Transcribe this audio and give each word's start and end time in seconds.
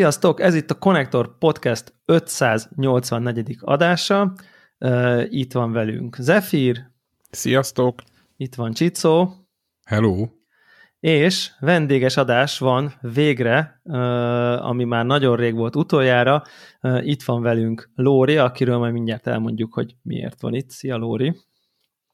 Sziasztok! 0.00 0.40
Ez 0.40 0.54
itt 0.54 0.70
a 0.70 0.78
Connector 0.78 1.38
Podcast 1.38 1.94
584. 2.04 3.56
adása. 3.60 4.32
Itt 5.28 5.52
van 5.52 5.72
velünk 5.72 6.16
Zephyr. 6.16 6.76
Sziasztok! 7.30 8.02
Itt 8.36 8.54
van 8.54 8.72
Csicó. 8.72 9.32
Hello! 9.84 10.28
És 11.00 11.50
vendéges 11.58 12.16
adás 12.16 12.58
van 12.58 12.92
végre, 13.00 13.80
ami 14.60 14.84
már 14.84 15.06
nagyon 15.06 15.36
rég 15.36 15.54
volt 15.54 15.76
utoljára. 15.76 16.42
Itt 17.00 17.22
van 17.22 17.42
velünk 17.42 17.90
Lóri, 17.94 18.36
akiről 18.36 18.78
majd 18.78 18.92
mindjárt 18.92 19.26
elmondjuk, 19.26 19.74
hogy 19.74 19.94
miért 20.02 20.40
van 20.40 20.54
itt. 20.54 20.70
Szia 20.70 20.96
Lóri! 20.96 21.36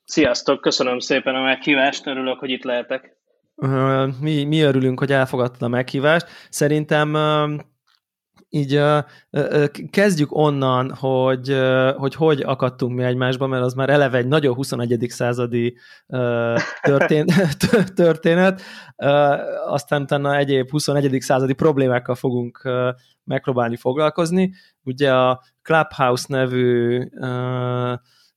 Sziasztok! 0.05 0.61
Köszönöm 0.61 0.99
szépen 0.99 1.35
a 1.35 1.43
meghívást, 1.43 2.07
örülök, 2.07 2.39
hogy 2.39 2.51
itt 2.51 2.65
lehetek. 2.65 3.17
Mi, 4.21 4.45
mi 4.45 4.61
örülünk, 4.61 4.99
hogy 4.99 5.13
elfogadtad 5.13 5.63
a 5.63 5.69
meghívást. 5.69 6.27
Szerintem 6.49 7.17
így 8.49 8.81
kezdjük 9.91 10.37
onnan, 10.37 10.95
hogy, 10.95 11.57
hogy 11.97 12.15
hogy 12.15 12.41
akadtunk 12.41 12.97
mi 12.97 13.03
egymásba, 13.03 13.47
mert 13.47 13.65
az 13.65 13.75
már 13.75 13.91
eleve 13.91 14.19
egy 14.19 14.27
nagyon 14.27 14.55
21. 14.55 15.07
századi 15.09 15.77
történ 16.83 17.27
történet, 17.95 18.63
aztán 19.67 20.03
utána 20.03 20.37
egyéb 20.37 20.71
21. 20.71 21.21
századi 21.21 21.53
problémákkal 21.53 22.15
fogunk 22.15 22.69
megpróbálni 23.25 23.77
foglalkozni. 23.77 24.53
Ugye 24.83 25.15
a 25.15 25.43
Clubhouse 25.63 26.25
nevű 26.29 27.03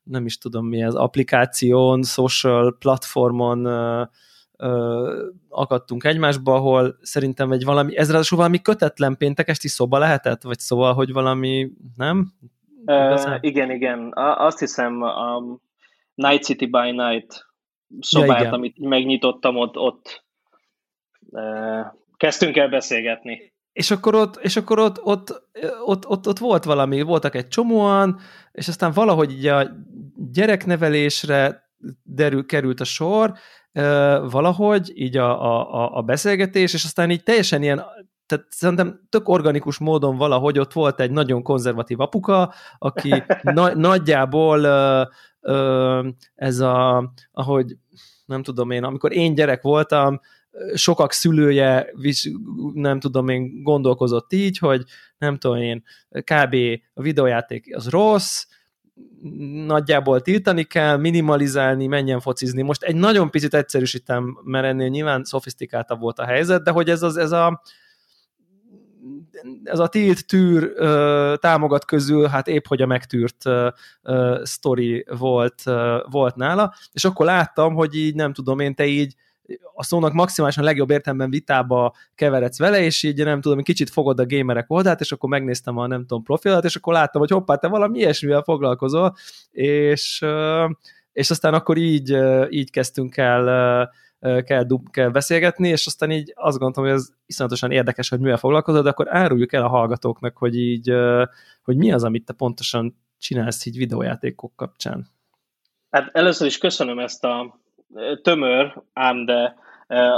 nem 0.03 0.25
is 0.25 0.37
tudom 0.37 0.67
mi 0.67 0.81
ez, 0.81 0.93
applikáción, 0.93 2.03
social 2.03 2.75
platformon 2.79 3.67
ö, 4.59 5.27
akadtunk 5.49 6.03
egymásba, 6.03 6.53
ahol 6.53 6.97
szerintem 7.01 7.51
egy 7.51 7.63
valami, 7.63 7.97
ez 7.97 8.09
ráadásul 8.09 8.37
valami 8.37 8.61
kötetlen 8.61 9.17
péntekesti 9.17 9.67
szoba 9.67 9.97
lehetett, 9.97 10.41
vagy 10.41 10.59
szóval, 10.59 10.93
hogy 10.93 11.13
valami, 11.13 11.71
nem? 11.95 12.33
Uh, 12.85 13.37
igen, 13.39 13.71
igen. 13.71 14.11
Azt 14.15 14.59
hiszem 14.59 15.01
a 15.01 15.43
Night 16.13 16.43
City 16.43 16.65
by 16.65 16.91
Night 16.91 17.47
szobát, 17.99 18.43
ja, 18.43 18.51
amit 18.51 18.79
megnyitottam, 18.79 19.55
ott, 19.55 19.77
ott 19.77 20.23
uh, 21.29 21.85
kezdtünk 22.17 22.57
el 22.57 22.69
beszélgetni. 22.69 23.53
És 23.73 23.91
akkor 23.91 24.15
ott, 24.15 24.35
és 24.35 24.55
akkor 24.55 24.79
ott, 24.79 25.03
ott, 25.03 25.43
ott, 25.85 26.07
ott, 26.07 26.27
ott 26.27 26.37
volt 26.37 26.63
valami, 26.63 27.01
voltak 27.01 27.35
egy 27.35 27.47
csomóan, 27.47 28.19
és 28.51 28.67
aztán 28.67 28.91
valahogy 28.91 29.31
így 29.31 29.47
a 29.47 29.69
gyereknevelésre 30.31 31.69
derül, 32.03 32.45
került 32.45 32.79
a 32.79 32.83
sor, 32.83 33.33
valahogy, 34.29 34.91
így 34.95 35.17
a, 35.17 35.63
a, 35.73 35.97
a 35.97 36.01
beszélgetés, 36.01 36.73
és 36.73 36.83
aztán 36.83 37.11
így 37.11 37.23
teljesen 37.23 37.63
ilyen, 37.63 37.83
tehát 38.25 38.45
szerintem 38.49 38.99
tök 39.09 39.29
organikus 39.29 39.77
módon 39.77 40.17
valahogy 40.17 40.59
ott 40.59 40.73
volt 40.73 40.99
egy 40.99 41.11
nagyon 41.11 41.43
konzervatív 41.43 41.99
apuka, 41.99 42.53
aki 42.77 43.23
na, 43.41 43.75
nagyjából 43.75 44.63
ö, 44.63 45.03
ö, 45.39 46.07
ez 46.35 46.59
a, 46.59 47.11
ahogy 47.31 47.77
nem 48.25 48.43
tudom 48.43 48.71
én, 48.71 48.83
amikor 48.83 49.13
én 49.13 49.33
gyerek 49.33 49.61
voltam, 49.61 50.19
sokak 50.73 51.11
szülője, 51.11 51.93
nem 52.73 52.99
tudom 52.99 53.27
én, 53.27 53.63
gondolkozott 53.63 54.33
így, 54.33 54.57
hogy 54.57 54.83
nem 55.17 55.37
tudom 55.37 55.57
én, 55.57 55.83
kb. 56.09 56.55
a 56.93 57.01
videójáték 57.01 57.75
az 57.75 57.89
rossz, 57.89 58.45
nagyjából 59.65 60.21
tiltani 60.21 60.63
kell, 60.63 60.97
minimalizálni, 60.97 61.87
menjen 61.87 62.19
focizni. 62.19 62.61
Most 62.61 62.83
egy 62.83 62.95
nagyon 62.95 63.29
picit 63.29 63.53
egyszerűsítem, 63.53 64.39
mert 64.43 64.65
ennél 64.65 64.87
nyilván 64.87 65.23
szofisztikáltabb 65.23 65.99
volt 65.99 66.19
a 66.19 66.25
helyzet, 66.25 66.63
de 66.63 66.71
hogy 66.71 66.89
ez, 66.89 67.01
az, 67.01 67.17
ez 67.17 67.31
a 67.31 67.61
ez 69.63 69.79
a 69.79 69.87
tilt 69.87 70.27
tűr 70.27 70.73
támogat 71.39 71.85
közül, 71.85 72.27
hát 72.27 72.47
épp 72.47 72.65
hogy 72.67 72.81
a 72.81 72.85
megtűrt 72.85 73.43
sztori 74.43 75.05
volt, 75.17 75.63
volt 76.09 76.35
nála, 76.35 76.73
és 76.91 77.05
akkor 77.05 77.25
láttam, 77.25 77.73
hogy 77.73 77.95
így 77.95 78.15
nem 78.15 78.33
tudom 78.33 78.59
én, 78.59 78.75
te 78.75 78.85
így 78.85 79.15
a 79.73 79.83
szónak 79.83 80.13
maximálisan 80.13 80.63
legjobb 80.63 80.89
értelemben 80.89 81.29
vitába 81.29 81.95
keveredsz 82.15 82.59
vele, 82.59 82.81
és 82.81 83.03
így 83.03 83.23
nem 83.23 83.41
tudom, 83.41 83.61
kicsit 83.61 83.89
fogod 83.89 84.19
a 84.19 84.25
gamerek 84.25 84.71
oldalt, 84.71 84.99
és 84.99 85.11
akkor 85.11 85.29
megnéztem 85.29 85.77
a 85.77 85.87
nem 85.87 86.05
tudom 86.05 86.23
profilat, 86.23 86.63
és 86.63 86.75
akkor 86.75 86.93
láttam, 86.93 87.21
hogy 87.21 87.29
hoppá, 87.29 87.55
te 87.55 87.67
valami 87.67 87.97
ilyesmivel 87.97 88.41
foglalkozol, 88.41 89.15
és, 89.51 90.25
és 91.11 91.29
aztán 91.29 91.53
akkor 91.53 91.77
így, 91.77 92.17
így 92.49 92.71
kezdtünk 92.71 93.17
el 93.17 93.89
kell, 94.19 94.67
kell 94.91 95.09
beszélgetni, 95.09 95.67
és 95.67 95.85
aztán 95.85 96.11
így 96.11 96.33
azt 96.35 96.57
gondoltam, 96.57 96.83
hogy 96.83 96.93
ez 96.93 97.09
iszonyatosan 97.25 97.71
érdekes, 97.71 98.09
hogy 98.09 98.19
mivel 98.19 98.37
foglalkozol, 98.37 98.81
de 98.81 98.89
akkor 98.89 99.15
áruljuk 99.15 99.53
el 99.53 99.63
a 99.63 99.67
hallgatóknak, 99.67 100.37
hogy 100.37 100.55
így, 100.55 100.93
hogy 101.63 101.77
mi 101.77 101.91
az, 101.91 102.03
amit 102.03 102.25
te 102.25 102.33
pontosan 102.33 102.97
csinálsz 103.17 103.65
így 103.65 103.77
videójátékok 103.77 104.55
kapcsán. 104.55 105.07
Hát 105.89 106.09
először 106.13 106.47
is 106.47 106.57
köszönöm 106.57 106.99
ezt 106.99 107.23
a 107.23 107.59
tömör, 108.21 108.83
ám 108.93 109.25
de 109.25 109.55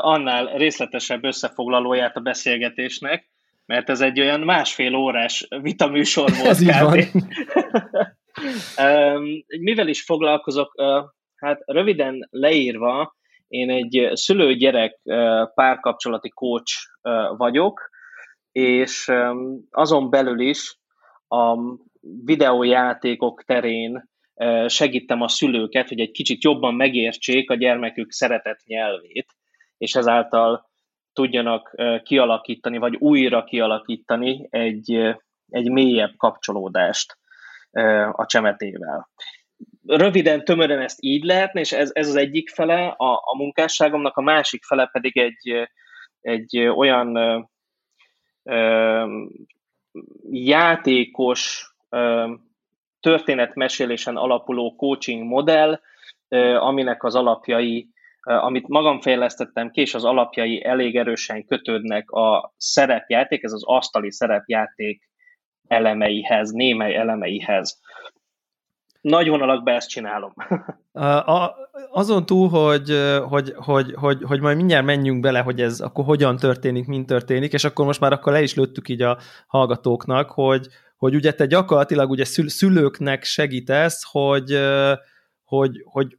annál 0.01 0.45
részletesebb 0.45 1.23
összefoglalóját 1.23 2.15
a 2.17 2.19
beszélgetésnek, 2.19 3.29
mert 3.65 3.89
ez 3.89 4.01
egy 4.01 4.19
olyan 4.19 4.39
másfél 4.39 4.95
órás 4.95 5.47
vitaműsor 5.61 6.31
volt. 6.31 6.47
Ez 6.55 6.61
így 6.61 6.79
van. 6.79 6.99
Mivel 9.59 9.87
is 9.87 10.03
foglalkozok? 10.03 10.81
Hát 11.35 11.61
röviden 11.65 12.27
leírva, 12.29 13.15
én 13.47 13.69
egy 13.69 14.09
szülő-gyerek 14.13 14.99
párkapcsolati 15.53 16.29
coach 16.29 16.73
vagyok, 17.37 17.89
és 18.51 19.11
azon 19.69 20.09
belül 20.09 20.39
is 20.39 20.77
a 21.27 21.57
videójátékok 22.25 23.43
terén 23.43 24.09
segítem 24.67 25.21
a 25.21 25.27
szülőket, 25.27 25.87
hogy 25.87 25.99
egy 25.99 26.11
kicsit 26.11 26.43
jobban 26.43 26.75
megértsék 26.75 27.49
a 27.49 27.55
gyermekük 27.55 28.11
szeretett 28.11 28.63
nyelvét, 28.65 29.25
és 29.77 29.95
ezáltal 29.95 30.69
tudjanak 31.13 31.75
kialakítani, 32.03 32.77
vagy 32.77 32.95
újra 32.95 33.43
kialakítani 33.43 34.47
egy, 34.49 34.91
egy 35.49 35.71
mélyebb 35.71 36.13
kapcsolódást 36.17 37.17
a 38.11 38.25
csemetével. 38.25 39.09
Röviden, 39.85 40.43
tömören 40.45 40.79
ezt 40.81 40.97
így 41.01 41.23
lehetne, 41.23 41.59
és 41.59 41.71
ez, 41.71 41.89
ez 41.93 42.07
az 42.07 42.15
egyik 42.15 42.49
fele 42.49 42.87
a, 42.87 43.13
a 43.13 43.35
munkásságomnak, 43.37 44.17
a 44.17 44.21
másik 44.21 44.63
fele 44.63 44.89
pedig 44.91 45.17
egy, 45.17 45.69
egy 46.21 46.57
olyan 46.57 47.15
ö, 48.43 49.05
játékos, 50.31 51.73
ö, 51.89 52.33
történetmesélésen 53.01 54.15
alapuló 54.15 54.75
coaching 54.75 55.27
modell, 55.27 55.79
aminek 56.59 57.03
az 57.03 57.15
alapjai, 57.15 57.89
amit 58.21 58.67
magam 58.67 59.01
fejlesztettem 59.01 59.69
ki, 59.69 59.81
és 59.81 59.93
az 59.93 60.03
alapjai 60.03 60.65
elég 60.65 60.95
erősen 60.95 61.45
kötődnek 61.45 62.11
a 62.11 62.53
szerepjáték, 62.57 63.43
ez 63.43 63.51
az 63.51 63.63
asztali 63.65 64.11
szerepjáték 64.11 65.09
elemeihez, 65.67 66.51
némely 66.51 66.95
elemeihez. 66.95 67.81
Nagy 69.01 69.29
vonalakban 69.29 69.73
ezt 69.73 69.89
csinálom. 69.89 70.33
A, 70.93 71.55
azon 71.91 72.25
túl, 72.25 72.49
hogy, 72.49 72.89
hogy, 73.27 73.53
hogy, 73.55 73.93
hogy, 73.93 74.23
hogy 74.23 74.41
majd 74.41 74.57
mindjárt 74.57 74.85
menjünk 74.85 75.21
bele, 75.21 75.39
hogy 75.39 75.61
ez 75.61 75.79
akkor 75.79 76.05
hogyan 76.05 76.37
történik, 76.37 76.87
mint 76.87 77.07
történik, 77.07 77.53
és 77.53 77.63
akkor 77.63 77.85
most 77.85 77.99
már 77.99 78.11
akkor 78.11 78.33
le 78.33 78.41
is 78.41 78.55
lőttük 78.55 78.89
így 78.89 79.01
a 79.01 79.17
hallgatóknak, 79.47 80.31
hogy, 80.31 80.67
hogy 81.01 81.15
ugye 81.15 81.33
te 81.33 81.45
gyakorlatilag 81.45 82.09
ugye 82.09 82.25
szülőknek 82.25 83.23
segítesz, 83.23 84.03
hogy, 84.11 84.59
hogy, 85.43 85.81
hogy, 85.83 86.17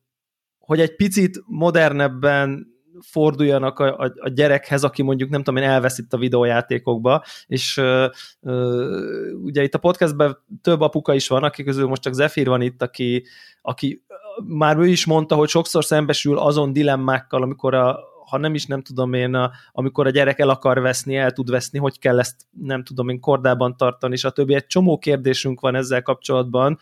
hogy 0.59 0.81
egy 0.81 0.97
picit 0.97 1.43
modernebben 1.47 2.67
forduljanak 3.01 3.79
a, 3.79 3.99
a, 3.99 4.13
a 4.17 4.29
gyerekhez, 4.29 4.85
aki 4.85 5.03
mondjuk 5.03 5.31
nem 5.31 5.43
tudom 5.43 5.63
én 5.63 5.69
elveszít 5.69 6.13
a 6.13 6.19
videójátékokba, 6.19 7.25
és 7.47 7.77
uh, 7.77 8.05
uh, 8.41 9.43
ugye 9.43 9.63
itt 9.63 9.75
a 9.75 9.79
podcastben 9.79 10.39
több 10.63 10.81
apuka 10.81 11.15
is 11.15 11.29
van, 11.29 11.43
aki 11.43 11.63
közül 11.63 11.87
most 11.87 12.03
csak 12.03 12.13
Zephyr 12.13 12.47
van 12.47 12.61
itt, 12.61 12.83
aki, 12.83 13.25
aki 13.61 14.05
már 14.47 14.77
ő 14.77 14.87
is 14.87 15.07
mondta, 15.07 15.35
hogy 15.35 15.49
sokszor 15.49 15.85
szembesül 15.85 16.39
azon 16.39 16.73
dilemmákkal, 16.73 17.43
amikor 17.43 17.75
a, 17.75 17.99
ha 18.33 18.39
nem 18.39 18.55
is 18.55 18.67
nem 18.67 18.83
tudom 18.83 19.13
én, 19.13 19.51
amikor 19.73 20.07
a 20.07 20.11
gyerek 20.11 20.39
el 20.39 20.49
akar 20.49 20.81
veszni, 20.81 21.17
el 21.17 21.33
tud 21.33 21.51
veszni, 21.51 21.79
hogy 21.79 21.99
kell 21.99 22.19
ezt 22.19 22.37
nem 22.51 22.85
tudom 22.85 23.09
én 23.09 23.21
kordában 23.21 23.77
tartani, 23.77 24.13
és 24.15 24.25
a 24.25 24.31
többi. 24.31 24.55
Egy 24.55 24.67
csomó 24.67 24.99
kérdésünk 24.99 25.61
van 25.61 25.75
ezzel 25.75 26.03
kapcsolatban 26.03 26.79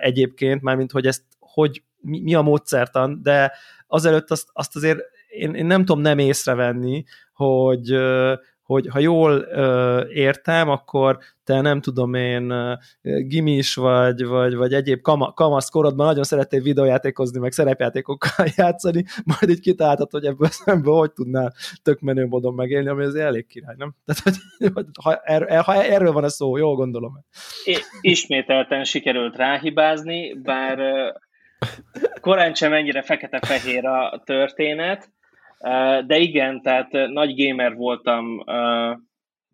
egyébként, 0.00 0.62
mármint 0.62 0.92
hogy 0.92 1.06
ezt 1.06 1.22
hogy 1.38 1.82
mi, 2.00 2.20
mi 2.20 2.34
a 2.34 2.42
módszertan, 2.42 3.20
de 3.22 3.52
azelőtt 3.86 4.30
azt, 4.30 4.48
azt 4.52 4.76
azért 4.76 4.98
én, 5.28 5.54
én 5.54 5.66
nem 5.66 5.84
tudom 5.84 6.02
nem 6.02 6.18
észrevenni, 6.18 7.04
hogy, 7.34 7.90
hogy 8.72 8.88
ha 8.88 8.98
jól 8.98 9.46
ö, 9.50 10.00
értem, 10.08 10.68
akkor 10.68 11.18
te 11.44 11.60
nem 11.60 11.80
tudom 11.80 12.14
én 12.14 12.52
gimis 13.02 13.74
vagy, 13.74 14.24
vagy, 14.24 14.54
vagy 14.54 14.74
egyéb 14.74 15.00
kama, 15.00 15.32
kamasz 15.32 15.68
korodban 15.68 16.06
nagyon 16.06 16.24
szerettél 16.24 16.62
videójátékozni, 16.62 17.40
meg 17.40 17.52
szerepjátékokkal 17.52 18.46
játszani, 18.56 19.04
majd 19.24 19.50
így 19.50 19.60
kitaláltad, 19.60 20.10
hogy 20.10 20.24
ebből 20.24 20.48
szemből 20.48 20.94
hogy 20.94 21.12
tudnál 21.12 21.54
tök 21.82 22.00
menő 22.00 22.26
módon 22.26 22.54
megélni, 22.54 22.88
ami 22.88 23.04
azért 23.04 23.26
elég 23.26 23.46
király, 23.46 23.74
nem? 23.78 23.94
Tehát, 24.04 24.22
hogy, 24.22 24.84
ha, 25.02 25.14
er, 25.14 25.62
ha 25.62 25.84
erről 25.84 26.12
van 26.12 26.24
a 26.24 26.28
szó, 26.28 26.56
jól 26.56 26.74
gondolom. 26.74 27.24
Ismételten 28.00 28.84
sikerült 28.84 29.36
ráhibázni, 29.36 30.34
bár 30.34 30.78
korán 32.20 32.54
sem 32.54 32.72
ennyire 32.72 33.02
fekete-fehér 33.02 33.86
a 33.86 34.22
történet, 34.24 35.10
de 36.06 36.18
igen, 36.18 36.62
tehát 36.62 36.92
nagy 36.92 37.44
gamer 37.44 37.74
voltam 37.74 38.44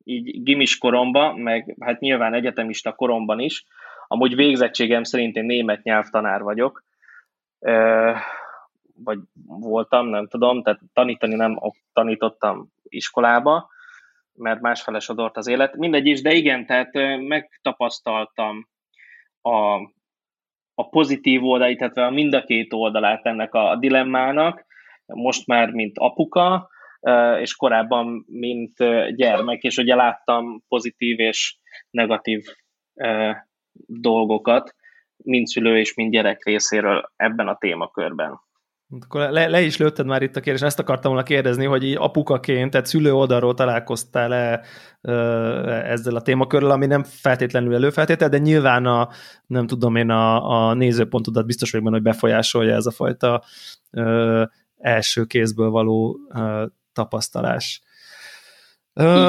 így 0.04 0.42
gimis 0.42 0.78
koromban, 0.78 1.38
meg 1.38 1.76
hát 1.80 2.00
nyilván 2.00 2.34
egyetemista 2.34 2.92
koromban 2.92 3.40
is. 3.40 3.64
Amúgy 4.06 4.34
végzettségem 4.34 5.02
szerint 5.02 5.36
én 5.36 5.44
német 5.44 5.82
nyelvtanár 5.82 6.42
vagyok, 6.42 6.84
vagy 9.04 9.18
voltam, 9.46 10.06
nem 10.06 10.28
tudom, 10.28 10.62
tehát 10.62 10.80
tanítani 10.92 11.34
nem 11.34 11.58
tanítottam 11.92 12.72
iskolába, 12.82 13.68
mert 14.34 14.60
másfele 14.60 14.98
sodort 14.98 15.36
az 15.36 15.46
élet. 15.46 15.76
Mindegy 15.76 16.06
is, 16.06 16.22
de 16.22 16.32
igen, 16.32 16.66
tehát 16.66 16.90
megtapasztaltam 17.28 18.68
a, 19.40 19.74
a 20.74 20.88
pozitív 20.90 21.44
oldalát, 21.44 21.76
tehát 21.76 21.96
a 21.96 22.10
mind 22.10 22.34
a 22.34 22.44
két 22.44 22.72
oldalát 22.72 23.26
ennek 23.26 23.54
a 23.54 23.76
dilemmának, 23.76 24.66
most 25.14 25.46
már 25.46 25.70
mint 25.70 25.98
apuka, 25.98 26.68
és 27.40 27.56
korábban, 27.56 28.24
mint 28.26 28.76
gyermek, 29.16 29.62
és 29.62 29.76
ugye 29.76 29.94
láttam 29.94 30.62
pozitív 30.68 31.20
és 31.20 31.58
negatív 31.90 32.44
dolgokat, 33.86 34.74
mind 35.16 35.46
szülő 35.46 35.78
és 35.78 35.94
mind 35.94 36.12
gyerek 36.12 36.44
részéről 36.44 37.12
ebben 37.16 37.48
a 37.48 37.56
témakörben. 37.56 38.40
Akkor 39.00 39.30
le, 39.30 39.48
le 39.48 39.60
is 39.60 39.76
lőtted 39.76 40.06
már 40.06 40.22
itt 40.22 40.36
a 40.36 40.40
kérdés, 40.40 40.62
ezt 40.62 40.78
akartam 40.78 41.12
volna 41.12 41.26
kérdezni, 41.26 41.64
hogy 41.64 41.84
így 41.84 41.96
apukaként, 41.98 42.70
tehát 42.70 42.86
szülő 42.86 43.12
oldalról 43.12 43.54
találkoztál-e 43.54 44.60
ezzel 45.84 46.14
a 46.14 46.22
témakörrel, 46.22 46.70
ami 46.70 46.86
nem 46.86 47.02
feltétlenül 47.02 47.74
előfeltétel, 47.74 48.28
de 48.28 48.38
nyilván 48.38 48.86
a, 48.86 49.08
nem 49.46 49.66
tudom 49.66 49.96
én, 49.96 50.10
a, 50.10 50.50
a 50.68 50.74
nézőpontodat 50.74 51.46
biztos 51.46 51.70
vagyok 51.70 51.86
benne, 51.86 51.96
hogy 51.96 52.06
befolyásolja 52.06 52.74
ez 52.74 52.86
a 52.86 52.90
fajta 52.90 53.42
ö, 53.90 54.44
első 54.78 55.24
kézből 55.24 55.70
való 55.70 56.18
tapasztalás. 56.92 57.82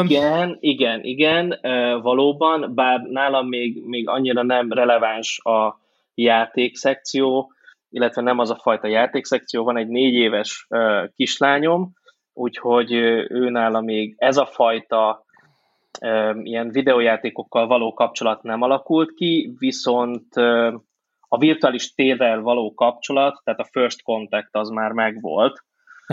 Igen, 0.03 0.57
igen, 0.59 1.03
igen, 1.03 1.59
valóban, 2.01 2.75
bár 2.75 3.01
nálam 3.01 3.47
még, 3.47 3.85
még 3.85 4.07
annyira 4.07 4.43
nem 4.43 4.71
releváns 4.71 5.39
a 5.43 5.79
játékszekció, 6.13 7.51
illetve 7.89 8.21
nem 8.21 8.39
az 8.39 8.49
a 8.49 8.59
fajta 8.61 8.87
játékszekció, 8.87 9.63
van 9.63 9.77
egy 9.77 9.87
négy 9.87 10.13
éves 10.13 10.67
kislányom, 11.15 11.93
úgyhogy 12.33 12.91
ő 13.29 13.49
nála 13.49 13.81
még 13.81 14.15
ez 14.17 14.37
a 14.37 14.45
fajta 14.45 15.25
ilyen 16.43 16.69
videójátékokkal 16.71 17.67
való 17.67 17.93
kapcsolat 17.93 18.43
nem 18.43 18.61
alakult 18.61 19.13
ki, 19.13 19.55
viszont 19.57 20.27
a 21.31 21.37
virtuális 21.37 21.93
térrel 21.93 22.41
való 22.41 22.73
kapcsolat, 22.73 23.41
tehát 23.43 23.59
a 23.59 23.69
first 23.71 24.03
contact 24.03 24.55
az 24.55 24.69
már 24.69 24.91
megvolt, 24.91 25.63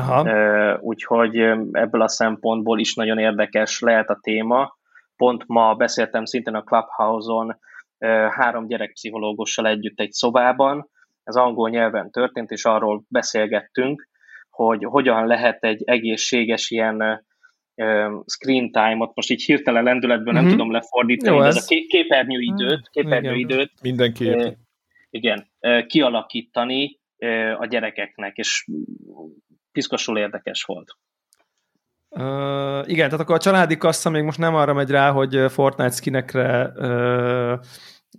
Aha. 0.01 0.79
Úgyhogy 0.81 1.37
ebből 1.73 2.03
a 2.03 2.09
szempontból 2.09 2.79
is 2.79 2.95
nagyon 2.95 3.19
érdekes 3.19 3.81
lehet 3.81 4.11
a 4.11 4.19
téma. 4.21 4.77
Pont 5.17 5.45
ma 5.47 5.75
beszéltem 5.75 6.25
szintén 6.25 6.55
a 6.55 6.63
Clubhouse-on 6.63 7.59
három 8.31 8.67
gyerekpszichológussal 8.67 9.67
együtt 9.67 10.01
egy 10.01 10.11
szobában, 10.11 10.89
ez 11.23 11.35
angol 11.35 11.71
nyelven 11.71 12.11
történt, 12.11 12.51
és 12.51 12.65
arról 12.65 13.03
beszélgettünk, 13.09 14.09
hogy 14.51 14.85
hogyan 14.85 15.27
lehet 15.27 15.65
egy 15.65 15.83
egészséges 15.85 16.71
ilyen 16.71 17.25
screen 18.27 18.71
time-ot, 18.71 19.15
most 19.15 19.31
így 19.31 19.43
hirtelen 19.43 19.85
lendületből 19.85 20.33
mm-hmm. 20.33 20.35
nem 20.35 20.45
mhm. 20.45 20.53
tudom 20.53 20.73
lefordítani, 20.73 21.37
Jó, 21.37 21.43
ez, 21.43 21.57
ez 21.57 21.63
a 21.63 21.75
képernyőidőt, 21.89 22.89
képernyőidőt 22.91 23.73
Mindenki 23.83 24.57
igen, 25.17 25.49
kialakítani 25.87 27.01
a 27.59 27.67
gyerekeknek, 27.67 28.37
és 28.37 28.67
piszkosul 29.73 30.19
érdekes 30.19 30.63
volt. 30.63 30.97
Uh, 32.09 32.89
igen, 32.89 33.09
tehát 33.09 33.21
akkor 33.21 33.35
a 33.35 33.39
családi 33.39 33.77
kassa 33.77 34.11
még 34.11 34.23
most 34.23 34.39
nem 34.39 34.55
arra 34.55 34.73
megy 34.73 34.91
rá, 34.91 35.11
hogy 35.11 35.45
Fortnite 35.49 35.91
skinekre 35.91 36.73
uh, 36.77 37.59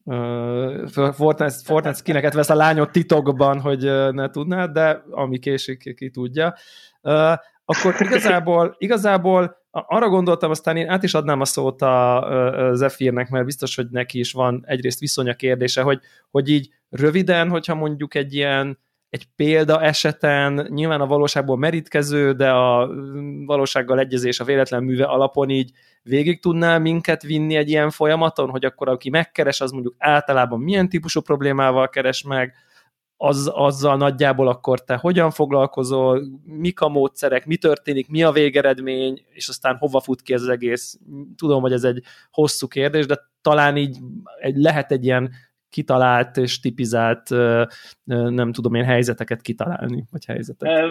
uh, 0.04 1.12
Fortnite, 1.14 1.54
Fortnite 1.64 1.98
skineket 1.98 2.34
vesz 2.34 2.50
a 2.50 2.56
lányot 2.56 2.92
titokban, 2.92 3.60
hogy 3.60 3.84
ne 4.12 4.30
tudnád, 4.30 4.72
de 4.72 5.04
ami 5.10 5.40
késik, 5.40 5.96
ki 5.96 6.10
tudja. 6.10 6.56
Uh, 7.02 7.34
akkor 7.66 7.96
igazából, 8.08 8.76
igazából 8.78 9.57
arra 9.72 10.10
gondoltam, 10.10 10.50
aztán 10.50 10.78
én 10.78 10.90
át 10.90 11.04
is 11.04 11.14
adnám 11.14 11.42
a 11.42 11.46
szót 11.46 11.82
a, 11.82 12.70
a 12.70 12.90
mert 13.10 13.46
biztos, 13.46 13.76
hogy 13.76 13.88
neki 13.90 14.20
is 14.20 14.32
van 14.32 14.64
egyrészt 14.66 15.00
viszonya 15.00 15.34
kérdése, 15.34 15.82
hogy, 15.82 16.00
hogy 16.32 16.50
így 16.50 16.70
röviden, 16.90 17.50
hogyha 17.50 17.76
mondjuk 17.76 18.16
egy 18.16 18.34
ilyen 18.34 18.78
egy 19.10 19.28
példa 19.36 19.82
eseten, 19.82 20.68
nyilván 20.70 21.02
a 21.02 21.06
valóságból 21.08 21.58
merítkező, 21.58 22.32
de 22.32 22.50
a 22.50 22.90
valósággal 23.46 24.00
egyezés 24.00 24.40
a 24.40 24.44
véletlen 24.44 24.84
műve 24.84 25.04
alapon 25.04 25.50
így 25.50 25.72
végig 26.04 26.42
tudná 26.42 26.78
minket 26.78 27.22
vinni 27.22 27.56
egy 27.56 27.70
ilyen 27.70 27.90
folyamaton, 27.90 28.50
hogy 28.50 28.66
akkor 28.66 28.90
aki 28.90 29.10
megkeres, 29.10 29.62
az 29.62 29.72
mondjuk 29.72 29.96
általában 29.98 30.60
milyen 30.60 30.90
típusú 30.90 31.22
problémával 31.22 31.90
keres 31.90 32.24
meg, 32.24 32.54
az, 33.18 33.52
azzal 33.54 33.98
nagyjából 33.98 34.48
akkor 34.48 34.84
te 34.84 34.96
hogyan 34.96 35.32
foglalkozol, 35.32 36.22
mik 36.44 36.80
a 36.80 36.88
módszerek, 36.88 37.46
mi 37.46 37.58
történik, 37.58 38.10
mi 38.10 38.24
a 38.24 38.32
végeredmény, 38.32 39.26
és 39.30 39.48
aztán 39.48 39.76
hova 39.78 40.00
fut 40.00 40.22
ki 40.22 40.34
ez 40.34 40.42
az 40.42 40.48
egész. 40.48 41.00
Tudom, 41.36 41.62
hogy 41.62 41.72
ez 41.72 41.84
egy 41.84 42.04
hosszú 42.32 42.68
kérdés, 42.68 43.06
de 43.06 43.20
talán 43.42 43.78
így 43.78 43.98
egy, 44.40 44.56
lehet 44.56 44.92
egy 44.92 45.06
ilyen 45.06 45.32
kitalált 45.70 46.38
és 46.38 46.60
tipizált, 46.60 47.30
nem 48.04 48.52
tudom 48.52 48.74
én, 48.74 48.84
helyzeteket 48.84 49.42
kitalálni, 49.42 50.04
vagy 50.12 50.26
helyzetek? 50.26 50.84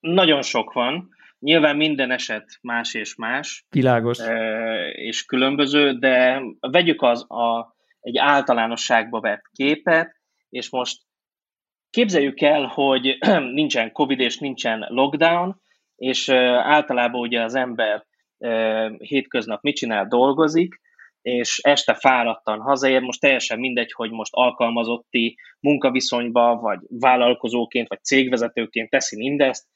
Nagyon 0.00 0.42
sok 0.42 0.72
van. 0.72 1.08
Nyilván 1.38 1.76
minden 1.76 2.10
eset 2.10 2.58
más 2.60 2.94
és 2.94 3.14
más. 3.14 3.66
Világos. 3.70 4.18
És 4.92 5.24
különböző, 5.24 5.98
de 5.98 6.42
vegyük 6.60 7.02
az 7.02 7.30
a, 7.30 7.76
egy 8.00 8.18
általánosságba 8.18 9.20
vett 9.20 9.42
képet, 9.52 10.20
és 10.48 10.70
most 10.70 11.00
képzeljük 11.92 12.40
el, 12.40 12.64
hogy 12.66 13.18
nincsen 13.60 13.92
Covid 13.92 14.20
és 14.20 14.38
nincsen 14.38 14.86
lockdown, 14.88 15.60
és 15.96 16.28
általában 16.58 17.20
ugye 17.20 17.42
az 17.42 17.54
ember 17.54 18.04
hétköznap 18.98 19.62
mit 19.62 19.76
csinál, 19.76 20.06
dolgozik, 20.06 20.80
és 21.22 21.58
este 21.58 21.94
fáradtan 21.94 22.60
hazaér, 22.60 23.00
most 23.00 23.20
teljesen 23.20 23.58
mindegy, 23.58 23.92
hogy 23.92 24.10
most 24.10 24.34
alkalmazotti 24.34 25.36
munkaviszonyba, 25.60 26.56
vagy 26.56 26.78
vállalkozóként, 26.88 27.88
vagy 27.88 28.04
cégvezetőként 28.04 28.90
teszi 28.90 29.16
mindezt, 29.16 29.66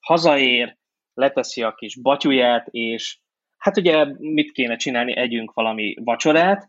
hazaér, 0.00 0.76
leteszi 1.14 1.62
a 1.62 1.74
kis 1.74 2.00
batyuját, 2.00 2.66
és 2.70 3.18
hát 3.56 3.76
ugye 3.76 4.06
mit 4.18 4.52
kéne 4.52 4.76
csinálni, 4.76 5.16
együnk 5.16 5.52
valami 5.52 5.94
vacsorát, 6.04 6.68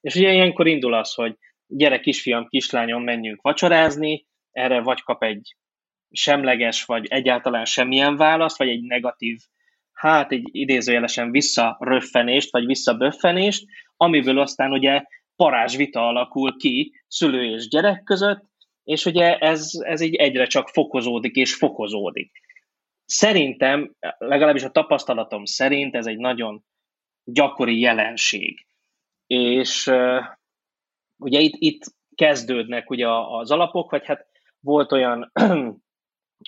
És 0.00 0.14
ugye 0.14 0.32
ilyenkor 0.32 0.66
indul 0.66 0.94
az, 0.94 1.14
hogy 1.14 1.36
gyere 1.66 2.00
kisfiam, 2.00 2.46
kislányom, 2.46 3.02
menjünk 3.02 3.42
vacsorázni, 3.42 4.26
erre 4.50 4.80
vagy 4.80 5.02
kap 5.02 5.22
egy 5.22 5.56
semleges, 6.10 6.84
vagy 6.84 7.06
egyáltalán 7.06 7.64
semmilyen 7.64 8.16
választ, 8.16 8.58
vagy 8.58 8.68
egy 8.68 8.82
negatív, 8.82 9.38
hát 9.92 10.32
egy 10.32 10.48
idézőjelesen 10.52 11.30
visszaröffenést, 11.30 12.52
vagy 12.52 12.66
visszaböffenést, 12.66 13.64
amiből 13.96 14.38
aztán 14.38 14.72
ugye 14.72 15.02
parázs 15.36 15.76
vita 15.76 16.06
alakul 16.06 16.56
ki 16.56 16.92
szülő 17.06 17.44
és 17.44 17.68
gyerek 17.68 18.02
között, 18.02 18.44
és 18.84 19.04
ugye 19.04 19.38
ez, 19.38 19.70
ez 19.72 20.00
így 20.00 20.14
egyre 20.14 20.46
csak 20.46 20.68
fokozódik 20.68 21.34
és 21.34 21.54
fokozódik. 21.54 22.30
Szerintem, 23.04 23.94
legalábbis 24.18 24.62
a 24.62 24.70
tapasztalatom 24.70 25.44
szerint 25.44 25.94
ez 25.94 26.06
egy 26.06 26.18
nagyon 26.18 26.64
gyakori 27.24 27.80
jelenség. 27.80 28.66
És 29.26 29.86
uh, 29.86 30.24
ugye 31.16 31.40
itt, 31.40 31.54
itt 31.58 31.82
kezdődnek 32.14 32.90
ugye 32.90 33.08
az 33.10 33.50
alapok, 33.50 33.90
vagy 33.90 34.06
hát 34.06 34.26
volt 34.60 34.92
olyan 34.92 35.32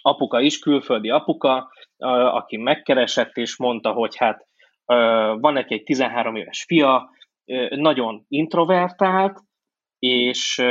apuka 0.02 0.40
is, 0.40 0.59
külföldi 0.59 1.11
apuka, 1.11 1.71
aki 2.33 2.57
megkeresett 2.57 3.37
és 3.37 3.57
mondta, 3.57 3.92
hogy 3.92 4.16
hát 4.16 4.47
van 5.40 5.52
neki 5.52 5.75
egy 5.75 5.83
13 5.83 6.37
éves 6.37 6.64
fia, 6.64 7.11
nagyon 7.71 8.25
introvertált, 8.28 9.40
és 9.99 10.62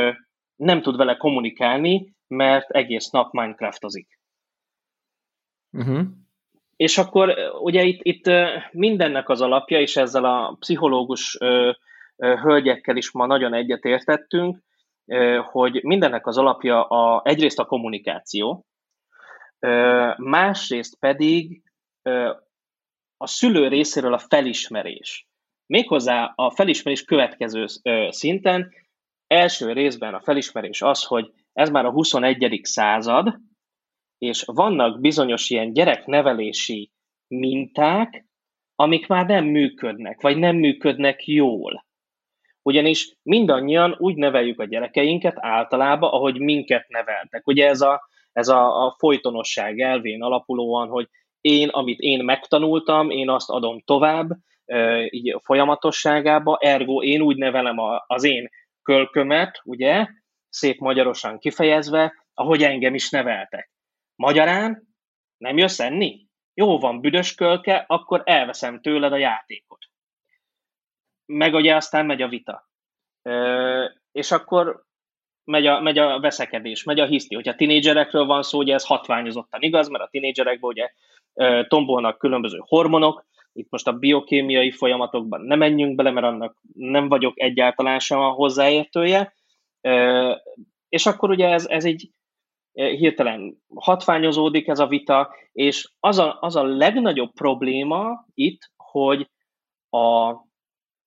nem 0.55 0.81
tud 0.81 0.98
vele 0.98 1.17
kommunikálni, 1.17 2.15
mert 2.27 2.69
egész 2.69 3.10
nap 3.10 3.31
Minecraftozik. 3.31 4.19
Uh-huh. 5.72 6.05
És 6.75 6.98
akkor 6.98 7.34
ugye 7.62 7.84
itt, 7.84 8.00
itt 8.01 8.29
mindennek 8.72 9.29
az 9.29 9.41
alapja, 9.41 9.79
és 9.79 9.98
ezzel 9.98 10.25
a 10.25 10.55
pszichológus 10.60 11.38
hölgyekkel 12.17 12.96
is 12.96 13.12
ma 13.12 13.25
nagyon 13.25 13.53
egyetértettünk, 13.53 14.63
hogy 15.43 15.84
mindennek 15.84 16.27
az 16.27 16.38
alapja 16.38 16.84
a, 16.84 17.22
egyrészt 17.25 17.60
a 17.60 17.65
kommunikáció, 17.65 18.65
másrészt 20.17 21.00
pedig 21.00 21.62
a 23.17 23.27
szülő 23.27 23.67
részéről 23.67 24.13
a 24.13 24.17
felismerés. 24.17 25.27
Méghozzá 25.67 26.33
a 26.36 26.51
felismerés 26.51 27.03
következő 27.03 27.65
szinten, 28.09 28.74
első 29.27 29.71
részben 29.71 30.13
a 30.13 30.21
felismerés 30.21 30.81
az, 30.81 31.03
hogy 31.03 31.31
ez 31.53 31.69
már 31.69 31.86
a 31.86 31.91
21. 31.91 32.59
század, 32.63 33.36
és 34.17 34.43
vannak 34.45 35.00
bizonyos 35.00 35.50
ilyen 35.50 35.74
gyereknevelési 35.74 36.91
minták, 37.27 38.25
amik 38.75 39.07
már 39.07 39.25
nem 39.25 39.45
működnek, 39.45 40.21
vagy 40.21 40.38
nem 40.38 40.55
működnek 40.55 41.27
jól. 41.27 41.86
Ugyanis 42.62 43.15
mindannyian 43.24 43.95
úgy 43.97 44.15
neveljük 44.15 44.59
a 44.59 44.65
gyerekeinket 44.65 45.36
általában, 45.38 46.09
ahogy 46.09 46.39
minket 46.39 46.88
neveltek. 46.88 47.47
Ugye 47.47 47.67
ez 47.67 47.81
a, 47.81 48.09
ez 48.31 48.47
a, 48.47 48.86
a 48.86 48.95
folytonosság 48.97 49.79
elvén 49.79 50.21
alapulóan, 50.21 50.88
hogy 50.88 51.07
én, 51.41 51.69
amit 51.69 52.00
én 52.00 52.24
megtanultam, 52.24 53.09
én 53.09 53.29
azt 53.29 53.50
adom 53.50 53.81
tovább, 53.86 54.29
így 55.09 55.36
folyamatosságába, 55.43 56.57
ergo 56.62 57.01
én 57.01 57.21
úgy 57.21 57.38
nevelem 57.38 57.77
a, 57.77 58.03
az 58.07 58.24
én 58.24 58.50
kölkömet, 58.81 59.62
ugye, 59.63 60.07
szép 60.50 60.79
magyarosan 60.79 61.39
kifejezve, 61.39 62.13
ahogy 62.33 62.63
engem 62.63 62.93
is 62.93 63.09
neveltek. 63.09 63.71
Magyarán 64.15 64.88
nem 65.38 65.57
jössz 65.57 65.79
enni? 65.79 66.25
Jó 66.53 66.79
van, 66.79 67.01
büdös 67.01 67.36
kölke, 67.36 67.86
akkor 67.88 68.21
elveszem 68.25 68.81
tőled 68.81 69.12
a 69.12 69.17
játékot. 69.17 69.86
Meg 71.25 71.53
ugye 71.53 71.75
aztán 71.75 72.05
megy 72.05 72.21
a 72.21 72.27
vita. 72.27 72.69
Ö, 73.21 73.86
és 74.12 74.31
akkor 74.31 74.86
megy 75.43 75.65
a, 75.65 75.81
megy 75.81 75.97
a 75.97 76.19
veszekedés, 76.19 76.83
megy 76.83 77.00
a 77.00 77.05
hiszti. 77.05 77.36
Hogyha 77.36 77.55
tinédzserekről 77.55 78.25
van 78.25 78.43
szó, 78.43 78.57
ugye 78.57 78.74
ez 78.74 78.86
hatványozottan 78.86 79.62
igaz, 79.62 79.88
mert 79.88 80.03
a 80.03 80.09
tinédzserekben 80.12 80.69
ugye 80.69 80.91
tombolnak 81.67 82.17
különböző 82.17 82.57
hormonok, 82.62 83.25
itt 83.57 83.69
most 83.69 83.87
a 83.87 83.97
biokémiai 83.97 84.71
folyamatokban 84.71 85.41
nem 85.41 85.57
menjünk 85.57 85.95
bele, 85.95 86.11
mert 86.11 86.25
annak 86.25 86.57
nem 86.73 87.07
vagyok 87.07 87.39
egyáltalán 87.39 87.99
sem 87.99 88.19
a 88.19 88.29
hozzáértője, 88.29 89.33
és 90.89 91.05
akkor 91.05 91.29
ugye 91.29 91.47
ez, 91.47 91.65
ez 91.65 91.85
így 91.85 92.09
hirtelen 92.73 93.57
hatványozódik 93.75 94.67
ez 94.67 94.79
a 94.79 94.87
vita, 94.87 95.35
és 95.51 95.91
az 95.99 96.17
a, 96.17 96.37
az 96.39 96.55
a 96.55 96.63
legnagyobb 96.63 97.33
probléma 97.33 98.25
itt, 98.33 98.71
hogy 98.75 99.29
a, 99.89 100.29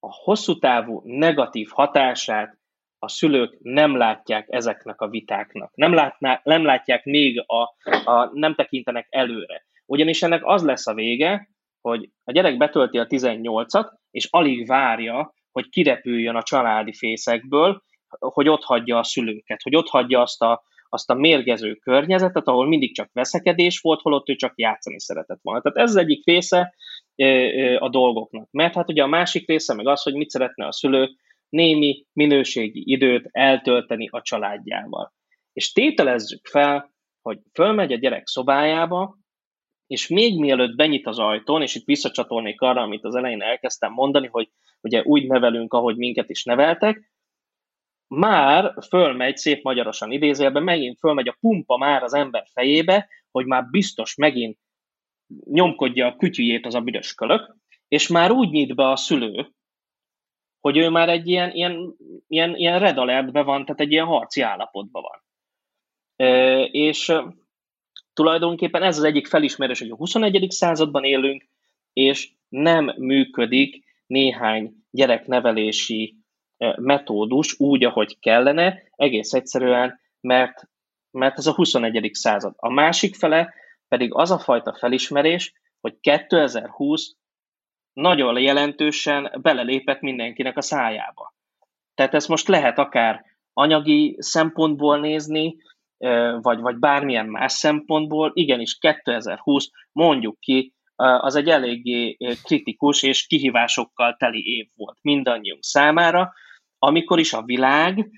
a 0.01 0.13
hosszú 0.25 0.59
távú 0.59 1.03
negatív 1.05 1.69
hatását 1.73 2.59
a 2.99 3.09
szülők 3.09 3.57
nem 3.63 3.97
látják 3.97 4.47
ezeknek 4.49 5.01
a 5.01 5.09
vitáknak. 5.09 5.73
Nem, 5.75 5.93
látná, 5.95 6.41
nem 6.45 6.65
látják 6.65 7.05
még, 7.05 7.45
a, 7.47 7.63
a, 8.05 8.31
nem 8.33 8.55
tekintenek 8.55 9.07
előre. 9.11 9.65
Ugyanis 9.87 10.23
ennek 10.23 10.45
az 10.45 10.65
lesz 10.65 10.87
a 10.87 10.95
vége, 10.95 11.49
hogy 11.81 12.11
a 12.25 12.33
gyerek 12.33 12.57
betölti 12.57 12.99
a 12.99 13.07
18-at, 13.07 13.91
és 14.11 14.29
alig 14.31 14.67
várja, 14.67 15.35
hogy 15.53 15.69
kirepüljön 15.69 16.37
a 16.37 16.43
családi 16.43 16.93
fészekből, 16.93 17.83
hogy 18.19 18.49
ott 18.49 18.63
hagyja 18.63 18.99
a 18.99 19.03
szülőket, 19.03 19.63
hogy 19.63 19.77
ott 19.77 19.89
hagyja 19.89 20.21
azt 20.21 20.43
a, 20.43 20.63
azt 20.89 21.11
a 21.11 21.15
mérgező 21.15 21.75
környezetet, 21.75 22.49
ahol 22.49 22.67
mindig 22.67 22.95
csak 22.95 23.11
veszekedés 23.13 23.81
volt, 23.81 24.01
holott 24.01 24.29
ő 24.29 24.35
csak 24.35 24.53
játszani 24.57 25.01
szeretett 25.01 25.39
volna. 25.43 25.61
Tehát 25.61 25.79
ez 25.79 25.91
az 25.91 25.97
egyik 25.97 26.27
része 26.27 26.75
a 27.79 27.89
dolgoknak. 27.89 28.49
Mert 28.51 28.75
hát 28.75 28.91
ugye 28.91 29.03
a 29.03 29.07
másik 29.07 29.49
része 29.49 29.75
meg 29.75 29.87
az, 29.87 30.03
hogy 30.03 30.15
mit 30.15 30.31
szeretne 30.31 30.67
a 30.67 30.73
szülő 30.73 31.09
némi 31.49 32.05
minőségi 32.13 32.83
időt 32.87 33.29
eltölteni 33.31 34.09
a 34.11 34.23
családjával. 34.23 35.13
És 35.53 35.73
tételezzük 35.73 36.47
fel, 36.47 36.91
hogy 37.23 37.39
fölmegy 37.53 37.93
a 37.93 37.97
gyerek 37.97 38.27
szobájába, 38.27 39.17
és 39.91 40.09
még 40.09 40.39
mielőtt 40.39 40.77
benyit 40.77 41.07
az 41.07 41.19
ajtón, 41.19 41.63
és 41.63 41.75
itt 41.75 41.85
visszacsatolnék 41.85 42.61
arra, 42.61 42.81
amit 42.81 43.05
az 43.05 43.15
elején 43.15 43.43
elkezdtem 43.43 43.93
mondani, 43.93 44.27
hogy 44.27 44.51
ugye 44.81 45.03
úgy 45.03 45.27
nevelünk, 45.27 45.73
ahogy 45.73 45.97
minket 45.97 46.31
is 46.31 46.45
neveltek, 46.45 47.13
már 48.07 48.75
fölmegy, 48.89 49.37
szép 49.37 49.63
magyarosan 49.63 50.13
idézélben, 50.13 50.63
megint 50.63 50.99
fölmegy 50.99 51.29
a 51.29 51.37
pumpa 51.41 51.77
már 51.77 52.03
az 52.03 52.15
ember 52.15 52.47
fejébe, 52.53 53.09
hogy 53.31 53.47
már 53.47 53.65
biztos 53.71 54.15
megint 54.15 54.59
nyomkodja 55.45 56.07
a 56.07 56.17
kütyüjét 56.17 56.67
az 56.67 56.75
a 56.75 56.81
büdös 56.81 57.15
kölök, 57.15 57.57
és 57.89 58.09
már 58.09 58.31
úgy 58.31 58.51
nyit 58.51 58.75
be 58.75 58.89
a 58.89 58.97
szülő, 58.97 59.53
hogy 60.61 60.77
ő 60.77 60.89
már 60.89 61.09
egy 61.09 61.29
ilyen, 61.29 61.51
ilyen, 61.51 61.97
ilyen, 62.27 62.57
ilyen 62.57 62.79
red 62.79 62.99
alertbe 62.99 63.43
van, 63.43 63.65
tehát 63.65 63.81
egy 63.81 63.93
ilyen 63.93 64.07
harci 64.07 64.41
állapotban 64.41 65.03
van. 65.03 65.23
És 66.71 67.13
tulajdonképpen 68.15 68.83
ez 68.83 68.99
az 68.99 69.05
egyik 69.05 69.27
felismerés, 69.27 69.79
hogy 69.79 69.91
a 69.91 69.97
21. 69.97 70.47
században 70.51 71.05
élünk, 71.05 71.49
és 71.93 72.31
nem 72.49 72.95
működik 72.97 73.85
néhány 74.07 74.73
gyereknevelési 74.91 76.17
metódus 76.77 77.61
úgy, 77.61 77.85
ahogy 77.85 78.19
kellene, 78.19 78.83
egész 78.97 79.33
egyszerűen, 79.33 80.01
mert, 80.21 80.69
mert 81.11 81.39
ez 81.39 81.47
a 81.47 81.55
21. 81.55 82.11
század. 82.13 82.55
A 82.57 82.71
másik 82.71 83.15
fele 83.15 83.55
pedig 83.89 84.15
az 84.15 84.31
a 84.31 84.39
fajta 84.39 84.75
felismerés, 84.75 85.53
hogy 85.81 86.01
2020 86.01 87.17
nagyon 87.93 88.41
jelentősen 88.41 89.33
belelépett 89.43 90.01
mindenkinek 90.01 90.57
a 90.57 90.61
szájába. 90.63 91.35
Tehát 91.95 92.15
ezt 92.15 92.29
most 92.29 92.49
lehet 92.49 92.79
akár 92.79 93.25
anyagi 93.53 94.17
szempontból 94.19 94.99
nézni, 94.99 95.57
vagy, 96.41 96.61
vagy 96.61 96.77
bármilyen 96.77 97.27
más 97.27 97.53
szempontból, 97.53 98.31
igenis 98.35 98.79
2020, 98.79 99.69
mondjuk 99.93 100.39
ki, 100.39 100.75
az 100.97 101.35
egy 101.35 101.49
eléggé 101.49 102.17
kritikus 102.43 103.03
és 103.03 103.27
kihívásokkal 103.27 104.17
teli 104.19 104.57
év 104.57 104.67
volt 104.77 104.99
mindannyiunk 105.03 105.63
számára, 105.63 106.33
amikor 106.79 107.19
is 107.19 107.33
a 107.33 107.43
világ 107.43 108.11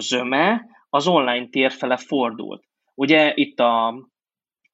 zöme 0.00 0.64
az 0.90 1.06
online 1.06 1.48
tér 1.48 1.72
fele 1.72 1.96
fordult. 1.96 2.64
Ugye 2.94 3.32
itt 3.34 3.60
a 3.60 3.94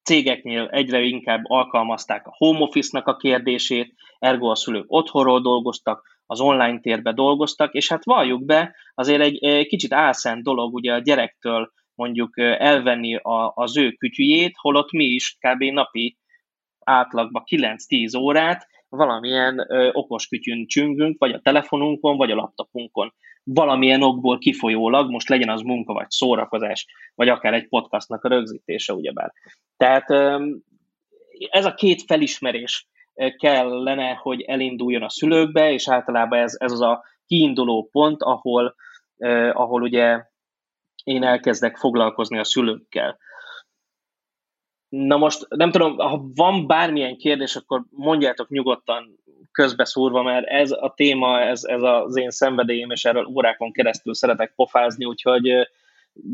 cégeknél 0.03 0.69
egyre 0.71 1.01
inkább 1.01 1.41
alkalmazták 1.43 2.27
a 2.27 2.35
home 2.37 2.59
office-nak 2.59 3.07
a 3.07 3.17
kérdését, 3.17 3.95
ergo 4.19 4.51
a 4.51 4.55
szülők 4.55 4.85
otthonról 4.87 5.41
dolgoztak, 5.41 6.17
az 6.27 6.41
online 6.41 6.81
térbe 6.81 7.13
dolgoztak, 7.13 7.75
és 7.75 7.89
hát 7.89 8.05
valljuk 8.05 8.45
be, 8.45 8.75
azért 8.95 9.21
egy 9.21 9.67
kicsit 9.67 9.93
álszent 9.93 10.43
dolog 10.43 10.75
ugye 10.75 10.93
a 10.93 10.99
gyerektől 10.99 11.73
mondjuk 11.99 12.39
elvenni 12.39 13.17
a, 13.17 13.53
az 13.55 13.77
ő 13.77 13.91
kütyüjét, 13.91 14.55
holott 14.57 14.93
mi 14.93 15.05
is 15.05 15.39
kb. 15.41 15.63
napi 15.63 16.19
átlagban 16.85 17.43
9-10 17.47 18.19
órát 18.21 18.67
valamilyen 18.89 19.67
ö, 19.69 19.91
okos 19.93 20.27
kütyűn 20.27 20.67
csüngünk, 20.67 21.19
vagy 21.19 21.33
a 21.33 21.41
telefonunkon, 21.41 22.17
vagy 22.17 22.31
a 22.31 22.35
laptopunkon. 22.35 23.13
Valamilyen 23.45 24.03
okból 24.03 24.39
kifolyólag, 24.39 25.11
most 25.11 25.29
legyen 25.29 25.49
az 25.49 25.61
munka, 25.61 25.93
vagy 25.93 26.11
szórakozás, 26.11 26.87
vagy 27.15 27.29
akár 27.29 27.55
egy 27.55 27.69
podcastnak 27.69 28.25
a 28.25 28.29
rögzítése, 28.29 28.93
ugyebár. 28.93 29.33
Tehát 29.77 30.11
ö, 30.11 30.47
ez 31.51 31.65
a 31.65 31.75
két 31.75 32.03
felismerés 32.03 32.89
kellene, 33.39 34.15
hogy 34.15 34.41
elinduljon 34.41 35.03
a 35.03 35.11
szülőkbe, 35.11 35.73
és 35.73 35.89
általában 35.89 36.39
ez, 36.39 36.55
ez 36.59 36.73
az 36.73 36.81
a 36.81 37.05
kiinduló 37.27 37.89
pont, 37.93 38.23
ahol, 38.23 38.75
eh, 39.17 39.61
ahol 39.61 39.83
ugye 39.83 40.23
én 41.09 41.23
elkezdek 41.23 41.77
foglalkozni 41.77 42.39
a 42.39 42.45
szülőkkel. 42.45 43.19
Na 44.89 45.17
most 45.17 45.47
nem 45.49 45.71
tudom, 45.71 45.97
ha 45.97 46.25
van 46.35 46.67
bármilyen 46.67 47.17
kérdés, 47.17 47.57
akkor 47.57 47.85
mondjátok 47.91 48.49
nyugodtan 48.49 49.19
közbeszúrva, 49.53 50.23
mert 50.23 50.47
ez 50.47 50.71
a 50.71 50.93
téma, 50.97 51.41
ez, 51.41 51.65
ez 51.65 51.83
az 51.83 52.17
én 52.17 52.31
szenvedélyem, 52.31 52.91
és 52.91 53.05
erről 53.05 53.27
órákon 53.27 53.73
keresztül 53.73 54.15
szeretek 54.15 54.53
pofázni, 54.55 55.05
úgyhogy 55.05 55.69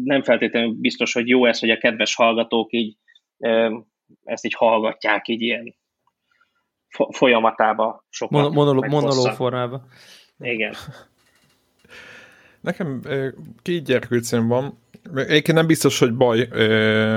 nem 0.05 0.23
feltétlenül 0.23 0.75
biztos, 0.81 1.13
hogy 1.13 1.29
jó 1.29 1.47
ez, 1.47 1.59
hogy 1.61 1.71
a 1.71 1.79
kedves 1.79 2.15
hallgatók 2.15 2.73
így 2.73 2.97
ezt 4.25 4.45
így 4.45 4.55
hallgatják 4.55 5.29
így 5.29 5.43
ilyen 5.43 5.75
folyamatába 7.11 8.05
sokat. 8.09 8.53
Monoló, 8.53 8.85
monoló 8.89 9.25
formában. 9.25 9.87
Igen. 10.39 10.75
Nekem 12.65 13.01
két 13.63 13.85
gyerekülcem 13.85 14.49
van, 14.49 14.83
Egyébként 15.15 15.57
nem 15.57 15.67
biztos, 15.67 15.99
hogy 15.99 16.15
baj, 16.15 16.49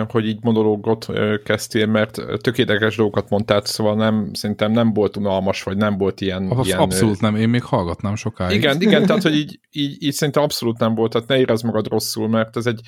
hogy 0.10 0.28
így 0.28 0.38
monológot 0.42 1.08
kezdtél, 1.44 1.86
mert 1.86 2.22
tökéletes 2.42 2.96
dolgokat 2.96 3.30
mondtál, 3.30 3.62
szóval 3.66 3.96
nem, 3.96 4.30
szerintem 4.34 4.72
nem 4.72 4.94
volt 4.94 5.18
unalmas, 5.18 5.64
vagy 5.64 5.78
nem 5.78 5.98
volt 5.98 6.22
ilyen... 6.22 6.52
Az 6.52 6.66
ilyen 6.66 6.80
abszolút 6.80 7.22
nem, 7.22 7.36
én 7.36 7.50
még 7.50 7.64
hallgatnám 7.64 8.16
sokáig. 8.16 8.58
Igen, 8.58 8.82
igen, 8.88 9.06
tehát 9.06 9.22
hogy 9.22 9.36
így, 9.36 9.60
így, 9.72 10.04
így 10.04 10.14
szerintem 10.14 10.44
abszolút 10.44 10.80
nem 10.80 10.96
volt, 10.96 11.12
tehát 11.12 11.28
ne 11.28 11.38
érezd 11.38 11.66
magad 11.66 11.88
rosszul, 11.88 12.30
mert 12.30 12.58
ez 12.58 12.66
egy 12.66 12.80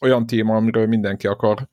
olyan 0.00 0.26
téma, 0.26 0.56
amiről 0.56 0.86
mindenki 0.86 1.26
akar, 1.26 1.68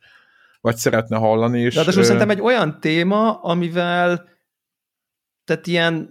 vagy 0.62 0.76
szeretne 0.76 1.18
hallani. 1.18 1.60
És, 1.60 1.76
De 1.76 1.92
szerintem 1.92 2.30
egy 2.30 2.42
olyan 2.42 2.80
téma, 2.80 3.34
amivel 3.42 4.36
tehát 5.46 5.68
ilyen, 5.68 6.10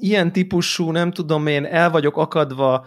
ilyen 0.00 0.32
típusú, 0.32 0.90
nem 0.90 1.10
tudom 1.10 1.46
én, 1.46 1.64
el 1.64 1.90
vagyok 1.90 2.16
akadva, 2.16 2.86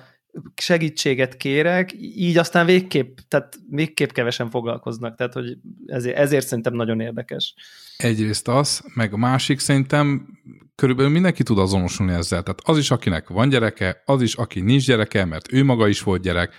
segítséget 0.56 1.38
kérek, 1.38 1.94
így 2.00 2.38
aztán 2.38 2.66
végképp, 2.66 3.18
tehát 3.28 3.60
végképp 3.70 4.10
kevesen 4.10 4.50
foglalkoznak, 4.50 5.16
tehát 5.16 5.34
hogy 5.34 5.58
ezért, 5.86 6.18
ezért 6.18 6.48
szerintem 6.48 6.74
nagyon 6.74 7.00
érdekes. 7.00 7.54
Egyrészt 7.98 8.48
az, 8.48 8.84
meg 8.94 9.14
a 9.14 9.18
másik 9.18 9.60
szerintem 9.60 10.28
körülbelül 10.76 11.12
mindenki 11.12 11.44
tud 11.44 11.58
azonosulni 11.58 12.14
ezzel, 12.14 12.44
tehát 12.44 12.62
az 12.64 12.78
is, 12.78 12.92
akinek 12.92 13.30
van 13.30 13.50
gyereke, 13.50 14.02
az 14.06 14.22
is, 14.22 14.36
aki 14.36 14.60
nincs 14.60 14.86
gyereke, 14.86 15.26
mert 15.26 15.54
ő 15.54 15.64
maga 15.64 15.88
is 15.88 16.02
volt 16.02 16.22
gyerek, 16.22 16.54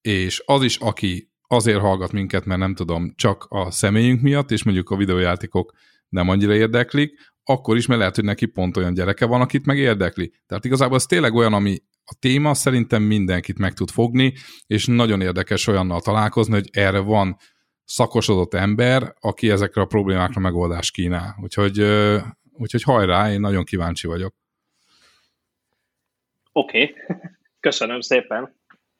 és 0.00 0.42
az 0.46 0.62
is, 0.62 0.76
aki 0.76 1.30
azért 1.48 1.80
hallgat 1.80 2.12
minket, 2.12 2.44
mert 2.44 2.60
nem 2.60 2.74
tudom, 2.74 3.12
csak 3.16 3.46
a 3.48 3.70
személyünk 3.70 4.20
miatt, 4.22 4.50
és 4.50 4.62
mondjuk 4.62 4.90
a 4.90 4.96
videójátékok 4.96 5.72
nem 6.08 6.28
annyira 6.28 6.54
érdeklik, 6.54 7.18
akkor 7.44 7.76
is, 7.76 7.86
mert 7.86 8.00
lehet, 8.00 8.14
hogy 8.14 8.24
neki 8.24 8.46
pont 8.46 8.76
olyan 8.76 8.94
gyereke 8.94 9.24
van, 9.24 9.40
akit 9.40 9.66
meg 9.66 9.78
érdekli. 9.78 10.32
Tehát 10.46 10.64
igazából 10.64 10.96
ez 10.96 11.04
tényleg 11.04 11.34
olyan, 11.34 11.52
ami 11.52 11.78
a 12.08 12.14
téma 12.18 12.54
szerintem 12.54 13.02
mindenkit 13.02 13.58
meg 13.58 13.72
tud 13.72 13.90
fogni, 13.90 14.32
és 14.66 14.86
nagyon 14.86 15.20
érdekes 15.20 15.66
olyannal 15.66 16.00
találkozni, 16.00 16.52
hogy 16.52 16.68
erre 16.72 16.98
van 16.98 17.36
szakosodott 17.84 18.54
ember, 18.54 19.14
aki 19.20 19.50
ezekre 19.50 19.80
a 19.80 19.86
problémákra 19.86 20.40
megoldást 20.40 20.92
kínál. 20.92 21.36
Úgyhogy, 21.42 21.80
úgyhogy 22.52 22.82
hajrá, 22.82 23.32
én 23.32 23.40
nagyon 23.40 23.64
kíváncsi 23.64 24.06
vagyok. 24.06 24.34
Oké, 26.52 26.82
okay. 26.82 26.94
köszönöm 27.66 28.00
szépen. 28.00 28.54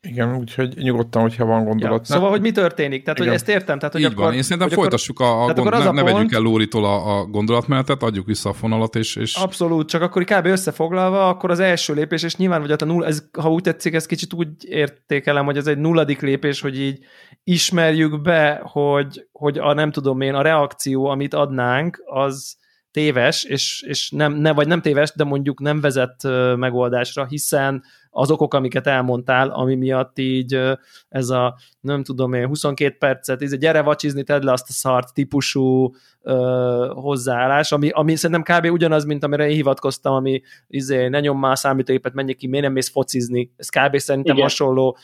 Igen, 0.08 0.36
úgyhogy 0.36 0.74
nyugodtan, 0.76 1.22
hogyha 1.22 1.44
van 1.44 1.64
gondolat. 1.64 2.08
Ja, 2.08 2.14
szóval, 2.14 2.30
hogy 2.30 2.40
mi 2.40 2.50
történik? 2.50 3.02
Tehát, 3.02 3.18
Igen. 3.18 3.30
hogy 3.30 3.40
ezt 3.40 3.48
értem. 3.48 3.78
Tehát, 3.78 3.92
hogy 3.92 4.02
Így 4.02 4.06
akkor, 4.06 4.24
van, 4.24 4.34
én 4.34 4.42
szerintem 4.42 4.68
folytassuk 4.68 5.20
a, 5.20 5.44
a 5.44 5.52
gond, 5.52 5.70
ne, 5.70 5.78
ne 5.78 5.84
pont... 5.84 6.12
vegyük 6.12 6.32
el 6.32 6.40
Lóritól 6.40 6.84
a, 6.84 7.18
a 7.18 7.24
gondolatmenetet, 7.24 8.02
adjuk 8.02 8.26
vissza 8.26 8.48
a 8.48 8.52
fonalat, 8.52 8.96
és, 8.96 9.16
és... 9.16 9.34
Abszolút, 9.34 9.88
csak 9.88 10.02
akkor 10.02 10.24
kb. 10.24 10.46
összefoglalva, 10.46 11.28
akkor 11.28 11.50
az 11.50 11.60
első 11.60 11.94
lépés, 11.94 12.22
és 12.22 12.36
nyilván, 12.36 12.60
vagy 12.60 12.70
a 12.70 12.84
null, 12.84 13.04
ez, 13.04 13.28
ha 13.38 13.50
úgy 13.52 13.62
tetszik, 13.62 13.94
ez 13.94 14.06
kicsit 14.06 14.32
úgy 14.32 14.48
értékelem, 14.60 15.44
hogy 15.44 15.56
ez 15.56 15.66
egy 15.66 15.78
nulladik 15.78 16.20
lépés, 16.20 16.60
hogy 16.60 16.80
így 16.80 16.98
ismerjük 17.44 18.20
be, 18.20 18.60
hogy, 18.62 19.26
hogy 19.32 19.58
a 19.58 19.72
nem 19.72 19.90
tudom 19.90 20.20
én, 20.20 20.34
a 20.34 20.42
reakció, 20.42 21.06
amit 21.06 21.34
adnánk, 21.34 22.02
az 22.04 22.56
téves, 22.96 23.44
és, 23.44 23.82
és 23.86 24.10
nem, 24.10 24.32
ne, 24.32 24.52
vagy 24.52 24.66
nem 24.66 24.80
téves, 24.80 25.12
de 25.14 25.24
mondjuk 25.24 25.60
nem 25.60 25.80
vezet 25.80 26.22
megoldásra, 26.56 27.26
hiszen 27.26 27.82
az 28.18 28.30
okok, 28.30 28.54
amiket 28.54 28.86
elmondtál, 28.86 29.48
ami 29.48 29.74
miatt 29.74 30.18
így 30.18 30.60
ez 31.08 31.28
a, 31.28 31.56
nem 31.80 32.02
tudom 32.02 32.32
én, 32.32 32.46
22 32.46 32.96
percet, 32.98 33.42
ez 33.42 33.52
egy 33.52 33.58
gyere 33.58 33.80
vacsizni, 33.80 34.22
tedd 34.22 34.44
le 34.44 34.52
azt 34.52 34.68
a 34.68 34.72
szart 34.72 35.14
típusú 35.14 35.94
ö, 36.22 36.90
hozzáállás, 36.94 37.72
ami, 37.72 37.88
ami 37.88 38.16
szerintem 38.16 38.58
kb. 38.58 38.72
ugyanaz, 38.72 39.04
mint 39.04 39.24
amire 39.24 39.48
én 39.48 39.54
hivatkoztam, 39.54 40.14
ami 40.14 40.42
izé, 40.68 41.08
ne 41.08 41.20
nyom 41.20 41.38
már 41.38 41.52
a 41.52 41.56
számítógépet, 41.56 42.14
menj 42.14 42.32
ki, 42.32 42.46
miért 42.46 42.64
nem 42.64 42.72
mész 42.72 42.90
focizni. 42.90 43.52
Ez 43.56 43.68
kb. 43.68 43.96
szerintem 43.96 44.34
Igen. 44.34 44.48
hasonló. 44.48 44.96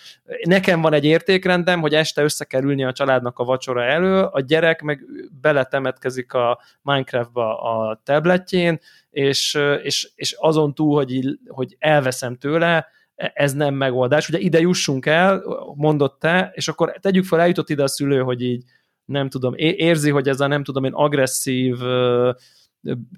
Nekem 0.43 0.81
van 0.81 0.93
egy 0.93 1.05
értékrendem, 1.05 1.81
hogy 1.81 1.95
este 1.95 2.23
össze 2.23 2.45
kell 2.45 2.63
ülni 2.63 2.85
a 2.85 2.93
családnak 2.93 3.39
a 3.39 3.45
vacsora 3.45 3.85
elő, 3.85 4.23
a 4.23 4.41
gyerek 4.41 4.83
meg 4.83 5.05
beletemetkezik 5.41 6.33
a 6.33 6.61
Minecraftba 6.83 7.63
a 7.63 8.01
tabletjén, 8.05 8.79
és, 9.11 9.59
és, 9.83 10.11
és 10.15 10.37
azon 10.39 10.75
túl, 10.75 10.95
hogy, 10.95 11.39
hogy 11.47 11.77
elveszem 11.79 12.37
tőle, 12.37 12.87
ez 13.15 13.53
nem 13.53 13.75
megoldás. 13.75 14.29
Ugye 14.29 14.39
ide 14.39 14.61
jussunk 14.61 15.07
el, 15.07 15.43
mondott 15.75 16.19
te, 16.19 16.51
és 16.55 16.69
akkor 16.69 16.97
tegyük 17.01 17.25
fel, 17.25 17.41
eljutott 17.41 17.69
ide 17.69 17.83
a 17.83 17.89
szülő, 17.89 18.21
hogy 18.21 18.43
így 18.43 18.65
nem 19.05 19.29
tudom, 19.29 19.53
érzi, 19.57 20.11
hogy 20.11 20.29
ez 20.29 20.41
a 20.41 20.47
nem 20.47 20.65
tudom 20.65 20.85
én 20.85 20.93
agresszív 20.93 21.77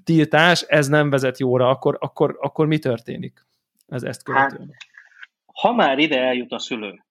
tiltás, 0.03 0.61
ez 0.61 0.87
nem 0.87 1.09
vezet 1.09 1.39
jóra, 1.39 1.69
akkor, 1.69 1.97
akkor, 1.99 2.37
akkor 2.39 2.65
mi 2.67 2.79
történik? 2.79 3.45
Ez 3.87 4.03
ezt 4.03 4.23
követően. 4.23 4.69
Hát, 4.71 4.77
ha 5.45 5.73
már 5.73 5.99
ide 5.99 6.21
eljut 6.21 6.51
a 6.51 6.59
szülő, 6.59 7.05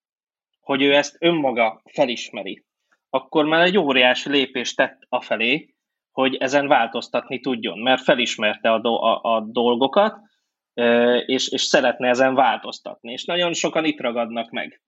hogy 0.60 0.82
ő 0.82 0.94
ezt 0.94 1.16
önmaga 1.18 1.82
felismeri, 1.84 2.64
akkor 3.10 3.44
már 3.44 3.62
egy 3.62 3.78
óriási 3.78 4.30
lépést 4.30 4.76
tett 4.76 5.06
afelé, 5.08 5.74
hogy 6.12 6.34
ezen 6.34 6.68
változtatni 6.68 7.40
tudjon, 7.40 7.78
mert 7.78 8.02
felismerte 8.02 8.72
a, 8.72 8.78
do- 8.80 9.02
a, 9.02 9.34
a 9.34 9.40
dolgokat, 9.40 10.18
és, 11.26 11.48
és 11.48 11.62
szeretne 11.62 12.08
ezen 12.08 12.34
változtatni. 12.34 13.12
És 13.12 13.24
nagyon 13.24 13.52
sokan 13.52 13.84
itt 13.84 14.00
ragadnak 14.00 14.50
meg. 14.50 14.82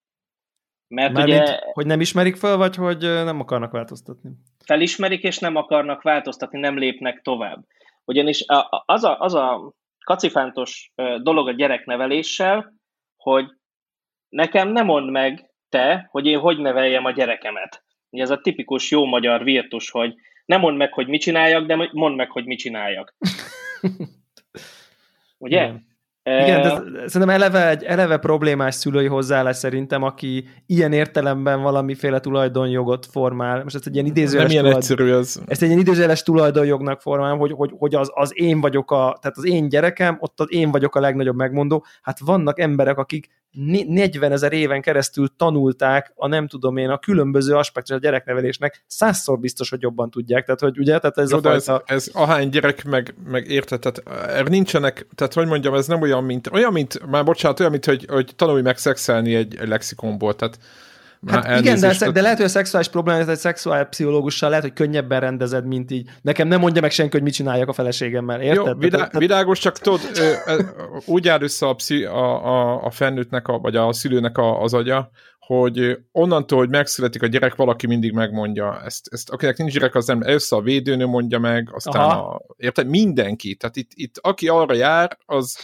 Mert 0.88 1.12
Már 1.12 1.24
ugye... 1.24 1.58
Hogy 1.72 1.86
nem 1.86 2.00
ismerik 2.00 2.36
fel, 2.36 2.56
vagy 2.56 2.76
hogy 2.76 2.98
nem 2.98 3.40
akarnak 3.40 3.72
változtatni? 3.72 4.30
Felismerik, 4.64 5.22
és 5.22 5.38
nem 5.38 5.56
akarnak 5.56 6.02
változtatni, 6.02 6.58
nem 6.58 6.78
lépnek 6.78 7.20
tovább. 7.22 7.64
Ugyanis 8.04 8.44
az 8.84 9.04
a, 9.04 9.18
az 9.18 9.34
a 9.34 9.72
kacifántos 10.04 10.92
dolog 11.22 11.48
a 11.48 11.52
gyerekneveléssel, 11.52 12.74
hogy 13.16 13.46
nekem 14.28 14.68
nem 14.68 14.86
mond 14.86 15.10
meg 15.10 15.50
te, 15.68 16.08
hogy 16.10 16.26
én 16.26 16.38
hogy 16.38 16.58
neveljem 16.58 17.04
a 17.04 17.10
gyerekemet. 17.10 17.84
Ugye 18.10 18.22
ez 18.22 18.30
a 18.30 18.38
tipikus 18.38 18.90
jó 18.90 19.04
magyar 19.04 19.44
virtus, 19.44 19.90
hogy 19.90 20.14
nem 20.44 20.60
mond 20.60 20.76
meg, 20.76 20.92
hogy 20.92 21.06
mit 21.06 21.20
csináljak, 21.20 21.66
de 21.66 21.88
mondd 21.92 22.16
meg, 22.16 22.30
hogy 22.30 22.44
mit 22.44 22.58
csináljak. 22.58 23.14
Ugye? 25.38 25.62
Igen. 25.62 25.84
Igen, 26.28 26.62
de 26.62 26.68
szerintem 27.08 27.30
eleve 27.30 27.68
egy 27.68 27.82
eleve 27.82 28.16
problémás 28.16 28.74
szülői 28.74 29.06
hozzáállás 29.06 29.56
szerintem, 29.56 30.02
aki 30.02 30.48
ilyen 30.66 30.92
értelemben 30.92 31.62
valamiféle 31.62 32.20
tulajdonjogot 32.20 33.06
formál. 33.06 33.62
Most 33.62 33.74
ezt 33.74 33.86
egy 33.86 33.94
ilyen 33.94 34.06
idézőjeles, 34.06 34.52
Nem 34.52 34.64
ilyen 34.64 34.76
egyszerű 34.76 35.12
ez. 35.12 35.40
Ezt 35.46 35.62
egy 35.62 35.68
ilyen 35.68 35.80
idézőjeles 35.80 36.22
tulajdonjognak 36.22 37.00
formál, 37.00 37.36
hogy, 37.36 37.52
hogy, 37.52 37.70
hogy 37.78 37.94
az, 37.94 38.10
az 38.14 38.30
én 38.34 38.60
vagyok 38.60 38.90
a, 38.90 39.18
tehát 39.20 39.36
az 39.36 39.46
én 39.46 39.68
gyerekem, 39.68 40.16
ott 40.20 40.40
az 40.40 40.46
én 40.52 40.70
vagyok 40.70 40.94
a 40.94 41.00
legnagyobb 41.00 41.36
megmondó. 41.36 41.84
Hát 42.02 42.18
vannak 42.18 42.60
emberek, 42.60 42.98
akik 42.98 43.28
40 43.56 44.32
ezer 44.32 44.52
éven 44.52 44.80
keresztül 44.80 45.28
tanulták 45.36 46.12
a 46.14 46.26
nem 46.26 46.46
tudom 46.46 46.76
én 46.76 46.88
a 46.88 46.98
különböző 46.98 47.54
aspektus 47.54 47.96
a 47.96 47.98
gyereknevelésnek, 47.98 48.84
százszor 48.86 49.38
biztos, 49.38 49.70
hogy 49.70 49.82
jobban 49.82 50.10
tudják. 50.10 50.44
Tehát, 50.44 50.60
hogy 50.60 50.78
ugye, 50.78 50.98
tehát 50.98 51.18
ez 51.18 51.30
Jó, 51.30 51.36
a 51.36 51.40
fajta... 51.40 51.82
Ez, 51.86 51.94
ez 51.94 52.10
ahány 52.14 52.48
gyerek 52.48 52.84
meg, 52.84 53.14
meg 53.24 53.50
érted, 53.50 53.80
tehát 53.80 54.28
er 54.28 54.48
nincsenek, 54.48 55.06
tehát 55.14 55.34
hogy 55.34 55.46
mondjam, 55.46 55.74
ez 55.74 55.86
nem 55.86 56.00
olyan, 56.00 56.24
mint, 56.24 56.46
olyan, 56.52 56.72
mint, 56.72 57.06
már 57.10 57.24
bocsánat, 57.24 57.60
olyan, 57.60 57.72
mint, 57.72 57.84
hogy, 57.84 58.06
hogy 58.08 58.32
tanulj 58.36 58.62
meg 58.62 58.78
szexelni 58.78 59.34
egy, 59.34 59.56
egy 59.56 59.68
lexikonból, 59.68 60.34
tehát 60.34 60.58
Hát 61.26 61.60
igen, 61.60 61.80
de, 61.80 62.10
de 62.10 62.20
lehet, 62.20 62.36
hogy 62.36 62.46
a 62.46 62.48
szexuális 62.48 62.88
problémát 62.88 63.28
egy 63.28 63.36
szexuális 63.36 63.86
pszichológussal 63.88 64.48
lehet, 64.48 64.64
hogy 64.64 64.74
könnyebben 64.74 65.20
rendezed, 65.20 65.66
mint 65.66 65.90
így. 65.90 66.08
Nekem 66.22 66.48
nem 66.48 66.60
mondja 66.60 66.80
meg 66.80 66.90
senki, 66.90 67.12
hogy 67.12 67.22
mit 67.22 67.34
csináljak 67.34 67.68
a 67.68 67.72
feleségemmel, 67.72 68.40
érted? 68.40 68.66
Jó, 68.66 68.74
vidá- 68.74 69.18
világos, 69.18 69.58
csak 69.58 69.78
tudod, 69.78 70.00
úgy 71.06 71.28
áll 71.28 71.42
össze 71.42 71.66
a, 71.66 71.74
pszi, 71.74 72.04
a, 72.04 72.46
a, 72.46 72.84
a 72.84 72.90
felnőttnek, 72.90 73.48
a, 73.48 73.58
vagy 73.58 73.76
a 73.76 73.92
szülőnek 73.92 74.38
a, 74.38 74.62
az 74.62 74.74
agya, 74.74 75.10
hogy 75.46 75.98
onnantól, 76.12 76.58
hogy 76.58 76.68
megszületik 76.68 77.22
a 77.22 77.26
gyerek, 77.26 77.54
valaki 77.54 77.86
mindig 77.86 78.12
megmondja 78.12 78.80
ezt. 78.84 79.08
ezt 79.10 79.30
akinek 79.30 79.56
nincs 79.56 79.72
gyerek, 79.72 79.94
az 79.94 80.06
nem, 80.06 80.22
először 80.22 80.58
a 80.58 80.62
védőnő 80.62 81.06
mondja 81.06 81.38
meg, 81.38 81.68
aztán 81.72 82.02
Aha. 82.02 82.34
a, 82.34 82.42
érted? 82.56 82.86
Mindenki. 82.86 83.54
Tehát 83.54 83.76
itt, 83.76 83.90
itt 83.94 84.18
aki 84.20 84.48
arra 84.48 84.74
jár, 84.74 85.18
az 85.26 85.58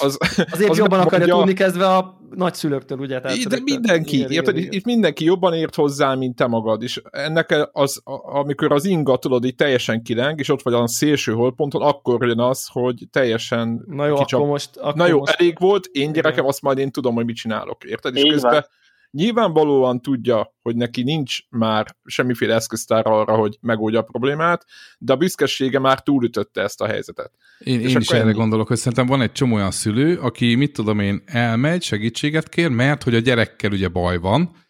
az, 0.00 0.18
Azért 0.50 0.70
az 0.70 0.78
jobban 0.78 1.00
akarja 1.00 1.18
mondja, 1.18 1.34
tudni 1.34 1.52
kezdve 1.52 1.86
a 1.86 2.18
nagyszülőktől, 2.34 2.98
ugye? 2.98 3.20
Tehát 3.20 3.38
de 3.38 3.60
mindenki, 3.64 4.16
igen, 4.16 4.30
érted, 4.30 4.56
igen, 4.56 4.72
itt 4.72 4.84
mindenki 4.84 5.24
jobban 5.24 5.54
ért 5.54 5.74
hozzá, 5.74 6.14
mint 6.14 6.36
te 6.36 6.46
magad, 6.46 6.82
és 6.82 7.00
ennek 7.10 7.68
az, 7.72 8.02
amikor 8.22 8.72
az 8.72 8.84
inga, 8.84 9.16
tudod, 9.16 9.44
így 9.44 9.54
teljesen 9.54 10.02
kileng, 10.02 10.38
és 10.38 10.48
ott 10.48 10.62
vagy 10.62 10.74
a 10.74 10.88
szélső 10.88 11.32
holponton, 11.32 11.82
akkor 11.82 12.26
jön 12.26 12.40
az, 12.40 12.66
hogy 12.72 13.08
teljesen 13.10 13.84
Na 13.86 14.06
jó, 14.06 14.14
kicsap... 14.14 14.40
akkor 14.40 14.52
most... 14.52 14.76
Akkor 14.76 14.94
Na 14.94 15.06
jó, 15.06 15.18
most... 15.18 15.34
elég 15.38 15.56
volt, 15.58 15.86
én 15.86 16.12
gyerekem, 16.12 16.32
igen. 16.38 16.44
azt 16.44 16.62
majd 16.62 16.78
én 16.78 16.90
tudom, 16.90 17.14
hogy 17.14 17.24
mit 17.24 17.36
csinálok, 17.36 17.84
érted? 17.84 18.16
És 18.16 18.22
közben 18.22 18.52
van 18.52 18.64
nyilvánvalóan 19.10 20.00
tudja, 20.00 20.54
hogy 20.62 20.76
neki 20.76 21.02
nincs 21.02 21.38
már 21.48 21.96
semmiféle 22.04 22.54
eszköztár 22.54 23.06
arra, 23.06 23.36
hogy 23.36 23.58
megoldja 23.60 23.98
a 24.00 24.02
problémát, 24.02 24.64
de 24.98 25.12
a 25.12 25.16
büszkesége 25.16 25.78
már 25.78 26.00
túlütötte 26.00 26.62
ezt 26.62 26.80
a 26.80 26.86
helyzetet. 26.86 27.32
Én, 27.58 27.80
én 27.80 27.96
is 27.96 28.08
erre 28.08 28.30
gondolok, 28.30 28.68
hogy 28.68 28.76
szerintem 28.76 29.06
van 29.06 29.20
egy 29.20 29.32
csomó 29.32 29.54
olyan 29.54 29.70
szülő, 29.70 30.18
aki, 30.18 30.54
mit 30.54 30.72
tudom 30.72 31.00
én, 31.00 31.22
elmegy, 31.26 31.82
segítséget 31.82 32.48
kér, 32.48 32.68
mert 32.68 33.02
hogy 33.02 33.14
a 33.14 33.18
gyerekkel 33.18 33.72
ugye 33.72 33.88
baj 33.88 34.18
van, 34.18 34.66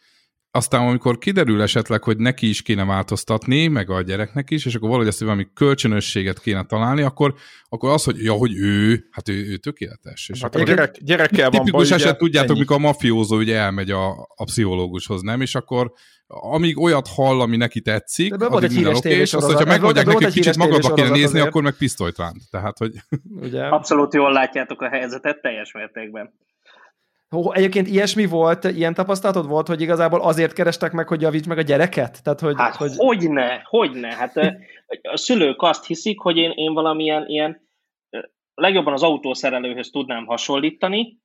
aztán 0.58 0.86
amikor 0.86 1.18
kiderül 1.18 1.62
esetleg, 1.62 2.02
hogy 2.02 2.16
neki 2.16 2.48
is 2.48 2.62
kéne 2.62 2.84
változtatni, 2.84 3.66
meg 3.66 3.90
a 3.90 4.02
gyereknek 4.02 4.50
is, 4.50 4.66
és 4.66 4.74
akkor 4.74 4.88
valahogy 4.88 5.08
ezt 5.08 5.20
valami 5.20 5.46
kölcsönösséget 5.54 6.40
kéne 6.40 6.64
találni, 6.64 7.02
akkor, 7.02 7.34
akkor 7.68 7.90
az, 7.90 8.04
hogy 8.04 8.22
ja, 8.22 8.32
hogy 8.32 8.56
ő, 8.56 9.08
hát 9.10 9.28
ő, 9.28 9.50
ő 9.50 9.56
tökéletes. 9.56 10.28
És 10.28 10.40
Hát 10.42 10.54
akkor 10.54 10.66
gyerek, 10.66 10.96
gyerekkel 11.00 11.50
van 11.50 11.60
tipikus 11.60 11.88
baj, 11.88 11.96
eset, 11.98 12.10
ugye, 12.10 12.18
tudjátok, 12.18 12.50
ennyi. 12.50 12.58
mikor 12.58 12.76
a 12.76 12.78
mafiózó 12.78 13.36
ugye 13.36 13.56
elmegy 13.56 13.90
a, 13.90 14.08
a 14.34 14.44
pszichológushoz, 14.44 15.22
nem? 15.22 15.40
És 15.40 15.54
akkor 15.54 15.92
amíg 16.26 16.78
olyat 16.78 17.08
hall, 17.08 17.40
ami 17.40 17.56
neki 17.56 17.80
tetszik, 17.80 18.34
De 18.34 18.46
addig 18.46 18.72
minden 18.72 18.94
oké, 18.94 19.10
és 19.10 19.34
azt, 19.34 19.46
hogyha 19.52 19.80
Volt- 19.80 20.06
neki, 20.06 20.24
kicsit 20.24 20.56
magadba 20.56 20.94
kéne 20.94 21.08
nézni, 21.08 21.24
azért. 21.24 21.46
akkor 21.46 21.62
meg 21.62 21.72
pisztolyt 21.72 22.18
ránt. 22.18 22.50
Tehát, 22.50 22.78
hogy 22.78 22.92
Ugye? 23.40 23.62
Abszolút 23.64 24.14
jól 24.14 24.32
látjátok 24.32 24.82
a 24.82 24.88
helyzetet, 24.88 25.40
teljes 25.40 25.72
mértékben. 25.72 26.32
Egyébként 27.50 27.88
ilyesmi 27.88 28.26
volt, 28.26 28.64
ilyen 28.64 28.94
tapasztalatod 28.94 29.48
volt, 29.48 29.66
hogy 29.66 29.80
igazából 29.80 30.20
azért 30.20 30.52
kerestek 30.52 30.92
meg, 30.92 31.08
hogy 31.08 31.20
javíts 31.20 31.46
meg 31.46 31.58
a 31.58 31.62
gyereket? 31.62 32.22
Tehát, 32.22 32.40
hogy, 32.40 32.54
Hát 32.56 32.76
hogy... 32.76 32.90
hogyne, 32.96 33.60
hogyne. 33.64 34.14
Hát 34.14 34.36
a 35.02 35.16
szülők 35.16 35.62
azt 35.62 35.86
hiszik, 35.86 36.20
hogy 36.20 36.36
én, 36.36 36.50
én 36.50 36.72
valamilyen 36.72 37.26
ilyen, 37.26 37.68
legjobban 38.54 38.92
az 38.92 39.02
autószerelőhöz 39.02 39.90
tudnám 39.90 40.26
hasonlítani, 40.26 41.18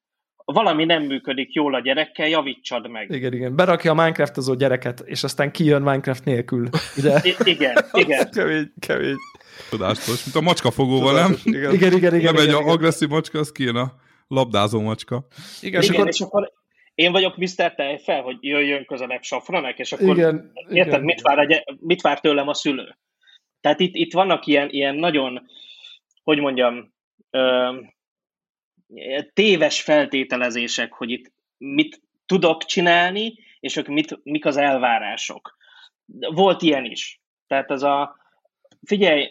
valami 0.45 0.85
nem 0.85 1.03
működik 1.03 1.53
jól 1.53 1.75
a 1.75 1.79
gyerekkel, 1.79 2.27
javítsad 2.27 2.89
meg. 2.89 3.11
Igen, 3.11 3.33
igen. 3.33 3.55
Berakja 3.55 3.91
a 3.91 3.93
Minecraftozó 3.93 4.53
gyereket, 4.53 4.99
és 5.05 5.23
aztán 5.23 5.51
kijön 5.51 5.81
Minecraft 5.81 6.25
nélkül. 6.25 6.69
Ugye? 6.97 7.19
I- 7.23 7.35
igen, 7.43 7.75
igen. 8.03 8.29
kemény, 8.31 8.73
kemény. 8.79 9.15
tudásos, 9.69 10.23
mint 10.23 10.35
a 10.35 10.41
macskafogóval, 10.41 11.13
nem? 11.13 11.35
Igen. 11.43 11.73
Igen, 11.73 11.93
igen, 11.93 12.15
igen. 12.15 12.33
Nem 12.33 12.41
egy 12.43 12.49
igen, 12.49 12.61
igen. 12.61 12.73
agresszív 12.73 13.09
macska, 13.09 13.39
az 13.39 13.51
kijön 13.51 13.75
a 13.75 13.93
labdázó 14.33 14.81
macska. 14.81 15.25
Igen, 15.61 15.81
igen, 15.81 15.93
igen. 15.93 16.07
és 16.07 16.21
akkor 16.21 16.51
én 16.95 17.11
vagyok 17.11 17.37
Mr. 17.37 17.75
Tejfel, 17.75 18.21
hogy 18.21 18.37
jöjjön 18.39 18.85
közelebb 18.85 19.23
Safranek, 19.23 19.79
és 19.79 19.91
akkor 19.91 20.17
Igen, 20.17 20.51
érted, 20.69 20.93
igen. 20.93 21.03
mit 21.03 21.21
vár, 21.21 21.39
a 21.39 21.45
gy- 21.45 21.77
mit 21.79 22.01
vár 22.01 22.19
tőlem 22.19 22.47
a 22.47 22.53
szülő? 22.53 22.97
Tehát 23.61 23.79
itt, 23.79 23.95
itt 23.95 24.13
vannak 24.13 24.45
ilyen, 24.45 24.69
ilyen 24.69 24.95
nagyon, 24.95 25.47
hogy 26.23 26.39
mondjam, 26.39 26.93
ö, 27.29 27.71
téves 29.33 29.81
feltételezések, 29.81 30.93
hogy 30.93 31.09
itt 31.09 31.31
mit 31.57 32.01
tudok 32.25 32.65
csinálni, 32.65 33.33
és 33.59 33.75
ők 33.75 33.87
mit, 33.87 34.19
mik 34.23 34.45
az 34.45 34.57
elvárások. 34.57 35.57
Volt 36.33 36.61
ilyen 36.61 36.85
is. 36.85 37.21
Tehát 37.47 37.71
ez 37.71 37.83
a, 37.83 38.17
figyelj, 38.85 39.29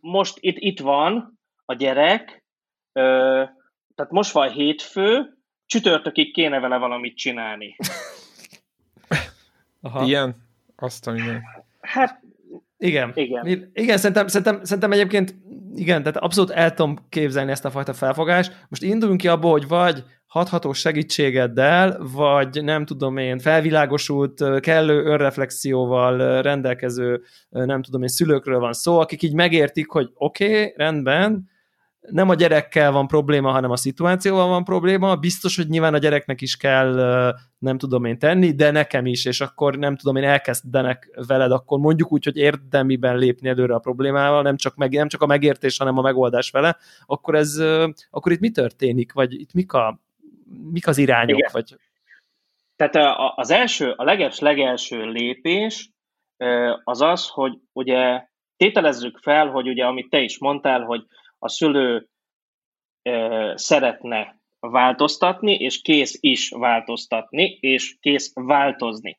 most 0.00 0.36
itt, 0.40 0.58
itt 0.58 0.80
van 0.80 1.38
a 1.64 1.74
gyerek, 1.74 2.44
ö, 2.92 3.44
tehát 3.94 4.12
most 4.12 4.32
van 4.32 4.50
hétfő, 4.50 5.38
csütörtökig 5.66 6.32
kéne 6.32 6.60
vele 6.60 6.76
valamit 6.76 7.16
csinálni. 7.16 7.76
Aha. 9.80 10.04
Ilyen. 10.04 10.34
Azt 10.76 11.06
a 11.06 11.12
minden. 11.12 11.42
Hát 11.80 12.20
Igen. 12.78 13.12
Igen. 13.14 13.70
Igen, 13.74 13.96
szerintem, 13.96 14.26
szerintem, 14.26 14.64
szerintem 14.64 14.92
egyébként 14.92 15.34
igen, 15.74 16.02
tehát 16.02 16.16
abszolút 16.16 16.50
el 16.50 16.74
tudom 16.74 16.98
képzelni 17.08 17.50
ezt 17.50 17.64
a 17.64 17.70
fajta 17.70 17.92
felfogást. 17.92 18.66
Most 18.68 18.82
induljunk 18.82 19.20
ki 19.20 19.28
abból, 19.28 19.50
hogy 19.50 19.68
vagy 19.68 20.04
hathatós 20.26 20.78
segítségeddel, 20.78 21.98
vagy 22.12 22.64
nem 22.64 22.84
tudom 22.84 23.16
én, 23.16 23.38
felvilágosult, 23.38 24.60
kellő 24.60 25.04
önreflexióval 25.04 26.42
rendelkező, 26.42 27.22
nem 27.48 27.82
tudom 27.82 28.02
én, 28.02 28.08
szülőkről 28.08 28.58
van 28.58 28.72
szó, 28.72 28.98
akik 28.98 29.22
így 29.22 29.34
megértik, 29.34 29.90
hogy 29.90 30.10
oké, 30.14 30.44
okay, 30.44 30.72
rendben, 30.76 31.52
nem 32.10 32.28
a 32.28 32.34
gyerekkel 32.34 32.92
van 32.92 33.06
probléma, 33.06 33.50
hanem 33.50 33.70
a 33.70 33.76
szituációval 33.76 34.48
van 34.48 34.64
probléma, 34.64 35.16
biztos, 35.16 35.56
hogy 35.56 35.68
nyilván 35.68 35.94
a 35.94 35.98
gyereknek 35.98 36.40
is 36.40 36.56
kell, 36.56 36.94
nem 37.58 37.78
tudom 37.78 38.04
én 38.04 38.18
tenni, 38.18 38.52
de 38.52 38.70
nekem 38.70 39.06
is, 39.06 39.24
és 39.24 39.40
akkor 39.40 39.76
nem 39.76 39.96
tudom 39.96 40.16
én 40.16 40.24
elkezdenek 40.24 41.10
veled, 41.26 41.52
akkor 41.52 41.78
mondjuk 41.78 42.12
úgy, 42.12 42.24
hogy 42.24 42.36
érdemiben 42.36 43.16
lépni 43.16 43.48
előre 43.48 43.74
a 43.74 43.78
problémával, 43.78 44.42
nem 44.42 44.56
csak, 44.56 44.74
meg, 44.74 44.92
nem 44.92 45.08
csak 45.08 45.22
a 45.22 45.26
megértés, 45.26 45.78
hanem 45.78 45.98
a 45.98 46.02
megoldás 46.02 46.50
vele, 46.50 46.76
akkor 47.06 47.34
ez, 47.34 47.62
akkor 48.10 48.32
itt 48.32 48.40
mi 48.40 48.50
történik, 48.50 49.12
vagy 49.12 49.40
itt 49.40 49.52
mik, 49.52 49.72
a, 49.72 50.00
mik 50.72 50.86
az 50.86 50.98
irányok, 50.98 51.38
Igen. 51.38 51.50
vagy 51.52 51.76
Tehát 52.76 53.16
az 53.34 53.50
első, 53.50 53.90
a 53.96 54.04
leges 54.04 54.38
legelső 54.38 55.04
lépés 55.04 55.90
az 56.84 57.00
az, 57.00 57.28
hogy 57.28 57.58
ugye 57.72 58.26
tételezzük 58.56 59.18
fel, 59.18 59.48
hogy 59.48 59.68
ugye 59.68 59.84
amit 59.84 60.10
te 60.10 60.20
is 60.20 60.38
mondtál, 60.38 60.80
hogy 60.80 61.06
a 61.44 61.48
szülő 61.48 62.08
szeretne 63.54 64.36
változtatni, 64.60 65.54
és 65.54 65.82
kész 65.82 66.18
is 66.20 66.50
változtatni, 66.50 67.58
és 67.60 67.96
kész 68.00 68.32
változni. 68.34 69.18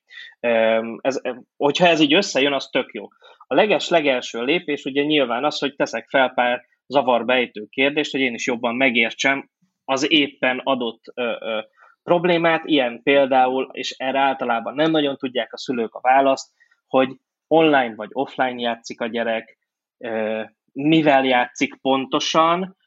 Ez, 1.02 1.22
hogyha 1.58 1.88
ez 1.88 2.00
így 2.00 2.14
összejön, 2.14 2.54
az 2.54 2.68
tök 2.68 2.94
jó. 2.94 3.08
A 3.48 3.54
leges 3.54 3.90
legelső 3.90 4.44
lépés 4.44 4.86
ugye 4.86 5.04
nyilván 5.04 5.44
az, 5.44 5.60
hogy 5.60 5.76
teszek 5.76 6.10
fel 6.10 6.30
pár 6.30 6.66
zavarbejtő 6.88 7.66
kérdést, 7.70 8.12
hogy 8.12 8.22
én 8.22 8.34
is 8.34 8.48
jobban 8.48 8.76
megértsem 8.76 9.50
az 9.84 10.12
éppen 10.12 10.62
adott 10.64 11.04
ö, 11.14 11.36
ö, 11.40 11.60
problémát, 12.04 12.66
ilyen 12.66 13.02
például, 13.04 13.70
és 13.72 13.92
erre 13.98 14.20
általában 14.20 14.76
nem 14.76 14.92
nagyon 14.92 15.18
tudják 15.18 15.54
a 15.54 15.58
szülők 15.58 15.94
a 15.94 16.02
választ, 16.02 16.52
hogy 16.88 17.10
online 17.48 17.96
vagy 17.96 18.10
offline 18.12 18.60
játszik 18.60 19.02
a 19.02 19.08
gyerek, 19.08 19.58
ö, 19.98 20.44
mivel 20.76 21.26
játszik 21.26 21.76
pontosan, 21.82 22.78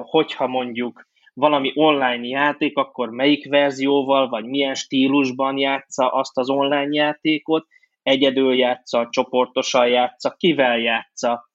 hogyha 0.00 0.46
mondjuk 0.46 1.08
valami 1.34 1.72
online 1.74 2.26
játék, 2.26 2.76
akkor 2.76 3.10
melyik 3.10 3.48
verzióval, 3.48 4.28
vagy 4.28 4.44
milyen 4.44 4.74
stílusban 4.74 5.58
játsza 5.58 6.08
azt 6.08 6.38
az 6.38 6.50
online 6.50 6.94
játékot, 6.94 7.66
egyedül 8.02 8.54
játsza, 8.54 9.08
csoportosan 9.10 9.88
játsza, 9.88 10.34
kivel 10.36 10.78
játsza, 10.78 11.48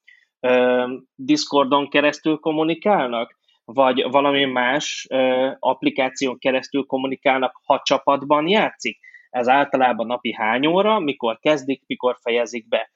Discordon 1.16 1.90
keresztül 1.90 2.38
kommunikálnak, 2.38 3.38
vagy 3.66 4.04
valami 4.10 4.46
más 4.46 5.08
applikáción 5.60 6.38
keresztül 6.38 6.86
kommunikálnak, 6.86 7.62
ha 7.66 7.82
csapatban 7.84 8.48
játszik. 8.48 9.00
Ez 9.30 9.48
általában 9.48 10.08
napi 10.08 10.34
hány 10.34 10.66
óra, 10.66 11.00
mikor 11.00 11.40
kezdik, 11.40 11.84
mikor 11.86 12.18
fejezik 12.22 12.68
be. 12.68 12.90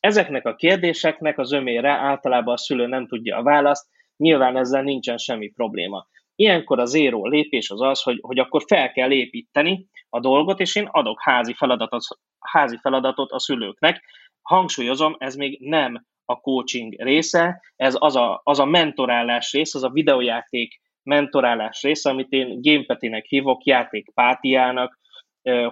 Ezeknek 0.00 0.46
a 0.46 0.54
kérdéseknek 0.54 1.38
az 1.38 1.52
ömére 1.52 1.90
általában 1.90 2.54
a 2.54 2.58
szülő 2.58 2.86
nem 2.86 3.06
tudja 3.06 3.36
a 3.36 3.42
választ, 3.42 3.88
nyilván 4.16 4.56
ezzel 4.56 4.82
nincsen 4.82 5.16
semmi 5.16 5.48
probléma. 5.48 6.06
Ilyenkor 6.34 6.78
a 6.78 6.84
zéró 6.84 7.26
lépés 7.26 7.70
az 7.70 7.80
az, 7.80 8.02
hogy, 8.02 8.18
hogy 8.20 8.38
akkor 8.38 8.62
fel 8.66 8.92
kell 8.92 9.10
építeni 9.10 9.86
a 10.08 10.20
dolgot, 10.20 10.60
és 10.60 10.76
én 10.76 10.86
adok 10.90 11.22
házi 11.22 11.54
feladatot, 11.54 12.02
házi 12.38 12.76
feladatot 12.76 13.30
a 13.30 13.38
szülőknek. 13.38 14.04
Hangsúlyozom, 14.42 15.16
ez 15.18 15.34
még 15.34 15.58
nem 15.60 16.06
a 16.24 16.40
coaching 16.40 16.94
része, 17.02 17.62
ez 17.76 17.96
az 17.98 18.16
a, 18.16 18.40
az 18.44 18.58
a 18.58 18.64
mentorálás 18.64 19.52
rész, 19.52 19.74
az 19.74 19.84
a 19.84 19.90
videójáték 19.90 20.80
mentorálás 21.02 21.82
része, 21.82 22.10
amit 22.10 22.30
én 22.30 22.60
gamepetinek 22.62 23.24
hívok, 23.24 23.64
játékpátiának, 23.64 24.99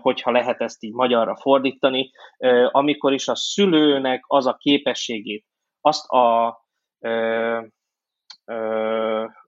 hogyha 0.00 0.31
lehet 0.31 0.61
ezt 0.61 0.83
így 0.83 0.92
magyarra 0.92 1.37
fordítani, 1.37 2.11
amikor 2.70 3.12
is 3.12 3.28
a 3.28 3.35
szülőnek 3.35 4.24
az 4.26 4.46
a 4.46 4.57
képességét, 4.57 5.44
azt 5.81 6.09
a, 6.09 6.46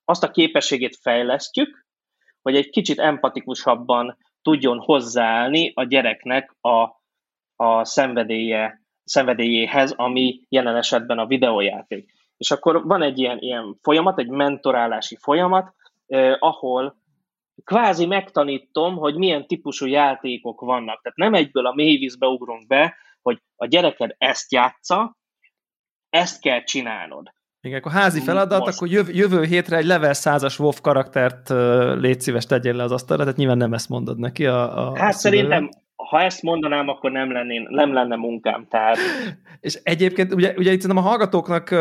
azt 0.04 0.24
a 0.24 0.30
képességét 0.30 0.96
fejlesztjük, 1.02 1.87
hogy 2.42 2.56
egy 2.56 2.70
kicsit 2.70 2.98
empatikusabban 2.98 4.16
tudjon 4.42 4.78
hozzáállni 4.78 5.72
a 5.74 5.85
gyereknek 5.85 6.56
a, 6.61 7.00
a 7.56 7.85
szenvedélye, 7.85 8.80
szenvedélyéhez, 9.04 9.92
ami 9.92 10.40
jelen 10.48 10.76
esetben 10.76 11.18
a 11.18 11.26
videójáték. 11.26 12.12
És 12.37 12.50
akkor 12.50 12.87
van 12.87 13.02
egy 13.02 13.18
ilyen, 13.18 13.38
ilyen 13.38 13.78
folyamat, 13.83 14.18
egy 14.18 14.28
mentorálási 14.28 15.16
folyamat, 15.16 15.74
eh, 16.06 16.37
ahol 16.38 16.99
kvázi 17.64 18.06
megtanítom, 18.06 18.96
hogy 18.96 19.16
milyen 19.16 19.46
típusú 19.46 19.86
játékok 19.86 20.60
vannak. 20.60 21.02
Tehát 21.02 21.18
nem 21.18 21.34
egyből 21.34 21.66
a 21.66 21.74
mélyvízbe 21.74 22.26
ugrunk 22.26 22.66
be, 22.66 22.96
hogy 23.22 23.42
a 23.56 23.66
gyereked 23.66 24.14
ezt 24.18 24.52
játsza, 24.52 25.16
ezt 26.08 26.40
kell 26.40 26.62
csinálnod. 26.62 27.32
Igen, 27.62 27.78
akkor 27.78 27.92
házi 27.92 28.20
feladat, 28.20 28.58
Most. 28.60 28.76
akkor 28.76 28.88
jövő, 28.88 29.12
jövő 29.12 29.44
hétre 29.44 29.76
egy 29.76 29.84
level 29.84 30.12
100-as 30.14 30.60
WoW 30.60 30.72
karaktert 30.82 31.48
légy 32.00 32.20
szíves 32.20 32.46
tegyél 32.46 32.74
le 32.74 32.82
az 32.82 32.92
asztalra, 32.92 33.22
tehát 33.22 33.38
nyilván 33.38 33.56
nem 33.56 33.72
ezt 33.72 33.88
mondod 33.88 34.18
neki 34.18 34.46
a, 34.46 34.88
a 34.88 34.98
Hát 34.98 35.14
a 35.14 35.16
szerintem, 35.16 35.68
ha 36.11 36.20
ezt 36.20 36.42
mondanám, 36.42 36.88
akkor 36.88 37.11
nem, 37.11 37.33
lennén, 37.33 37.66
nem 37.70 37.92
lenne 37.92 38.16
munkám. 38.16 38.66
Tehát 38.68 38.96
És 39.61 39.81
egyébként 39.83 40.35
ugye, 40.35 40.55
ugye 40.57 40.73
itt 40.73 40.85
a 40.85 41.01
hallgatóknak 41.01 41.75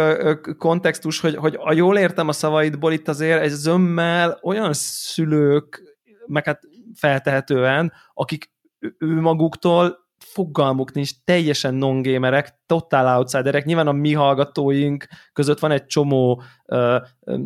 kontextus, 0.58 1.20
hogy, 1.20 1.36
hogy 1.36 1.58
a 1.60 1.74
jól 1.74 1.98
értem 1.98 2.28
a 2.28 2.32
szavaidból 2.32 2.94
itt 2.94 3.08
azért 3.08 3.42
egy 3.42 3.50
zömmel 3.50 4.40
olyan 4.44 4.74
szülők, 4.74 5.98
meg 6.26 6.46
hát 6.46 6.60
feltehetően, 6.96 7.94
akik 8.14 8.52
ő 8.98 9.22
maguktól 9.22 9.98
fogalmuk 10.18 10.94
nincs, 10.94 11.10
teljesen 11.24 11.74
non-gamerek, 11.74 12.59
totál 12.70 13.18
outsiderek. 13.18 13.66
Nyilván 13.66 13.88
a 13.88 13.92
mi 13.92 14.14
hallgatóink 14.14 15.08
között 15.34 15.60
van 15.60 15.72
egy 15.72 15.86
csomó, 15.86 16.42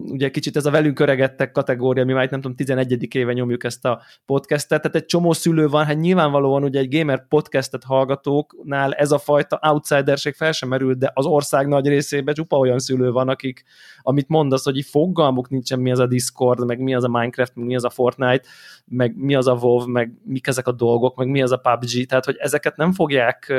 ugye 0.05 0.29
kicsit 0.29 0.55
ez 0.55 0.65
a 0.65 0.71
velünk 0.71 0.99
öregedtek 0.99 1.51
kategória, 1.51 2.05
mi 2.05 2.13
már 2.13 2.29
nem 2.29 2.41
tudom, 2.41 2.57
11. 2.57 3.15
éve 3.15 3.33
nyomjuk 3.33 3.63
ezt 3.63 3.85
a 3.85 4.01
podcastet, 4.25 4.81
tehát 4.81 4.97
egy 4.97 5.05
csomó 5.05 5.33
szülő 5.33 5.67
van, 5.67 5.85
hát 5.85 5.99
nyilvánvalóan 5.99 6.63
ugye 6.63 6.79
egy 6.79 6.97
gamer 6.97 7.27
podcastet 7.27 7.83
hallgatóknál 7.83 8.93
ez 8.93 9.11
a 9.11 9.17
fajta 9.17 9.59
outsiderség 9.71 10.33
fel 10.33 10.51
sem 10.51 10.69
merül, 10.69 10.93
de 10.93 11.11
az 11.13 11.25
ország 11.25 11.67
nagy 11.67 11.87
részében 11.87 12.33
csupa 12.33 12.57
olyan 12.57 12.79
szülő 12.79 13.11
van, 13.11 13.29
akik, 13.29 13.63
amit 14.01 14.27
mondasz, 14.27 14.63
hogy 14.63 14.85
fogalmuk 14.85 15.49
nincsen, 15.49 15.79
mi 15.79 15.91
az 15.91 15.99
a 15.99 16.07
Discord, 16.07 16.65
meg 16.65 16.79
mi 16.79 16.95
az 16.95 17.03
a 17.03 17.09
Minecraft, 17.09 17.55
meg 17.55 17.65
mi 17.65 17.75
az 17.75 17.83
a 17.83 17.89
Fortnite, 17.89 18.47
meg 18.85 19.15
mi 19.17 19.35
az 19.35 19.47
a 19.47 19.53
WoW, 19.53 19.87
meg 19.87 20.11
mik 20.23 20.47
ezek 20.47 20.67
a 20.67 20.71
dolgok, 20.71 21.15
meg 21.15 21.27
mi 21.27 21.41
az 21.41 21.51
a 21.51 21.57
PUBG, 21.57 22.05
tehát 22.05 22.25
hogy 22.25 22.35
ezeket 22.39 22.75
nem 22.77 22.93
fogják 22.93 23.53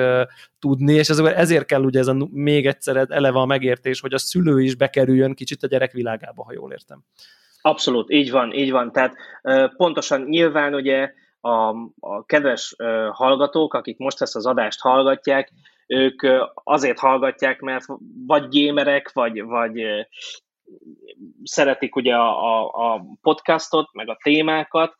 tudni, 0.59 0.93
és 0.93 1.09
ezért 1.09 1.54
kell 1.63 1.83
ugye 1.83 1.99
ez 1.99 2.07
a 2.07 2.29
még 2.31 2.67
egyszer 2.67 3.07
eleve 3.09 3.39
a 3.39 3.47
megértés, 3.47 4.01
hogy 4.01 4.15
a 4.15 4.19
szülő 4.19 4.63
is 4.63 4.75
bekerüljön 4.75 5.35
kicsit 5.35 5.63
a 5.63 5.67
gyerek 5.67 5.93
világába, 5.93 6.45
ha 6.45 6.53
jól 6.53 6.73
értem. 6.73 7.05
Abszolút, 7.61 8.11
így 8.11 8.31
van, 8.31 8.53
így 8.53 8.71
van. 8.71 8.93
Tehát 8.93 9.17
pontosan 9.77 10.23
nyilván 10.23 10.75
ugye 10.75 11.13
a, 11.41 11.69
a 12.01 12.25
kedves 12.27 12.75
hallgatók, 13.11 13.75
akik 13.75 13.99
most 13.99 14.23
ezt 14.23 14.37
az 14.37 14.47
adást 14.47 14.81
hallgatják, 14.81 15.53
ők 15.87 16.23
azért 16.55 16.99
hallgatják, 16.99 17.61
mert 17.61 17.85
vagy 18.27 18.49
gémerek, 18.49 19.13
vagy, 19.13 19.43
vagy 19.43 19.83
szeretik 21.43 21.97
ugye 21.97 22.15
a, 22.15 22.61
a, 22.61 22.95
a 22.95 23.05
podcastot, 23.21 23.93
meg 23.93 24.09
a 24.09 24.19
témákat, 24.23 24.97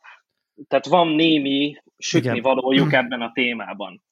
tehát 0.69 0.87
van 0.87 1.09
némi 1.09 1.77
sütni 1.99 2.41
valójuk 2.41 2.93
ebben 2.93 3.21
a 3.21 3.33
témában. 3.33 4.04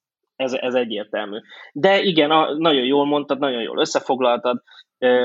Ez, 0.42 0.52
ez 0.52 0.74
egyértelmű. 0.74 1.38
De 1.72 2.00
igen, 2.00 2.31
a, 2.31 2.57
nagyon 2.57 2.85
jól 2.85 3.07
mondtad, 3.07 3.38
nagyon 3.38 3.62
jól 3.62 3.78
összefoglaltad, 3.78 4.62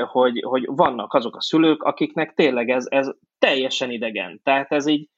hogy, 0.04 0.42
hogy 0.42 0.66
vannak 0.66 1.14
azok 1.14 1.36
a 1.36 1.40
szülők, 1.40 1.82
akiknek 1.82 2.34
tényleg 2.34 2.68
ez, 2.68 2.86
ez 2.88 3.10
teljesen 3.38 3.90
idegen. 3.90 4.40
Tehát 4.42 4.72
ez 4.72 4.86
így 4.86 5.08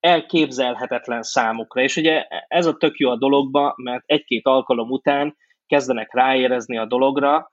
elképzelhetetlen 0.00 1.22
számukra. 1.22 1.82
És 1.82 1.96
ugye 1.96 2.26
ez 2.48 2.66
a 2.66 2.76
tök 2.76 2.98
jó 2.98 3.10
a 3.10 3.16
dologba, 3.16 3.74
mert 3.76 4.02
egy-két 4.06 4.46
alkalom 4.46 4.90
után 4.90 5.36
kezdenek 5.66 6.14
ráérezni 6.14 6.78
a 6.78 6.86
dologra, 6.86 7.48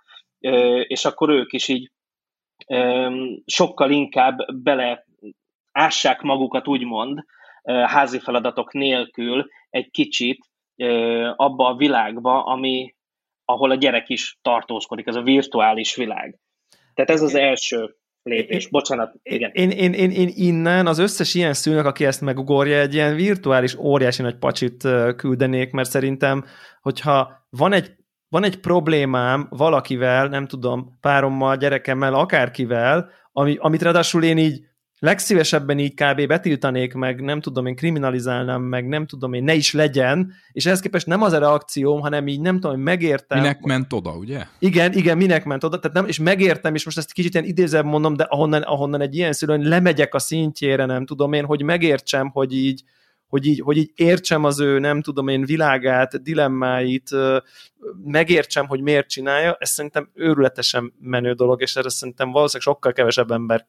és 0.88 1.06
akkor 1.06 1.30
ők 1.30 1.54
is 1.54 1.68
így 1.68 1.92
sokkal 3.46 3.92
inkább 3.92 4.38
bele 4.64 5.06
ássák 5.72 6.22
magukat, 6.22 6.68
úgymond, 6.68 7.26
házi 7.64 8.20
feladatok 8.20 8.74
nélkül 8.74 9.48
egy 9.70 9.90
kicsit 9.92 10.52
abba 11.36 11.68
a 11.68 11.76
világba, 11.76 12.44
ami, 12.44 12.96
ahol 13.46 13.72
a 13.72 13.76
gyerek 13.76 14.10
is 14.10 14.38
tartózkodik, 14.42 15.08
ez 15.08 15.16
a 15.16 15.22
virtuális 15.22 15.96
világ. 15.96 16.40
Tehát 16.94 17.12
ez 17.12 17.22
az 17.22 17.36
első 17.36 17.96
lépés. 18.24 18.68
Bocsánat, 18.68 19.14
igen. 19.24 19.52
Én, 19.54 19.70
én, 19.70 19.94
én, 19.94 20.12
én 20.12 20.30
innen 20.34 20.88
az 20.88 20.98
összes 20.98 21.34
ilyen 21.34 21.54
szülőnek, 21.54 21.86
aki 21.86 22.06
ezt 22.06 22.22
megugorja, 22.22 22.80
egy 22.80 22.94
ilyen 22.94 23.16
virtuális 23.16 23.78
óriási 23.78 24.22
nagy 24.22 24.38
pacsit 24.38 24.88
küldenék, 25.16 25.72
mert 25.72 25.90
szerintem, 25.90 26.46
hogyha 26.82 27.48
van 27.50 27.74
egy 27.74 27.92
van 28.34 28.44
egy 28.44 28.60
problémám 28.60 29.48
valakivel, 29.50 30.28
nem 30.28 30.48
tudom, 30.48 30.98
párommal, 31.02 31.56
gyerekemmel, 31.56 32.14
akárkivel, 32.14 33.10
ami, 33.32 33.56
amit 33.60 33.82
ráadásul 33.82 34.24
én 34.24 34.38
így 34.38 34.62
legszívesebben 35.04 35.80
így 35.80 35.94
kb. 35.94 36.28
betiltanék 36.28 36.94
meg, 36.94 37.22
nem 37.22 37.42
tudom 37.42 37.66
én 37.66 37.76
kriminalizálnám 37.76 38.62
meg, 38.62 38.88
nem 38.88 39.06
tudom 39.06 39.34
én, 39.34 39.44
ne 39.44 39.54
is 39.54 39.74
legyen, 39.74 40.34
és 40.52 40.66
ehhez 40.66 40.80
képest 40.80 41.08
nem 41.08 41.22
az 41.22 41.34
a 41.34 41.40
reakcióm, 41.40 42.00
hanem 42.00 42.28
így 42.28 42.42
nem 42.42 42.56
tudom, 42.56 42.72
hogy 42.72 42.84
megértem. 42.84 43.40
Minek 43.40 43.62
ment 43.62 43.94
oda, 43.94 44.12
ugye? 44.12 44.46
Igen, 44.60 44.94
igen, 44.94 45.18
minek 45.18 45.46
ment 45.46 45.64
oda, 45.64 45.80
tehát 45.80 45.98
nem, 45.98 46.08
és 46.08 46.20
megértem, 46.20 46.76
és 46.76 46.86
most 46.86 46.98
ezt 46.98 47.14
kicsit 47.14 47.34
ilyen 47.34 47.46
idézőbb 47.46 47.86
mondom, 47.86 48.16
de 48.16 48.24
ahonnan, 48.24 48.62
ahonnan 48.62 49.02
egy 49.02 49.16
ilyen 49.16 49.34
szülőn 49.34 49.62
lemegyek 49.62 50.14
a 50.14 50.20
szintjére, 50.20 50.86
nem 50.86 51.06
tudom 51.06 51.34
én, 51.34 51.46
hogy 51.46 51.64
megértsem, 51.64 52.30
hogy 52.30 52.54
így, 52.54 52.84
hogy 53.28 53.46
így, 53.46 53.60
hogy 53.60 53.78
így 53.78 53.92
értsem 53.96 54.44
az 54.44 54.60
ő, 54.60 54.80
nem 54.80 55.02
tudom 55.02 55.28
én, 55.28 55.46
világát, 55.46 56.22
dilemmáit, 56.22 57.10
megértsem, 58.04 58.68
hogy 58.68 58.82
miért 58.82 59.10
csinálja, 59.10 59.56
ez 59.60 59.70
szerintem 59.70 60.10
őrületesen 60.14 60.94
menő 61.00 61.34
dolog, 61.34 61.62
és 61.62 61.76
erre 61.76 61.90
szerintem 61.90 62.32
valószínűleg 62.32 62.74
sokkal 62.74 62.94
kevesebb 62.94 63.32
ember 63.32 63.68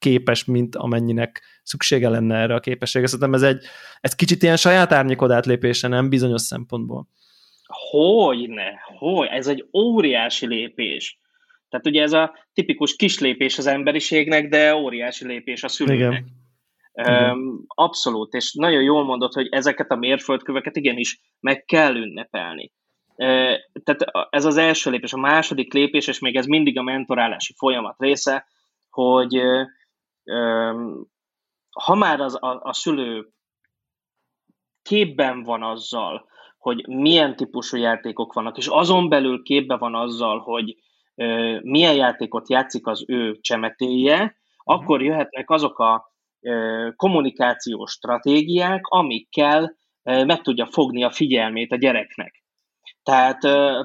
képes, 0.00 0.44
mint 0.44 0.76
amennyinek 0.76 1.42
szüksége 1.62 2.08
lenne 2.08 2.36
erre 2.36 2.54
a 2.54 2.60
képességre. 2.60 3.06
Szerintem 3.06 3.34
ez 3.34 3.42
egy 3.42 3.64
ez 4.00 4.14
kicsit 4.14 4.42
ilyen 4.42 4.56
saját 4.56 4.92
árnyékod 4.92 5.30
átlépése, 5.30 5.88
nem 5.88 6.08
bizonyos 6.08 6.42
szempontból. 6.42 7.08
Hogyne, 7.90 8.80
hogy, 8.98 9.28
ez 9.30 9.46
egy 9.46 9.68
óriási 9.72 10.46
lépés. 10.46 11.18
Tehát 11.68 11.86
ugye 11.86 12.02
ez 12.02 12.12
a 12.12 12.34
tipikus 12.52 12.96
kis 12.96 13.18
lépés 13.18 13.58
az 13.58 13.66
emberiségnek, 13.66 14.48
de 14.48 14.74
óriási 14.74 15.26
lépés 15.26 15.62
a 15.62 15.68
szülőnek. 15.68 15.98
Igen. 15.98 16.38
Um, 16.92 17.64
abszolút, 17.66 18.34
és 18.34 18.52
nagyon 18.52 18.82
jól 18.82 19.04
mondod, 19.04 19.32
hogy 19.32 19.46
ezeket 19.50 19.90
a 19.90 19.96
mérföldköveket 19.96 20.76
igenis 20.76 21.20
meg 21.40 21.64
kell 21.64 21.94
ünnepelni. 21.94 22.72
Uh, 23.16 23.52
tehát 23.84 24.28
ez 24.30 24.44
az 24.44 24.56
első 24.56 24.90
lépés. 24.90 25.12
A 25.12 25.18
második 25.18 25.72
lépés, 25.72 26.06
és 26.06 26.18
még 26.18 26.36
ez 26.36 26.46
mindig 26.46 26.78
a 26.78 26.82
mentorálási 26.82 27.54
folyamat 27.56 27.96
része, 27.98 28.46
hogy 28.90 29.36
uh, 29.36 29.66
ha 31.70 31.94
már 31.94 32.20
az, 32.20 32.34
a, 32.42 32.60
a 32.62 32.72
szülő 32.72 33.28
képben 34.82 35.42
van 35.42 35.62
azzal, 35.62 36.28
hogy 36.58 36.88
milyen 36.88 37.36
típusú 37.36 37.76
játékok 37.76 38.32
vannak, 38.32 38.56
és 38.56 38.66
azon 38.66 39.08
belül 39.08 39.42
képben 39.42 39.78
van 39.78 39.94
azzal, 39.94 40.38
hogy 40.38 40.76
uh, 41.14 41.62
milyen 41.62 41.94
játékot 41.94 42.50
játszik 42.50 42.86
az 42.86 43.04
ő 43.06 43.38
csemetéje, 43.40 44.14
uh-huh. 44.14 44.34
akkor 44.64 45.02
jöhetnek 45.02 45.50
azok 45.50 45.78
a 45.78 46.08
kommunikációs 46.96 47.90
stratégiák, 47.90 48.86
amikkel 48.86 49.76
meg 50.02 50.40
tudja 50.40 50.66
fogni 50.66 51.04
a 51.04 51.10
figyelmét 51.10 51.72
a 51.72 51.76
gyereknek. 51.76 52.44
Tehát 53.02 53.40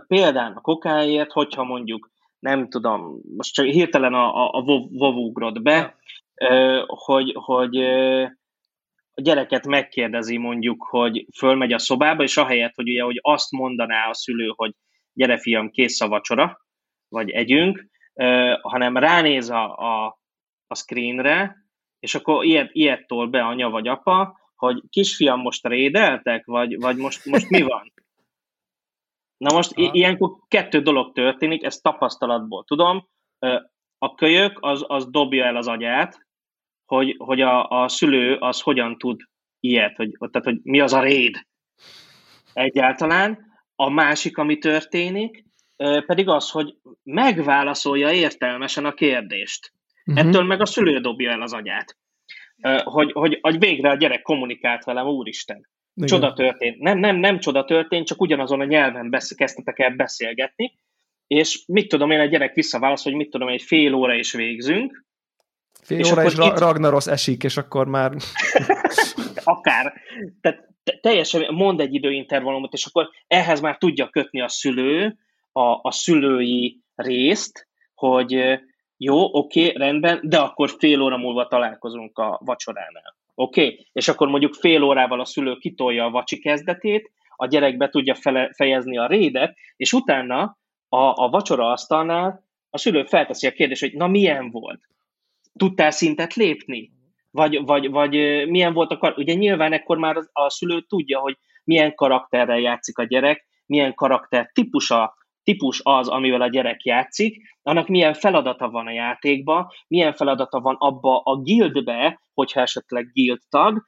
például 0.08 0.54
a 0.56 0.62
kokáért, 0.62 1.32
hogyha 1.32 1.64
mondjuk, 1.64 2.12
nem 2.40 2.70
tudom, 2.70 3.22
most 3.38 3.54
csak 3.54 3.66
hirtelen 3.66 4.14
a, 4.14 4.44
a, 4.44 4.50
a 4.52 4.62
WoW 4.62 5.26
ugrott 5.26 5.62
be, 5.62 5.96
hogy, 6.86 7.32
hogy 7.36 7.76
a 9.14 9.22
gyereket 9.22 9.68
megkérdezi 9.68 10.38
mondjuk, 10.38 10.84
hogy 10.90 11.26
fölmegy 11.38 11.74
a 11.74 11.78
szobába, 11.78 12.24
és 12.24 12.38
ahelyett, 12.38 12.76
hogy 12.76 12.90
ugye, 12.90 13.04
hogy 13.04 13.20
azt 13.22 13.52
mondaná 13.52 14.10
a 14.10 14.14
szülő, 14.14 14.54
hogy 14.56 14.72
gyere 15.14 15.38
fiam, 15.38 15.70
kész 15.70 16.02
a 16.02 16.08
vacsora, 16.08 16.58
vagy 17.08 17.30
együnk, 17.30 17.88
hanem 18.62 18.98
ránéz 18.98 19.50
a, 19.50 19.78
a, 19.78 20.20
a 20.68 20.76
screenre, 20.76 21.56
és 22.00 22.16
akkor 22.16 22.46
ilyet, 22.46 22.70
ilyet 22.72 23.08
tol 23.08 23.28
be 23.28 23.44
anya 23.44 23.70
vagy 23.70 23.88
apa, 23.88 24.40
hogy 24.56 24.82
kisfiam, 24.90 25.40
most 25.40 25.68
rédeltek, 25.68 26.46
vagy, 26.46 26.80
vagy 26.80 26.98
most, 26.98 27.26
most 27.26 27.50
mi 27.50 27.62
van? 27.62 27.94
Na 29.38 29.54
most 29.54 29.72
i- 29.78 29.90
ilyenkor 29.92 30.38
kettő 30.48 30.82
dolog 30.82 31.14
történik, 31.14 31.64
ezt 31.64 31.84
tapasztalatból 31.84 32.64
tudom. 32.64 33.08
A 33.98 34.16
kölyök 34.16 34.58
az, 34.62 34.84
az 34.88 35.10
dobja 35.10 35.46
el 35.46 35.56
az 35.56 35.68
agyát, 35.68 36.25
hogy, 36.86 37.16
hogy 37.18 37.42
a, 37.42 37.68
a 37.70 37.88
szülő 37.88 38.36
az 38.36 38.62
hogyan 38.62 38.98
tud 38.98 39.22
ilyet, 39.60 39.96
hogy, 39.96 40.12
tehát 40.20 40.48
hogy 40.48 40.60
mi 40.64 40.80
az 40.80 40.94
a 40.94 41.02
réd 41.02 41.46
egyáltalán. 42.54 43.54
A 43.76 43.90
másik, 43.90 44.38
ami 44.38 44.58
történik, 44.58 45.46
pedig 46.06 46.28
az, 46.28 46.50
hogy 46.50 46.76
megválaszolja 47.04 48.12
értelmesen 48.12 48.86
a 48.86 48.94
kérdést. 48.94 49.74
Uh-huh. 50.06 50.28
Ettől 50.28 50.44
meg 50.44 50.62
a 50.62 50.66
szülő 50.66 51.00
dobja 51.00 51.32
el 51.32 51.42
az 51.42 51.54
agyát. 51.54 51.98
Hogy, 52.84 53.12
hogy, 53.12 53.38
hogy 53.42 53.60
végre 53.60 53.90
a 53.90 53.96
gyerek 53.96 54.22
kommunikált 54.22 54.84
velem, 54.84 55.08
úristen. 55.08 55.70
Igen. 55.94 56.08
Csoda 56.08 56.34
történt. 56.34 56.80
Nem, 56.80 56.98
nem, 56.98 57.16
nem 57.16 57.40
csoda 57.40 57.66
történt, 57.66 58.08
csak 58.08 58.22
ugyanazon 58.22 58.60
a 58.60 58.66
nyelven 58.66 59.10
besz- 59.10 59.36
kezdtetek 59.36 59.80
el 59.80 59.96
beszélgetni, 59.96 60.80
és 61.28 61.64
mit 61.68 61.88
tudom 61.88 62.12
én, 62.12 62.20
a 62.20 62.26
gyerek 62.26 62.54
visszaválaszol, 62.54 63.12
hogy 63.12 63.22
mit 63.22 63.32
tudom, 63.32 63.48
egy 63.48 63.62
fél 63.62 63.94
óra 63.94 64.14
is 64.14 64.34
végzünk. 64.34 65.06
Fél 65.86 66.00
és 66.00 66.12
óra 66.12 66.24
és 66.24 66.34
itt... 66.34 66.60
Ragnaros 66.60 67.08
esik, 67.08 67.44
és 67.44 67.58
akkor 67.58 67.88
már... 67.88 68.12
Akár. 69.44 69.94
Tehát 70.42 70.68
teljesen 71.02 71.54
mond 71.54 71.80
egy 71.80 71.94
időintervallumot, 71.94 72.74
és 72.74 72.86
akkor 72.86 73.10
ehhez 73.28 73.60
már 73.60 73.78
tudja 73.78 74.10
kötni 74.10 74.42
a 74.42 74.48
szülő 74.48 75.18
a, 75.52 75.80
a 75.82 75.92
szülői 75.92 76.82
részt, 76.96 77.68
hogy 77.94 78.60
jó, 78.98 79.38
oké, 79.38 79.66
okay, 79.66 79.78
rendben, 79.78 80.20
de 80.24 80.38
akkor 80.38 80.76
fél 80.78 81.02
óra 81.02 81.18
múlva 81.18 81.48
találkozunk 81.48 82.18
a 82.18 82.40
vacsoránál. 82.44 83.16
Oké? 83.36 83.64
Okay? 83.64 83.88
És 83.92 84.08
akkor 84.08 84.28
mondjuk 84.28 84.54
fél 84.54 84.84
órával 84.84 85.20
a 85.20 85.26
szülő 85.26 85.56
kitolja 85.56 86.06
a 86.06 86.10
vacsi 86.10 86.40
kezdetét, 86.40 87.12
a 87.36 87.48
gyerek 87.48 87.78
be 87.78 87.90
tudja 87.90 88.16
fele, 88.16 88.50
fejezni 88.56 88.98
a 88.98 89.08
rédet, 89.08 89.56
és 89.76 89.94
utána 89.94 90.42
a, 90.90 91.24
a 91.24 91.30
vacsora 91.30 91.72
asztalnál 91.72 92.44
a 92.70 92.78
szülő 92.78 93.04
felteszi 93.04 93.48
a 93.48 93.52
kérdést, 93.52 93.82
hogy 93.82 93.94
na 93.94 94.08
milyen 94.08 94.52
volt? 94.52 94.80
Tudtál 95.58 95.92
szintet 95.92 96.34
lépni? 96.34 96.92
Vagy, 97.32 97.66
vagy, 97.66 97.90
vagy 97.90 98.12
milyen 98.48 98.74
volt 98.74 98.92
a 98.92 98.98
kar... 98.98 99.14
Ugye 99.18 99.34
nyilván 99.34 99.74
ekkor 99.74 99.98
már 99.98 100.18
a 100.32 100.50
szülő 100.50 100.82
tudja, 100.82 101.20
hogy 101.20 101.38
milyen 101.64 101.96
karakterrel 101.96 102.60
játszik 102.60 102.98
a 102.98 103.04
gyerek, 103.04 103.46
milyen 103.66 103.94
karakter 103.94 104.50
típusa 104.54 105.16
típus 105.44 105.82
az, 105.84 106.08
amivel 106.08 106.42
a 106.42 106.48
gyerek 106.48 106.84
játszik, 106.84 107.42
annak 107.62 107.88
milyen 107.88 108.14
feladata 108.14 108.70
van 108.70 108.88
a 108.88 108.92
játékba, 108.92 109.74
milyen 109.88 110.14
feladata 110.14 110.60
van 110.60 110.76
abba 110.80 111.22
a 111.24 111.36
guildbe, 111.36 112.20
hogyha 112.34 112.62
esetleg 112.62 113.12
guild 113.14 113.40
tag, 113.50 113.86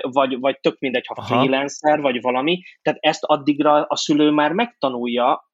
vagy, 0.00 0.40
vagy 0.40 0.60
tök 0.60 0.78
mindegy, 0.78 1.06
ha 1.06 1.14
Aha. 1.16 1.26
freelancer, 1.26 2.00
vagy 2.00 2.20
valami. 2.20 2.62
Tehát 2.82 2.98
ezt 3.02 3.24
addigra 3.24 3.82
a 3.82 3.96
szülő 3.96 4.30
már 4.30 4.52
megtanulja 4.52 5.50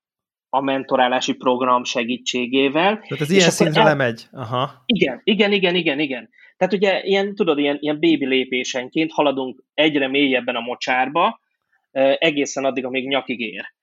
a 0.49 0.61
mentorálási 0.61 1.33
program 1.33 1.85
segítségével. 1.85 2.99
Tehát 2.99 3.21
ez 3.21 3.31
ilyen 3.31 3.51
szintre 3.51 3.81
el... 3.81 3.87
lemegy. 3.87 4.29
Aha. 4.33 4.83
Igen, 4.87 5.21
igen, 5.25 5.53
igen, 5.53 5.75
igen, 5.75 5.99
igen. 5.99 6.29
Tehát 6.57 6.75
ugye 6.75 7.03
ilyen, 7.03 7.35
tudod, 7.35 7.59
ilyen, 7.59 7.77
ilyen 7.81 7.99
bébi 7.99 8.27
lépésenként 8.27 9.13
haladunk 9.13 9.65
egyre 9.75 10.09
mélyebben 10.09 10.57
a 10.57 10.61
mocsárba, 10.61 11.41
egészen 12.19 12.65
addig, 12.65 12.85
amíg 12.85 13.09
nyakig 13.09 13.41
ér. 13.41 13.77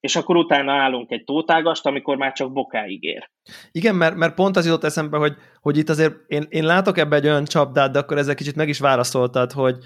És 0.00 0.16
akkor 0.16 0.36
utána 0.36 0.72
állunk 0.72 1.10
egy 1.10 1.24
tótágast, 1.24 1.86
amikor 1.86 2.16
már 2.16 2.32
csak 2.32 2.52
bokáig 2.52 3.02
ér. 3.02 3.30
Igen, 3.72 3.94
mert, 3.94 4.16
mert 4.16 4.34
pont 4.34 4.56
az 4.56 4.64
jutott 4.64 4.84
eszembe, 4.84 5.16
hogy, 5.16 5.34
hogy 5.60 5.78
itt 5.78 5.88
azért 5.88 6.14
én, 6.26 6.46
én 6.48 6.64
látok 6.64 6.98
ebbe 6.98 7.16
egy 7.16 7.26
olyan 7.26 7.44
csapdát, 7.44 7.92
de 7.92 7.98
akkor 7.98 8.18
ezzel 8.18 8.34
kicsit 8.34 8.56
meg 8.56 8.68
is 8.68 8.78
válaszoltad, 8.78 9.52
hogy, 9.52 9.76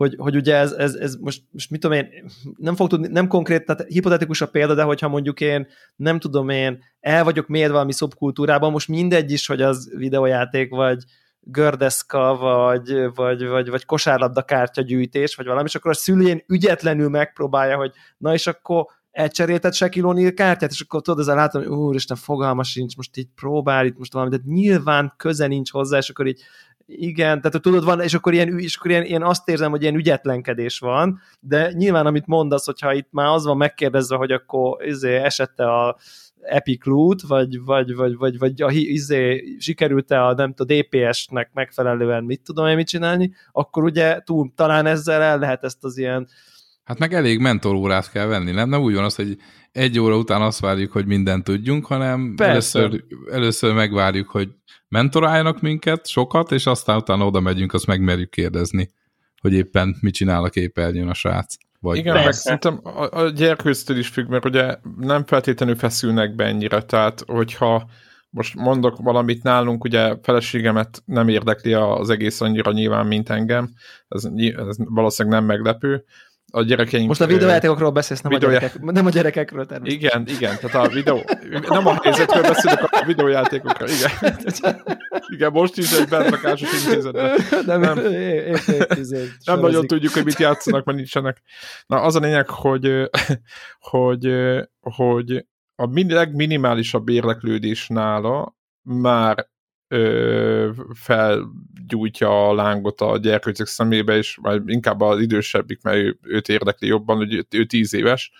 hogy, 0.00 0.14
hogy 0.18 0.36
ugye 0.36 0.54
ez, 0.54 0.72
ez, 0.72 0.94
ez 0.94 1.16
most, 1.16 1.42
most 1.50 1.70
mit 1.70 1.80
tudom 1.80 1.96
én, 1.96 2.08
nem 2.56 2.74
fog 2.74 2.88
tudni, 2.88 3.08
nem 3.08 3.28
konkrét, 3.28 3.64
tehát 3.64 3.84
hipotetikus 3.88 4.40
a 4.40 4.48
példa, 4.48 4.74
de 4.74 4.82
hogyha 4.82 5.08
mondjuk 5.08 5.40
én, 5.40 5.66
nem 5.96 6.18
tudom 6.18 6.48
én, 6.48 6.82
el 7.00 7.24
vagyok 7.24 7.48
mélyed 7.48 7.70
valami 7.70 7.92
szubkultúrában, 7.92 8.70
most 8.70 8.88
mindegy 8.88 9.32
is, 9.32 9.46
hogy 9.46 9.62
az 9.62 9.92
videójáték, 9.96 10.70
vagy, 10.70 11.04
gördeszka, 11.40 12.36
vagy, 12.36 13.14
vagy, 13.14 13.46
vagy, 13.46 13.70
vagy 13.70 13.84
kosárlabda 13.84 14.42
kártyagyűjtés, 14.42 15.34
vagy 15.34 15.46
valami, 15.46 15.64
és 15.64 15.74
akkor 15.74 15.90
a 15.90 15.94
szülén 15.94 16.42
ügyetlenül 16.46 17.08
megpróbálja, 17.08 17.76
hogy 17.76 17.92
na 18.18 18.32
és 18.32 18.46
akkor 18.46 18.86
elcserélted 19.10 19.74
Shaquille 19.74 20.30
kártyát, 20.30 20.70
és 20.70 20.80
akkor 20.80 21.02
tudod, 21.02 21.20
ezzel 21.20 21.34
látom, 21.34 21.62
hogy 21.62 21.70
úristen, 21.70 22.16
fogalma 22.16 22.62
sincs, 22.62 22.96
most 22.96 23.16
így 23.16 23.28
próbál 23.34 23.86
itt 23.86 23.98
most 23.98 24.12
valami, 24.12 24.30
de 24.30 24.42
nyilván 24.44 25.14
köze 25.16 25.46
nincs 25.46 25.70
hozzá, 25.70 25.98
és 25.98 26.08
akkor 26.10 26.26
így 26.26 26.42
igen, 26.96 27.40
tehát 27.40 27.62
tudod, 27.62 27.84
van, 27.84 28.00
és 28.00 28.14
akkor, 28.14 28.32
ilyen, 28.32 28.58
és 28.58 28.76
akkor 28.76 28.90
ilyen, 28.90 29.04
ilyen 29.04 29.22
azt 29.22 29.48
érzem, 29.48 29.70
hogy 29.70 29.82
ilyen 29.82 29.94
ügyetlenkedés 29.94 30.78
van, 30.78 31.20
de 31.40 31.72
nyilván, 31.72 32.06
amit 32.06 32.26
mondasz, 32.26 32.66
hogyha 32.66 32.92
itt 32.92 33.08
már 33.10 33.26
az 33.26 33.44
van 33.44 33.56
megkérdezve, 33.56 34.16
hogy 34.16 34.32
akkor 34.32 34.86
izé, 34.86 35.16
esette 35.16 35.64
a 35.64 35.96
Epic 36.40 36.86
Loot, 36.86 37.22
vagy, 37.22 37.64
vagy, 37.64 37.94
vagy, 37.94 38.16
vagy, 38.16 38.38
vagy 38.38 38.62
a, 38.62 38.70
izé, 38.70 39.56
sikerült-e 39.58 40.26
a, 40.26 40.34
nem 40.34 40.54
tudom, 40.54 40.78
DPS-nek 40.78 41.50
megfelelően 41.52 42.24
mit 42.24 42.42
tudom 42.42 42.66
én 42.66 42.76
mit 42.76 42.88
csinálni, 42.88 43.32
akkor 43.52 43.84
ugye 43.84 44.20
túl, 44.20 44.52
talán 44.54 44.86
ezzel 44.86 45.22
el 45.22 45.38
lehet 45.38 45.64
ezt 45.64 45.84
az 45.84 45.96
ilyen 45.96 46.28
Hát 46.90 46.98
meg 46.98 47.14
elég 47.14 47.38
mentorórát 47.38 48.10
kell 48.10 48.26
venni, 48.26 48.50
nem? 48.50 48.68
Nem 48.68 48.80
úgy 48.80 48.94
van 48.94 49.04
az, 49.04 49.14
hogy 49.14 49.36
egy 49.72 49.98
óra 49.98 50.16
után 50.16 50.42
azt 50.42 50.60
várjuk, 50.60 50.92
hogy 50.92 51.06
mindent 51.06 51.44
tudjunk, 51.44 51.86
hanem 51.86 52.34
először, 52.36 53.04
először 53.32 53.74
megvárjuk, 53.74 54.28
hogy 54.28 54.48
mentoráljanak 54.88 55.60
minket 55.60 56.06
sokat, 56.06 56.52
és 56.52 56.66
aztán 56.66 56.96
utána 56.96 57.26
oda 57.26 57.40
megyünk, 57.40 57.72
azt 57.72 57.86
megmerjük 57.86 58.30
kérdezni, 58.30 58.90
hogy 59.40 59.52
éppen 59.52 59.96
mit 60.00 60.14
csinál 60.14 60.44
a 60.44 60.48
képernyőn 60.48 61.08
a 61.08 61.14
srác. 61.14 61.54
Vagy 61.80 61.96
Igen, 61.96 62.14
meg 62.14 62.32
szerintem 62.32 62.80
a, 62.82 63.20
a 63.20 63.28
gyerkőztől 63.28 63.98
is 63.98 64.08
függ, 64.08 64.28
mert 64.28 64.44
ugye 64.44 64.76
nem 64.96 65.24
feltétlenül 65.26 65.76
feszülnek 65.76 66.34
be 66.34 66.44
ennyire, 66.44 66.82
tehát 66.82 67.22
hogyha 67.26 67.90
most 68.30 68.54
mondok 68.54 68.96
valamit 69.02 69.42
nálunk, 69.42 69.84
ugye 69.84 70.16
feleségemet 70.22 71.02
nem 71.04 71.28
érdekli 71.28 71.72
az 71.72 72.10
egész 72.10 72.40
annyira 72.40 72.72
nyilván, 72.72 73.06
mint 73.06 73.30
engem, 73.30 73.70
ez, 74.08 74.24
ez 74.68 74.76
valószínűleg 74.78 75.38
nem 75.38 75.48
meglepő, 75.48 76.04
a 76.50 76.62
gyerekeink... 76.62 77.08
Most 77.08 77.20
a 77.20 77.26
videójátékokról 77.26 77.90
beszélsz, 77.90 78.20
nem, 78.20 78.32
videójá... 78.32 78.56
a, 78.56 78.60
gyerekek, 78.60 78.82
nem 78.82 79.06
a 79.06 79.10
gyerekekről 79.10 79.66
természetesen. 79.66 80.22
Igen, 80.22 80.36
igen, 80.36 80.56
tehát 80.60 80.86
a 80.86 80.92
videó... 80.92 81.24
Nem 81.68 81.86
a 81.86 81.98
helyzetről 82.02 82.42
beszélünk, 82.42 82.80
a 82.90 83.04
videójátékokról, 83.06 83.88
igen. 83.88 84.36
Igen, 85.28 85.52
most 85.52 85.76
is 85.76 85.92
egy 85.92 86.08
bentlakásos 86.08 86.84
intézetben. 86.84 87.38
Nem, 87.66 87.80
nem, 87.80 87.98
nem 89.44 89.60
nagyon 89.60 89.86
tudjuk, 89.86 90.12
hogy 90.12 90.24
mit 90.24 90.38
játszanak, 90.38 90.84
mert 90.84 90.98
nincsenek. 90.98 91.42
Na, 91.86 92.00
az 92.00 92.16
a 92.16 92.20
lényeg, 92.20 92.48
hogy, 92.48 93.10
hogy, 93.78 94.34
hogy 94.80 95.46
a 95.74 95.88
legminimálisabb 96.08 97.08
érdeklődés 97.08 97.88
nála 97.88 98.56
már 98.82 99.48
ö, 99.88 100.70
felgyújtja 101.90 102.48
a 102.48 102.54
lángot 102.54 103.00
a 103.00 103.18
gyerkőcök 103.18 103.66
szemébe, 103.66 104.16
és 104.16 104.38
vagy 104.42 104.62
inkább 104.66 105.00
az 105.00 105.20
idősebbik, 105.20 105.82
mert 105.82 105.96
ő, 105.96 106.18
őt 106.22 106.48
érdekli 106.48 106.86
jobban, 106.86 107.16
hogy 107.16 107.46
ő 107.50 107.64
tíz 107.64 107.94
éves, 107.94 108.32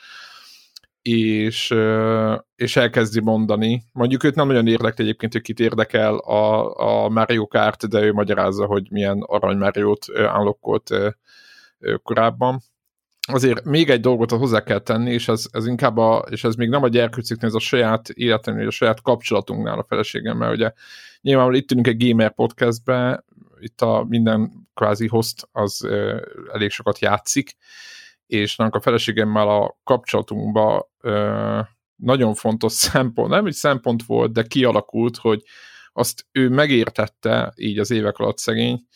és, 1.02 1.74
és 2.56 2.76
elkezdi 2.76 3.20
mondani. 3.20 3.82
Mondjuk 3.92 4.24
őt 4.24 4.34
nem 4.34 4.46
nagyon 4.46 4.66
érdekli 4.66 5.04
egyébként, 5.04 5.32
hogy 5.32 5.42
kit 5.42 5.60
érdekel 5.60 6.16
a, 6.16 6.74
a 7.04 7.08
Mario 7.08 7.46
Kart, 7.46 7.88
de 7.88 8.00
ő 8.00 8.12
magyarázza, 8.12 8.66
hogy 8.66 8.90
milyen 8.90 9.18
arany 9.26 9.56
Mario-t 9.56 10.06
unlockolt 10.36 10.90
korábban. 12.02 12.60
Azért 13.32 13.64
még 13.64 13.90
egy 13.90 14.00
dolgot 14.00 14.30
hozzá 14.30 14.62
kell 14.62 14.78
tenni, 14.78 15.12
és 15.12 15.28
ez, 15.28 15.44
ez 15.52 15.66
inkább 15.66 15.96
a, 15.96 16.24
és 16.30 16.44
ez 16.44 16.54
még 16.54 16.68
nem 16.68 16.82
a 16.82 16.88
gyerkőciknél, 16.88 17.48
ez 17.48 17.54
a 17.54 17.58
saját 17.58 18.08
életemnél, 18.08 18.66
a 18.66 18.70
saját 18.70 19.02
kapcsolatunknál 19.02 19.78
a 19.78 19.84
feleségemmel, 19.88 20.52
ugye. 20.52 20.72
Nyilván 21.20 21.54
itt 21.54 21.70
ülünk 21.70 21.86
egy 21.86 22.08
gamer 22.08 22.34
podcastbe, 22.34 23.24
itt 23.60 23.80
a 23.80 24.04
minden 24.08 24.68
kvázi 24.74 25.06
host 25.06 25.48
az 25.52 25.88
elég 26.52 26.70
sokat 26.70 26.98
játszik, 26.98 27.56
és 28.26 28.58
a 28.58 28.80
feleségemmel 28.80 29.48
a 29.48 29.78
kapcsolatunkban 29.84 30.86
nagyon 31.96 32.34
fontos 32.34 32.72
szempont, 32.88 33.30
nem 33.30 33.46
egy 33.46 33.52
szempont 33.52 34.04
volt, 34.04 34.32
de 34.32 34.42
kialakult, 34.42 35.16
hogy 35.16 35.42
azt 35.92 36.26
ő 36.32 36.48
megértette 36.48 37.52
így 37.56 37.78
az 37.78 37.90
évek 37.90 38.18
alatt 38.18 38.38
szegény, 38.38 38.86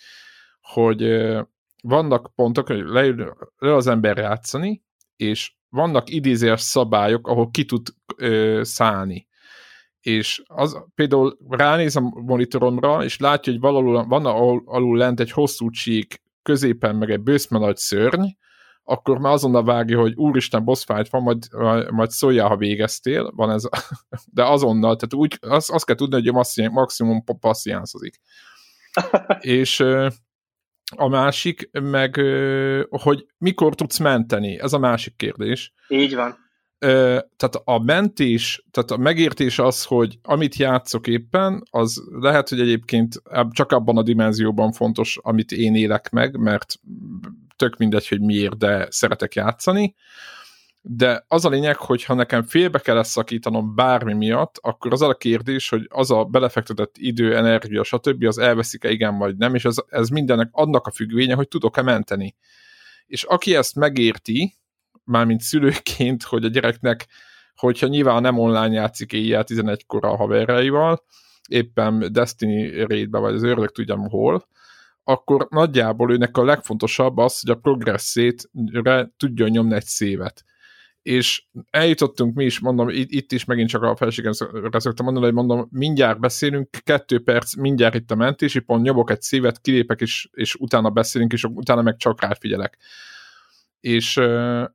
hogy 0.60 1.02
vannak 1.82 2.34
pontok, 2.34 2.66
hogy 2.66 2.84
leül, 2.84 3.36
le 3.56 3.74
az 3.74 3.86
ember 3.86 4.16
játszani, 4.16 4.82
és 5.16 5.52
vannak 5.68 6.10
idézés 6.10 6.60
szabályok, 6.60 7.28
ahol 7.28 7.50
ki 7.50 7.64
tud 7.64 7.88
ö, 8.16 8.60
szállni. 8.64 9.28
És 10.04 10.42
az 10.46 10.84
például 10.94 11.38
ránéz 11.48 11.96
a 11.96 12.00
monitoromra, 12.00 13.04
és 13.04 13.18
látja, 13.18 13.52
hogy 13.52 13.60
valahol 13.60 14.06
van 14.06 14.26
alul, 14.26 14.62
alul 14.64 14.96
lent 14.96 15.20
egy 15.20 15.30
hosszú 15.30 15.70
csík, 15.70 16.22
középen 16.42 16.96
meg 16.96 17.10
egy 17.10 17.20
bőszme 17.20 17.58
nagy 17.58 17.76
szörny, 17.76 18.26
akkor 18.82 19.18
már 19.18 19.32
azonnal 19.32 19.64
vágja, 19.64 20.00
hogy 20.00 20.14
úristen, 20.14 20.64
boss 20.64 20.84
fight 20.84 21.08
van, 21.10 21.22
majd, 21.22 21.48
majd 21.90 22.10
szóljál, 22.10 22.48
ha 22.48 22.56
végeztél, 22.56 23.32
van 23.34 23.50
ez, 23.50 23.62
de 24.36 24.44
azonnal, 24.44 24.96
tehát 24.96 25.14
úgy, 25.14 25.38
azt, 25.40 25.70
azt 25.70 25.84
kell 25.84 25.96
tudni, 25.96 26.30
hogy 26.30 26.72
maximum 26.72 27.24
passziánszozik. 27.40 28.20
és 29.40 29.80
a 30.96 31.08
másik, 31.08 31.70
meg 31.72 32.20
hogy 32.90 33.26
mikor 33.38 33.74
tudsz 33.74 33.98
menteni, 33.98 34.58
ez 34.58 34.72
a 34.72 34.78
másik 34.78 35.16
kérdés. 35.16 35.72
Így 35.88 36.14
van. 36.14 36.43
Tehát 37.36 37.60
a 37.64 37.78
mentés, 37.78 38.64
tehát 38.70 38.90
a 38.90 38.96
megértés 38.96 39.58
az, 39.58 39.84
hogy 39.84 40.18
amit 40.22 40.56
játszok 40.56 41.06
éppen, 41.06 41.62
az 41.70 42.02
lehet, 42.20 42.48
hogy 42.48 42.60
egyébként 42.60 43.22
csak 43.50 43.72
abban 43.72 43.96
a 43.96 44.02
dimenzióban 44.02 44.72
fontos, 44.72 45.18
amit 45.22 45.52
én 45.52 45.74
élek 45.74 46.10
meg, 46.10 46.36
mert 46.36 46.74
tök 47.56 47.76
mindegy, 47.76 48.08
hogy 48.08 48.20
miért, 48.20 48.58
de 48.58 48.86
szeretek 48.90 49.34
játszani 49.34 49.94
de 50.86 51.24
az 51.28 51.44
a 51.44 51.48
lényeg, 51.48 51.76
hogy 51.76 52.04
ha 52.04 52.14
nekem 52.14 52.42
félbe 52.42 52.78
kell 52.78 53.02
szakítanom 53.02 53.74
bármi 53.74 54.12
miatt, 54.12 54.58
akkor 54.60 54.92
az 54.92 55.02
a 55.02 55.14
kérdés, 55.14 55.68
hogy 55.68 55.86
az 55.88 56.10
a 56.10 56.24
belefektetett 56.24 56.94
idő, 56.98 57.36
energia, 57.36 57.82
stb. 57.82 58.24
az 58.24 58.38
elveszik-e 58.38 58.90
igen 58.90 59.18
vagy 59.18 59.36
nem, 59.36 59.54
és 59.54 59.64
ez, 59.64 59.76
ez 59.88 60.08
mindennek 60.08 60.48
annak 60.52 60.86
a 60.86 60.90
függvénye, 60.90 61.34
hogy 61.34 61.48
tudok-e 61.48 61.82
menteni. 61.82 62.34
És 63.06 63.22
aki 63.22 63.56
ezt 63.56 63.74
megérti, 63.74 64.54
mármint 65.04 65.40
szülőként, 65.40 66.22
hogy 66.22 66.44
a 66.44 66.48
gyereknek, 66.48 67.06
hogyha 67.56 67.86
nyilván 67.86 68.22
nem 68.22 68.38
online 68.38 68.74
játszik 68.74 69.12
éjjel 69.12 69.44
11-kor 69.46 70.04
a 70.04 70.16
haverjaival, 70.16 71.04
éppen 71.48 72.12
Destiny 72.12 72.84
raidbe, 72.86 73.18
vagy 73.18 73.34
az 73.34 73.42
ördög 73.42 73.70
tudjam 73.70 74.08
hol, 74.08 74.48
akkor 75.04 75.46
nagyjából 75.50 76.12
őnek 76.12 76.36
a 76.36 76.44
legfontosabb 76.44 77.16
az, 77.16 77.40
hogy 77.40 77.50
a 77.50 77.60
progresszét 77.60 78.50
tudjon 79.16 79.50
nyomni 79.50 79.74
egy 79.74 79.84
szévet 79.84 80.44
és 81.04 81.44
eljutottunk 81.70 82.34
mi 82.34 82.44
is, 82.44 82.60
mondom, 82.60 82.88
itt, 82.88 83.32
is 83.32 83.44
megint 83.44 83.68
csak 83.68 83.82
a 83.82 83.96
feleségemre 83.96 84.78
szoktam 84.78 85.04
mondani, 85.04 85.24
hogy 85.24 85.34
mondom, 85.34 85.68
mindjárt 85.70 86.20
beszélünk, 86.20 86.68
kettő 86.70 87.22
perc, 87.22 87.54
mindjárt 87.56 87.94
itt 87.94 88.10
a 88.10 88.14
mentési 88.14 88.60
pont, 88.60 88.82
nyomok 88.82 89.10
egy 89.10 89.22
szívet, 89.22 89.60
kilépek, 89.60 90.00
és, 90.00 90.28
és 90.32 90.54
utána 90.54 90.90
beszélünk, 90.90 91.32
és 91.32 91.44
utána 91.44 91.82
meg 91.82 91.96
csak 91.96 92.22
ráfigyelek. 92.22 92.78
És, 93.84 94.20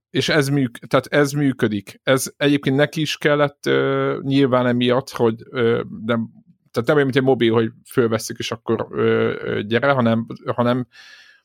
és 0.09 0.29
ez, 0.29 0.47
műk, 0.47 0.77
tehát 0.77 1.05
ez 1.05 1.31
működik. 1.31 1.99
Ez 2.03 2.31
egyébként 2.37 2.75
neki 2.75 3.01
is 3.01 3.17
kellett 3.17 3.69
nyilván 4.21 4.67
emiatt, 4.67 5.09
hogy 5.09 5.35
nem, 6.05 6.29
tehát 6.71 6.87
nem 6.87 6.95
olyan, 6.95 7.03
mint 7.03 7.15
egy 7.15 7.23
mobil, 7.23 7.53
hogy 7.53 7.71
fölveszik, 7.91 8.37
és 8.37 8.51
akkor 8.51 8.87
gyere, 9.67 9.91
hanem, 9.91 10.25
hanem 10.55 10.87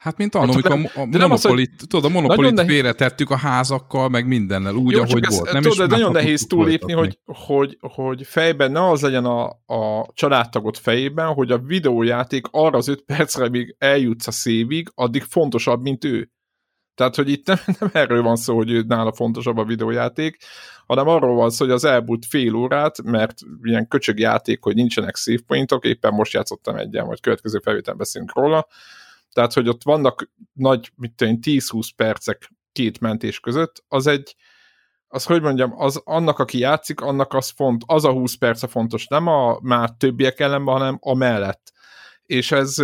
Hát, 0.05 0.17
mint 0.17 0.35
annól, 0.35 0.51
amikor 0.51 0.71
a, 0.95 1.01
a 1.01 1.05
monopolit, 1.05 1.73
az, 1.79 1.87
tudod, 1.87 2.05
a 2.05 2.09
monopolit 2.09 2.61
félretettük 2.61 3.31
a 3.31 3.37
házakkal, 3.37 4.09
meg 4.09 4.27
mindennel, 4.27 4.75
úgy, 4.75 4.93
Jó, 4.93 5.03
ahogy 5.03 5.27
volt. 5.29 5.53
Nem 5.53 5.63
tudod, 5.63 5.91
nagyon 5.91 6.13
nehéz 6.13 6.47
túlépni, 6.47 6.93
hogy, 6.93 7.19
hogy, 7.25 7.79
hogy 7.81 8.27
fejben 8.27 8.73
ne 8.73 8.89
az 8.89 9.03
legyen 9.03 9.25
a, 9.25 9.45
a 9.67 10.07
családtagot 10.15 10.79
fejében, 10.79 11.33
hogy 11.33 11.51
a 11.51 11.59
videójáték 11.59 12.47
arra 12.51 12.79
az 12.79 12.89
öt 12.89 13.03
percre, 13.03 13.49
míg 13.49 13.75
eljutsz 13.79 14.27
a 14.27 14.31
szévig, 14.31 14.91
addig 14.95 15.23
fontosabb, 15.23 15.83
mint 15.83 16.05
ő. 16.05 16.33
Tehát, 16.95 17.15
hogy 17.15 17.31
itt 17.31 17.47
nem, 17.47 17.59
nem 17.81 17.91
erről 17.93 18.23
van 18.23 18.37
szó, 18.37 18.57
hogy 18.57 18.87
nála 18.87 19.13
fontosabb 19.13 19.57
a 19.57 19.65
videójáték, 19.65 20.37
hanem 20.87 21.09
arról 21.09 21.35
van 21.35 21.51
szó, 21.51 21.65
hogy 21.65 21.75
az 21.75 21.85
elmúlt 21.85 22.27
fél 22.27 22.55
órát, 22.55 23.03
mert 23.03 23.39
ilyen 23.63 23.89
köcsög 23.89 24.19
játék, 24.19 24.63
hogy 24.63 24.75
nincsenek 24.75 25.17
save 25.17 25.43
pointok, 25.47 25.85
éppen 25.85 26.15
most 26.15 26.33
játszottam 26.33 26.77
egyen, 26.77 27.07
vagy 27.07 27.21
következő 27.21 27.59
felvétel 27.63 27.95
beszélünk 27.95 28.35
róla, 28.35 28.67
tehát, 29.33 29.53
hogy 29.53 29.69
ott 29.69 29.83
vannak 29.83 30.31
nagy, 30.53 30.91
mit 30.97 31.13
tudom 31.13 31.39
10-20 31.43 31.89
percek 31.97 32.51
két 32.73 33.01
mentés 33.01 33.41
között, 33.41 33.85
az 33.89 34.07
egy, 34.07 34.37
az 35.09 35.25
hogy 35.25 35.43
mondjam, 35.43 35.81
az 35.81 36.01
annak, 36.05 36.39
aki 36.39 36.59
játszik, 36.59 37.01
annak 37.01 37.33
az 37.35 37.51
font, 37.51 37.83
az 37.87 38.05
a 38.05 38.13
20 38.13 38.35
perc 38.35 38.63
a 38.63 38.69
fontos, 38.69 39.07
nem 39.07 39.27
a 39.27 39.59
már 39.63 39.91
többiek 39.91 40.41
ellenben, 40.41 40.75
hanem 40.75 40.99
a 41.01 41.15
mellett. 41.15 41.73
És 42.23 42.53
ez, 42.53 42.79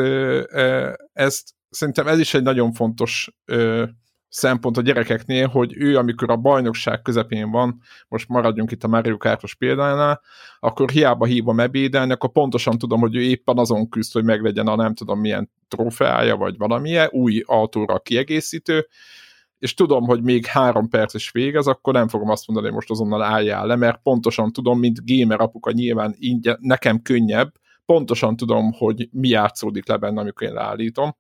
ez 1.13 1.43
szerintem 1.71 2.07
ez 2.07 2.19
is 2.19 2.35
egy 2.35 2.43
nagyon 2.43 2.73
fontos 2.73 3.31
szempont 4.29 4.77
a 4.77 4.81
gyerekeknél, 4.81 5.47
hogy 5.47 5.77
ő, 5.77 5.97
amikor 5.97 6.31
a 6.31 6.37
bajnokság 6.37 7.03
közepén 7.03 7.51
van, 7.51 7.81
most 8.09 8.29
maradjunk 8.29 8.71
itt 8.71 8.85
a 8.85 8.89
Mario 8.89 9.17
Kartos 9.17 9.55
példánál, 9.55 10.21
akkor 10.61 10.91
hiába 10.91 11.25
hívom 11.25 11.61
ebédelni, 11.61 12.13
akkor 12.13 12.33
pontosan 12.33 12.79
tudom, 12.79 13.01
hogy 13.01 13.17
ő 13.17 13.21
éppen 13.21 13.59
azon 13.59 13.89
küzd, 13.89 14.13
hogy 14.13 14.25
meglegyen 14.25 14.67
a 14.67 14.77
nem 14.77 14.95
tudom 14.95 15.21
milyen 15.21 15.51
trófeája, 15.69 16.37
vagy 16.37 16.57
valamilyen, 16.57 17.09
új 17.11 17.43
autóra 17.47 17.99
kiegészítő, 17.99 18.87
és 19.59 19.75
tudom, 19.75 20.05
hogy 20.05 20.23
még 20.23 20.47
három 20.47 20.89
perc 20.89 21.15
is 21.15 21.31
végez, 21.31 21.67
akkor 21.67 21.93
nem 21.93 22.09
fogom 22.09 22.29
azt 22.29 22.47
mondani, 22.47 22.67
hogy 22.67 22.77
most 22.77 22.91
azonnal 22.91 23.23
álljál 23.23 23.67
le, 23.67 23.77
mert 23.77 24.03
pontosan 24.03 24.53
tudom, 24.53 24.79
mint 24.79 24.99
gamer 25.05 25.41
apuka 25.41 25.71
nyilván 25.71 26.15
ingyen, 26.19 26.57
nekem 26.61 27.03
könnyebb, 27.03 27.53
pontosan 27.87 28.37
tudom, 28.37 28.73
hogy 28.73 29.09
mi 29.13 29.29
játszódik 29.29 29.89
le 29.89 29.97
benne, 29.97 30.21
amikor 30.21 30.47
én 30.47 30.53
leállítom, 30.53 31.17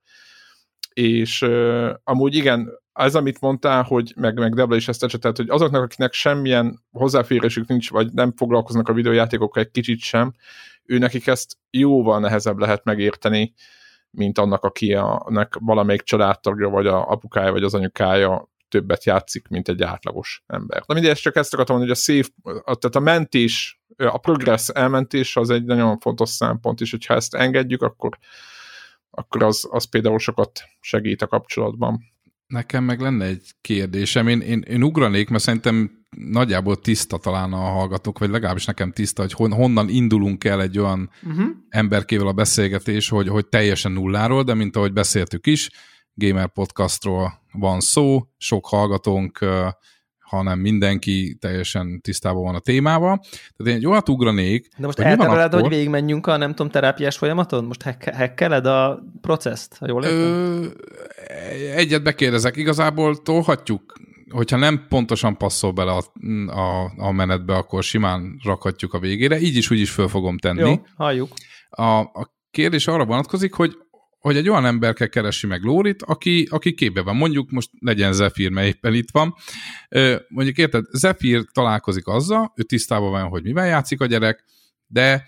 és 1.00 1.42
uh, 1.42 1.90
amúgy 2.04 2.34
igen, 2.34 2.68
az, 2.92 3.14
amit 3.14 3.40
mondtál, 3.40 3.82
hogy 3.82 4.12
meg, 4.16 4.38
meg 4.38 4.54
Debla 4.54 4.76
is 4.76 4.88
ezt 4.88 5.04
ecsetelt, 5.04 5.36
hogy 5.36 5.48
azoknak, 5.48 5.82
akiknek 5.82 6.12
semmilyen 6.12 6.82
hozzáférésük 6.90 7.68
nincs, 7.68 7.90
vagy 7.90 8.12
nem 8.12 8.32
foglalkoznak 8.36 8.88
a 8.88 8.92
videójátékokkal 8.92 9.62
egy 9.62 9.70
kicsit 9.70 9.98
sem, 9.98 10.32
ő 10.84 10.98
nekik 10.98 11.26
ezt 11.26 11.56
jóval 11.70 12.20
nehezebb 12.20 12.58
lehet 12.58 12.84
megérteni, 12.84 13.54
mint 14.10 14.38
annak, 14.38 14.64
akinek 14.64 15.56
valamelyik 15.60 16.02
családtagja, 16.02 16.68
vagy 16.68 16.86
a 16.86 17.10
apukája, 17.10 17.52
vagy 17.52 17.62
az 17.62 17.74
anyukája 17.74 18.48
többet 18.68 19.04
játszik, 19.04 19.48
mint 19.48 19.68
egy 19.68 19.82
átlagos 19.82 20.42
ember. 20.46 20.82
Na 20.86 20.94
mindegy, 20.94 21.16
csak 21.16 21.36
ezt 21.36 21.54
akartam 21.54 21.76
mondani, 21.76 21.98
hogy 21.98 22.12
a 22.12 22.12
safe, 22.12 22.30
tehát 22.64 22.96
a 22.96 23.00
mentés, 23.00 23.80
a 23.96 24.18
progress 24.18 24.68
elmentés 24.68 25.36
az 25.36 25.50
egy 25.50 25.64
nagyon 25.64 25.98
fontos 25.98 26.28
szempont, 26.28 26.80
és 26.80 26.90
hogyha 26.90 27.14
ezt 27.14 27.34
engedjük, 27.34 27.82
akkor, 27.82 28.18
akkor 29.20 29.42
az, 29.42 29.68
az 29.70 29.84
például 29.84 30.18
sokat 30.18 30.60
segít 30.80 31.22
a 31.22 31.26
kapcsolatban. 31.26 32.00
Nekem 32.46 32.84
meg 32.84 33.00
lenne 33.00 33.24
egy 33.24 33.50
kérdésem. 33.60 34.28
Én, 34.28 34.40
én, 34.40 34.60
én 34.60 34.82
ugranék, 34.82 35.28
mert 35.28 35.42
szerintem 35.42 35.90
nagyjából 36.16 36.76
tiszta 36.76 37.18
talán 37.18 37.52
a 37.52 37.56
hallgatók, 37.56 38.18
vagy 38.18 38.30
legalábbis 38.30 38.64
nekem 38.64 38.92
tiszta, 38.92 39.22
hogy 39.22 39.32
hon, 39.32 39.52
honnan 39.52 39.88
indulunk 39.88 40.44
el 40.44 40.62
egy 40.62 40.78
olyan 40.78 41.10
uh-huh. 41.22 41.46
emberkével 41.68 42.26
a 42.26 42.32
beszélgetés, 42.32 43.08
hogy, 43.08 43.28
hogy 43.28 43.46
teljesen 43.46 43.92
nulláról, 43.92 44.42
de 44.42 44.54
mint 44.54 44.76
ahogy 44.76 44.92
beszéltük 44.92 45.46
is, 45.46 45.70
Gamer 46.14 46.52
Podcastról 46.52 47.32
van 47.52 47.80
szó, 47.80 48.26
sok 48.36 48.66
hallgatónk 48.66 49.38
hanem 50.30 50.58
mindenki 50.58 51.36
teljesen 51.40 52.00
tisztában 52.00 52.42
van 52.42 52.54
a 52.54 52.58
témával. 52.58 53.18
Tehát 53.56 53.72
én 53.72 53.74
egy 53.74 53.86
olyat 53.86 54.08
ugranék, 54.08 54.68
De 54.78 54.86
most 54.86 54.98
eltereled, 54.98 55.52
hogy 55.52 55.68
végigmenjünk 55.68 56.26
a, 56.26 56.36
nem 56.36 56.50
tudom, 56.50 56.70
terápiás 56.70 57.16
folyamaton? 57.16 57.64
Most 57.64 57.82
hekkeled 58.02 58.66
a 58.66 59.02
processzt, 59.20 59.76
ha 59.78 59.86
jól 59.88 60.04
értem? 60.04 60.72
egyet 61.74 62.02
bekérdezek. 62.02 62.56
Igazából 62.56 63.16
tolhatjuk, 63.22 63.92
hogyha 64.30 64.56
nem 64.56 64.86
pontosan 64.88 65.36
passzol 65.36 65.72
bele 65.72 65.92
a, 65.92 66.02
a, 66.60 66.92
a 66.96 67.12
menetbe, 67.12 67.54
akkor 67.54 67.82
simán 67.82 68.40
rakhatjuk 68.44 68.94
a 68.94 68.98
végére. 68.98 69.40
Így 69.40 69.56
is, 69.56 69.70
úgy 69.70 69.80
is 69.80 69.90
föl 69.90 70.08
fogom 70.08 70.38
tenni. 70.38 70.60
Jó, 70.60 70.82
halljuk. 70.96 71.32
A, 71.70 71.98
a 71.98 72.34
kérdés 72.50 72.86
arra 72.86 73.04
vonatkozik, 73.04 73.54
hogy 73.54 73.76
hogy 74.20 74.36
egy 74.36 74.48
olyan 74.48 74.80
kell 74.80 75.06
keresi 75.06 75.46
meg 75.46 75.62
Lórit, 75.62 76.02
aki, 76.02 76.46
aki 76.50 76.74
képbe 76.74 77.02
van. 77.02 77.16
Mondjuk 77.16 77.50
most 77.50 77.70
legyen 77.78 78.12
Zephyr, 78.12 78.50
mert 78.50 78.66
éppen 78.66 78.94
itt 78.94 79.10
van. 79.10 79.34
Mondjuk 80.28 80.56
érted, 80.56 80.84
Zephyr 80.92 81.44
találkozik 81.52 82.06
azzal, 82.06 82.52
ő 82.56 82.62
tisztában 82.62 83.10
van, 83.10 83.28
hogy 83.28 83.42
mivel 83.42 83.66
játszik 83.66 84.00
a 84.00 84.06
gyerek, 84.06 84.44
de 84.86 85.24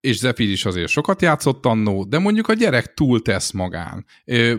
és 0.00 0.18
Zephyr 0.18 0.48
is 0.48 0.64
azért 0.64 0.88
sokat 0.88 1.22
játszott 1.22 1.66
annó, 1.66 2.04
de 2.04 2.18
mondjuk 2.18 2.48
a 2.48 2.52
gyerek 2.52 2.94
túl 2.94 3.22
tesz 3.22 3.50
magán, 3.50 4.06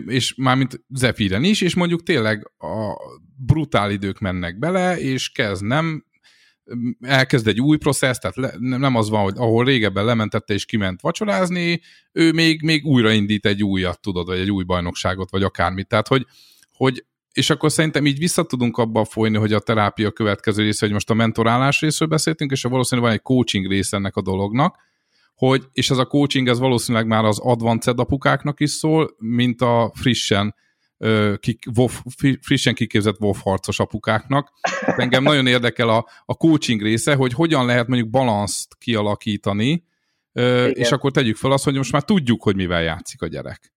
és 0.06 0.34
mármint 0.36 0.84
Zephyren 0.88 1.44
is, 1.44 1.60
és 1.60 1.74
mondjuk 1.74 2.02
tényleg 2.02 2.50
a 2.58 2.92
brutál 3.36 3.90
idők 3.90 4.18
mennek 4.18 4.58
bele, 4.58 4.98
és 4.98 5.30
kezd 5.30 5.64
nem 5.64 6.04
elkezd 7.00 7.46
egy 7.46 7.60
új 7.60 7.76
processz, 7.76 8.18
tehát 8.18 8.36
le, 8.36 8.78
nem 8.78 8.94
az 8.94 9.08
van, 9.08 9.22
hogy 9.22 9.34
ahol 9.36 9.64
régebben 9.64 10.04
lementette 10.04 10.54
és 10.54 10.64
kiment 10.64 11.00
vacsorázni, 11.00 11.80
ő 12.12 12.32
még, 12.32 12.62
még 12.62 12.84
újraindít 12.84 13.46
egy 13.46 13.62
újat, 13.62 14.00
tudod, 14.00 14.26
vagy 14.26 14.38
egy 14.38 14.50
új 14.50 14.64
bajnokságot, 14.64 15.30
vagy 15.30 15.42
akármit. 15.42 15.88
Tehát, 15.88 16.08
hogy, 16.08 16.26
hogy 16.72 17.04
és 17.32 17.50
akkor 17.50 17.72
szerintem 17.72 18.06
így 18.06 18.18
vissza 18.18 18.42
tudunk 18.42 18.76
abba 18.76 19.04
folyni, 19.04 19.36
hogy 19.36 19.52
a 19.52 19.58
terápia 19.58 20.10
következő 20.10 20.62
része, 20.62 20.84
hogy 20.84 20.94
most 20.94 21.10
a 21.10 21.14
mentorálás 21.14 21.80
részről 21.80 22.08
beszéltünk, 22.08 22.50
és 22.50 22.62
valószínűleg 22.62 23.10
van 23.10 23.18
egy 23.18 23.24
coaching 23.24 23.66
része 23.66 23.96
ennek 23.96 24.16
a 24.16 24.22
dolognak, 24.22 24.76
hogy, 25.34 25.64
és 25.72 25.90
ez 25.90 25.98
a 25.98 26.04
coaching, 26.04 26.48
ez 26.48 26.58
valószínűleg 26.58 27.06
már 27.06 27.24
az 27.24 27.38
advanced 27.38 27.98
apukáknak 27.98 28.60
is 28.60 28.70
szól, 28.70 29.14
mint 29.18 29.60
a 29.60 29.92
frissen 29.94 30.54
kik, 31.40 31.58
WoW, 31.76 31.88
frissen 32.40 32.74
kiképzett 32.74 33.20
WoW 33.20 33.32
harcos 33.44 33.78
apukáknak. 33.78 34.52
Engem 34.96 35.22
nagyon 35.22 35.46
érdekel 35.46 35.88
a, 35.88 36.06
a 36.24 36.36
coaching 36.36 36.82
része, 36.82 37.14
hogy 37.14 37.32
hogyan 37.32 37.66
lehet 37.66 37.86
mondjuk 37.86 38.10
balanszt 38.10 38.74
kialakítani, 38.78 39.84
Igen. 40.32 40.70
és 40.70 40.92
akkor 40.92 41.10
tegyük 41.10 41.36
fel 41.36 41.50
azt, 41.52 41.64
hogy 41.64 41.74
most 41.74 41.92
már 41.92 42.02
tudjuk, 42.02 42.42
hogy 42.42 42.56
mivel 42.56 42.82
játszik 42.82 43.22
a 43.22 43.26
gyerek. 43.26 43.72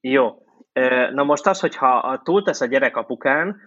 Jó. 0.00 0.32
Na 1.12 1.22
most 1.22 1.46
az, 1.46 1.60
hogyha 1.60 2.20
túltesz 2.24 2.60
a 2.60 2.66
gyerek 2.66 2.96
apukán 2.96 3.60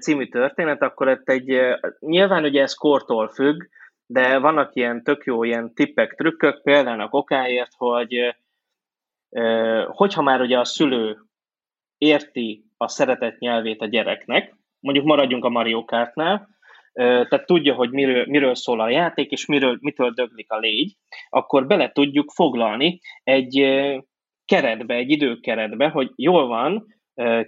című 0.00 0.28
történet, 0.28 0.82
akkor 0.82 1.08
itt 1.08 1.28
egy, 1.28 1.60
nyilván 2.00 2.44
ugye 2.44 2.62
ez 2.62 2.74
kortól 2.74 3.28
függ, 3.28 3.62
de 4.06 4.38
vannak 4.38 4.74
ilyen 4.74 5.02
tök 5.02 5.24
jó 5.24 5.44
ilyen 5.44 5.74
tippek, 5.74 6.14
trükkök, 6.14 6.62
például 6.62 7.00
a 7.00 7.08
kokáért, 7.08 7.72
hogy 7.76 8.36
hogyha 9.86 10.22
már 10.22 10.40
ugye 10.40 10.58
a 10.58 10.64
szülő 10.64 11.18
érti 11.98 12.64
a 12.76 12.88
szeretett 12.88 13.38
nyelvét 13.38 13.80
a 13.80 13.86
gyereknek, 13.86 14.56
mondjuk 14.80 15.06
maradjunk 15.06 15.44
a 15.44 15.48
Mario 15.48 15.84
Kartnál, 15.84 16.48
tehát 16.92 17.46
tudja, 17.46 17.74
hogy 17.74 17.90
miről, 17.90 18.24
miről 18.26 18.54
szól 18.54 18.80
a 18.80 18.88
játék, 18.88 19.30
és 19.30 19.46
miről, 19.46 19.76
mitől 19.80 20.10
döglik 20.10 20.50
a 20.50 20.58
légy, 20.58 20.96
akkor 21.28 21.66
bele 21.66 21.92
tudjuk 21.92 22.30
foglalni 22.30 23.00
egy 23.22 23.54
keretbe, 24.44 24.94
egy 24.94 25.10
időkeretbe, 25.10 25.88
hogy 25.88 26.10
jól 26.14 26.46
van, 26.46 26.86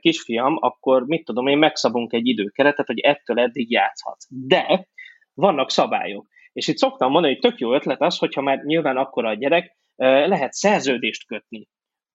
kisfiam, 0.01 0.57
akkor 0.61 1.07
mit 1.07 1.25
tudom 1.25 1.47
én, 1.47 1.59
megszabunk 1.59 2.13
egy 2.13 2.27
időkeretet, 2.27 2.87
hogy 2.87 2.99
ettől 2.99 3.39
eddig 3.39 3.71
játszhatsz. 3.71 4.27
De 4.29 4.89
vannak 5.35 5.71
szabályok. 5.71 6.27
És 6.53 6.69
itt 6.69 6.77
szoktam 6.77 7.11
mondani, 7.11 7.33
hogy 7.33 7.51
tök 7.51 7.59
jó 7.59 7.75
ötlet 7.75 8.03
az, 8.03 8.19
hogyha 8.19 8.41
már 8.41 8.59
nyilván 8.65 8.97
akkor 8.97 9.25
a 9.25 9.35
gyerek, 9.35 9.77
lehet 9.97 10.53
szerződést 10.53 11.27
kötni 11.27 11.69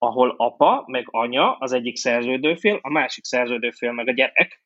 ahol 0.03 0.33
apa 0.37 0.83
meg 0.87 1.07
anya 1.11 1.55
az 1.55 1.71
egyik 1.71 1.95
szerződőfél, 1.95 2.79
a 2.81 2.89
másik 2.89 3.23
szerződőfél 3.23 3.91
meg 3.91 4.07
a 4.07 4.13
gyerek, 4.13 4.63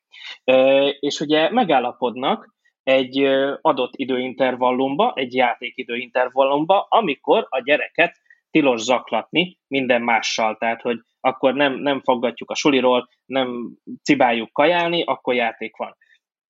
és 1.00 1.20
ugye 1.20 1.50
megállapodnak 1.50 2.56
egy 2.82 3.18
adott 3.60 3.92
időintervallumba, 3.96 5.12
egy 5.16 5.34
játékidőintervallumba, 5.34 6.86
amikor 6.88 7.46
a 7.48 7.62
gyereket 7.62 8.16
tilos 8.50 8.80
zaklatni 8.80 9.58
minden 9.66 10.02
mással, 10.02 10.56
tehát 10.56 10.82
hogy 10.82 10.98
akkor 11.20 11.54
nem, 11.54 11.74
nem 11.74 12.00
foggatjuk 12.00 12.50
a 12.50 12.54
suliról, 12.54 13.08
nem 13.26 13.76
cibáljuk 14.02 14.52
kajálni, 14.52 15.02
akkor 15.02 15.34
játék 15.34 15.76
van. 15.76 15.96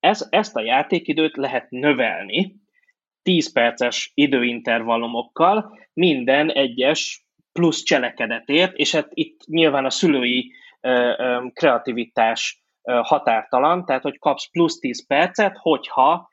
Ez, 0.00 0.26
ezt 0.30 0.56
a 0.56 0.62
játékidőt 0.62 1.36
lehet 1.36 1.70
növelni 1.70 2.54
10 3.22 3.52
perces 3.52 4.10
időintervallumokkal 4.14 5.78
minden 5.92 6.50
egyes 6.50 7.27
plusz 7.58 7.82
cselekedetért, 7.82 8.76
és 8.76 8.94
hát 8.94 9.08
itt 9.10 9.46
nyilván 9.46 9.84
a 9.84 9.90
szülői 9.90 10.52
kreativitás 11.52 12.62
határtalan, 12.82 13.84
tehát 13.84 14.02
hogy 14.02 14.18
kapsz 14.18 14.50
plusz 14.50 14.78
10 14.78 15.06
percet, 15.06 15.56
hogyha 15.56 16.30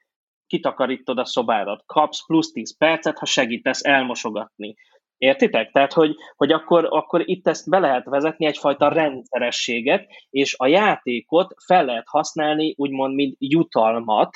kitakarítod 0.47 1.17
a 1.17 1.26
szobádat, 1.26 1.84
kapsz 1.86 2.26
plusz 2.26 2.51
10 2.51 2.78
percet, 2.78 3.17
ha 3.17 3.26
segítesz 3.26 3.84
elmosogatni. 3.84 4.76
Értitek? 5.17 5.71
Tehát, 5.71 5.93
hogy, 5.93 6.15
hogy 6.36 6.51
akkor, 6.51 6.88
akkor 6.89 7.30
itt 7.30 7.47
ezt 7.47 7.69
be 7.69 7.80
lehet 7.80 8.05
vezetni 8.05 8.45
egyfajta 8.45 8.88
rendszerességet, 8.88 10.07
és 10.30 10.55
a 10.57 10.67
játékot 10.67 11.53
fel 11.65 11.86
lehet 11.86 12.07
használni, 12.07 12.73
úgymond, 12.78 13.15
mint 13.15 13.36
jutalmat 13.39 14.30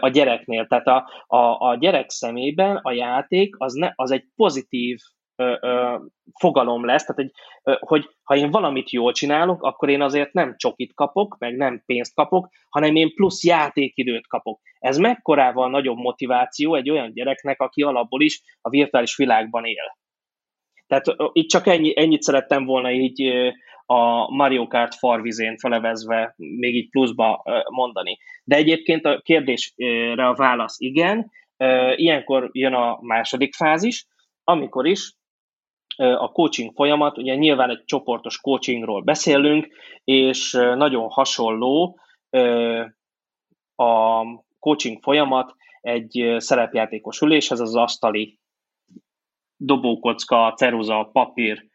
a 0.00 0.08
gyereknél. 0.08 0.66
Tehát 0.66 0.86
a, 0.86 1.10
a, 1.26 1.68
a 1.68 1.76
gyerek 1.76 2.10
szemében 2.10 2.76
a 2.76 2.92
játék 2.92 3.54
az, 3.58 3.72
ne, 3.72 3.90
az 3.94 4.10
egy 4.10 4.24
pozitív 4.36 4.98
ö, 5.40 5.56
ö, 5.60 5.98
fogalom 6.38 6.84
lesz, 6.84 7.04
tehát 7.04 7.20
egy, 7.20 7.32
ö, 7.62 7.74
hogy 7.80 8.08
ha 8.22 8.36
én 8.36 8.50
valamit 8.50 8.90
jól 8.90 9.12
csinálok, 9.12 9.62
akkor 9.62 9.88
én 9.88 10.02
azért 10.02 10.32
nem 10.32 10.54
csokit 10.56 10.94
kapok, 10.94 11.36
meg 11.38 11.56
nem 11.56 11.82
pénzt 11.86 12.14
kapok, 12.14 12.48
hanem 12.68 12.94
én 12.94 13.14
plusz 13.14 13.44
játékidőt 13.44 14.26
kapok. 14.26 14.60
Ez 14.78 14.98
mekkorával 14.98 15.70
nagyobb 15.70 15.96
motiváció 15.96 16.74
egy 16.74 16.90
olyan 16.90 17.12
gyereknek, 17.12 17.60
aki 17.60 17.82
alapból 17.82 18.22
is 18.22 18.42
a 18.60 18.68
virtuális 18.68 19.16
világban 19.16 19.64
él. 19.64 19.98
Tehát 20.86 21.04
itt 21.32 21.48
csak 21.48 21.66
ennyi, 21.66 21.92
ennyit 21.96 22.22
szerettem 22.22 22.64
volna 22.64 22.90
így 22.90 23.22
a 23.86 24.30
Mario 24.34 24.66
Kart 24.66 24.94
farvizén 24.94 25.56
felevezve 25.56 26.34
még 26.36 26.74
így 26.74 26.88
pluszba 26.90 27.42
mondani. 27.68 28.18
De 28.44 28.56
egyébként 28.56 29.04
a 29.04 29.20
kérdésre 29.20 30.26
a 30.26 30.34
válasz 30.34 30.80
igen. 30.80 31.30
Ilyenkor 31.94 32.48
jön 32.52 32.74
a 32.74 32.98
második 33.00 33.54
fázis, 33.54 34.06
amikor 34.44 34.86
is 34.86 35.12
a 36.00 36.32
coaching 36.32 36.72
folyamat, 36.74 37.18
ugye 37.18 37.34
nyilván 37.34 37.70
egy 37.70 37.84
csoportos 37.84 38.40
coachingról 38.40 39.02
beszélünk, 39.02 39.68
és 40.04 40.52
nagyon 40.52 41.08
hasonló 41.08 41.98
a 43.74 44.22
coaching 44.58 45.02
folyamat 45.02 45.54
egy 45.80 46.34
szerepjátékos 46.36 47.20
üléshez, 47.20 47.60
az 47.60 47.76
asztali 47.76 48.38
dobókocka, 49.56 50.54
ceruza, 50.56 51.08
papír 51.12 51.66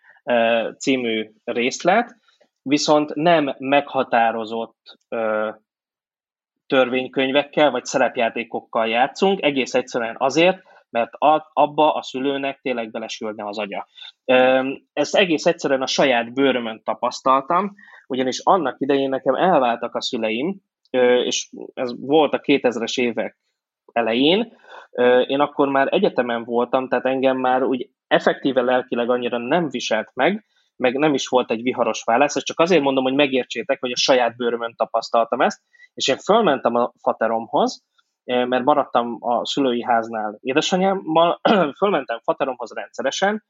című 0.77 1.31
részlet, 1.43 2.15
viszont 2.61 3.15
nem 3.15 3.55
meghatározott 3.57 4.99
törvénykönyvekkel 6.67 7.71
vagy 7.71 7.85
szerepjátékokkal 7.85 8.87
játszunk, 8.87 9.41
egész 9.41 9.73
egyszerűen 9.73 10.15
azért, 10.19 10.63
mert 10.95 11.11
abba 11.53 11.93
a 11.93 12.01
szülőnek 12.01 12.59
tényleg 12.61 12.91
belesülne 12.91 13.47
az 13.47 13.57
agya. 13.59 13.87
Ezt 14.93 15.15
egész 15.15 15.45
egyszerűen 15.45 15.81
a 15.81 15.87
saját 15.87 16.33
bőrömön 16.33 16.81
tapasztaltam, 16.83 17.73
ugyanis 18.07 18.39
annak 18.43 18.75
idején 18.79 19.09
nekem 19.09 19.35
elváltak 19.35 19.95
a 19.95 20.01
szüleim, 20.01 20.61
és 21.23 21.49
ez 21.73 21.99
volt 21.99 22.33
a 22.33 22.39
2000-es 22.39 22.99
évek 22.99 23.37
elején, 23.91 24.57
én 25.27 25.39
akkor 25.39 25.67
már 25.67 25.93
egyetemen 25.93 26.43
voltam, 26.43 26.87
tehát 26.87 27.05
engem 27.05 27.37
már 27.37 27.63
úgy 27.63 27.89
effektíve 28.07 28.61
lelkileg 28.61 29.09
annyira 29.09 29.37
nem 29.37 29.69
viselt 29.69 30.11
meg, 30.13 30.45
meg 30.75 30.97
nem 30.97 31.13
is 31.13 31.27
volt 31.27 31.51
egy 31.51 31.61
viharos 31.61 32.03
válasz, 32.03 32.35
ezt 32.35 32.45
csak 32.45 32.59
azért 32.59 32.81
mondom, 32.81 33.03
hogy 33.03 33.13
megértsétek, 33.13 33.79
hogy 33.79 33.91
a 33.91 33.97
saját 33.97 34.35
bőrömön 34.35 34.73
tapasztaltam 34.75 35.41
ezt, 35.41 35.61
és 35.93 36.07
én 36.07 36.17
fölmentem 36.17 36.75
a 36.75 36.91
fateromhoz, 37.01 37.83
mert 38.25 38.63
maradtam 38.63 39.17
a 39.19 39.45
szülői 39.45 39.83
háznál 39.83 40.37
édesanyámmal, 40.41 41.39
fölmentem 41.79 42.19
fateromhoz 42.23 42.71
rendszeresen, 42.73 43.43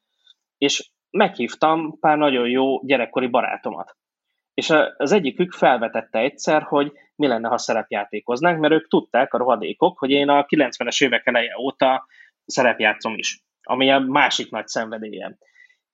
és 0.57 0.89
meghívtam 1.09 1.99
pár 1.99 2.17
nagyon 2.17 2.49
jó 2.49 2.79
gyerekkori 2.85 3.27
barátomat. 3.27 3.95
És 4.53 4.69
az 4.97 5.11
egyikük 5.11 5.51
felvetette 5.51 6.19
egyszer, 6.19 6.61
hogy 6.61 6.91
mi 7.15 7.27
lenne, 7.27 7.47
ha 7.47 7.57
szerepjátékoznánk, 7.57 8.59
mert 8.59 8.73
ők 8.73 8.87
tudták, 8.87 9.33
a 9.33 9.37
rohadékok, 9.37 9.99
hogy 9.99 10.09
én 10.09 10.29
a 10.29 10.45
90-es 10.45 11.03
évek 11.03 11.25
eleje 11.25 11.57
óta 11.59 12.07
szerepjátszom 12.45 13.13
is, 13.13 13.43
ami 13.63 13.91
a 13.91 13.99
másik 13.99 14.51
nagy 14.51 14.67
szenvedélyem. 14.67 15.37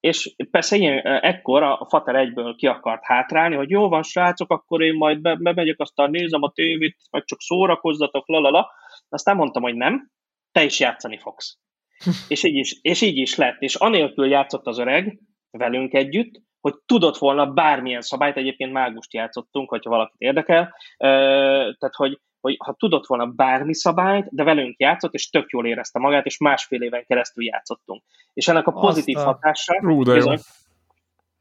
És 0.01 0.35
persze 0.51 0.75
ilyen, 0.75 0.97
ekkor 1.05 1.63
a 1.63 1.85
Fater 1.89 2.15
egyből 2.15 2.55
ki 2.55 2.67
akart 2.67 3.05
hátrálni, 3.05 3.55
hogy 3.55 3.69
jó 3.69 3.89
van, 3.89 4.03
srácok, 4.03 4.51
akkor 4.51 4.81
én 4.81 4.93
majd 4.93 5.21
be, 5.21 5.35
bemegyek, 5.35 5.79
aztán 5.79 6.09
nézem 6.09 6.41
a 6.41 6.51
tévét, 6.51 6.97
vagy 7.09 7.23
csak 7.23 7.41
szórakozzatok, 7.41 8.27
lalala. 8.27 8.71
Aztán 9.09 9.35
mondtam, 9.35 9.61
hogy 9.61 9.75
nem, 9.75 10.11
te 10.51 10.63
is 10.63 10.79
játszani 10.79 11.17
fogsz. 11.17 11.59
és, 12.27 12.43
így 12.43 12.55
is, 12.55 12.79
és 12.81 13.01
így 13.01 13.17
is 13.17 13.35
lett. 13.35 13.61
És 13.61 13.75
anélkül 13.75 14.27
játszott 14.27 14.65
az 14.65 14.77
öreg 14.77 15.19
velünk 15.51 15.93
együtt, 15.93 16.41
hogy 16.59 16.73
tudott 16.85 17.17
volna 17.17 17.45
bármilyen 17.45 18.01
szabályt, 18.01 18.37
egyébként 18.37 18.71
mágust 18.71 19.13
játszottunk, 19.13 19.69
hogyha 19.69 19.89
valakit 19.89 20.19
érdekel, 20.21 20.75
tehát 20.97 21.95
hogy, 21.95 22.19
hogy 22.41 22.55
ha 22.59 22.73
tudott 22.73 23.05
volna 23.05 23.25
bármi 23.25 23.73
szabályt, 23.73 24.27
de 24.29 24.43
velünk 24.43 24.79
játszott, 24.79 25.13
és 25.13 25.29
tök 25.29 25.49
jól 25.49 25.67
érezte 25.67 25.99
magát, 25.99 26.25
és 26.25 26.37
másfél 26.37 26.81
éven 26.81 27.05
keresztül 27.05 27.43
játszottunk. 27.43 28.03
És 28.33 28.47
ennek 28.47 28.67
a 28.67 28.71
pozitív 28.71 29.17
Aztán. 29.17 29.33
hatása 29.33 29.79
Rú, 29.79 30.03
bizony, 30.03 30.39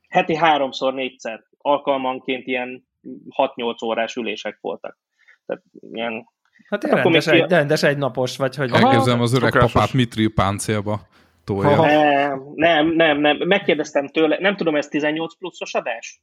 heti 0.08 0.36
háromszor, 0.36 0.94
négyszer 0.94 1.42
alkalmanként 1.58 2.46
ilyen 2.46 2.88
6-8 3.36 3.84
órás 3.84 4.16
ülések 4.16 4.58
voltak. 4.60 4.98
Tehát 5.46 5.62
ilyen 5.92 6.28
Hát 6.68 6.84
rendes, 6.84 7.26
egy, 7.26 7.50
rendes 7.50 7.82
egynapos, 7.82 8.36
vagy 8.36 8.56
hogy... 8.56 8.70
Elképzelem 8.72 9.20
az 9.20 9.32
öreg 9.32 9.52
papát 9.58 9.92
Mitri 9.92 10.28
páncélba 10.28 11.00
tolja. 11.44 11.76
Nem, 11.76 12.42
nem, 12.54 12.86
nem, 12.86 13.18
nem. 13.20 13.36
Megkérdeztem 13.36 14.08
tőle, 14.08 14.38
nem 14.40 14.56
tudom, 14.56 14.76
ez 14.76 14.88
18 14.88 15.36
pluszos 15.38 15.74
adás? 15.74 16.20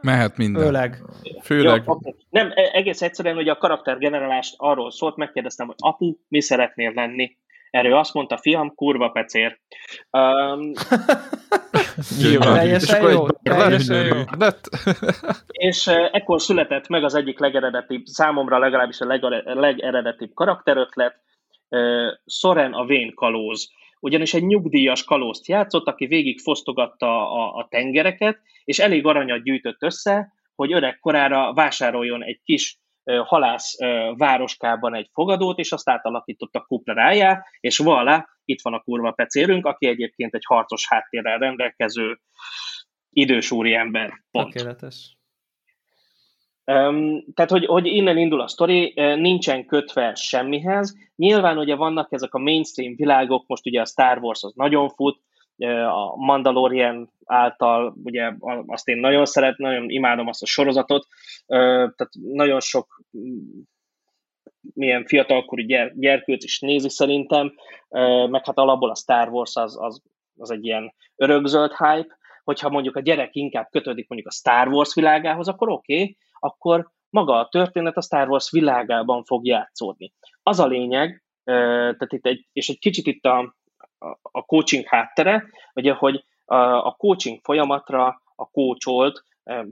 Mehet 0.00 0.36
minden. 0.36 0.62
Főleg. 0.62 1.02
Főleg. 1.42 1.82
Jó, 1.86 1.92
okay. 1.92 2.14
Nem, 2.30 2.52
e- 2.54 2.70
egész 2.72 3.02
egyszerűen, 3.02 3.34
hogy 3.34 3.48
a 3.48 3.56
karaktergenerálást 3.56 4.54
arról 4.56 4.90
szólt, 4.90 5.16
megkérdeztem, 5.16 5.66
hogy 5.66 5.76
apu, 5.78 6.16
mi 6.28 6.40
szeretnél 6.40 6.92
lenni? 6.94 7.36
Erről 7.70 7.96
azt 7.96 8.14
mondta, 8.14 8.38
fiam, 8.38 8.74
kurva 8.74 9.08
pecér. 9.08 9.60
Um, 10.10 10.72
teljesen 12.40 13.10
jó, 13.10 13.26
teljesen 13.42 14.06
jó. 14.10 14.16
és 15.46 15.86
uh, 15.86 16.08
ekkor 16.12 16.40
született 16.40 16.88
meg 16.88 17.04
az 17.04 17.14
egyik 17.14 17.38
legeredetibb, 17.38 18.04
számomra 18.04 18.58
legalábbis 18.58 19.00
a 19.00 19.06
legeredetibb 19.44 20.34
karakterötlet, 20.34 21.14
uh, 21.68 22.08
Soren 22.26 22.72
a 22.72 22.84
vén 22.84 23.14
kalóz 23.14 23.70
ugyanis 24.00 24.34
egy 24.34 24.46
nyugdíjas 24.46 25.04
kalózt 25.04 25.48
játszott, 25.48 25.86
aki 25.86 26.06
végig 26.06 26.40
fosztogatta 26.40 27.32
a, 27.32 27.56
a 27.56 27.66
tengereket, 27.70 28.40
és 28.64 28.78
elég 28.78 29.06
aranyat 29.06 29.42
gyűjtött 29.42 29.82
össze, 29.82 30.32
hogy 30.54 30.72
öreg 30.72 30.98
korára 30.98 31.52
vásároljon 31.52 32.24
egy 32.24 32.40
kis 32.44 32.78
halász 33.04 33.76
városkában 34.16 34.94
egy 34.94 35.08
fogadót, 35.12 35.58
és 35.58 35.72
azt 35.72 35.88
átalakította 35.88 36.60
kupra 36.60 36.94
rájá, 36.94 37.44
és 37.60 37.80
voilà, 37.84 38.24
itt 38.44 38.60
van 38.62 38.74
a 38.74 38.80
kurva 38.80 39.10
pecérünk, 39.10 39.66
aki 39.66 39.86
egyébként 39.86 40.34
egy 40.34 40.44
harcos 40.46 40.88
háttérrel 40.88 41.38
rendelkező 41.38 42.20
idős 43.10 43.50
úriember. 43.50 44.12
Pont. 44.30 44.52
Tökéletes. 44.52 45.18
Tehát, 47.34 47.50
hogy, 47.50 47.66
hogy 47.66 47.86
innen 47.86 48.16
indul 48.16 48.40
a 48.40 48.48
sztori, 48.48 48.92
nincsen 48.96 49.66
kötve 49.66 50.14
semmihez. 50.14 50.96
Nyilván 51.16 51.58
ugye 51.58 51.74
vannak 51.74 52.12
ezek 52.12 52.34
a 52.34 52.38
mainstream 52.38 52.94
világok, 52.96 53.44
most 53.46 53.66
ugye 53.66 53.80
a 53.80 53.86
Star 53.86 54.18
Wars 54.18 54.42
az 54.42 54.52
nagyon 54.54 54.88
fut, 54.88 55.20
a 55.66 56.16
Mandalorian 56.16 57.12
által, 57.24 57.94
ugye 58.04 58.32
azt 58.66 58.88
én 58.88 58.96
nagyon 58.96 59.26
szeret, 59.26 59.58
nagyon 59.58 59.90
imádom 59.90 60.26
azt 60.26 60.42
a 60.42 60.46
sorozatot, 60.46 61.06
tehát 61.46 62.10
nagyon 62.32 62.60
sok 62.60 63.02
mm, 63.18 63.60
milyen 64.74 65.04
fiatalkorú 65.04 65.62
gyere, 65.62 65.92
gyerkőt 65.96 66.42
is 66.42 66.60
nézi 66.60 66.88
szerintem, 66.88 67.52
meg 68.30 68.44
hát 68.44 68.58
alapból 68.58 68.90
a 68.90 68.94
Star 68.94 69.28
Wars 69.28 69.56
az, 69.56 69.76
az, 69.80 70.02
az 70.36 70.50
egy 70.50 70.64
ilyen 70.64 70.94
örökzöld 71.16 71.72
hype, 71.72 72.18
hogyha 72.44 72.68
mondjuk 72.68 72.96
a 72.96 73.00
gyerek 73.00 73.34
inkább 73.34 73.68
kötődik 73.70 74.08
mondjuk 74.08 74.30
a 74.30 74.36
Star 74.36 74.68
Wars 74.68 74.94
világához, 74.94 75.48
akkor 75.48 75.68
oké, 75.68 75.94
okay, 75.94 76.16
akkor 76.40 76.90
maga 77.10 77.38
a 77.38 77.48
történet 77.48 77.96
a 77.96 78.02
Star 78.02 78.28
Wars 78.28 78.50
világában 78.50 79.24
fog 79.24 79.46
játszódni. 79.46 80.12
Az 80.42 80.60
a 80.60 80.66
lényeg, 80.66 81.24
tehát 81.44 82.12
itt 82.12 82.26
egy, 82.26 82.46
és 82.52 82.68
egy 82.68 82.78
kicsit 82.78 83.06
itt 83.06 83.24
a, 83.24 83.54
a 84.22 84.44
coaching 84.44 84.84
háttere, 84.86 85.44
ugye, 85.74 85.92
hogy 85.92 86.24
a 86.44 86.96
coaching 86.96 87.38
folyamatra 87.42 88.22
a 88.34 88.50
coacholt, 88.50 89.24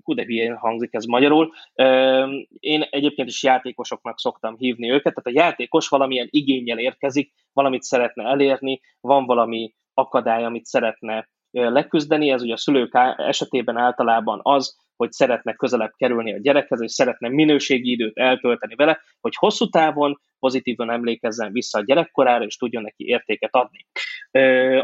hú 0.03 0.15
de 0.15 0.25
hülyén 0.25 0.57
hangzik 0.57 0.95
ez 0.95 1.05
magyarul, 1.05 1.53
én 2.59 2.83
egyébként 2.91 3.29
is 3.29 3.43
játékosoknak 3.43 4.19
szoktam 4.19 4.57
hívni 4.57 4.91
őket, 4.91 5.15
tehát 5.15 5.39
a 5.39 5.45
játékos 5.45 5.89
valamilyen 5.89 6.29
igényel 6.31 6.79
érkezik, 6.79 7.33
valamit 7.53 7.83
szeretne 7.83 8.25
elérni, 8.25 8.81
van 9.01 9.27
valami 9.27 9.75
akadály, 9.95 10.45
amit 10.45 10.65
szeretne 10.65 11.29
leküzdeni, 11.51 12.31
ez 12.31 12.43
ugye 12.43 12.53
a 12.53 12.57
szülők 12.57 12.95
esetében 13.17 13.77
általában 13.77 14.41
az, 14.43 14.77
hogy 14.99 15.13
szeretne 15.13 15.53
közelebb 15.55 15.93
kerülni 15.97 16.33
a 16.35 16.39
gyerekhez, 16.39 16.83
és 16.83 16.93
szeretne 16.93 17.29
minőségi 17.29 17.91
időt 17.91 18.19
eltölteni 18.19 18.75
vele, 18.75 19.01
hogy 19.21 19.35
hosszú 19.37 19.69
távon 19.69 20.21
pozitívan 20.39 20.91
emlékezzen 20.91 21.53
vissza 21.53 21.79
a 21.79 21.85
gyerekkorára, 21.85 22.45
és 22.45 22.57
tudjon 22.57 22.83
neki 22.83 23.07
értéket 23.07 23.55
adni. 23.55 23.87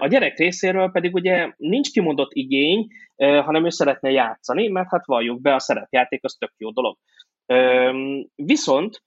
A 0.01 0.07
gyerek 0.07 0.39
részéről 0.39 0.91
pedig 0.91 1.15
ugye 1.15 1.53
nincs 1.57 1.91
kimondott 1.91 2.33
igény, 2.33 2.87
hanem 3.17 3.65
ő 3.65 3.69
szeretne 3.69 4.11
játszani, 4.11 4.69
mert 4.69 4.91
hát 4.91 5.07
valljuk 5.07 5.41
be, 5.41 5.55
a 5.55 5.59
szerepjáték 5.59 6.25
az 6.25 6.37
tök 6.39 6.53
jó 6.57 6.71
dolog. 6.71 6.97
Viszont 8.35 9.03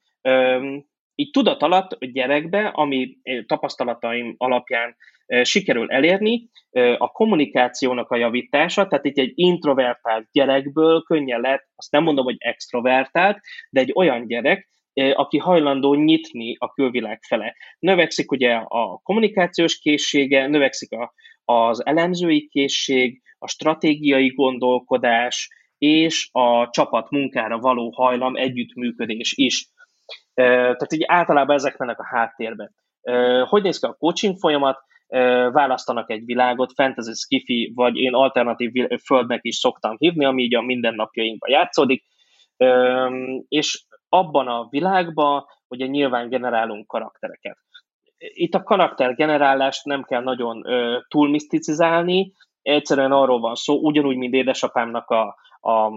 így 1.20 1.30
tudat 1.32 1.62
alatt 1.62 1.92
a 1.92 2.06
gyerekbe, 2.06 2.68
ami 2.68 3.18
tapasztalataim 3.46 4.36
alapján 4.38 4.96
sikerül 5.42 5.92
elérni, 5.92 6.50
a 6.98 7.12
kommunikációnak 7.12 8.12
a 8.12 8.18
javítása, 8.18 8.88
tehát 8.88 9.06
itt 9.06 9.18
egy 9.18 9.32
introvertált 9.36 10.28
gyerekből 10.32 11.02
könnyen 11.02 11.42
lehet, 11.42 11.68
azt 11.76 11.92
nem 11.92 12.04
mondom, 12.04 12.26
hogy 12.26 12.36
extrovertált, 12.40 13.40
de 13.70 13.80
egy 13.80 13.92
olyan 13.96 14.28
gyerek, 14.28 14.70
aki 15.14 15.38
hajlandó 15.38 15.94
nyitni 15.94 16.56
a 16.58 16.72
külvilág 16.74 17.22
fele. 17.22 17.56
Növekszik 17.80 18.32
ugye 18.32 18.54
a 18.54 19.00
kommunikációs 19.04 19.80
készsége, 19.80 20.48
növekszik 20.48 20.92
a, 20.92 21.14
az 21.46 21.86
elemzői 21.86 22.48
készség, 22.48 23.22
a 23.40 23.48
stratégiai 23.48 24.28
gondolkodás, 24.28 25.50
és 25.78 26.30
a 26.32 26.70
csapat 26.70 27.10
munkára 27.10 27.60
való 27.60 27.90
hajlam, 27.90 28.36
együttműködés 28.36 29.34
is. 29.36 29.68
Tehát 30.34 30.94
így 30.94 31.04
általában 31.08 31.56
ezek 31.56 31.78
mennek 31.78 32.00
a 32.00 32.06
háttérbe. 32.06 32.72
Hogy 33.46 33.64
néz 33.64 33.80
ki 33.80 33.86
a 33.86 33.94
coaching 33.94 34.38
folyamat? 34.38 34.80
Választanak 35.52 36.10
egy 36.10 36.26
világot, 36.26 36.74
fantasy, 36.74 37.14
skifi, 37.14 37.72
vagy 37.76 37.96
én 37.96 38.14
alternatív 38.14 38.72
földnek 39.06 39.40
is 39.44 39.56
szoktam 39.56 39.96
hívni, 39.98 40.26
ami 40.26 40.44
így 40.44 40.56
a 40.56 40.62
mindennapjainkban 40.62 41.50
játszódik, 41.50 42.04
és 43.48 43.86
abban 44.10 44.48
a 44.48 44.68
világban 44.70 45.46
ugye 45.68 45.86
nyilván 45.86 46.30
generálunk 46.30 46.88
karaktereket. 46.88 47.58
Itt 48.18 48.54
a 48.54 48.64
karaktergenerálást 48.64 49.86
nem 49.86 50.04
kell 50.04 50.24
nagyon 50.24 50.64
túlmiszticizálni, 51.08 52.34
egyszerűen 52.62 53.12
arról 53.12 53.40
van 53.40 53.56
szó, 53.56 53.80
ugyanúgy, 53.80 54.18
mint 54.18 54.34
édesapámnak 54.34 55.10
a, 55.10 55.36
a 55.72 55.92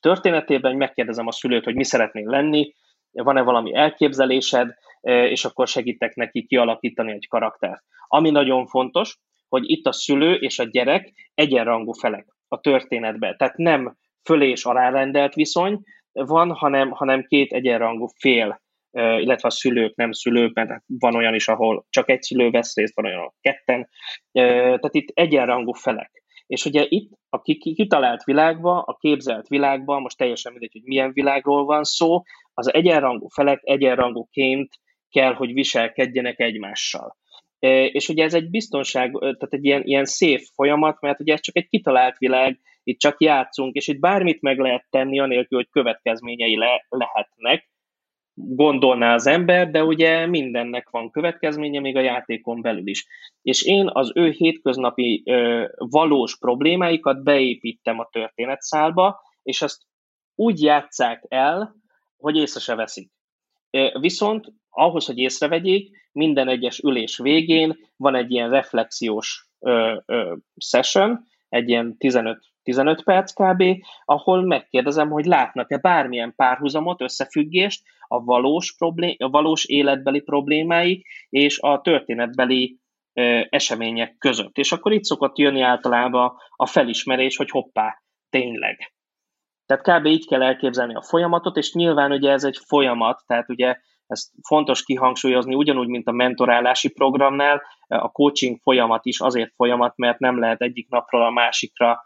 történetében, 0.00 0.76
megkérdezem 0.76 1.26
a 1.26 1.32
szülőt, 1.32 1.64
hogy 1.64 1.74
mi 1.74 1.84
szeretnél 1.84 2.28
lenni, 2.28 2.74
van-e 3.12 3.42
valami 3.42 3.74
elképzelésed, 3.74 4.74
és 5.00 5.44
akkor 5.44 5.68
segítek 5.68 6.14
neki 6.14 6.46
kialakítani 6.46 7.12
egy 7.12 7.28
karaktert. 7.28 7.82
Ami 8.06 8.30
nagyon 8.30 8.66
fontos, 8.66 9.18
hogy 9.48 9.70
itt 9.70 9.86
a 9.86 9.92
szülő 9.92 10.34
és 10.34 10.58
a 10.58 10.64
gyerek 10.64 11.12
egyenrangú 11.34 11.92
felek 11.92 12.26
a 12.48 12.60
történetben. 12.60 13.36
Tehát 13.36 13.56
nem 13.56 13.96
fölé 14.24 14.48
és 14.48 14.64
alárendelt 14.64 15.34
viszony 15.34 15.82
van, 16.12 16.52
hanem, 16.52 16.90
hanem 16.90 17.22
két 17.22 17.52
egyenrangú 17.52 18.06
fél, 18.18 18.60
illetve 18.92 19.48
a 19.48 19.50
szülők, 19.50 19.96
nem 19.96 20.12
szülők, 20.12 20.54
mert 20.54 20.82
van 20.86 21.14
olyan 21.14 21.34
is, 21.34 21.48
ahol 21.48 21.86
csak 21.90 22.10
egy 22.10 22.22
szülő 22.22 22.50
vesz 22.50 22.76
részt, 22.76 22.94
van 22.94 23.04
olyan, 23.04 23.18
ahol 23.18 23.34
ketten. 23.40 23.88
Tehát 24.32 24.94
itt 24.94 25.08
egyenrangú 25.14 25.72
felek. 25.72 26.21
És 26.52 26.64
ugye 26.64 26.86
itt 26.88 27.10
a 27.28 27.40
kitalált 27.40 28.24
világban, 28.24 28.82
a 28.86 28.96
képzelt 28.96 29.48
világban, 29.48 30.02
most 30.02 30.16
teljesen 30.16 30.52
mindegy, 30.52 30.72
hogy 30.72 30.82
milyen 30.82 31.12
világról 31.12 31.64
van 31.64 31.84
szó, 31.84 32.22
az 32.54 32.74
egyenrangú 32.74 33.28
felek 33.28 33.60
egyenrangúként 33.62 34.70
kell, 35.10 35.34
hogy 35.34 35.52
viselkedjenek 35.52 36.40
egymással. 36.40 37.16
És 37.92 38.08
ugye 38.08 38.24
ez 38.24 38.34
egy 38.34 38.50
biztonság, 38.50 39.12
tehát 39.18 39.52
egy 39.52 39.64
ilyen, 39.64 39.82
ilyen 39.84 40.04
szép 40.04 40.40
folyamat, 40.54 41.00
mert 41.00 41.20
ugye 41.20 41.32
ez 41.32 41.40
csak 41.40 41.56
egy 41.56 41.68
kitalált 41.68 42.18
világ, 42.18 42.60
itt 42.82 42.98
csak 42.98 43.20
játszunk, 43.20 43.74
és 43.74 43.88
itt 43.88 44.00
bármit 44.00 44.40
meg 44.40 44.58
lehet 44.58 44.86
tenni, 44.90 45.20
anélkül, 45.20 45.58
hogy 45.58 45.68
következményei 45.70 46.56
le, 46.56 46.86
lehetnek, 46.88 47.70
gondolná 48.46 49.14
az 49.14 49.26
ember, 49.26 49.70
de 49.70 49.84
ugye 49.84 50.26
mindennek 50.26 50.90
van 50.90 51.10
következménye, 51.10 51.80
még 51.80 51.96
a 51.96 52.00
játékon 52.00 52.60
belül 52.60 52.86
is. 52.86 53.06
És 53.42 53.62
én 53.62 53.90
az 53.92 54.12
ő 54.14 54.30
hétköznapi 54.30 55.22
ö, 55.24 55.64
valós 55.76 56.38
problémáikat 56.38 57.22
beépítem 57.22 57.98
a 57.98 58.08
történetszálba, 58.12 59.20
és 59.42 59.62
ezt 59.62 59.82
úgy 60.34 60.62
játszák 60.62 61.24
el, 61.28 61.74
hogy 62.16 62.36
észre 62.36 62.60
se 62.60 62.74
veszik. 62.74 63.10
Viszont 64.00 64.52
ahhoz, 64.70 65.06
hogy 65.06 65.18
észrevegyék, 65.18 66.08
minden 66.12 66.48
egyes 66.48 66.78
ülés 66.78 67.18
végén 67.18 67.76
van 67.96 68.14
egy 68.14 68.30
ilyen 68.30 68.50
reflexiós 68.50 69.48
ö, 69.58 69.96
ö, 70.06 70.34
session, 70.56 71.24
egy 71.52 71.68
ilyen 71.68 71.96
15 71.98 72.52
15 72.62 73.02
perc 73.02 73.32
kb., 73.32 73.62
ahol 74.04 74.42
megkérdezem, 74.42 75.10
hogy 75.10 75.24
látnak-e 75.24 75.78
bármilyen 75.78 76.34
párhuzamot, 76.36 77.00
összefüggést 77.00 77.82
a 78.06 78.24
valós, 78.24 78.74
problém, 78.76 79.14
a 79.18 79.30
valós 79.30 79.64
életbeli 79.64 80.20
problémáik 80.20 81.06
és 81.28 81.58
a 81.58 81.80
történetbeli 81.80 82.78
ö, 83.12 83.40
események 83.48 84.16
között. 84.18 84.58
És 84.58 84.72
akkor 84.72 84.92
itt 84.92 85.04
szokott 85.04 85.38
jönni 85.38 85.60
általában 85.60 86.32
a 86.56 86.66
felismerés, 86.66 87.36
hogy 87.36 87.50
hoppá, 87.50 88.02
tényleg. 88.30 88.92
Tehát 89.66 90.00
kb. 90.00 90.06
így 90.06 90.26
kell 90.26 90.42
elképzelni 90.42 90.94
a 90.94 91.02
folyamatot, 91.02 91.56
és 91.56 91.72
nyilván 91.72 92.12
ugye 92.12 92.30
ez 92.30 92.44
egy 92.44 92.58
folyamat, 92.66 93.22
tehát 93.26 93.48
ugye 93.48 93.76
ezt 94.06 94.30
fontos 94.42 94.82
kihangsúlyozni, 94.82 95.54
ugyanúgy, 95.54 95.88
mint 95.88 96.06
a 96.06 96.12
mentorálási 96.12 96.88
programnál, 96.88 97.62
a 97.86 98.10
coaching 98.10 98.58
folyamat 98.62 99.06
is 99.06 99.20
azért 99.20 99.52
folyamat, 99.54 99.96
mert 99.96 100.18
nem 100.18 100.38
lehet 100.38 100.60
egyik 100.60 100.88
napról 100.88 101.22
a 101.22 101.30
másikra 101.30 102.02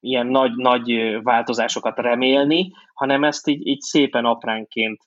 ilyen 0.00 0.26
nagy-nagy 0.26 1.18
változásokat 1.22 1.98
remélni, 1.98 2.72
hanem 2.94 3.24
ezt 3.24 3.48
így, 3.48 3.66
így 3.66 3.80
szépen 3.80 4.24
apránként 4.24 5.00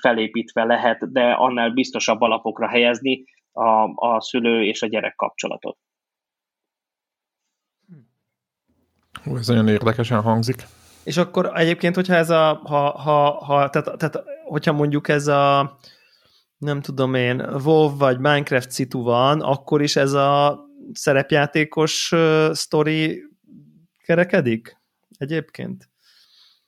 felépítve 0.00 0.64
lehet, 0.64 1.12
de 1.12 1.30
annál 1.30 1.70
biztosabb 1.70 2.20
alapokra 2.20 2.68
helyezni 2.68 3.24
a, 3.52 3.82
a 3.94 4.20
szülő 4.20 4.64
és 4.64 4.82
a 4.82 4.86
gyerek 4.86 5.14
kapcsolatot. 5.14 5.78
Ez 9.34 9.46
nagyon 9.46 9.68
érdekesen 9.68 10.22
hangzik. 10.22 10.66
És 11.06 11.16
akkor 11.16 11.50
egyébként, 11.54 11.94
hogyha 11.94 12.14
ez 12.14 12.30
a, 12.30 12.60
ha, 12.64 12.90
ha, 12.90 13.44
ha 13.44 13.70
tehát, 13.70 13.98
tehát, 13.98 14.24
hogyha 14.44 14.72
mondjuk 14.72 15.08
ez 15.08 15.26
a, 15.26 15.78
nem 16.58 16.80
tudom 16.80 17.14
én, 17.14 17.40
WoW 17.64 17.96
vagy 17.96 18.18
Minecraft 18.18 18.70
szitu 18.70 19.02
van, 19.02 19.40
akkor 19.40 19.82
is 19.82 19.96
ez 19.96 20.12
a 20.12 20.60
szerepjátékos 20.92 22.12
uh, 22.12 22.52
sztori 22.52 23.22
kerekedik 24.04 24.76
egyébként? 25.18 25.88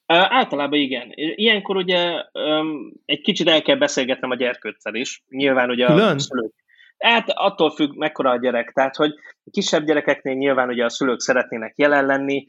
Általában 0.07 0.79
igen. 0.79 1.13
Ilyenkor 1.15 1.77
ugye 1.77 2.13
um, 2.33 2.93
egy 3.05 3.21
kicsit 3.21 3.49
el 3.49 3.63
kell 3.63 3.77
beszélgetnem 3.77 4.31
a 4.31 4.37
gyerkőccel 4.37 4.95
is. 4.95 5.23
Nyilván 5.29 5.71
ugye 5.71 5.87
Külön? 5.87 6.17
a 6.17 6.19
szülők. 6.19 6.55
Hát 6.99 7.29
attól 7.29 7.71
függ, 7.71 7.97
mekkora 7.97 8.31
a 8.31 8.39
gyerek. 8.39 8.73
Tehát, 8.73 8.97
hogy 8.97 9.15
kisebb 9.51 9.85
gyerekeknél 9.85 10.35
nyilván 10.35 10.69
ugye 10.69 10.85
a 10.85 10.89
szülők 10.89 11.21
szeretnének 11.21 11.73
jelen 11.77 12.07
lenni, 12.07 12.45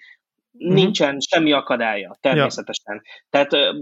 mm. 0.65 0.73
nincsen 0.73 1.19
semmi 1.19 1.51
akadálya, 1.51 2.17
természetesen. 2.21 3.01
Ja. 3.03 3.11
Tehát 3.29 3.73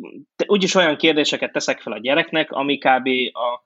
úgyis 0.46 0.76
olyan 0.76 0.98
kérdéseket 0.98 1.52
teszek 1.52 1.80
fel 1.80 1.94
a 1.94 2.00
gyereknek, 2.00 2.52
ami 2.52 2.78
kb. 2.78 3.10
A, 3.32 3.66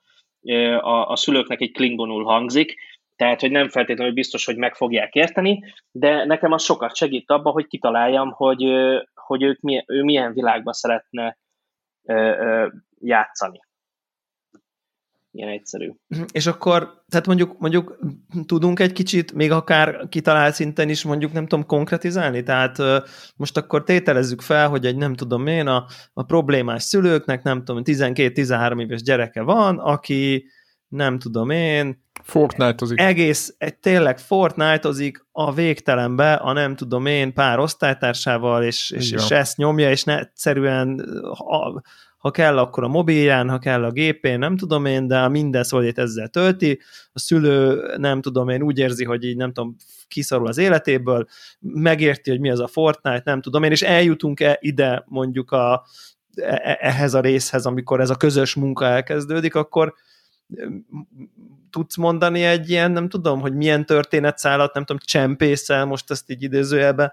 a, 0.82 1.09
a 1.09 1.16
szülőknek 1.16 1.62
egy 1.62 1.72
klingonul 1.72 2.24
hangzik, 2.24 2.76
tehát, 3.16 3.39
hogy 3.41 3.51
nem 3.51 3.70
feltétlenül 3.70 4.14
biztos, 4.14 4.45
hogy 4.45 4.57
meg 4.57 4.76
fogják 4.76 5.14
érteni, 5.14 5.64
de 5.91 6.26
nekem 6.26 6.51
az 6.51 6.64
sokat 6.64 6.95
segít 6.95 7.32
abban, 7.32 7.53
hogy 7.53 7.68
kitaláljam, 7.68 8.32
hogy, 8.32 8.64
hogy 9.14 9.43
ők 9.43 9.59
milyen, 9.59 9.84
ő 9.88 10.03
milyen 10.03 10.34
világban 10.34 10.74
szeretne 10.74 11.38
játszani. 12.99 13.59
Ilyen 15.34 15.50
egyszerű. 15.50 15.92
És 16.32 16.48
akkor, 16.48 17.04
tehát 17.10 17.26
mondjuk, 17.26 17.60
mondjuk 17.60 18.00
tudunk 18.46 18.80
egy 18.80 18.92
kicsit, 18.92 19.34
még 19.34 19.52
akár 19.52 20.08
kitalált 20.10 20.54
szinten 20.54 20.90
is 20.90 21.04
mondjuk 21.04 21.32
nem 21.32 21.48
tudom 21.48 21.66
konkretizálni, 21.66 22.44
tehát 22.44 22.78
most 23.36 23.58
akkor 23.58 23.84
tételezzük 23.84 24.42
fel, 24.42 24.70
hogy 24.70 24.86
egy 24.86 24.96
nem 24.96 25.16
tudom 25.16 25.48
én, 25.48 25.68
a, 25.68 25.86
a 26.14 26.24
problémás 26.24 26.84
szülőknek 26.84 27.44
nem 27.44 27.64
tudom, 27.64 27.82
12-13 27.86 28.82
éves 28.82 29.02
gyereke 29.02 29.42
van, 29.42 29.78
aki 29.78 30.46
nem 30.88 31.20
tudom 31.20 31.50
én, 31.50 32.10
Fortnite-ozik. 32.24 33.00
Egész, 33.00 33.56
tényleg 33.80 34.20
Fortnite-ozik 34.20 35.26
a 35.32 35.54
végtelenbe, 35.54 36.34
a 36.34 36.54
nem 36.54 36.76
tudom 36.76 37.06
én, 37.06 37.34
pár 37.34 37.60
osztálytársával, 37.60 38.64
és, 38.64 38.92
és, 38.92 39.12
és 39.12 39.32
ezt 39.32 39.58
nyomja, 39.58 39.90
és 39.90 40.04
ne, 40.04 40.20
egyszerűen 40.20 41.06
ha, 41.38 41.82
ha 42.22 42.32
kell, 42.32 42.58
akkor 42.58 42.84
a 42.84 42.88
mobilján, 42.88 43.50
ha 43.50 43.60
kell 43.60 43.84
a 43.84 43.92
gépén, 43.92 44.40
nem 44.40 44.58
tudom 44.58 44.86
én, 44.86 45.08
de 45.08 45.28
minden 45.28 45.64
szóljét 45.64 45.98
ezzel 45.98 46.28
tölti, 46.28 46.80
a 47.14 47.20
szülő, 47.20 47.82
nem 47.98 48.22
tudom 48.22 48.50
én, 48.50 48.62
úgy 48.62 48.78
érzi, 48.78 49.06
hogy 49.06 49.24
így 49.24 49.36
nem 49.36 49.54
tudom, 49.54 49.76
kiszorul 50.08 50.48
az 50.48 50.58
életéből, 50.58 51.26
megérti, 51.60 52.30
hogy 52.30 52.40
mi 52.40 52.50
az 52.50 52.60
a 52.60 52.68
Fortnite, 52.68 53.22
nem 53.26 53.42
tudom 53.42 53.64
én, 53.64 53.72
és 53.72 53.82
eljutunk-e 53.82 54.58
ide 54.60 55.04
mondjuk 55.08 55.52
a, 55.52 55.86
e, 56.36 56.62
e, 56.64 56.78
ehhez 56.82 57.14
a 57.14 57.20
részhez, 57.20 57.66
amikor 57.66 58.02
ez 58.02 58.10
a 58.10 58.16
közös 58.16 58.56
munka 58.56 58.86
elkezdődik, 58.86 59.56
akkor 59.56 59.94
tudsz 61.72 61.96
mondani 61.96 62.44
egy 62.44 62.70
ilyen, 62.70 62.92
nem 62.92 63.10
tudom, 63.10 63.40
hogy 63.40 63.56
milyen 63.56 63.86
történetszálat, 63.86 64.74
nem 64.74 64.84
tudom, 64.86 65.02
csempészel, 65.06 65.86
most 65.86 66.12
ezt 66.12 66.30
így 66.30 66.44
idézőjelben 66.44 67.12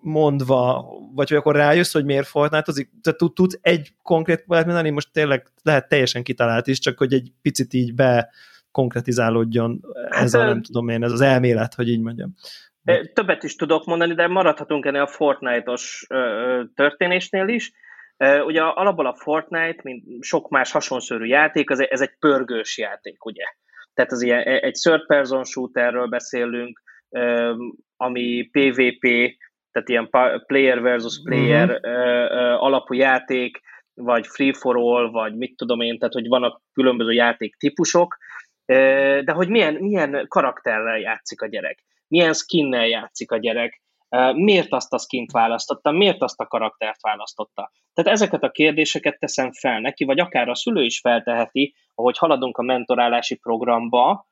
mondva, 0.00 0.88
vagy 1.14 1.28
hogy 1.28 1.38
akkor 1.38 1.54
rájössz, 1.54 1.92
hogy 1.92 2.04
miért 2.04 2.26
fortnátozik? 2.26 2.90
Tehát 3.02 3.18
tudsz 3.34 3.58
egy 3.62 3.92
konkrét 4.02 4.44
példát 4.46 4.66
mondani, 4.66 4.90
most 4.90 5.12
tényleg 5.12 5.46
lehet 5.62 5.88
teljesen 5.88 6.22
kitalált 6.22 6.66
is, 6.66 6.78
csak 6.78 6.98
hogy 6.98 7.12
egy 7.12 7.32
picit 7.42 7.72
így 7.72 7.94
be 7.94 8.30
konkretizálódjon 8.70 9.80
ez 10.10 10.34
hát, 10.34 10.42
a, 10.42 10.44
nem 10.44 10.62
tudom 10.62 10.88
én, 10.88 11.04
ez 11.04 11.12
az 11.12 11.20
elmélet, 11.20 11.74
hogy 11.74 11.88
így 11.88 12.00
mondjam. 12.00 12.34
Többet 13.12 13.42
is 13.42 13.56
tudok 13.56 13.84
mondani, 13.84 14.14
de 14.14 14.26
maradhatunk 14.26 14.84
ennél 14.84 15.00
a 15.00 15.06
Fortnite-os 15.06 16.06
történésnél 16.74 17.48
is. 17.48 17.72
Ugye 18.20 18.62
alapból 18.62 19.06
a 19.06 19.14
Fortnite, 19.14 19.80
mint 19.82 20.24
sok 20.24 20.48
más 20.48 20.72
hasonszörű 20.72 21.24
játék, 21.24 21.70
ez 21.70 22.00
egy 22.00 22.16
pörgős 22.18 22.78
játék, 22.78 23.24
ugye? 23.24 23.44
Tehát 23.94 24.12
az 24.12 24.22
ilyen, 24.22 24.42
egy 24.42 24.78
third 24.82 25.06
person 25.06 25.44
shooterről 25.44 26.06
beszélünk, 26.06 26.82
ami 27.96 28.48
PvP, 28.52 29.00
tehát 29.72 29.88
ilyen 29.88 30.08
player 30.46 30.80
versus 30.80 31.20
player 31.24 31.70
uh-huh. 31.70 32.62
alapú 32.62 32.94
játék, 32.94 33.60
vagy 33.94 34.26
free 34.26 34.52
for 34.52 34.76
all, 34.76 35.10
vagy 35.10 35.36
mit 35.36 35.56
tudom 35.56 35.80
én, 35.80 35.98
tehát 35.98 36.14
hogy 36.14 36.28
vannak 36.28 36.62
különböző 36.72 37.12
játéktípusok, 37.12 38.16
de 39.24 39.32
hogy 39.32 39.48
milyen, 39.48 39.74
milyen 39.74 40.24
karakterrel 40.28 40.98
játszik 40.98 41.42
a 41.42 41.46
gyerek, 41.46 41.84
milyen 42.08 42.32
skinnel 42.32 42.86
játszik 42.86 43.30
a 43.30 43.38
gyerek, 43.38 43.82
miért 44.34 44.72
azt 44.72 44.92
a 44.92 44.98
skint 44.98 45.30
választotta, 45.30 45.90
miért 45.90 46.22
azt 46.22 46.40
a 46.40 46.46
karaktert 46.46 47.02
választotta. 47.02 47.70
Tehát 47.94 48.10
ezeket 48.10 48.42
a 48.42 48.50
kérdéseket 48.50 49.18
teszem 49.18 49.52
fel 49.52 49.80
neki, 49.80 50.04
vagy 50.04 50.20
akár 50.20 50.48
a 50.48 50.54
szülő 50.54 50.84
is 50.84 51.00
felteheti, 51.00 51.74
ahogy 51.94 52.18
haladunk 52.18 52.58
a 52.58 52.62
mentorálási 52.62 53.34
programba, 53.36 54.26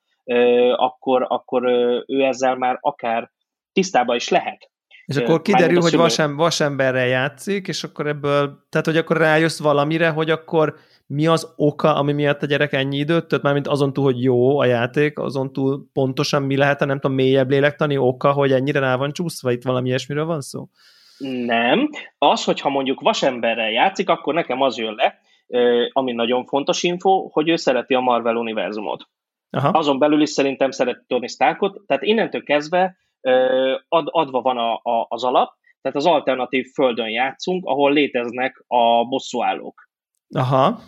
akkor, 0.76 1.26
akkor 1.28 1.64
ő 2.06 2.24
ezzel 2.24 2.56
már 2.56 2.78
akár 2.80 3.30
tisztában 3.72 4.16
is 4.16 4.28
lehet. 4.28 4.70
És 5.08 5.16
akkor 5.16 5.42
kiderül, 5.42 5.80
hogy 5.80 5.96
vasem, 5.96 6.36
vasemberrel 6.36 7.06
játszik, 7.06 7.68
és 7.68 7.84
akkor 7.84 8.06
ebből, 8.06 8.66
tehát 8.68 8.86
hogy 8.86 8.96
akkor 8.96 9.16
rájössz 9.16 9.60
valamire, 9.60 10.08
hogy 10.08 10.30
akkor 10.30 10.74
mi 11.06 11.26
az 11.26 11.52
oka, 11.56 11.94
ami 11.94 12.12
miatt 12.12 12.42
a 12.42 12.46
gyerek 12.46 12.72
ennyi 12.72 12.96
időt 12.96 13.26
tölt, 13.26 13.42
mármint 13.42 13.66
azon 13.66 13.92
túl, 13.92 14.04
hogy 14.04 14.22
jó 14.22 14.58
a 14.58 14.64
játék, 14.64 15.18
azon 15.18 15.52
túl 15.52 15.88
pontosan 15.92 16.42
mi 16.42 16.56
lehet 16.56 16.82
a 16.82 16.84
nem 16.84 17.00
tudom, 17.00 17.16
mélyebb 17.16 17.50
lélektani 17.50 17.96
oka, 17.96 18.32
hogy 18.32 18.52
ennyire 18.52 18.80
rá 18.80 18.96
van 18.96 19.12
csúszva, 19.12 19.52
itt 19.52 19.62
valami 19.62 19.88
ilyesmiről 19.88 20.24
van 20.24 20.40
szó? 20.40 20.68
Nem. 21.44 21.88
Az, 22.18 22.44
hogyha 22.44 22.68
mondjuk 22.68 23.00
vasemberrel 23.00 23.70
játszik, 23.70 24.08
akkor 24.08 24.34
nekem 24.34 24.60
az 24.60 24.78
jön 24.78 24.94
le, 24.94 25.20
ami 25.92 26.12
nagyon 26.12 26.44
fontos 26.44 26.82
info, 26.82 27.28
hogy 27.32 27.48
ő 27.48 27.56
szereti 27.56 27.94
a 27.94 28.00
Marvel 28.00 28.36
univerzumot. 28.36 29.08
Aha. 29.50 29.68
Azon 29.68 29.98
belül 29.98 30.20
is 30.20 30.30
szerintem 30.30 30.70
szereti 30.70 31.04
Tony 31.06 31.26
Starkot, 31.26 31.80
tehát 31.86 32.02
innentől 32.02 32.42
kezdve 32.42 32.96
ad, 33.88 34.06
adva 34.10 34.40
van 34.40 34.56
a, 34.56 34.74
a, 34.74 35.06
az 35.08 35.24
alap, 35.24 35.56
tehát 35.80 35.96
az 35.96 36.06
alternatív 36.06 36.66
földön 36.74 37.08
játszunk, 37.08 37.64
ahol 37.66 37.92
léteznek 37.92 38.64
a 38.66 39.04
bosszúállók. 39.04 39.88
Aha. 40.34 40.80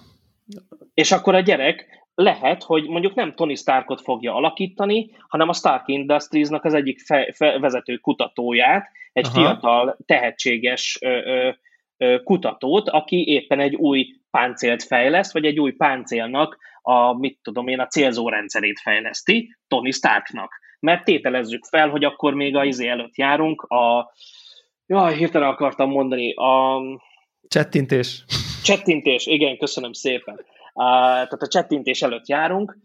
És 0.94 1.12
akkor 1.12 1.34
a 1.34 1.40
gyerek 1.40 2.00
lehet, 2.14 2.62
hogy 2.62 2.88
mondjuk 2.88 3.14
nem 3.14 3.34
Tony 3.34 3.54
Starkot 3.54 4.00
fogja 4.00 4.34
alakítani, 4.34 5.10
hanem 5.28 5.48
a 5.48 5.52
Stark 5.52 5.88
Industries-nak 5.88 6.64
az 6.64 6.74
egyik 6.74 7.00
fe, 7.00 7.32
fe, 7.36 7.58
vezető 7.58 7.96
kutatóját, 7.96 8.88
egy 9.12 9.26
Aha. 9.26 9.34
fiatal, 9.34 9.96
tehetséges 10.06 10.98
ö, 11.00 11.08
ö, 11.08 11.50
ö, 11.96 12.22
kutatót, 12.22 12.88
aki 12.88 13.28
éppen 13.28 13.60
egy 13.60 13.74
új 13.74 14.06
páncélt 14.30 14.82
fejleszt, 14.82 15.32
vagy 15.32 15.44
egy 15.44 15.60
új 15.60 15.72
páncélnak 15.72 16.58
a, 16.82 17.18
mit 17.18 17.38
tudom 17.42 17.68
én, 17.68 17.80
a 17.80 17.86
célzórendszerét 17.86 18.80
fejleszti 18.80 19.56
Tony 19.68 19.90
Starknak 19.90 20.52
mert 20.80 21.04
tételezzük 21.04 21.64
fel, 21.64 21.88
hogy 21.88 22.04
akkor 22.04 22.34
még 22.34 22.56
a 22.56 22.64
izé 22.64 22.88
előtt 22.88 23.16
járunk, 23.16 23.62
a 23.62 24.12
jaj, 24.86 25.14
hirtelen 25.14 25.48
akartam 25.48 25.90
mondani, 25.90 26.34
a 26.34 26.80
csettintés. 27.48 28.24
Csettintés, 28.62 29.26
igen, 29.26 29.58
köszönöm 29.58 29.92
szépen. 29.92 30.44
A, 30.72 30.84
tehát 31.02 31.42
a 31.42 31.48
csettintés 31.48 32.02
előtt 32.02 32.28
járunk, 32.28 32.78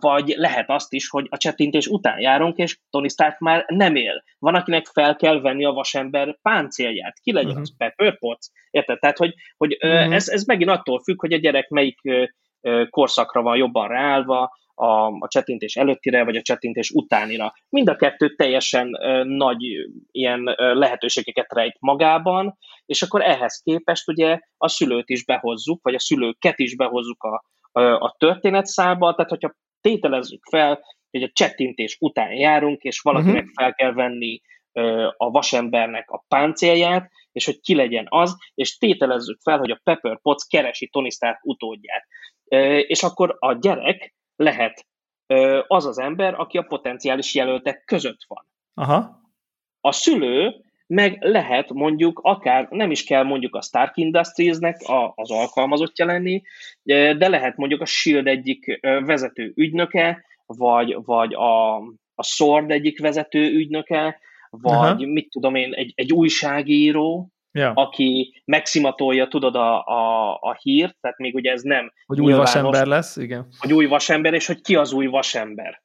vagy 0.00 0.34
lehet 0.36 0.70
azt 0.70 0.92
is, 0.92 1.08
hogy 1.08 1.26
a 1.30 1.36
csettintés 1.36 1.86
után 1.86 2.20
járunk, 2.20 2.56
és 2.56 2.78
Tony 2.90 3.08
Stark 3.08 3.38
már 3.38 3.64
nem 3.68 3.94
él. 3.94 4.22
Van, 4.38 4.54
akinek 4.54 4.86
fel 4.86 5.16
kell 5.16 5.40
venni 5.40 5.64
a 5.64 5.72
vasember 5.72 6.38
páncélját. 6.42 7.18
Ki 7.22 7.32
legyen 7.32 7.48
uh-huh. 7.48 7.62
az 7.62 7.76
Pepper 7.76 8.18
Potts? 8.18 8.46
Érted? 8.70 8.98
Tehát, 8.98 9.18
hogy, 9.18 9.34
hogy 9.56 9.78
uh-huh. 9.80 10.14
ez, 10.14 10.28
ez 10.28 10.44
megint 10.44 10.70
attól 10.70 11.00
függ, 11.00 11.20
hogy 11.20 11.32
a 11.32 11.38
gyerek 11.38 11.68
melyik 11.68 12.00
korszakra 12.90 13.42
van 13.42 13.56
jobban 13.56 13.88
ráállva, 13.88 14.56
a, 14.78 15.06
a 15.06 15.28
csettintés 15.28 15.76
előttire, 15.76 16.24
vagy 16.24 16.36
a 16.36 16.42
csettintés 16.42 16.90
utánira. 16.90 17.54
Mind 17.68 17.88
a 17.88 17.96
kettő 17.96 18.34
teljesen 18.34 18.94
ö, 19.00 19.24
nagy 19.24 19.62
ilyen 20.10 20.46
ö, 20.46 20.74
lehetőségeket 20.74 21.52
rejt 21.52 21.76
magában, 21.80 22.58
és 22.86 23.02
akkor 23.02 23.22
ehhez 23.22 23.60
képest 23.64 24.08
ugye 24.08 24.38
a 24.56 24.68
szülőt 24.68 25.08
is 25.08 25.24
behozzuk, 25.24 25.80
vagy 25.82 25.94
a 25.94 26.00
szülőket 26.00 26.58
is 26.58 26.76
behozzuk 26.76 27.22
a, 27.22 27.44
a, 27.72 27.82
a 27.82 28.14
történetszába, 28.18 29.14
tehát 29.14 29.30
hogyha 29.30 29.54
tételezzük 29.80 30.44
fel, 30.50 30.80
hogy 31.10 31.22
a 31.22 31.30
csettintés 31.32 31.96
után 32.00 32.32
járunk, 32.32 32.82
és 32.82 33.00
valakinek 33.00 33.42
uh-huh. 33.42 33.54
fel 33.54 33.74
kell 33.74 33.92
venni 33.92 34.40
ö, 34.72 35.08
a 35.16 35.30
vasembernek 35.30 36.10
a 36.10 36.24
páncélját, 36.28 37.10
és 37.32 37.44
hogy 37.44 37.60
ki 37.60 37.74
legyen 37.74 38.06
az, 38.08 38.36
és 38.54 38.78
tételezzük 38.78 39.40
fel, 39.40 39.58
hogy 39.58 39.70
a 39.70 39.80
Pepper 39.82 40.20
Potts 40.20 40.46
keresi 40.48 40.88
Tony 40.88 41.10
Stark 41.10 41.38
utódját. 41.42 42.06
És 42.86 43.02
akkor 43.02 43.36
a 43.38 43.52
gyerek 43.52 44.14
lehet 44.38 44.86
az 45.66 45.86
az 45.86 45.98
ember, 45.98 46.34
aki 46.34 46.58
a 46.58 46.62
potenciális 46.62 47.34
jelöltek 47.34 47.84
között 47.84 48.24
van. 48.26 48.46
Aha. 48.74 49.20
A 49.80 49.92
szülő 49.92 50.54
meg 50.86 51.16
lehet 51.20 51.72
mondjuk 51.72 52.20
akár, 52.22 52.68
nem 52.70 52.90
is 52.90 53.04
kell 53.04 53.22
mondjuk 53.22 53.54
a 53.54 53.62
Stark 53.62 53.96
Industries-nek 53.96 54.80
a, 54.80 55.12
az 55.16 55.30
alkalmazottja 55.30 56.06
lenni, 56.06 56.42
de 56.82 57.28
lehet 57.28 57.56
mondjuk 57.56 57.80
a 57.80 57.86
SHIELD 57.86 58.26
egyik 58.26 58.78
vezető 58.80 59.52
ügynöke, 59.54 60.24
vagy, 60.46 60.96
vagy 61.04 61.34
a, 61.34 61.76
a 62.14 62.22
SWORD 62.22 62.70
egyik 62.70 63.00
vezető 63.00 63.52
ügynöke, 63.52 64.18
vagy 64.50 64.72
Aha. 64.72 65.06
mit 65.06 65.30
tudom 65.30 65.54
én, 65.54 65.74
egy, 65.74 65.92
egy 65.96 66.12
újságíró, 66.12 67.28
ja. 67.52 67.72
aki 67.74 68.42
megszimatolja, 68.44 69.28
tudod, 69.28 69.54
a, 69.54 69.84
a, 69.84 70.32
a 70.40 70.56
hírt, 70.60 70.96
tehát 71.00 71.18
még 71.18 71.34
ugye 71.34 71.50
ez 71.50 71.62
nem... 71.62 71.92
Hogy 72.06 72.20
új 72.20 72.32
vasember 72.32 72.86
lesz, 72.86 73.16
igen. 73.16 73.46
Hogy 73.58 73.72
új 73.72 73.86
vasember, 73.86 74.34
és 74.34 74.46
hogy 74.46 74.60
ki 74.60 74.76
az 74.76 74.92
új 74.92 75.06
vasember. 75.06 75.82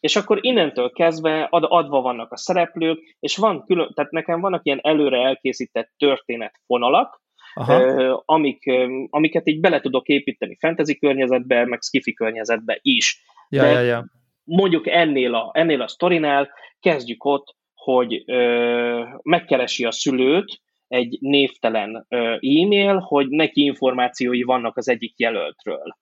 És 0.00 0.16
akkor 0.16 0.38
innentől 0.40 0.90
kezdve 0.90 1.46
ad, 1.50 1.64
adva 1.68 2.00
vannak 2.00 2.32
a 2.32 2.36
szereplők, 2.36 3.16
és 3.20 3.36
van 3.36 3.64
külön, 3.64 3.90
tehát 3.94 4.10
nekem 4.10 4.40
vannak 4.40 4.64
ilyen 4.64 4.80
előre 4.82 5.22
elkészített 5.22 5.92
történetfonalak, 5.96 7.22
Aha. 7.54 8.22
amik, 8.26 8.70
amiket 9.10 9.48
így 9.48 9.60
bele 9.60 9.80
tudok 9.80 10.06
építeni 10.06 10.56
fantasy 10.60 10.98
környezetbe, 10.98 11.66
meg 11.66 11.82
skifi 11.82 12.12
környezetbe 12.12 12.78
is. 12.82 13.22
Ja, 13.48 13.64
ja, 13.64 13.80
ja. 13.80 14.04
Mondjuk 14.44 14.86
ennél 14.86 15.34
a, 15.34 15.50
ennél 15.54 15.80
a 15.80 15.88
sztorinál 15.88 16.50
kezdjük 16.80 17.24
ott, 17.24 17.56
hogy 17.74 18.22
ö, 18.26 19.04
megkeresi 19.22 19.84
a 19.84 19.90
szülőt, 19.90 20.60
egy 20.92 21.18
névtelen 21.20 22.06
e-mail, 22.40 22.98
hogy 22.98 23.28
neki 23.28 23.64
információi 23.64 24.42
vannak 24.42 24.76
az 24.76 24.88
egyik 24.88 25.18
jelöltről. 25.18 25.96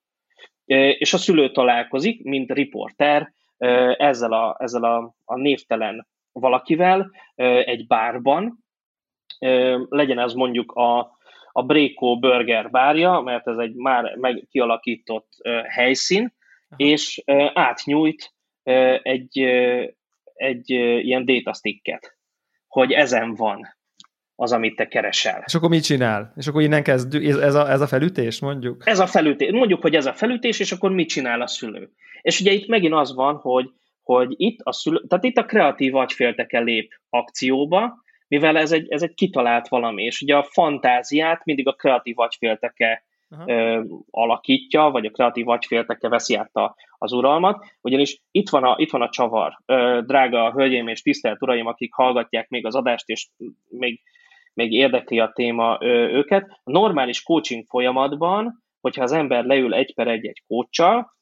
És 0.99 1.13
a 1.13 1.19
szülő 1.19 1.51
találkozik, 1.51 2.23
mint 2.23 2.53
riporter, 2.53 3.33
ezzel 3.97 4.33
a, 4.33 4.57
ezzel 4.59 4.85
a, 4.85 5.15
a 5.25 5.37
névtelen 5.37 6.07
valakivel 6.33 7.11
egy 7.65 7.87
bárban, 7.87 8.65
legyen 9.89 10.19
ez 10.19 10.33
mondjuk 10.33 10.73
a, 10.73 10.99
a 11.53 11.63
Bréko 11.63 12.19
Burger 12.19 12.71
bárja, 12.71 13.21
mert 13.21 13.49
ez 13.49 13.57
egy 13.57 13.75
már 13.75 14.17
meg 14.17 14.47
kialakított 14.51 15.29
helyszín, 15.69 16.35
Aha. 16.69 16.91
és 16.91 17.23
átnyújt 17.53 18.35
egy, 19.03 19.39
egy 20.35 20.71
ilyen 20.71 21.25
datasticket, 21.25 22.19
hogy 22.69 22.93
ezen 22.93 23.35
van 23.35 23.79
az, 24.41 24.53
amit 24.53 24.77
te 24.77 24.89
keresel. 24.89 25.43
És 25.47 25.55
akkor 25.55 25.69
mit 25.69 25.85
csinál? 25.85 26.33
És 26.37 26.47
akkor 26.47 26.63
innen 26.63 26.83
kezd, 26.83 27.15
ez, 27.15 27.55
a, 27.55 27.71
ez 27.71 27.81
a 27.81 27.87
felütés, 27.87 28.41
mondjuk? 28.41 28.83
Ez 28.87 28.99
a 28.99 29.07
felütés. 29.07 29.51
Mondjuk, 29.51 29.81
hogy 29.81 29.95
ez 29.95 30.07
a 30.07 30.13
felütés, 30.13 30.61
és 30.61 30.73
akkor 30.73 30.91
mit 30.91 31.09
csinál 31.09 31.41
a 31.41 31.47
szülő? 31.47 31.91
És 32.23 32.41
ugye 32.41 32.53
itt 32.53 32.69
megint 32.69 32.95
az 32.95 33.15
van, 33.15 33.35
hogy, 33.37 33.71
hogy 34.03 34.35
itt 34.37 34.59
a 34.63 34.73
szülő, 34.73 35.05
tehát 35.09 35.25
itt 35.25 35.37
a 35.37 35.45
kreatív 35.45 35.95
agyfélteke 35.95 36.61
lép 36.61 36.93
akcióba, 37.09 38.03
mivel 38.29 38.57
ez 38.57 38.73
egy, 38.73 38.93
ez 38.93 39.03
egy 39.03 39.15
kitalált 39.15 39.69
valami, 39.69 40.03
és 40.05 40.21
ugye 40.21 40.37
a 40.37 40.49
fantáziát 40.51 41.45
mindig 41.45 41.69
a 41.69 41.73
kreatív 41.73 42.19
agyfélteke 42.19 43.05
ö, 43.47 43.83
alakítja, 44.11 44.83
vagy 44.83 45.07
a 45.07 45.11
kreatív 45.11 45.49
agyfélteke 45.49 46.09
veszi 46.09 46.35
át 46.35 46.55
a, 46.55 46.75
az 46.99 47.13
uralmat, 47.13 47.65
ugyanis 47.81 48.21
itt 48.31 48.49
van 48.49 48.65
a, 48.65 48.75
itt 48.79 48.91
van 48.91 49.03
a 49.03 49.11
csavar. 49.11 49.59
Ö, 49.67 50.01
drága 50.07 50.53
hölgyeim 50.53 50.89
és 50.89 51.03
tisztelt 51.03 51.43
uraim, 51.43 51.67
akik 51.67 51.95
hallgatják 51.95 52.49
még 52.49 52.67
az 52.67 52.75
adást, 52.75 53.09
és 53.09 53.29
még 53.69 54.01
még 54.55 54.73
érdekli 54.73 55.19
a 55.19 55.33
téma 55.35 55.79
őket. 56.11 56.61
A 56.63 56.71
normális 56.71 57.23
coaching 57.23 57.65
folyamatban, 57.67 58.63
hogyha 58.81 59.03
az 59.03 59.13
ember 59.13 59.45
leül 59.45 59.75
egy 59.75 59.95
per 59.95 60.09
egy 60.09 60.27
egy 60.27 60.43
coachal, 60.47 61.19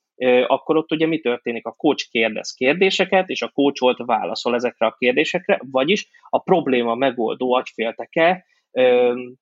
akkor 0.46 0.76
ott 0.76 0.92
ugye 0.92 1.06
mi 1.06 1.20
történik? 1.20 1.66
A 1.66 1.72
coach 1.72 2.10
kérdez 2.10 2.52
kérdéseket, 2.52 3.28
és 3.28 3.42
a 3.42 3.50
coacholt 3.54 3.98
válaszol 4.04 4.54
ezekre 4.54 4.86
a 4.86 4.96
kérdésekre, 4.98 5.60
vagyis 5.70 6.08
a 6.28 6.38
probléma 6.38 6.94
megoldó 6.94 7.54
agyfélteke 7.54 8.44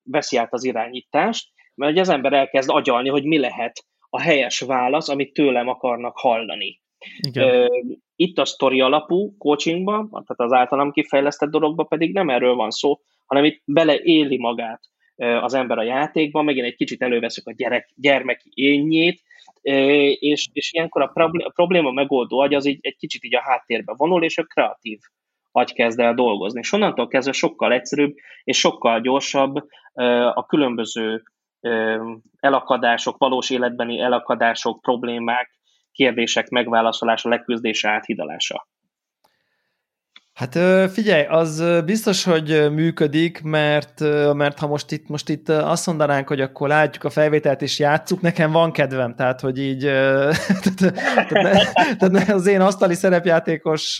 veszi 0.02 0.36
át 0.36 0.52
az 0.52 0.64
irányítást, 0.64 1.52
mert 1.74 1.98
az 1.98 2.08
ember 2.08 2.32
elkezd 2.32 2.70
agyalni, 2.70 3.08
hogy 3.08 3.24
mi 3.24 3.38
lehet 3.38 3.84
a 4.08 4.20
helyes 4.20 4.60
válasz, 4.60 5.08
amit 5.08 5.32
tőlem 5.32 5.68
akarnak 5.68 6.18
hallani. 6.18 6.80
Igen. 7.20 7.70
Itt 8.16 8.38
a 8.38 8.44
sztori 8.44 8.80
alapú 8.80 9.36
coachingban, 9.38 10.08
tehát 10.10 10.52
az 10.52 10.52
általam 10.52 10.90
kifejlesztett 10.90 11.50
dologban 11.50 11.86
pedig 11.86 12.12
nem 12.12 12.28
erről 12.28 12.54
van 12.54 12.70
szó, 12.70 13.00
hanem 13.26 13.44
itt 13.44 13.62
beleéli 13.64 14.38
magát 14.38 14.80
az 15.16 15.54
ember 15.54 15.78
a 15.78 15.82
játékban, 15.82 16.44
megint 16.44 16.66
egy 16.66 16.74
kicsit 16.74 17.02
előveszük 17.02 17.46
a 17.46 17.52
gyerek, 17.52 17.90
gyermeki 17.94 18.50
énjét, 18.54 19.22
és, 20.18 20.48
és 20.52 20.72
ilyenkor 20.72 21.02
a, 21.02 21.06
problém, 21.06 21.46
a 21.46 21.50
probléma 21.50 21.90
megoldó 21.90 22.38
agy 22.38 22.54
az 22.54 22.66
így 22.66 22.78
egy 22.80 22.96
kicsit 22.96 23.24
így 23.24 23.34
a 23.34 23.42
háttérbe 23.42 23.94
vonul, 23.96 24.24
és 24.24 24.38
a 24.38 24.42
kreatív 24.42 24.98
agy 25.50 25.72
kezd 25.72 26.00
el 26.00 26.14
dolgozni. 26.14 26.58
És 26.58 26.72
onnantól 26.72 27.08
kezdve 27.08 27.32
sokkal 27.32 27.72
egyszerűbb 27.72 28.14
és 28.44 28.58
sokkal 28.58 29.00
gyorsabb 29.00 29.54
a 30.34 30.46
különböző 30.46 31.22
elakadások, 32.40 33.18
valós 33.18 33.50
életbeni 33.50 34.00
elakadások, 34.00 34.80
problémák, 34.80 35.50
kérdések 35.92 36.48
megválaszolása, 36.48 37.28
leküzdése, 37.28 37.88
áthidalása. 37.88 38.68
Hát 40.36 40.58
figyelj, 40.92 41.24
az 41.24 41.64
biztos, 41.84 42.24
hogy 42.24 42.72
működik, 42.72 43.42
mert, 43.42 44.00
mert 44.34 44.58
ha 44.58 44.66
most 44.66 44.92
itt, 44.92 45.08
most 45.08 45.28
itt 45.28 45.48
azt 45.48 45.86
mondanánk, 45.86 46.28
hogy 46.28 46.40
akkor 46.40 46.68
látjuk 46.68 47.04
a 47.04 47.10
felvételt 47.10 47.62
és 47.62 47.78
játsszuk, 47.78 48.20
nekem 48.20 48.52
van 48.52 48.72
kedvem, 48.72 49.14
tehát 49.14 49.40
hogy 49.40 49.58
így 49.58 49.80
tehát, 51.28 51.72
tehát 51.98 52.28
az 52.28 52.46
én 52.46 52.60
asztali 52.60 52.94
szerepjátékos, 52.94 53.96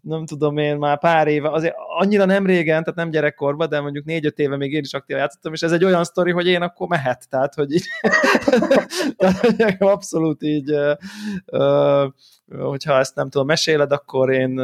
nem 0.00 0.26
tudom 0.26 0.56
én, 0.56 0.76
már 0.76 0.98
pár 0.98 1.26
éve, 1.26 1.50
azért 1.50 1.74
annyira 1.98 2.24
nem 2.24 2.46
régen, 2.46 2.82
tehát 2.82 2.98
nem 2.98 3.10
gyerekkorban, 3.10 3.68
de 3.68 3.80
mondjuk 3.80 4.04
négy-öt 4.04 4.38
éve 4.38 4.56
még 4.56 4.72
én 4.72 4.82
is 4.84 4.94
aktív 4.94 5.16
játszottam, 5.16 5.52
és 5.52 5.60
ez 5.60 5.72
egy 5.72 5.84
olyan 5.84 6.04
sztori, 6.04 6.30
hogy 6.30 6.46
én 6.46 6.62
akkor 6.62 6.88
mehet, 6.88 7.28
tehát 7.28 7.54
hogy 7.54 7.72
így 7.72 7.86
tehát, 9.16 9.76
abszolút 9.82 10.42
így 10.42 10.74
hogyha 12.58 12.98
ezt 12.98 13.14
nem 13.14 13.30
tudom, 13.30 13.46
meséled, 13.46 13.92
akkor 13.92 14.30
én 14.30 14.54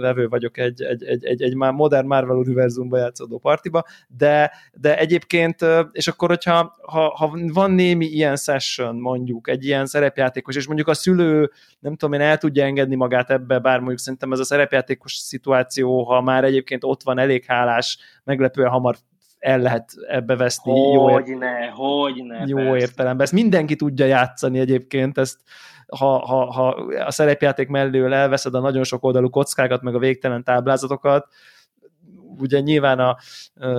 vevő 0.00 0.28
vagyok 0.28 0.58
egy, 0.58 0.82
egy, 0.82 1.04
egy, 1.04 1.24
egy, 1.24 1.42
egy 1.42 1.54
már 1.54 1.72
modern 1.72 2.06
Marvel 2.06 2.36
univerzumban 2.36 3.00
játszódó 3.00 3.38
partiba, 3.38 3.84
de, 4.08 4.52
de 4.72 4.98
egyébként, 4.98 5.56
és 5.92 6.08
akkor, 6.08 6.28
hogyha 6.28 6.76
ha, 6.82 7.14
ha 7.16 7.38
van 7.52 7.70
némi 7.70 8.06
ilyen 8.06 8.36
session, 8.36 8.96
mondjuk, 8.96 9.48
egy 9.48 9.64
ilyen 9.64 9.86
szerepjátékos, 9.86 10.56
és 10.56 10.66
mondjuk 10.66 10.88
a 10.88 10.94
szülő, 10.94 11.50
nem 11.78 11.96
tudom 11.96 12.14
én, 12.14 12.26
el 12.26 12.38
tudja 12.38 12.64
engedni 12.64 12.94
magát 12.94 13.30
ebbe, 13.30 13.58
bár 13.58 13.78
mondjuk 13.78 13.98
szerintem 13.98 14.32
ez 14.32 14.38
a 14.38 14.44
szerepjátékos 14.44 15.12
szituáció, 15.14 16.02
ha 16.02 16.20
már 16.20 16.44
egyébként 16.44 16.84
ott 16.84 17.02
van 17.02 17.18
elég 17.18 17.44
hálás, 17.44 17.98
meglepően 18.24 18.70
hamar 18.70 18.96
el 19.44 19.58
lehet 19.58 19.92
ebbe 20.08 20.36
veszni. 20.36 20.94
Hogyne, 20.94 21.66
hogyne. 21.74 22.44
Jó 22.46 22.56
persze. 22.56 22.76
értelemben. 22.76 23.24
Ezt 23.24 23.32
mindenki 23.32 23.76
tudja 23.76 24.06
játszani 24.06 24.58
egyébként, 24.58 25.18
ezt 25.18 25.38
ha, 25.86 26.26
ha, 26.26 26.52
ha 26.52 26.68
a 27.06 27.10
szerepjáték 27.10 27.68
mellől 27.68 28.14
elveszed 28.14 28.54
a 28.54 28.60
nagyon 28.60 28.84
sok 28.84 29.04
oldalú 29.04 29.30
kockákat, 29.30 29.82
meg 29.82 29.94
a 29.94 29.98
végtelen 29.98 30.44
táblázatokat, 30.44 31.26
ugye 32.38 32.60
nyilván 32.60 32.98
a, 32.98 33.16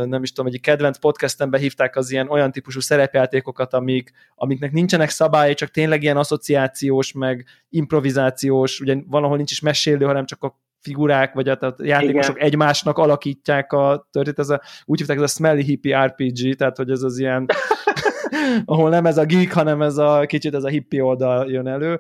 nem 0.06 0.24
is 0.24 0.32
tudom, 0.32 0.54
egy 0.54 0.62
kedvenc 0.62 0.98
podcastemben 0.98 1.60
hívták 1.60 1.96
az 1.96 2.12
ilyen 2.12 2.30
olyan 2.30 2.52
típusú 2.52 2.80
szerepjátékokat, 2.80 3.74
amik, 3.74 4.12
amiknek 4.36 4.72
nincsenek 4.72 5.10
szabályai, 5.10 5.54
csak 5.54 5.70
tényleg 5.70 6.04
ilyen 6.04 6.18
asszociációs, 6.18 7.12
meg 7.12 7.46
improvizációs, 7.70 8.80
ugye 8.80 8.98
valahol 9.08 9.38
nincs 9.38 9.52
is 9.52 9.60
mesélő, 9.60 10.06
hanem 10.06 10.26
csak 10.26 10.44
a 10.44 10.60
figurák, 10.86 11.34
vagy 11.34 11.50
a, 11.50 11.58
a 11.60 11.76
játékosok 11.78 12.36
Igen. 12.36 12.48
egymásnak 12.48 12.98
alakítják 12.98 13.74
a 13.74 14.08
történet, 14.12 14.40
ez 14.40 14.50
a, 14.50 14.62
úgy 14.86 14.98
hívták, 15.00 15.18
ez 15.18 15.24
a 15.24 15.28
Smelly 15.28 15.64
Hippie 15.64 16.06
RPG, 16.06 16.56
tehát 16.56 16.78
hogy 16.78 16.90
ez 16.90 17.02
az 17.02 17.18
ilyen 17.18 17.46
ahol 18.66 18.90
nem 18.90 19.06
ez 19.06 19.18
a 19.18 19.26
geek, 19.26 19.54
hanem 19.54 19.82
ez 19.82 19.98
a 19.98 20.24
kicsit 20.28 20.54
ez 20.54 20.64
a 20.64 20.68
hippie 20.68 21.04
oldal 21.04 21.52
jön 21.52 21.68
elő, 21.68 22.00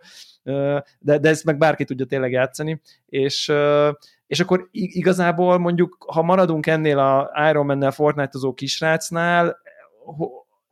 de, 0.99 1.17
de 1.17 1.29
ezt 1.29 1.45
meg 1.45 1.57
bárki 1.57 1.83
tudja 1.83 2.05
tényleg 2.05 2.31
játszani, 2.31 2.81
és, 3.05 3.51
és 4.27 4.39
akkor 4.39 4.67
igazából 4.71 5.57
mondjuk, 5.57 6.05
ha 6.07 6.21
maradunk 6.21 6.67
ennél 6.67 6.99
a 6.99 7.31
Iron 7.49 7.65
Man-nel 7.65 7.91
Fortnite-ozó 7.91 8.53
kisrácnál, 8.53 9.57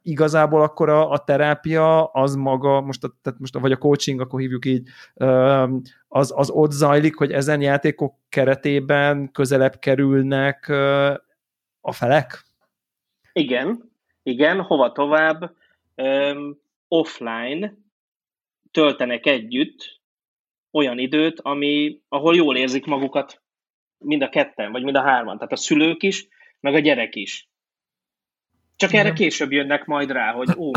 igazából 0.04 0.62
akkor 0.62 0.90
a, 0.90 1.10
a 1.10 1.24
terápia 1.24 2.06
az 2.06 2.36
maga, 2.36 2.82
most 2.82 3.04
a, 3.04 3.18
tehát 3.22 3.40
most 3.40 3.60
vagy 3.60 3.72
a 3.72 3.78
coaching, 3.78 4.22
akkor 4.22 4.40
hívjuk 4.40 4.66
így, 4.66 4.90
az, 6.08 6.34
az 6.36 6.50
ott 6.50 6.72
zajlik, 6.72 7.16
hogy 7.16 7.32
ezen 7.32 7.62
játékok 7.62 8.16
keretében 8.30 9.32
közelebb 9.32 9.80
kerülnek 9.80 10.70
a 11.82 11.92
felek? 11.92 12.44
Igen, 13.34 13.92
igen, 14.24 14.62
hova 14.62 14.92
tovább, 14.92 15.56
um, 15.96 16.62
offline 16.88 17.74
töltenek 18.72 19.26
együtt 19.26 20.02
olyan 20.72 21.00
időt, 21.00 21.40
ami, 21.40 22.02
ahol 22.10 22.36
jól 22.36 22.58
érzik 22.58 22.86
magukat 22.86 23.42
mind 23.98 24.22
a 24.22 24.30
ketten, 24.30 24.72
vagy 24.72 24.84
mind 24.84 24.96
a 24.96 25.02
hárman, 25.02 25.38
tehát 25.38 25.52
a 25.52 25.56
szülők 25.56 26.04
is, 26.04 26.28
meg 26.60 26.74
a 26.74 26.80
gyerek 26.80 27.16
is. 27.16 27.50
Csak 28.76 28.94
erre 28.94 29.14
később 29.14 29.52
jönnek 29.52 29.86
majd 29.86 30.12
rá, 30.12 30.32
hogy 30.32 30.50
ó, 30.58 30.72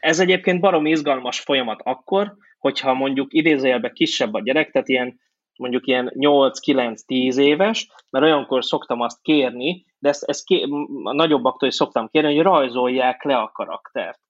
ez 0.00 0.20
egyébként 0.20 0.60
barom 0.60 0.86
izgalmas 0.86 1.40
folyamat 1.40 1.80
akkor, 1.84 2.36
hogyha 2.58 2.94
mondjuk 2.94 3.32
idézőjelben 3.32 3.92
kisebb 3.92 4.34
a 4.34 4.42
gyerek, 4.42 4.70
tehát 4.70 4.88
ilyen 4.88 5.20
mondjuk 5.56 5.86
ilyen 5.86 6.12
8-9-10 6.14 7.36
éves, 7.36 7.88
mert 8.10 8.24
olyankor 8.24 8.64
szoktam 8.64 9.00
azt 9.00 9.22
kérni, 9.22 9.84
de 9.98 10.08
ezt, 10.08 10.22
ezt 10.22 10.44
ké, 10.44 10.62
a 11.02 11.12
nagyobbaktól 11.12 11.68
is 11.68 11.74
szoktam 11.74 12.08
kérni, 12.08 12.34
hogy 12.34 12.44
rajzolják 12.44 13.24
le 13.24 13.36
a 13.36 13.50
karaktert. 13.54 14.20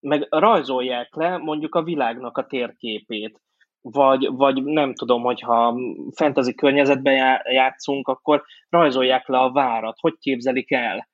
Meg 0.00 0.26
rajzolják 0.30 1.14
le 1.14 1.36
mondjuk 1.36 1.74
a 1.74 1.82
világnak 1.82 2.38
a 2.38 2.46
térképét, 2.46 3.40
vagy, 3.80 4.28
vagy 4.30 4.62
nem 4.62 4.94
tudom, 4.94 5.22
hogyha 5.22 5.78
fantasy 6.14 6.54
környezetben 6.54 7.40
játszunk, 7.50 8.08
akkor 8.08 8.44
rajzolják 8.68 9.28
le 9.28 9.38
a 9.38 9.52
várat, 9.52 9.96
hogy 10.00 10.14
képzelik 10.18 10.72
el. 10.72 11.08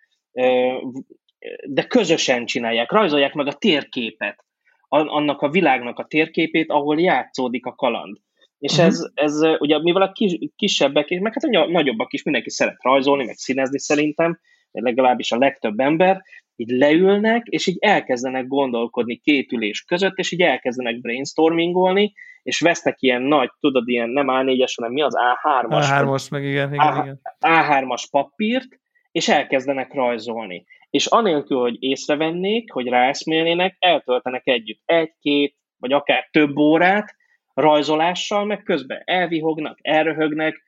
De 1.65 1.87
közösen 1.89 2.47
csinálják, 2.47 2.93
rajzolják 2.93 3.35
meg 3.35 3.47
a 3.47 3.53
térképet, 3.53 4.45
annak 4.89 5.41
a 5.41 5.51
világnak 5.51 5.99
a 5.99 6.07
térképét, 6.07 6.71
ahol 6.71 7.01
játszódik 7.01 7.67
a 7.67 7.75
kaland. 7.75 8.17
És 8.59 8.73
uh-huh. 8.73 8.87
ez, 8.87 9.01
ez 9.15 9.41
ugye, 9.59 9.83
mivel 9.83 10.03
a 10.03 10.13
kis, 10.13 10.39
kisebbek, 10.57 11.09
meg 11.09 11.33
hát 11.33 11.55
a 11.55 11.71
nagyobbak 11.71 12.13
is 12.13 12.23
mindenki 12.23 12.51
szeret 12.51 12.83
rajzolni, 12.83 13.25
meg 13.25 13.37
színezni 13.37 13.79
szerintem, 13.79 14.41
legalábbis 14.71 15.33
a 15.33 15.39
legtöbb 15.39 15.79
ember, 15.79 16.23
így 16.57 16.71
leülnek, 16.71 17.47
és 17.47 17.67
így 17.67 17.77
elkezdenek 17.81 18.47
gondolkodni 18.47 19.17
két 19.17 19.53
ülés 19.53 19.83
között, 19.83 20.17
és 20.17 20.33
így 20.33 20.41
elkezdenek 20.41 21.01
brainstormingolni, 21.01 22.13
és 22.43 22.61
vesznek 22.61 22.97
ilyen 23.01 23.23
nagy, 23.23 23.51
tudod, 23.61 23.89
ilyen 23.89 24.09
nem 24.09 24.27
A4-es, 24.29 24.73
hanem 24.77 24.93
mi 24.93 25.03
az 25.03 25.15
A3-as? 25.17 25.87
A3-as, 25.91 26.31
meg 26.31 26.45
igen, 26.45 26.75
igen, 26.75 26.87
A, 26.87 27.03
igen. 27.03 27.21
A3-as 27.41 28.05
papírt, 28.11 28.69
és 29.15 29.29
elkezdenek 29.29 29.93
rajzolni. 29.93 30.65
És 30.91 31.07
anélkül, 31.07 31.59
hogy 31.59 31.77
észrevennék, 31.83 32.73
hogy 32.73 32.87
ráeszmélnének, 32.87 33.77
eltöltenek 33.79 34.47
együtt 34.47 34.83
egy-két, 34.85 35.57
vagy 35.79 35.93
akár 35.93 36.29
több 36.31 36.57
órát, 36.57 37.15
rajzolással, 37.55 38.45
meg 38.45 38.63
közben 38.63 39.03
elvihognak, 39.05 39.79
elröhögnek, 39.83 40.63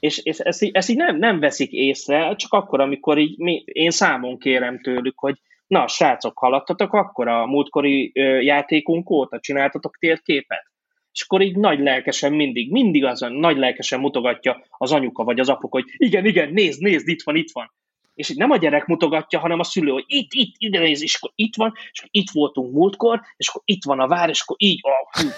és, 0.00 0.18
és 0.18 0.38
ezt, 0.38 0.68
ezt 0.72 0.90
így 0.90 0.96
nem, 0.96 1.16
nem 1.16 1.40
veszik 1.40 1.72
észre, 1.72 2.34
csak 2.34 2.52
akkor, 2.52 2.80
amikor 2.80 3.18
így 3.18 3.38
mi, 3.38 3.62
én 3.66 3.90
számon 3.90 4.38
kérem 4.38 4.80
tőlük, 4.80 5.18
hogy 5.18 5.36
na, 5.66 5.88
srácok, 5.88 6.38
haladtatok 6.38 6.92
akkor 6.92 7.28
a 7.28 7.46
múltkori 7.46 8.12
ö, 8.14 8.40
játékunk 8.40 9.10
óta, 9.10 9.40
csináltatok 9.40 9.96
térképet? 9.96 10.64
És 11.12 11.22
akkor 11.22 11.40
így 11.40 11.56
nagy 11.56 11.78
lelkesen 11.78 12.32
mindig, 12.32 12.70
mindig 12.70 13.04
azon 13.04 13.32
nagy 13.32 13.56
lelkesen 13.56 14.00
mutogatja 14.00 14.64
az 14.68 14.92
anyuka 14.92 15.24
vagy 15.24 15.40
az 15.40 15.48
apuk, 15.48 15.72
hogy 15.72 15.84
igen, 15.96 16.24
igen, 16.24 16.52
nézd, 16.52 16.82
nézd, 16.82 17.08
itt 17.08 17.22
van, 17.22 17.36
itt 17.36 17.50
van. 17.52 17.72
És 18.16 18.34
nem 18.34 18.50
a 18.50 18.56
gyerek 18.56 18.86
mutogatja, 18.86 19.38
hanem 19.38 19.58
a 19.58 19.64
szülő, 19.64 19.90
hogy 19.90 20.04
itt, 20.06 20.32
itt, 20.32 20.54
ide 20.58 20.78
nézd, 20.78 21.02
és 21.02 21.14
akkor 21.14 21.30
itt 21.34 21.56
van, 21.56 21.72
és 21.92 21.98
akkor 21.98 22.10
itt 22.12 22.30
voltunk 22.30 22.72
múltkor, 22.72 23.20
és 23.36 23.48
akkor 23.48 23.62
itt 23.64 23.84
van 23.84 24.00
a 24.00 24.08
vár, 24.08 24.28
és 24.28 24.40
akkor 24.40 24.56
így, 24.58 24.80
oh, 24.82 25.22
hú, 25.22 25.28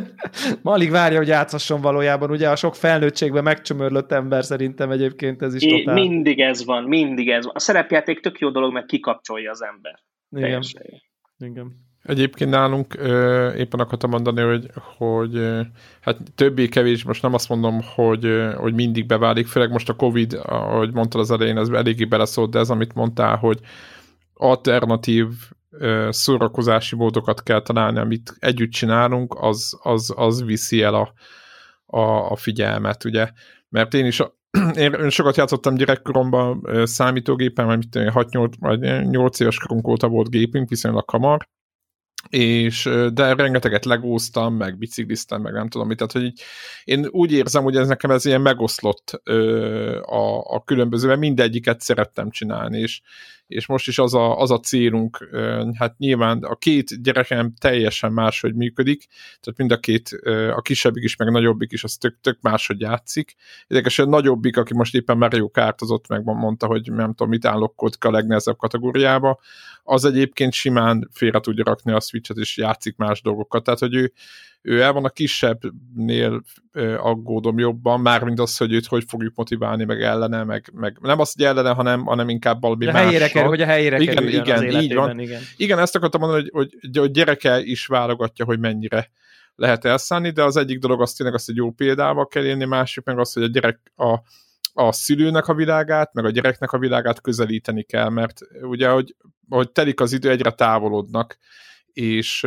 Ma 0.62 0.72
alig 0.72 0.90
várja, 0.90 1.18
hogy 1.18 1.28
játszasson 1.28 1.80
valójában. 1.80 2.30
Ugye 2.30 2.50
a 2.50 2.56
sok 2.56 2.74
felnőttségben 2.74 3.42
megcsömörlött 3.42 4.12
ember 4.12 4.44
szerintem 4.44 4.90
egyébként 4.90 5.42
ez 5.42 5.54
is 5.54 5.62
é, 5.62 5.68
totál. 5.68 5.94
Mindig 5.94 6.40
ez 6.40 6.64
van, 6.64 6.84
mindig 6.84 7.28
ez 7.28 7.44
van. 7.44 7.54
A 7.54 7.58
szerepjáték 7.58 8.20
tök 8.20 8.38
jó 8.38 8.50
dolog, 8.50 8.72
mert 8.72 8.86
kikapcsolja 8.86 9.50
az 9.50 9.62
ember. 9.62 9.98
Igen. 10.30 10.62
Igen. 11.38 11.90
Egyébként 12.02 12.50
nálunk 12.50 12.94
ö, 12.98 13.52
éppen 13.52 13.80
akartam 13.80 14.10
mondani, 14.10 14.40
hogy, 14.40 14.70
hogy 14.96 15.36
ö, 15.36 15.60
hát 16.00 16.18
többé-kevés, 16.34 17.04
most 17.04 17.22
nem 17.22 17.34
azt 17.34 17.48
mondom, 17.48 17.80
hogy, 17.94 18.24
ö, 18.24 18.52
hogy 18.52 18.74
mindig 18.74 19.06
beválik, 19.06 19.46
főleg 19.46 19.70
most 19.70 19.88
a 19.88 19.94
Covid, 19.94 20.40
ahogy 20.42 20.92
mondtad 20.92 21.20
az 21.20 21.30
elején, 21.30 21.58
ez 21.58 21.68
eléggé 21.68 22.04
beleszólt, 22.04 22.50
de 22.50 22.58
ez, 22.58 22.70
amit 22.70 22.94
mondtál, 22.94 23.36
hogy 23.36 23.60
alternatív 24.34 25.26
szórakozási 26.08 26.96
módokat 26.96 27.42
kell 27.42 27.62
találni, 27.62 27.98
amit 27.98 28.36
együtt 28.38 28.70
csinálunk, 28.70 29.34
az, 29.40 29.78
az, 29.82 30.12
az 30.16 30.44
viszi 30.44 30.82
el 30.82 30.94
a, 30.94 31.12
a, 31.86 32.30
a 32.30 32.36
figyelmet, 32.36 33.04
ugye. 33.04 33.30
Mert 33.68 33.94
én 33.94 34.06
is 34.06 34.20
a, 34.20 34.36
én 34.74 35.08
sokat 35.08 35.36
játszottam 35.36 35.74
gyerekkoromban 35.74 36.66
számítógépen, 36.84 37.66
mert 37.66 37.78
mit 37.78 38.12
6-8 38.14 38.52
vagy 38.58 39.08
8 39.08 39.40
éves 39.40 39.58
korunk 39.58 39.88
óta 39.88 40.08
volt 40.08 40.30
gépünk, 40.30 40.68
viszonylag 40.68 41.04
kamar, 41.04 41.48
és 42.28 42.88
de 43.12 43.34
rengeteget 43.34 43.84
legóztam, 43.84 44.54
meg 44.54 44.78
bicikliztem, 44.78 45.40
meg 45.40 45.52
nem 45.52 45.68
tudom 45.68 45.86
mit, 45.86 45.96
tehát 45.96 46.12
hogy 46.12 46.24
így, 46.24 46.40
én 46.84 47.06
úgy 47.10 47.32
érzem, 47.32 47.62
hogy 47.62 47.76
ez 47.76 47.88
nekem 47.88 48.10
ez 48.10 48.24
ilyen 48.24 48.40
megoszlott 48.40 49.20
ö, 49.24 50.00
a, 50.00 50.54
a 50.54 50.62
különböző, 50.64 51.06
mert 51.06 51.20
mindegyiket 51.20 51.80
szerettem 51.80 52.30
csinálni, 52.30 52.78
és, 52.78 53.00
és 53.52 53.66
most 53.66 53.88
is 53.88 53.98
az 53.98 54.14
a, 54.14 54.38
az 54.38 54.50
a 54.50 54.60
célunk, 54.60 55.28
hát 55.78 55.98
nyilván 55.98 56.42
a 56.42 56.56
két 56.56 57.02
gyerekem 57.02 57.54
teljesen 57.60 58.12
máshogy 58.12 58.54
működik, 58.54 59.06
tehát 59.40 59.58
mind 59.58 59.72
a 59.72 59.78
két, 59.78 60.08
a 60.54 60.60
kisebbik 60.60 61.04
is, 61.04 61.16
meg 61.16 61.28
a 61.28 61.30
nagyobbik 61.30 61.72
is, 61.72 61.84
az 61.84 61.96
tök, 61.96 62.16
tök 62.20 62.38
máshogy 62.40 62.80
játszik. 62.80 63.34
Érdekes, 63.66 63.98
a 63.98 64.04
nagyobbik, 64.04 64.56
aki 64.56 64.74
most 64.74 64.94
éppen 64.94 65.18
Mario 65.18 65.50
kártozott, 65.50 66.08
meg 66.08 66.24
mondta, 66.24 66.66
hogy 66.66 66.92
nem 66.92 67.08
tudom, 67.08 67.28
mit 67.28 67.44
állokkodik 67.44 68.04
a 68.04 68.10
legnehezebb 68.10 68.56
kategóriába, 68.56 69.40
az 69.84 70.04
egyébként 70.04 70.52
simán 70.52 71.08
félre 71.12 71.40
tudja 71.40 71.64
rakni 71.64 71.92
a 71.92 72.00
Switch-et, 72.00 72.36
és 72.36 72.56
játszik 72.56 72.96
más 72.96 73.22
dolgokat. 73.22 73.64
Tehát, 73.64 73.80
hogy 73.80 73.94
ő, 73.94 74.12
ő 74.62 74.80
el 74.80 74.92
van 74.92 75.04
a 75.04 75.08
kisebbnél 75.08 76.42
aggódom 76.96 77.58
jobban, 77.58 78.00
mármint 78.00 78.40
az, 78.40 78.56
hogy 78.56 78.72
őt 78.72 78.86
hogy 78.86 79.04
fogjuk 79.08 79.34
motiválni, 79.34 79.84
meg 79.84 80.02
ellene, 80.02 80.44
meg, 80.44 80.70
meg 80.74 80.98
nem 81.00 81.20
azt, 81.20 81.36
hogy 81.36 81.44
ellene, 81.44 81.70
hanem, 81.70 82.04
hanem 82.04 82.28
inkább 82.28 82.60
valami 82.60 82.86
a 82.86 82.92
helyére 82.92 83.28
kerül, 83.28 83.48
hogy 83.48 83.60
a 83.60 83.66
helyére 83.66 83.98
igen, 83.98 84.28
igen, 84.28 84.66
az 84.66 84.82
így 84.82 84.94
van. 84.94 85.20
igen. 85.20 85.40
Igen, 85.56 85.78
ezt 85.78 85.96
akartam 85.96 86.20
mondani, 86.20 86.48
hogy, 86.50 86.70
hogy, 86.80 86.98
hogy 86.98 87.10
gyereke 87.10 87.60
is 87.60 87.86
válogatja, 87.86 88.44
hogy 88.44 88.58
mennyire 88.58 89.10
lehet 89.54 89.84
elszállni, 89.84 90.30
de 90.30 90.44
az 90.44 90.56
egyik 90.56 90.78
dolog 90.78 91.00
az 91.00 91.12
tényleg 91.12 91.34
azt 91.34 91.48
egy 91.48 91.56
jó 91.56 91.70
példával 91.70 92.26
kell 92.26 92.44
élni, 92.44 92.64
másik 92.64 93.04
meg 93.04 93.18
az, 93.18 93.32
hogy 93.32 93.42
a 93.42 93.46
gyerek 93.46 93.92
a, 93.96 94.18
a 94.72 94.92
szülőnek 94.92 95.48
a 95.48 95.54
világát, 95.54 96.12
meg 96.12 96.24
a 96.24 96.30
gyereknek 96.30 96.72
a 96.72 96.78
világát 96.78 97.20
közelíteni 97.20 97.82
kell, 97.82 98.08
mert 98.08 98.40
ugye, 98.62 98.88
hogy, 98.88 99.14
hogy 99.48 99.70
telik 99.70 100.00
az 100.00 100.12
idő, 100.12 100.30
egyre 100.30 100.50
távolodnak, 100.50 101.38
és, 101.92 102.46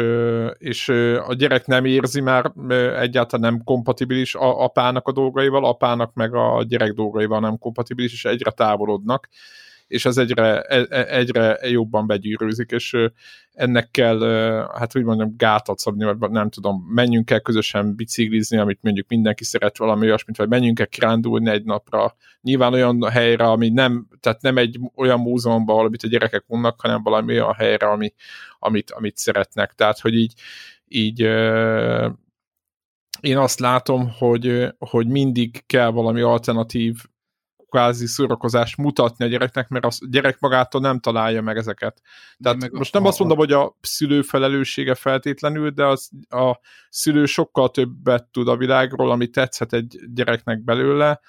és 0.57 0.89
a 1.27 1.33
gyerek 1.33 1.65
nem 1.65 1.85
érzi 1.85 2.21
már 2.21 2.51
egyáltalán 2.99 3.51
nem 3.51 3.63
kompatibilis 3.63 4.35
a 4.35 4.63
apának 4.63 5.07
a 5.07 5.11
dolgaival, 5.11 5.65
apának 5.65 6.13
meg 6.13 6.33
a 6.33 6.63
gyerek 6.67 6.93
dolgaival 6.93 7.39
nem 7.39 7.57
kompatibilis, 7.57 8.13
és 8.13 8.25
egyre 8.25 8.51
távolodnak, 8.51 9.29
és 9.87 10.05
ez 10.05 10.17
egyre, 10.17 10.61
e, 10.61 10.85
e, 10.89 11.05
egyre 11.17 11.59
jobban 11.61 12.07
begyűrűzik, 12.07 12.71
és 12.71 12.97
ennek 13.51 13.91
kell, 13.91 14.19
hát 14.77 14.97
úgy 14.97 15.03
mondjam, 15.03 15.33
gátat 15.37 15.79
szabni, 15.79 16.13
vagy 16.13 16.31
nem 16.31 16.49
tudom, 16.49 16.85
menjünk 16.89 17.31
el 17.31 17.41
közösen 17.41 17.95
biciklizni, 17.95 18.57
amit 18.57 18.79
mondjuk 18.81 19.07
mindenki 19.07 19.43
szeret 19.43 19.77
valami 19.77 20.05
olyasmit, 20.05 20.37
vagy 20.37 20.49
menjünk 20.49 20.79
el 20.79 20.87
kirándulni 20.87 21.49
egy 21.49 21.63
napra, 21.63 22.15
nyilván 22.41 22.73
olyan 22.73 23.09
helyre, 23.09 23.45
ami 23.45 23.69
nem, 23.69 24.07
tehát 24.19 24.41
nem 24.41 24.57
egy 24.57 24.79
olyan 24.95 25.19
múzeumban, 25.19 25.85
amit 25.85 26.03
a 26.03 26.07
gyerekek 26.07 26.43
unnak, 26.47 26.81
hanem 26.81 27.03
valami 27.03 27.33
olyan 27.33 27.53
helyre, 27.53 27.87
ami, 27.87 28.13
amit, 28.59 28.91
amit 28.91 29.17
szeretnek. 29.17 29.73
Tehát, 29.73 29.99
hogy 29.99 30.13
így, 30.15 30.33
így 30.87 31.19
én 33.19 33.37
azt 33.37 33.59
látom, 33.59 34.11
hogy, 34.17 34.67
hogy 34.77 35.07
mindig 35.07 35.63
kell 35.65 35.89
valami 35.89 36.21
alternatív 36.21 36.95
kvázi 37.75 38.07
szórakozást 38.07 38.77
mutatni 38.77 39.25
a 39.25 39.27
gyereknek, 39.27 39.67
mert 39.67 39.85
a 39.85 39.89
gyerek 40.09 40.39
magától 40.39 40.81
nem 40.81 40.99
találja 40.99 41.41
meg 41.41 41.57
ezeket. 41.57 42.01
Tehát 42.39 42.61
meg 42.61 42.71
most 42.71 42.93
nem 42.93 43.05
a, 43.05 43.07
azt 43.07 43.19
mondom, 43.19 43.37
hogy 43.37 43.51
a 43.51 43.77
szülő 43.81 44.21
felelőssége 44.21 44.95
feltétlenül, 44.95 45.69
de 45.69 45.85
az, 45.85 46.09
a 46.29 46.59
szülő 46.89 47.25
sokkal 47.25 47.69
többet 47.69 48.23
tud 48.31 48.47
a 48.47 48.57
világról, 48.57 49.11
ami 49.11 49.27
tetszhet 49.27 49.73
egy 49.73 49.99
gyereknek 50.13 50.63
belőle, 50.63 51.19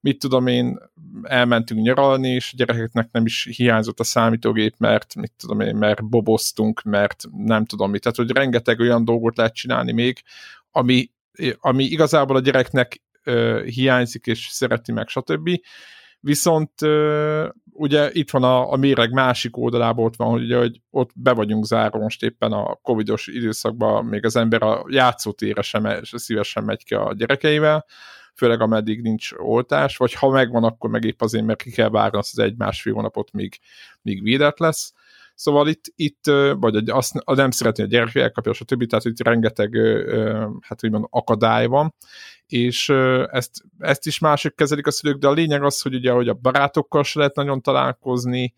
mit 0.00 0.18
tudom 0.18 0.46
én, 0.46 0.78
elmentünk 1.22 1.80
nyaralni, 1.80 2.28
és 2.28 2.50
a 2.52 2.56
gyerekeknek 2.56 3.08
nem 3.12 3.24
is 3.24 3.48
hiányzott 3.56 4.00
a 4.00 4.04
számítógép, 4.04 4.74
mert 4.78 5.14
mit 5.14 5.32
tudom 5.36 5.60
én, 5.60 5.76
mert 5.76 6.08
boboztunk, 6.08 6.82
mert 6.82 7.24
nem 7.36 7.64
tudom 7.64 7.90
mit. 7.90 8.02
Tehát, 8.02 8.16
hogy 8.16 8.30
rengeteg 8.30 8.80
olyan 8.80 9.04
dolgot 9.04 9.36
lehet 9.36 9.54
csinálni 9.54 9.92
még, 9.92 10.22
ami, 10.70 11.10
ami 11.60 11.84
igazából 11.84 12.36
a 12.36 12.40
gyereknek 12.40 13.02
hiányzik, 13.64 14.26
és 14.26 14.46
szereti 14.50 14.92
meg, 14.92 15.08
stb. 15.08 15.50
Viszont 16.20 16.72
ugye 17.72 18.10
itt 18.12 18.30
van 18.30 18.42
a, 18.42 18.72
a 18.72 18.76
méreg 18.76 19.12
másik 19.12 19.56
oldalából 19.56 20.04
ott 20.04 20.16
van, 20.16 20.30
hogy, 20.30 20.42
ugye, 20.42 20.58
hogy 20.58 20.80
ott 20.90 21.10
be 21.14 21.32
vagyunk 21.32 21.64
zárva 21.64 21.98
most 21.98 22.22
éppen 22.22 22.52
a 22.52 22.74
covidos 22.74 23.26
időszakban, 23.26 24.04
még 24.04 24.24
az 24.24 24.36
ember 24.36 24.62
a 24.62 24.84
játszótére 24.88 25.62
sem 25.62 26.00
szívesen 26.02 26.64
megy 26.64 26.84
ki 26.84 26.94
a 26.94 27.14
gyerekeivel, 27.16 27.86
főleg 28.34 28.60
ameddig 28.60 29.02
nincs 29.02 29.32
oltás, 29.36 29.96
vagy 29.96 30.12
ha 30.12 30.28
megvan, 30.30 30.64
akkor 30.64 30.90
meg 30.90 31.04
épp 31.04 31.20
azért, 31.20 31.44
mert 31.44 31.62
ki 31.62 31.70
kell 31.70 31.88
várni 31.88 32.18
azt 32.18 32.38
az 32.38 32.44
egy-másfél 32.44 32.92
hónapot, 32.92 33.32
míg, 33.32 33.58
míg 34.02 34.22
védett 34.22 34.58
lesz. 34.58 34.92
Szóval 35.34 35.68
itt, 35.68 35.84
itt 35.94 36.24
vagy 36.56 36.88
azt 36.88 37.24
nem 37.24 37.50
szeretni 37.50 37.82
a 37.82 37.86
gyerek 37.86 38.14
elkapja, 38.14 38.52
stb. 38.52 38.86
Tehát 38.86 39.04
itt 39.04 39.22
rengeteg 39.22 39.76
hát 40.60 40.84
úgymond 40.84 41.04
akadály 41.10 41.66
van, 41.66 41.94
és 42.46 42.88
ezt, 43.30 43.50
ezt 43.78 44.06
is 44.06 44.18
mások 44.18 44.56
kezelik 44.56 44.86
a 44.86 44.90
szülők, 44.90 45.18
de 45.18 45.28
a 45.28 45.32
lényeg 45.32 45.62
az, 45.62 45.80
hogy 45.80 45.94
ugye, 45.94 46.10
hogy 46.10 46.28
a 46.28 46.34
barátokkal 46.34 47.02
se 47.02 47.18
lehet 47.18 47.34
nagyon 47.34 47.60
találkozni, 47.60 48.54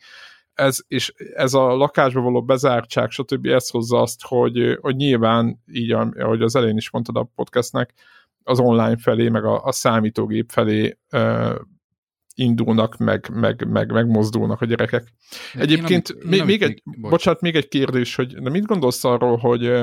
ez, 0.55 0.79
és 0.89 1.13
ez 1.35 1.55
a 1.55 1.77
lakásba 1.77 2.21
való 2.21 2.43
bezártság, 2.43 3.11
stb. 3.11 3.47
ez 3.47 3.69
hozza 3.69 4.01
azt, 4.01 4.23
hogy, 4.23 4.79
hogy 4.81 4.97
nyilván, 4.97 5.63
így 5.73 5.91
ahogy 5.91 6.43
az 6.43 6.57
elején 6.57 6.77
is 6.77 6.91
mondtad 6.91 7.17
a 7.17 7.31
podcastnek, 7.35 7.95
az 8.43 8.59
online 8.59 8.97
felé, 8.97 9.29
meg 9.29 9.45
a, 9.45 9.65
a 9.65 9.73
számítógép 9.73 10.51
felé 10.51 10.99
indulnak, 12.35 12.97
meg, 12.97 13.31
meg, 13.33 13.69
meg, 13.69 13.93
megmozdulnak 13.93 14.61
a 14.61 14.65
gyerekek. 14.65 15.13
De 15.55 15.61
Egyébként 15.61 16.11
amit, 16.11 16.25
még, 16.25 16.45
még 16.45 16.63
egy, 16.63 16.83
bocs. 16.85 17.11
bocsánat, 17.11 17.41
még 17.41 17.55
egy 17.55 17.69
kérdés, 17.69 18.15
hogy 18.15 18.35
de 18.35 18.51
mit 18.51 18.65
gondolsz 18.65 19.05
arról, 19.05 19.37
hogy, 19.37 19.83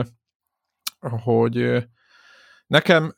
hogy 1.00 1.84
nekem 2.68 3.16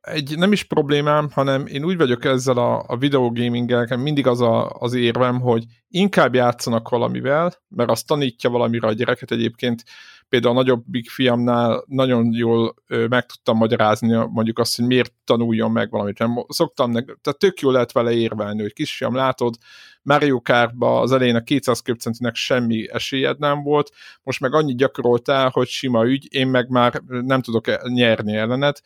egy 0.00 0.36
nem 0.36 0.52
is 0.52 0.64
problémám, 0.64 1.30
hanem 1.32 1.66
én 1.66 1.84
úgy 1.84 1.96
vagyok 1.96 2.24
ezzel 2.24 2.56
a, 2.56 2.84
a 2.86 2.96
videogaminggel, 2.96 3.96
mindig 3.96 4.26
az 4.26 4.40
a, 4.40 4.70
az 4.70 4.94
érvem, 4.94 5.40
hogy 5.40 5.64
inkább 5.88 6.34
játszanak 6.34 6.88
valamivel, 6.88 7.54
mert 7.68 7.90
azt 7.90 8.06
tanítja 8.06 8.50
valamire 8.50 8.86
a 8.86 8.92
gyereket 8.92 9.30
egyébként. 9.30 9.84
Például 10.28 10.54
a 10.54 10.58
nagyobbik 10.58 11.10
fiamnál 11.10 11.84
nagyon 11.86 12.32
jól 12.32 12.74
meg 12.86 13.26
tudtam 13.26 13.56
magyarázni 13.56 14.14
mondjuk 14.30 14.58
azt, 14.58 14.76
hogy 14.76 14.86
miért 14.86 15.12
tanuljon 15.24 15.70
meg 15.70 15.90
valamit. 15.90 16.18
Nem 16.18 16.44
szoktam, 16.48 16.92
tehát 16.92 17.38
tök 17.38 17.60
jól 17.60 17.72
lehet 17.72 17.92
vele 17.92 18.12
érvelni, 18.12 18.60
hogy 18.60 18.72
kisfiam, 18.72 19.14
látod, 19.14 19.54
Mario 20.02 20.40
Kartba 20.40 21.00
az 21.00 21.12
elején 21.12 21.36
a 21.36 21.42
200 21.42 21.80
köbcentinek 21.80 22.34
semmi 22.34 22.88
esélyed 22.92 23.38
nem 23.38 23.62
volt, 23.62 23.90
most 24.22 24.40
meg 24.40 24.54
annyit 24.54 24.76
gyakoroltál, 24.76 25.48
hogy 25.48 25.68
sima 25.68 26.06
ügy, 26.06 26.26
én 26.30 26.46
meg 26.46 26.68
már 26.68 27.02
nem 27.06 27.42
tudok 27.42 27.88
nyerni 27.92 28.36
ellened, 28.36 28.76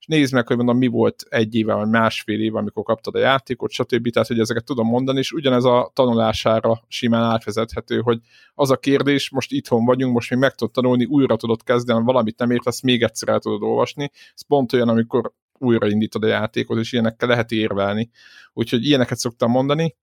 és 0.00 0.06
nézd 0.06 0.34
meg, 0.34 0.46
hogy 0.46 0.56
mondom, 0.56 0.76
mi 0.78 0.86
volt 0.86 1.24
egy 1.28 1.54
éve, 1.54 1.74
vagy 1.74 1.88
másfél 1.88 2.40
éve, 2.40 2.58
amikor 2.58 2.82
kaptad 2.82 3.14
a 3.14 3.18
játékot, 3.18 3.70
stb. 3.70 4.10
Tehát, 4.10 4.28
hogy 4.28 4.38
ezeket 4.38 4.64
tudom 4.64 4.86
mondani, 4.86 5.18
és 5.18 5.32
ugyanez 5.32 5.64
a 5.64 5.90
tanulására 5.94 6.84
simán 6.88 7.22
átvezethető, 7.22 8.00
hogy 8.00 8.20
az 8.54 8.70
a 8.70 8.76
kérdés, 8.76 9.30
most 9.30 9.52
itthon 9.52 9.84
vagyunk, 9.84 10.14
most 10.14 10.30
még 10.30 10.38
meg 10.38 10.54
tudod 10.54 10.72
tanulni, 10.72 11.04
újra 11.04 11.36
tudod 11.36 11.62
kezdeni, 11.62 12.04
valamit 12.04 12.38
nem 12.38 12.50
értesz, 12.50 12.80
még 12.80 13.02
egyszer 13.02 13.28
el 13.28 13.38
tudod 13.38 13.62
olvasni. 13.62 14.10
Ez 14.34 14.46
pont 14.46 14.72
olyan, 14.72 14.88
amikor 14.88 15.32
újraindítod 15.58 16.24
a 16.24 16.26
játékot, 16.26 16.78
és 16.78 16.92
ilyenekkel 16.92 17.28
lehet 17.28 17.50
érvelni. 17.50 18.10
Úgyhogy 18.52 18.86
ilyeneket 18.86 19.18
szoktam 19.18 19.50
mondani, 19.50 19.96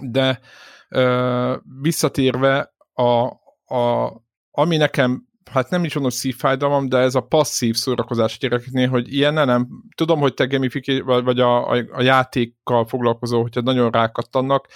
de 0.00 0.40
ö, 0.88 1.56
visszatérve 1.80 2.74
a, 2.92 3.26
a, 3.74 4.12
ami 4.50 4.76
nekem 4.76 5.27
hát 5.52 5.70
nem 5.70 5.84
is 5.84 5.94
mondom 5.94 6.12
szívfájdalmam, 6.12 6.88
de 6.88 6.98
ez 6.98 7.14
a 7.14 7.20
passzív 7.20 7.74
szórakozás 7.74 8.34
a 8.34 8.36
gyerekeknél, 8.40 8.88
hogy 8.88 9.12
ilyen 9.12 9.34
nem, 9.34 9.68
tudom, 9.96 10.20
hogy 10.20 10.34
te 10.34 10.46
gamifiké, 10.46 11.00
vagy 11.00 11.40
a, 11.40 11.70
a, 11.70 11.84
a 11.92 12.02
játékkal 12.02 12.86
foglalkozó, 12.86 13.42
hogyha 13.42 13.60
nagyon 13.60 13.90
rákattannak, 13.90 14.66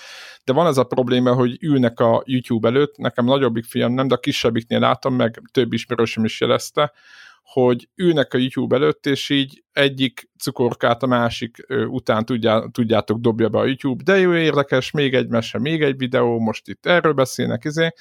de 0.44 0.52
van 0.52 0.66
ez 0.66 0.78
a 0.78 0.84
probléma, 0.84 1.34
hogy 1.34 1.56
ülnek 1.60 2.00
a 2.00 2.22
YouTube 2.26 2.68
előtt, 2.68 2.96
nekem 2.96 3.24
nagyobbik 3.24 3.64
fiam 3.64 3.92
nem, 3.92 4.08
de 4.08 4.14
a 4.14 4.18
kisebbiknél 4.18 4.78
látom, 4.78 5.14
meg 5.14 5.42
több 5.52 5.72
ismerősöm 5.72 6.24
is 6.24 6.40
jelezte, 6.40 6.92
hogy 7.42 7.88
ülnek 7.94 8.34
a 8.34 8.38
YouTube 8.38 8.76
előtt, 8.76 9.06
és 9.06 9.30
így 9.30 9.64
egyik 9.72 10.30
cukorkát 10.38 11.02
a 11.02 11.06
másik 11.06 11.66
után 11.88 12.24
tudjá, 12.24 12.62
tudjátok 12.72 13.20
dobja 13.20 13.48
be 13.48 13.58
a 13.58 13.64
YouTube, 13.64 14.02
de 14.02 14.18
jó 14.18 14.34
érdekes, 14.34 14.90
még 14.90 15.14
egy 15.14 15.28
mese, 15.28 15.58
még 15.58 15.82
egy 15.82 15.96
videó, 15.96 16.38
most 16.38 16.68
itt 16.68 16.86
erről 16.86 17.12
beszélnek, 17.12 17.64
izé, 17.64 17.92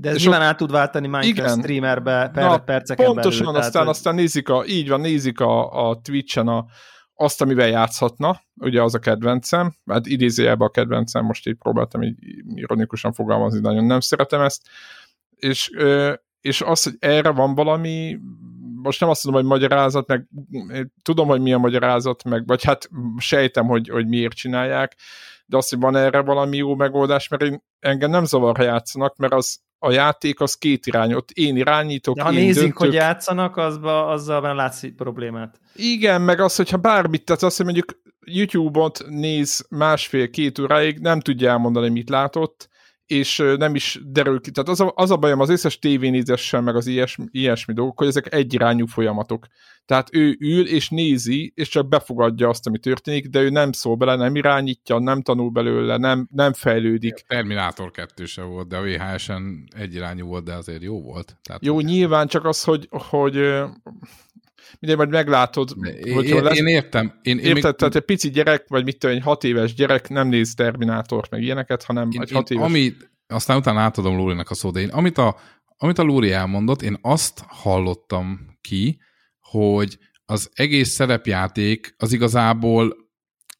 de 0.00 0.08
ez 0.08 0.14
és 0.14 0.22
nyilván 0.22 0.42
át 0.42 0.56
tud 0.56 0.70
váltani 0.70 1.06
Minecraft 1.06 1.38
igen. 1.38 1.58
streamerbe 1.58 2.30
per, 2.32 2.44
Na, 2.44 2.58
perceken 2.58 3.06
pontosan, 3.06 3.46
belül. 3.46 3.60
aztán, 3.60 3.82
hogy... 3.82 3.90
aztán 3.90 4.14
nézik 4.14 4.48
a, 4.48 4.64
így 4.66 4.88
van, 4.88 5.00
nézik 5.00 5.40
a, 5.40 5.88
a 5.88 6.00
Twitch-en 6.00 6.48
a, 6.48 6.66
azt, 7.14 7.42
amivel 7.42 7.68
játszhatna, 7.68 8.40
ugye 8.54 8.82
az 8.82 8.94
a 8.94 8.98
kedvencem, 8.98 9.74
hát 9.86 10.06
idézőjelben 10.06 10.68
a 10.68 10.70
kedvencem, 10.70 11.24
most 11.24 11.46
így 11.46 11.56
próbáltam 11.56 12.02
így 12.02 12.16
ironikusan 12.54 13.12
fogalmazni, 13.12 13.60
nagyon 13.60 13.84
nem 13.84 14.00
szeretem 14.00 14.40
ezt, 14.40 14.62
és, 15.36 15.70
és 16.40 16.60
az, 16.60 16.82
hogy 16.82 16.96
erre 16.98 17.30
van 17.30 17.54
valami, 17.54 18.18
most 18.82 19.00
nem 19.00 19.08
azt 19.08 19.22
tudom, 19.22 19.36
hogy 19.36 19.48
magyarázat, 19.48 20.06
meg 20.06 20.26
tudom, 21.02 21.28
hogy 21.28 21.40
mi 21.40 21.52
a 21.52 21.58
magyarázat, 21.58 22.24
meg, 22.24 22.46
vagy 22.46 22.64
hát 22.64 22.88
sejtem, 23.16 23.66
hogy, 23.66 23.88
hogy 23.88 24.06
miért 24.06 24.34
csinálják, 24.34 24.96
de 25.46 25.56
azt, 25.56 25.70
hogy 25.70 25.78
van 25.78 25.96
erre 25.96 26.20
valami 26.20 26.56
jó 26.56 26.74
megoldás, 26.74 27.28
mert 27.28 27.42
én, 27.42 27.62
engem 27.78 28.10
nem 28.10 28.24
zavar, 28.24 28.56
ha 28.56 28.62
játszanak, 28.62 29.16
mert 29.16 29.32
az 29.32 29.66
a 29.78 29.90
játék 29.90 30.40
az 30.40 30.54
két 30.54 30.86
irányot. 30.86 31.30
Én 31.30 31.56
irányítok, 31.56 32.16
De 32.16 32.22
ha 32.22 32.32
én 32.32 32.38
nézik, 32.38 32.54
döntök. 32.62 32.78
hogy 32.78 32.92
játszanak, 32.92 33.56
azba, 33.56 34.06
azzal 34.06 34.40
már 34.40 34.54
látsz 34.54 34.82
problémát. 34.96 35.60
Igen, 35.74 36.20
meg 36.22 36.40
az, 36.40 36.56
hogyha 36.56 36.76
bármit, 36.76 37.24
tehát 37.24 37.42
azt, 37.42 37.56
hogy 37.56 37.66
mondjuk 37.66 38.00
YouTube-ot 38.24 39.04
néz 39.08 39.66
másfél-két 39.70 40.58
óráig, 40.58 40.98
nem 40.98 41.20
tudja 41.20 41.50
elmondani, 41.50 41.88
mit 41.88 42.08
látott, 42.08 42.68
és 43.08 43.42
nem 43.56 43.74
is 43.74 44.00
derül 44.04 44.40
ki. 44.40 44.50
Tehát 44.50 44.68
az 44.68 44.80
a, 44.80 44.92
az 44.94 45.10
a 45.10 45.16
bajom 45.16 45.40
az 45.40 45.48
összes 45.48 45.78
tévénézéssel, 45.78 46.60
meg 46.60 46.76
az 46.76 46.86
ilyesmi, 46.86 47.24
ilyesmi 47.30 47.74
dolgok, 47.74 47.98
hogy 47.98 48.06
ezek 48.06 48.34
egyirányú 48.34 48.86
folyamatok. 48.86 49.46
Tehát 49.88 50.08
ő 50.12 50.36
ül 50.40 50.68
és 50.68 50.88
nézi, 50.88 51.52
és 51.54 51.68
csak 51.68 51.88
befogadja 51.88 52.48
azt, 52.48 52.66
ami 52.66 52.78
történik, 52.78 53.26
de 53.28 53.40
ő 53.40 53.48
nem 53.48 53.72
szól 53.72 53.96
bele, 53.96 54.16
nem 54.16 54.36
irányítja, 54.36 54.98
nem 54.98 55.22
tanul 55.22 55.50
belőle, 55.50 55.96
nem, 55.96 56.28
nem 56.30 56.52
fejlődik. 56.52 57.24
Terminátor 57.26 57.90
2 57.90 58.24
se 58.24 58.42
volt, 58.42 58.68
de 58.68 58.76
a 58.76 58.82
VHS-en 58.82 59.68
egyirányú 59.76 60.26
volt, 60.26 60.44
de 60.44 60.54
azért 60.54 60.82
jó 60.82 61.02
volt. 61.02 61.36
Tehát, 61.42 61.64
Jó, 61.64 61.80
nyilván 61.80 62.26
csak 62.26 62.44
az, 62.44 62.64
hogy, 62.64 62.88
hogy 62.90 63.36
mindegy, 64.78 64.98
majd 64.98 65.10
meglátod, 65.10 65.70
én, 66.02 66.14
hogyha 66.14 66.36
én, 66.36 66.42
lesz, 66.42 66.58
én 66.58 66.66
értem. 66.66 67.18
Én, 67.22 67.38
én 67.38 67.44
Érted, 67.44 67.64
még- 67.64 67.74
tehát 67.74 67.94
egy 67.94 68.02
pici 68.02 68.30
gyerek, 68.30 68.64
vagy 68.68 68.84
mit 68.84 68.98
tudom, 68.98 69.16
egy 69.16 69.22
hat 69.22 69.44
éves 69.44 69.74
gyerek 69.74 70.08
nem 70.08 70.28
néz 70.28 70.54
Terminátort, 70.54 71.30
meg 71.30 71.42
ilyeneket, 71.42 71.82
hanem 71.82 72.08
én, 72.10 72.20
egy 72.20 72.30
én, 72.30 72.36
hat 72.36 72.50
éves... 72.50 72.64
ami, 72.64 72.92
aztán 73.26 73.56
utána 73.56 73.80
átadom 73.80 74.16
Lórinak 74.16 74.50
a 74.50 74.54
szót, 74.54 74.72
de 74.72 74.80
én 74.80 74.88
amit 74.88 75.18
a, 75.18 75.36
amit 75.76 75.98
a 75.98 76.02
Lóri 76.02 76.32
elmondott, 76.32 76.82
én 76.82 76.98
azt 77.02 77.44
hallottam 77.46 78.58
ki, 78.60 79.00
hogy 79.40 79.98
az 80.24 80.50
egész 80.54 80.88
szerepjáték 80.88 81.94
az 81.96 82.12
igazából 82.12 82.96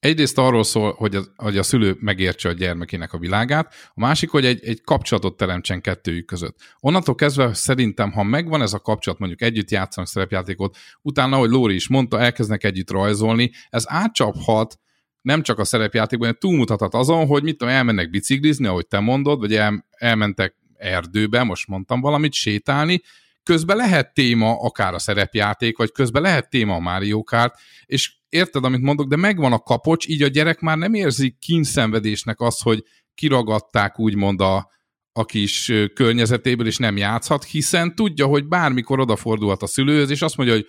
egyrészt 0.00 0.38
arról 0.38 0.64
szól, 0.64 0.92
hogy 0.92 1.14
a, 1.14 1.22
hogy 1.36 1.58
a 1.58 1.62
szülő 1.62 1.96
megértse 2.00 2.48
a 2.48 2.52
gyermekének 2.52 3.12
a 3.12 3.18
világát, 3.18 3.74
a 3.94 4.00
másik, 4.00 4.30
hogy 4.30 4.44
egy, 4.44 4.64
egy 4.64 4.80
kapcsolatot 4.82 5.36
teremtsen 5.36 5.80
kettőjük 5.80 6.26
között. 6.26 6.58
Onnantól 6.80 7.14
kezdve 7.14 7.54
szerintem, 7.54 8.12
ha 8.12 8.22
megvan 8.22 8.62
ez 8.62 8.72
a 8.72 8.78
kapcsolat, 8.78 9.18
mondjuk 9.18 9.42
együtt 9.42 9.70
játszanak 9.70 10.08
szerepjátékot, 10.08 10.76
utána, 11.02 11.36
ahogy 11.36 11.50
Lóri 11.50 11.74
is 11.74 11.88
mondta, 11.88 12.20
elkezdenek 12.20 12.64
együtt 12.64 12.90
rajzolni, 12.90 13.50
ez 13.70 13.84
átcsaphat 13.86 14.78
nem 15.22 15.42
csak 15.42 15.58
a 15.58 15.64
szerepjátékban, 15.64 16.26
hanem 16.26 16.40
túlmutathat 16.40 16.94
azon, 16.94 17.26
hogy 17.26 17.42
mit 17.42 17.56
tudom, 17.56 17.74
elmennek 17.74 18.10
biciklizni, 18.10 18.66
ahogy 18.66 18.86
te 18.86 18.98
mondod, 18.98 19.38
vagy 19.38 19.54
el, 19.54 19.86
elmentek 19.90 20.54
erdőbe, 20.76 21.42
most 21.42 21.68
mondtam 21.68 22.00
valamit, 22.00 22.32
sétálni, 22.32 23.02
közben 23.42 23.76
lehet 23.76 24.14
téma 24.14 24.60
akár 24.60 24.94
a 24.94 24.98
szerepjáték, 24.98 25.76
vagy 25.76 25.92
közben 25.92 26.22
lehet 26.22 26.50
téma 26.50 26.74
a 26.74 26.78
Mario 26.78 27.22
Kart, 27.22 27.54
és 27.86 28.17
érted, 28.28 28.64
amit 28.64 28.82
mondok, 28.82 29.08
de 29.08 29.16
megvan 29.16 29.52
a 29.52 29.58
kapocs, 29.58 30.08
így 30.08 30.22
a 30.22 30.28
gyerek 30.28 30.60
már 30.60 30.78
nem 30.78 30.94
érzi 30.94 31.36
kínszenvedésnek 31.38 32.40
azt, 32.40 32.62
hogy 32.62 32.84
kiragadták 33.14 33.98
úgymond 33.98 34.40
a, 34.40 34.70
a 35.12 35.24
kis 35.24 35.72
környezetéből, 35.94 36.66
és 36.66 36.76
nem 36.76 36.96
játszhat, 36.96 37.44
hiszen 37.44 37.94
tudja, 37.94 38.26
hogy 38.26 38.46
bármikor 38.46 39.00
odafordulhat 39.00 39.62
a 39.62 39.66
szülőhöz, 39.66 40.10
és 40.10 40.22
azt 40.22 40.36
mondja, 40.36 40.54
hogy 40.54 40.66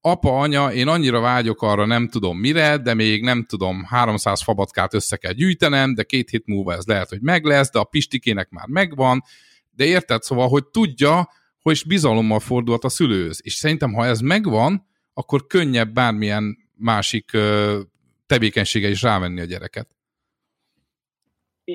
apa, 0.00 0.38
anya, 0.38 0.72
én 0.72 0.88
annyira 0.88 1.20
vágyok 1.20 1.62
arra, 1.62 1.86
nem 1.86 2.08
tudom 2.08 2.38
mire, 2.38 2.76
de 2.76 2.94
még 2.94 3.22
nem 3.22 3.44
tudom, 3.44 3.84
300 3.84 4.42
fabatkát 4.42 4.94
össze 4.94 5.16
kell 5.16 5.32
gyűjtenem, 5.32 5.94
de 5.94 6.02
két 6.02 6.30
hét 6.30 6.46
múlva 6.46 6.74
ez 6.74 6.84
lehet, 6.86 7.08
hogy 7.08 7.20
meg 7.20 7.44
lesz, 7.44 7.70
de 7.70 7.78
a 7.78 7.84
pistikének 7.84 8.50
már 8.50 8.66
megvan, 8.66 9.22
de 9.70 9.84
érted, 9.84 10.22
szóval, 10.22 10.48
hogy 10.48 10.66
tudja, 10.66 11.28
hogy 11.60 11.82
bizalommal 11.86 12.40
fordulhat 12.40 12.84
a 12.84 12.88
szülőhöz. 12.88 13.40
És 13.42 13.54
szerintem, 13.54 13.92
ha 13.92 14.06
ez 14.06 14.20
megvan, 14.20 14.86
akkor 15.12 15.46
könnyebb 15.46 15.92
bármilyen 15.92 16.56
másik 16.78 17.30
tevékenysége 18.26 18.88
is 18.88 19.02
rávenni 19.02 19.40
a 19.40 19.44
gyereket. 19.44 19.88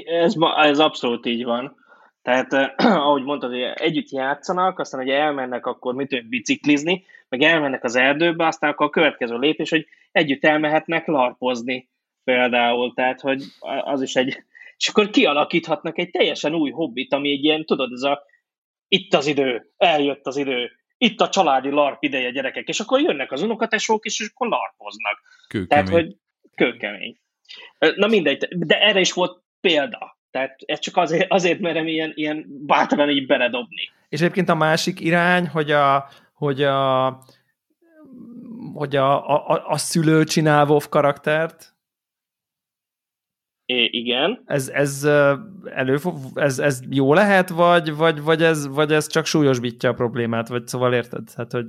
Ez, 0.05 0.33
ez 0.55 0.79
abszolút 0.79 1.25
így 1.25 1.43
van. 1.43 1.75
Tehát, 2.21 2.53
eh, 2.53 2.73
ahogy 3.07 3.23
mondtad, 3.23 3.49
hogy 3.49 3.61
együtt 3.61 4.09
játszanak, 4.09 4.79
aztán, 4.79 5.01
hogy 5.01 5.09
elmennek 5.09 5.65
akkor 5.65 5.93
mit 5.93 6.07
tudom, 6.07 6.29
biciklizni, 6.29 7.05
meg 7.29 7.41
elmennek 7.41 7.83
az 7.83 7.95
erdőbe, 7.95 8.45
aztán 8.45 8.69
akkor 8.69 8.85
a 8.85 8.89
következő 8.89 9.37
lépés, 9.37 9.69
hogy 9.69 9.85
együtt 10.11 10.43
elmehetnek 10.43 11.07
larpozni 11.07 11.89
például, 12.23 12.93
tehát, 12.93 13.21
hogy 13.21 13.43
az 13.59 14.01
is 14.01 14.15
egy... 14.15 14.43
És 14.77 14.87
akkor 14.87 15.09
kialakíthatnak 15.09 15.97
egy 15.97 16.09
teljesen 16.09 16.55
új 16.55 16.71
hobbit, 16.71 17.13
ami 17.13 17.31
egy 17.31 17.43
ilyen, 17.43 17.65
tudod, 17.65 17.91
ez 17.91 18.01
a 18.01 18.23
itt 18.87 19.13
az 19.13 19.27
idő, 19.27 19.71
eljött 19.77 20.27
az 20.27 20.37
idő, 20.37 20.71
itt 21.03 21.21
a 21.21 21.29
családi 21.29 21.69
larp 21.69 22.03
ideje, 22.03 22.31
gyerekek, 22.31 22.67
és 22.67 22.79
akkor 22.79 23.01
jönnek 23.01 23.31
az 23.31 23.41
unokatesók 23.41 24.05
és 24.05 24.29
akkor 24.33 24.47
larpoznak. 24.47 25.21
Kőkemény. 25.47 25.67
Tehát, 25.67 25.89
hogy 25.89 26.15
kőkemény. 26.55 27.17
Na 27.95 28.07
mindegy, 28.07 28.47
de 28.49 28.81
erre 28.81 28.99
is 28.99 29.13
volt 29.13 29.41
példa. 29.61 30.17
Tehát 30.31 30.55
ez 30.65 30.79
csak 30.79 30.97
azért, 30.97 31.31
azért 31.31 31.59
merem 31.59 31.87
ilyen, 31.87 32.11
ilyen 32.15 32.45
bátran 32.47 33.09
így 33.09 33.25
beledobni. 33.25 33.91
És 34.09 34.19
egyébként 34.21 34.49
a 34.49 34.55
másik 34.55 34.99
irány, 34.99 35.47
hogy 35.47 35.71
a, 35.71 36.09
hogy 36.33 36.63
a, 36.63 37.07
hogy 38.73 38.95
a, 38.95 39.29
a, 39.29 39.63
a 39.67 39.77
szülő 39.77 40.23
csinál 40.23 40.65
WoW 40.67 40.89
karaktert, 40.89 41.72
É, 43.66 43.84
igen. 43.84 44.41
ez, 44.45 44.68
ez, 44.68 45.03
elő, 45.76 45.97
ez, 46.34 46.59
ez 46.59 46.80
jó 46.89 47.14
lehet, 47.14 47.49
vagy, 47.49 47.95
vagy, 47.95 48.22
vagy, 48.22 48.43
ez, 48.43 48.68
vagy 48.68 48.91
ez 48.91 49.07
csak 49.07 49.26
súlyosbítja 49.26 49.89
a 49.89 49.93
problémát, 49.93 50.47
vagy 50.47 50.68
szóval 50.68 50.93
érted? 50.93 51.24
Hát, 51.36 51.51
hogy 51.51 51.66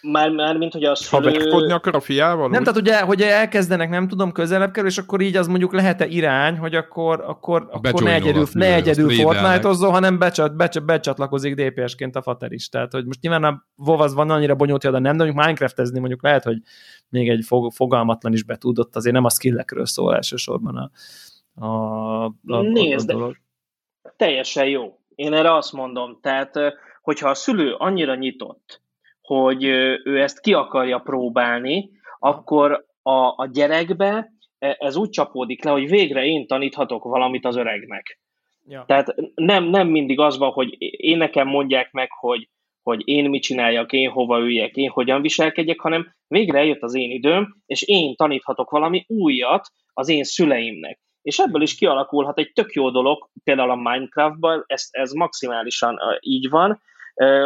Már, 0.00 0.30
már 0.30 0.56
mint 0.56 0.72
hogy 0.72 0.84
a 0.84 0.88
Ha 0.88 0.94
szülő... 0.94 1.30
megfogni 1.30 1.72
akar 1.72 1.94
a 1.94 2.00
fiával? 2.00 2.48
nem, 2.48 2.58
úgy? 2.58 2.66
tehát 2.66 2.80
ugye, 2.80 3.00
hogy 3.00 3.22
elkezdenek, 3.22 3.90
nem 3.90 4.08
tudom, 4.08 4.32
közelebb 4.32 4.70
kerül, 4.70 4.88
és 4.88 4.98
akkor 4.98 5.20
így 5.20 5.36
az 5.36 5.46
mondjuk 5.46 5.72
lehet-e 5.72 6.06
irány, 6.06 6.58
hogy 6.58 6.74
akkor, 6.74 7.20
akkor, 7.20 7.68
akkor 7.70 8.02
ne 8.02 8.14
egyedül, 8.14 8.46
ne 8.52 8.74
egyedül. 8.74 9.10
Fortnite-ozzon, 9.10 9.90
hanem 9.90 10.18
becsat, 10.18 10.56
becsat, 10.56 10.84
becsatlakozik 10.84 11.54
DPS-ként 11.54 12.16
a 12.16 12.22
fater 12.22 12.52
is. 12.52 12.68
Tehát, 12.68 12.92
hogy 12.92 13.04
most 13.04 13.20
nyilván 13.20 13.44
a 13.44 13.66
WoW 13.76 14.00
az 14.00 14.14
van 14.14 14.30
annyira 14.30 14.54
bonyolult, 14.54 14.82
de 14.82 14.90
nem, 14.90 15.02
de 15.02 15.24
mondjuk 15.24 15.36
Minecraftezni 15.36 15.98
mondjuk 15.98 16.22
lehet, 16.22 16.44
hogy 16.44 16.56
még 17.08 17.28
egy 17.28 17.44
fog, 17.46 17.72
fogalmatlan 17.72 18.32
is 18.32 18.42
be 18.42 18.56
tudott, 18.56 18.96
azért 18.96 19.14
nem 19.14 19.24
a 19.24 19.30
skillekről 19.30 19.86
szól 19.86 20.14
elsősorban 20.14 20.76
a, 20.76 20.90
a, 21.54 22.24
a, 22.24 22.60
Nézd, 22.60 23.10
a 23.10 23.12
dolog. 23.12 23.36
Teljesen 24.16 24.68
jó. 24.68 24.98
Én 25.14 25.32
erre 25.32 25.54
azt 25.54 25.72
mondom. 25.72 26.18
Tehát, 26.20 26.58
hogyha 27.02 27.28
a 27.28 27.34
szülő 27.34 27.74
annyira 27.74 28.14
nyitott, 28.14 28.82
hogy 29.20 29.64
ő 30.04 30.20
ezt 30.20 30.40
ki 30.40 30.52
akarja 30.52 30.98
próbálni, 30.98 31.90
akkor 32.18 32.86
a, 33.02 33.12
a 33.36 33.48
gyerekbe 33.52 34.32
e- 34.58 34.76
ez 34.78 34.96
úgy 34.96 35.10
csapódik 35.10 35.64
le, 35.64 35.70
hogy 35.70 35.88
végre 35.88 36.24
én 36.24 36.46
taníthatok 36.46 37.04
valamit 37.04 37.44
az 37.44 37.56
öregnek. 37.56 38.20
Ja. 38.66 38.84
Tehát 38.86 39.14
nem, 39.34 39.64
nem 39.64 39.88
mindig 39.88 40.20
az 40.20 40.38
van, 40.38 40.50
hogy 40.50 40.76
én 40.78 41.16
nekem 41.16 41.48
mondják 41.48 41.92
meg, 41.92 42.10
hogy, 42.10 42.48
hogy 42.82 43.02
én 43.04 43.30
mit 43.30 43.42
csináljak, 43.42 43.92
én 43.92 44.10
hova 44.10 44.38
üljek, 44.38 44.76
én 44.76 44.90
hogyan 44.90 45.22
viselkedjek, 45.22 45.80
hanem 45.80 46.14
végre 46.26 46.58
eljött 46.58 46.82
az 46.82 46.94
én 46.94 47.10
időm, 47.10 47.62
és 47.66 47.82
én 47.82 48.14
taníthatok 48.16 48.70
valami 48.70 49.04
újat 49.08 49.66
az 49.92 50.08
én 50.08 50.24
szüleimnek. 50.24 51.00
És 51.22 51.38
ebből 51.38 51.62
is 51.62 51.74
kialakulhat 51.74 52.38
egy 52.38 52.52
tök 52.52 52.72
jó 52.72 52.90
dolog, 52.90 53.30
például 53.44 53.70
a 53.70 53.76
Minecraftban, 53.76 54.64
ez, 54.66 54.88
ez 54.90 55.12
maximálisan 55.12 55.98
így 56.20 56.48
van, 56.48 56.82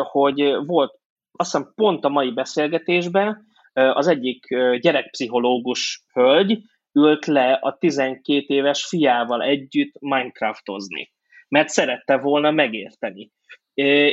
hogy 0.02 0.56
volt, 0.66 0.98
azt 1.32 1.52
hiszem 1.52 1.72
pont 1.74 2.04
a 2.04 2.08
mai 2.08 2.30
beszélgetésben 2.30 3.46
az 3.72 4.06
egyik 4.06 4.46
gyerekpszichológus 4.80 6.04
hölgy 6.12 6.58
ült 6.92 7.26
le 7.26 7.52
a 7.52 7.76
12 7.78 8.44
éves 8.46 8.86
fiával 8.86 9.42
együtt 9.42 9.94
Minecraftozni, 10.00 11.12
mert 11.48 11.68
szerette 11.68 12.16
volna 12.16 12.50
megérteni. 12.50 13.30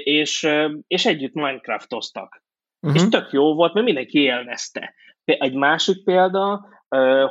És, 0.03 0.49
és 0.87 1.05
együtt 1.05 1.33
Minecraftoztak. 1.33 2.43
Uh-huh. 2.81 3.01
És 3.01 3.09
tök 3.09 3.31
jó 3.31 3.53
volt, 3.53 3.73
mert 3.73 3.85
mindenki 3.85 4.19
élvezte. 4.19 4.93
Egy 5.25 5.53
másik 5.53 6.03
példa, 6.03 6.67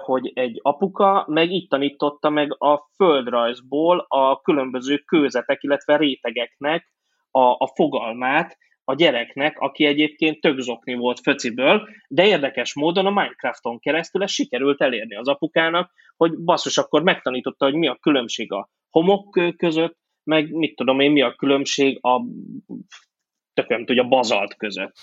hogy 0.02 0.30
egy 0.34 0.59
apuka 0.62 1.24
meg 1.28 1.51
így 1.51 1.68
tanította 1.68 2.30
meg 2.30 2.62
a 2.62 2.89
földrajzból 2.97 4.06
a 4.09 4.40
különböző 4.40 4.97
kőzetek, 4.97 5.62
illetve 5.62 5.97
rétegeknek 5.97 6.93
a, 7.30 7.40
a 7.40 7.72
fogalmát 7.74 8.59
a 8.84 8.94
gyereknek, 8.94 9.59
aki 9.59 9.84
egyébként 9.84 10.40
tök 10.40 10.59
zokni 10.59 10.94
volt 10.94 11.20
föciből, 11.20 11.89
de 12.09 12.26
érdekes 12.26 12.74
módon 12.74 13.06
a 13.06 13.10
Minecrafton 13.10 13.78
keresztül 13.78 14.22
ezt 14.22 14.34
sikerült 14.34 14.80
elérni 14.80 15.16
az 15.16 15.28
apukának, 15.28 15.93
hogy 16.16 16.39
basszus, 16.39 16.78
akkor 16.78 17.02
megtanította, 17.02 17.64
hogy 17.64 17.74
mi 17.74 17.86
a 17.86 17.98
különbség 18.01 18.52
a 18.52 18.68
homokkő 18.90 19.52
között, 19.52 19.98
meg 20.24 20.52
mit 20.52 20.76
tudom 20.76 21.01
én, 21.01 21.10
mi 21.10 21.22
a 21.22 21.34
különbség 21.34 21.98
a 22.01 22.20
tököm 23.55 23.84
tudja, 23.84 24.05
bazalt 24.05 24.56
között. 24.56 24.94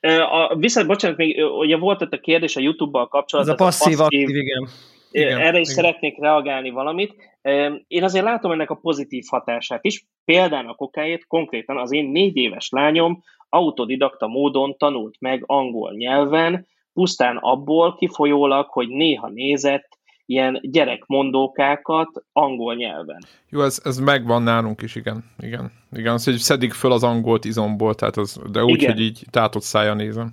A, 0.00 0.56
viszont, 0.56 0.86
bocsánat, 0.86 1.16
még 1.16 1.44
ugye 1.44 1.76
volt 1.76 2.02
ott 2.02 2.12
a 2.12 2.20
kérdés 2.20 2.56
a 2.56 2.60
YouTube-bal 2.60 3.02
Ez 3.02 3.08
kapcsolatban. 3.08 3.54
a 3.54 3.58
passzív, 3.58 4.00
aktív, 4.00 4.28
igen. 4.28 4.68
Igen, 5.10 5.38
Erre 5.38 5.58
is 5.58 5.70
igen. 5.70 5.74
szeretnék 5.74 6.18
reagálni 6.18 6.70
valamit. 6.70 7.14
Én 7.86 8.02
azért 8.02 8.24
látom 8.24 8.50
ennek 8.50 8.70
a 8.70 8.74
pozitív 8.74 9.24
hatását 9.28 9.84
is. 9.84 10.04
Példának 10.24 10.80
okáért 10.80 11.26
konkrétan 11.26 11.78
az 11.78 11.92
én 11.92 12.10
négy 12.10 12.36
éves 12.36 12.68
lányom 12.70 13.22
autodidakta 13.48 14.26
módon 14.26 14.76
tanult 14.76 15.16
meg 15.20 15.42
angol 15.46 15.92
nyelven, 15.92 16.66
pusztán 16.92 17.36
abból 17.36 17.94
kifolyólag, 17.94 18.66
hogy 18.68 18.88
néha 18.88 19.28
nézett 19.28 19.97
ilyen 20.28 20.58
gyerekmondókákat 20.62 22.24
angol 22.32 22.74
nyelven. 22.74 23.18
Jó, 23.48 23.62
ez, 23.62 23.80
ez 23.84 23.98
megvan 23.98 24.42
nálunk 24.42 24.82
is, 24.82 24.94
igen. 24.94 25.24
Igen, 25.38 25.72
igen 25.92 26.12
az, 26.12 26.24
hogy 26.24 26.36
szedik 26.36 26.72
föl 26.72 26.92
az 26.92 27.02
angolt 27.02 27.44
izomból, 27.44 27.94
tehát 27.94 28.16
az, 28.16 28.40
de 28.50 28.64
úgy, 28.64 28.82
igen. 28.82 28.92
hogy 28.92 29.00
így 29.00 29.24
tátott 29.30 29.62
szája 29.62 29.94
nézem. 29.94 30.32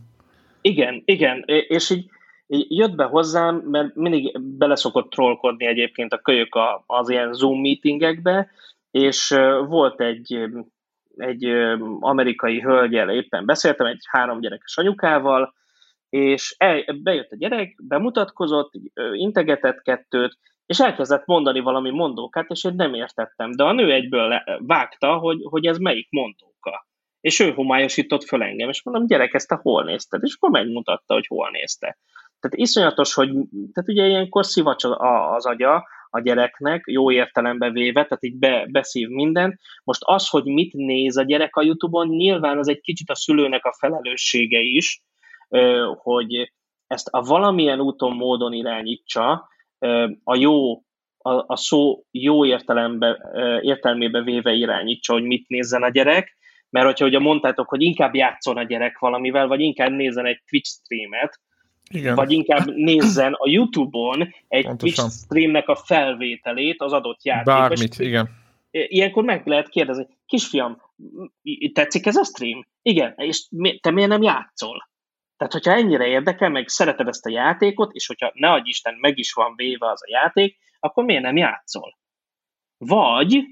Igen, 0.61 1.01
igen, 1.05 1.43
és 1.45 1.89
így, 1.89 2.09
így 2.47 2.65
jött 2.69 2.95
be 2.95 3.03
hozzám, 3.03 3.55
mert 3.55 3.95
mindig 3.95 4.39
beleszokott 4.39 5.09
trollkodni 5.09 5.65
egyébként 5.65 6.13
a 6.13 6.17
kölyök 6.17 6.57
az 6.85 7.09
ilyen 7.09 7.33
Zoom 7.33 7.61
meetingekbe, 7.61 8.49
és 8.91 9.35
volt 9.67 10.01
egy, 10.01 10.49
egy 11.17 11.45
amerikai 11.99 12.61
hölgyel 12.61 13.09
éppen 13.09 13.45
beszéltem, 13.45 13.87
egy 13.87 14.03
három 14.09 14.39
gyerekes 14.39 14.77
anyukával, 14.77 15.53
és 16.15 16.55
el, 16.57 16.83
bejött 17.03 17.31
a 17.31 17.35
gyerek, 17.35 17.75
bemutatkozott, 17.83 18.71
integetett 19.13 19.81
kettőt, 19.81 20.37
és 20.65 20.79
elkezdett 20.79 21.25
mondani 21.25 21.59
valami 21.59 21.89
mondókát, 21.89 22.49
és 22.49 22.63
én 22.63 22.73
nem 22.75 22.93
értettem. 22.93 23.51
De 23.51 23.63
a 23.63 23.71
nő 23.71 23.91
egyből 23.91 24.27
le, 24.27 24.59
vágta, 24.59 25.17
hogy, 25.17 25.37
hogy 25.43 25.65
ez 25.65 25.77
melyik 25.77 26.07
mondóka. 26.09 26.87
És 27.21 27.39
ő 27.39 27.51
homályosított 27.51 28.23
föl 28.23 28.43
engem, 28.43 28.69
és 28.69 28.83
mondom, 28.83 29.07
gyerek, 29.07 29.33
ezt 29.33 29.47
te 29.47 29.59
hol 29.61 29.83
nézted? 29.83 30.23
És 30.23 30.35
akkor 30.35 30.49
megmutatta, 30.49 31.13
hogy 31.13 31.27
hol 31.27 31.49
nézte. 31.49 31.97
Tehát 32.39 32.57
iszonyatos, 32.57 33.13
hogy 33.13 33.29
tehát 33.73 33.89
ugye 33.89 34.05
ilyenkor 34.05 34.45
szivacs 34.45 34.83
az 35.35 35.45
agya 35.45 35.87
a 36.09 36.19
gyereknek, 36.19 36.83
jó 36.87 37.11
értelembe 37.11 37.69
véve, 37.69 38.03
tehát 38.03 38.23
így 38.23 38.37
be, 38.37 38.67
beszív 38.71 39.07
mindent. 39.07 39.59
Most 39.83 40.01
az, 40.03 40.29
hogy 40.29 40.43
mit 40.43 40.73
néz 40.73 41.17
a 41.17 41.23
gyerek 41.23 41.55
a 41.55 41.63
YouTube-on, 41.63 42.07
nyilván 42.07 42.57
az 42.57 42.67
egy 42.67 42.81
kicsit 42.81 43.09
a 43.09 43.15
szülőnek 43.15 43.65
a 43.65 43.75
felelőssége 43.79 44.59
is, 44.59 45.01
hogy 45.95 46.51
ezt 46.87 47.07
a 47.07 47.21
valamilyen 47.21 47.79
úton, 47.79 48.15
módon 48.15 48.53
irányítsa, 48.53 49.49
a 50.23 50.35
jó, 50.35 50.73
a, 51.17 51.43
a 51.47 51.55
szó 51.55 52.03
jó 52.11 52.45
értelembe, 52.45 53.17
értelmébe 53.61 54.21
véve 54.21 54.51
irányítsa, 54.51 55.13
hogy 55.13 55.23
mit 55.23 55.47
nézzen 55.47 55.83
a 55.83 55.89
gyerek, 55.89 56.37
mert 56.69 56.85
hogyha 56.85 57.05
ugye 57.05 57.19
mondtátok, 57.19 57.69
hogy 57.69 57.81
inkább 57.81 58.15
játszon 58.15 58.57
a 58.57 58.63
gyerek 58.63 58.99
valamivel, 58.99 59.47
vagy 59.47 59.59
inkább 59.59 59.91
nézzen 59.91 60.25
egy 60.25 60.41
Twitch 60.49 60.69
streamet, 60.69 61.39
igen. 61.89 62.15
vagy 62.15 62.31
inkább 62.31 62.73
nézzen 62.73 63.33
a 63.33 63.49
YouTube-on 63.49 64.33
egy 64.47 64.65
Pontosan. 64.65 65.05
Twitch 65.05 65.23
streamnek 65.23 65.67
a 65.67 65.75
felvételét 65.75 66.81
az 66.81 66.93
adott 66.93 67.23
játékos. 67.23 67.53
Bármit, 67.53 67.99
igen. 67.99 68.29
Ilyenkor 68.71 69.23
meg 69.23 69.47
lehet 69.47 69.69
kérdezni, 69.69 70.07
kisfiam, 70.25 70.81
tetszik 71.73 72.05
ez 72.05 72.15
a 72.15 72.23
stream? 72.23 72.65
Igen, 72.81 73.13
és 73.17 73.47
te 73.81 73.91
miért 73.91 74.09
nem 74.09 74.21
játszol? 74.21 74.89
Tehát, 75.37 75.53
hogyha 75.53 75.71
ennyire 75.71 76.07
érdekel, 76.07 76.49
meg 76.49 76.67
szereted 76.67 77.07
ezt 77.07 77.25
a 77.25 77.29
játékot, 77.29 77.93
és 77.93 78.07
hogyha 78.07 78.31
ne 78.33 78.51
adj 78.51 78.69
Isten, 78.69 78.95
meg 78.99 79.17
is 79.17 79.33
van 79.33 79.53
véve 79.55 79.89
az 79.89 80.01
a 80.03 80.09
játék, 80.09 80.57
akkor 80.79 81.03
miért 81.03 81.23
nem 81.23 81.37
játszol? 81.37 81.97
Vagy, 82.77 83.43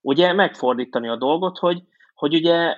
ugye 0.00 0.32
megfordítani 0.32 1.08
a 1.08 1.16
dolgot, 1.16 1.58
hogy, 1.58 1.82
hogy 2.14 2.34
ugye 2.34 2.76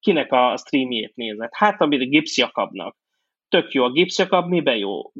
kinek 0.00 0.32
a 0.32 0.56
streamjét 0.56 1.14
nézett. 1.14 1.54
Hát, 1.54 1.80
amit 1.80 2.10
Gibbs 2.10 2.36
Jakabnak. 2.36 2.96
Tök 3.48 3.72
jó, 3.72 3.84
a 3.84 3.90
Gibbs 3.90 4.18
Jakab 4.18 4.48
miben 4.48 4.76
jó? 4.76 5.12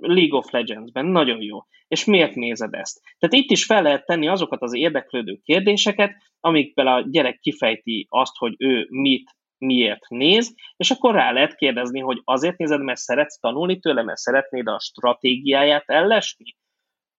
League 0.00 0.38
of 0.38 0.50
Legends-ben 0.50 1.06
nagyon 1.06 1.42
jó. 1.42 1.58
És 1.88 2.04
miért 2.04 2.34
nézed 2.34 2.74
ezt? 2.74 3.00
Tehát 3.18 3.44
itt 3.44 3.50
is 3.50 3.64
fel 3.64 3.82
lehet 3.82 4.04
tenni 4.04 4.28
azokat 4.28 4.62
az 4.62 4.74
érdeklődő 4.74 5.38
kérdéseket, 5.44 6.12
amikben 6.40 6.86
a 6.86 7.00
gyerek 7.00 7.38
kifejti 7.38 8.06
azt, 8.08 8.36
hogy 8.36 8.54
ő 8.58 8.86
mit 8.90 9.30
miért 9.60 10.08
néz, 10.08 10.54
és 10.76 10.90
akkor 10.90 11.14
rá 11.14 11.32
lehet 11.32 11.54
kérdezni, 11.54 12.00
hogy 12.00 12.20
azért 12.24 12.56
nézed, 12.56 12.82
mert 12.82 12.98
szeretsz 12.98 13.38
tanulni 13.38 13.78
tőle, 13.78 14.02
mert 14.02 14.18
szeretnéd 14.18 14.66
a 14.66 14.78
stratégiáját 14.80 15.84
ellesni? 15.86 16.56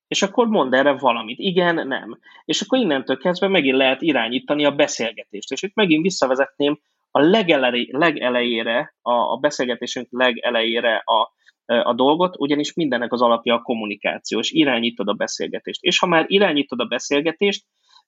És 0.08 0.22
akkor 0.22 0.48
mondd 0.48 0.76
erre 0.76 0.92
valamit. 0.92 1.40
Igen, 1.40 1.88
nem. 1.88 2.20
És 2.46 2.62
akkor 2.62 2.80
innentől 2.80 3.18
kezdve 3.18 3.48
megint 3.48 3.78
lehet 3.78 4.02
irányítani 4.02 4.66
a 4.66 4.72
beszélgetést. 4.72 5.52
És 5.52 5.62
itt 5.62 5.76
megint 5.76 6.04
visszavezetném 6.04 6.80
a 7.12 7.20
legelej, 7.20 7.88
legelejére, 7.92 8.96
a, 9.02 9.12
a 9.12 9.38
beszélgetésünk 9.38 10.08
legelejére 10.10 11.04
a, 11.06 11.34
a 11.66 11.94
dolgot, 11.94 12.36
ugyanis 12.40 12.74
mindennek 12.74 13.14
az 13.14 13.22
alapja 13.22 13.54
a 13.56 13.62
kommunikáció, 13.62 14.40
és 14.40 14.52
irányítod 14.52 15.08
a 15.08 15.14
beszélgetést. 15.14 15.84
És 15.84 16.00
ha 16.00 16.08
már 16.08 16.26
irányítod 16.28 16.80
a 16.80 16.86
beszélgetést, 16.86 17.66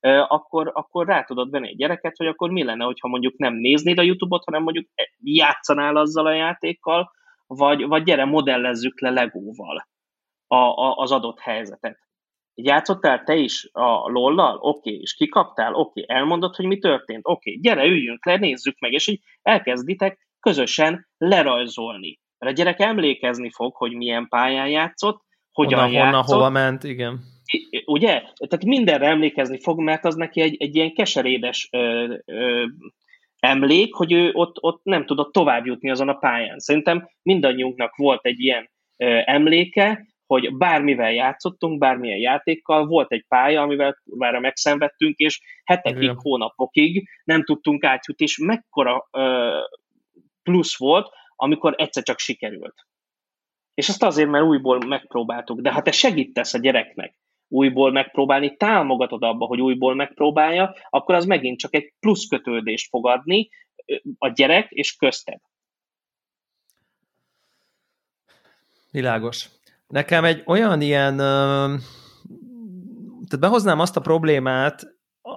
akkor, 0.09 0.71
akkor 0.73 1.05
rá 1.05 1.23
tudod 1.23 1.49
venni 1.49 1.67
egy 1.67 1.75
gyereket, 1.75 2.17
hogy 2.17 2.27
akkor 2.27 2.49
mi 2.49 2.63
lenne, 2.63 2.83
hogyha 2.83 3.07
mondjuk 3.07 3.37
nem 3.37 3.53
néznéd 3.53 3.99
a 3.99 4.01
YouTube-ot, 4.01 4.43
hanem 4.43 4.63
mondjuk 4.63 4.85
e, 4.95 5.09
játszanál 5.23 5.95
azzal 5.95 6.25
a 6.25 6.33
játékkal, 6.33 7.11
vagy, 7.47 7.87
vagy 7.87 8.03
gyere, 8.03 8.25
modellezzük 8.25 9.01
le 9.01 9.09
Legóval 9.09 9.87
a, 10.47 10.55
a, 10.55 10.95
az 10.95 11.11
adott 11.11 11.39
helyzetet. 11.39 11.99
Játszottál 12.55 13.23
te 13.23 13.35
is 13.35 13.69
a 13.71 14.09
lollal? 14.09 14.55
Oké, 14.55 14.89
okay. 14.89 15.01
és 15.01 15.13
kikaptál? 15.13 15.73
Oké, 15.73 16.01
okay. 16.03 16.15
elmondod, 16.17 16.55
hogy 16.55 16.65
mi 16.65 16.77
történt? 16.77 17.25
Oké, 17.25 17.49
okay. 17.49 17.61
gyere, 17.61 17.85
üljünk 17.85 18.25
le, 18.25 18.37
nézzük 18.37 18.79
meg, 18.79 18.91
és 18.91 19.07
így 19.07 19.21
elkezditek 19.41 20.27
közösen 20.39 21.07
lerajzolni. 21.17 22.19
Mert 22.37 22.51
a 22.51 22.55
gyerek 22.55 22.79
emlékezni 22.79 23.51
fog, 23.51 23.75
hogy 23.75 23.93
milyen 23.93 24.27
pályán 24.27 24.69
játszott, 24.69 25.21
hogyan 25.51 25.79
honnan, 25.79 25.93
játszott. 25.93 26.25
Honnan, 26.25 26.39
hova 26.39 26.49
ment, 26.49 26.83
igen 26.83 27.32
ugye? 27.85 28.21
Tehát 28.47 28.65
mindenre 28.65 29.07
emlékezni 29.07 29.59
fog, 29.59 29.79
mert 29.79 30.05
az 30.05 30.15
neki 30.15 30.41
egy, 30.41 30.55
egy 30.59 30.75
ilyen 30.75 30.93
keserédes 30.93 31.67
ö, 31.71 32.15
ö, 32.25 32.65
emlék, 33.39 33.93
hogy 33.93 34.11
ő 34.11 34.29
ott, 34.33 34.55
ott 34.61 34.83
nem 34.83 35.05
tudott 35.05 35.31
tovább 35.31 35.65
jutni 35.65 35.89
azon 35.89 36.09
a 36.09 36.13
pályán. 36.13 36.59
Szerintem 36.59 37.09
mindannyiunknak 37.21 37.95
volt 37.95 38.25
egy 38.25 38.39
ilyen 38.39 38.69
ö, 38.97 39.19
emléke, 39.25 40.07
hogy 40.25 40.55
bármivel 40.55 41.13
játszottunk, 41.13 41.79
bármilyen 41.79 42.17
játékkal, 42.17 42.85
volt 42.85 43.11
egy 43.11 43.25
pálya, 43.27 43.61
amivel 43.61 43.97
már 44.03 44.39
megszenvedtünk, 44.39 45.17
és 45.17 45.41
hetekig, 45.63 46.01
Igen. 46.01 46.17
hónapokig 46.19 47.09
nem 47.23 47.43
tudtunk 47.43 47.83
átjutni, 47.83 48.25
és 48.25 48.37
mekkora 48.37 49.07
ö, 49.11 49.57
plusz 50.43 50.77
volt, 50.77 51.09
amikor 51.35 51.73
egyszer 51.77 52.03
csak 52.03 52.19
sikerült. 52.19 52.75
És 53.73 53.89
ezt 53.89 54.03
azért, 54.03 54.29
mert 54.29 54.45
újból 54.45 54.85
megpróbáltuk. 54.87 55.61
De 55.61 55.71
ha 55.71 55.81
te 55.81 55.91
segítesz 55.91 56.53
a 56.53 56.59
gyereknek, 56.59 57.15
újból 57.53 57.91
megpróbálni, 57.91 58.55
támogatod 58.55 59.23
abba, 59.23 59.45
hogy 59.45 59.61
újból 59.61 59.95
megpróbálja, 59.95 60.75
akkor 60.89 61.15
az 61.15 61.25
megint 61.25 61.59
csak 61.59 61.75
egy 61.75 61.93
plusz 61.99 62.27
kötődést 62.27 62.89
fog 62.89 63.07
adni 63.07 63.49
a 64.17 64.27
gyerek 64.27 64.71
és 64.71 64.95
közted. 64.95 65.39
Világos. 68.91 69.49
Nekem 69.87 70.23
egy 70.23 70.43
olyan 70.45 70.81
ilyen, 70.81 71.17
tehát 73.27 73.39
behoznám 73.39 73.79
azt 73.79 73.97
a 73.97 74.01
problémát, 74.01 74.83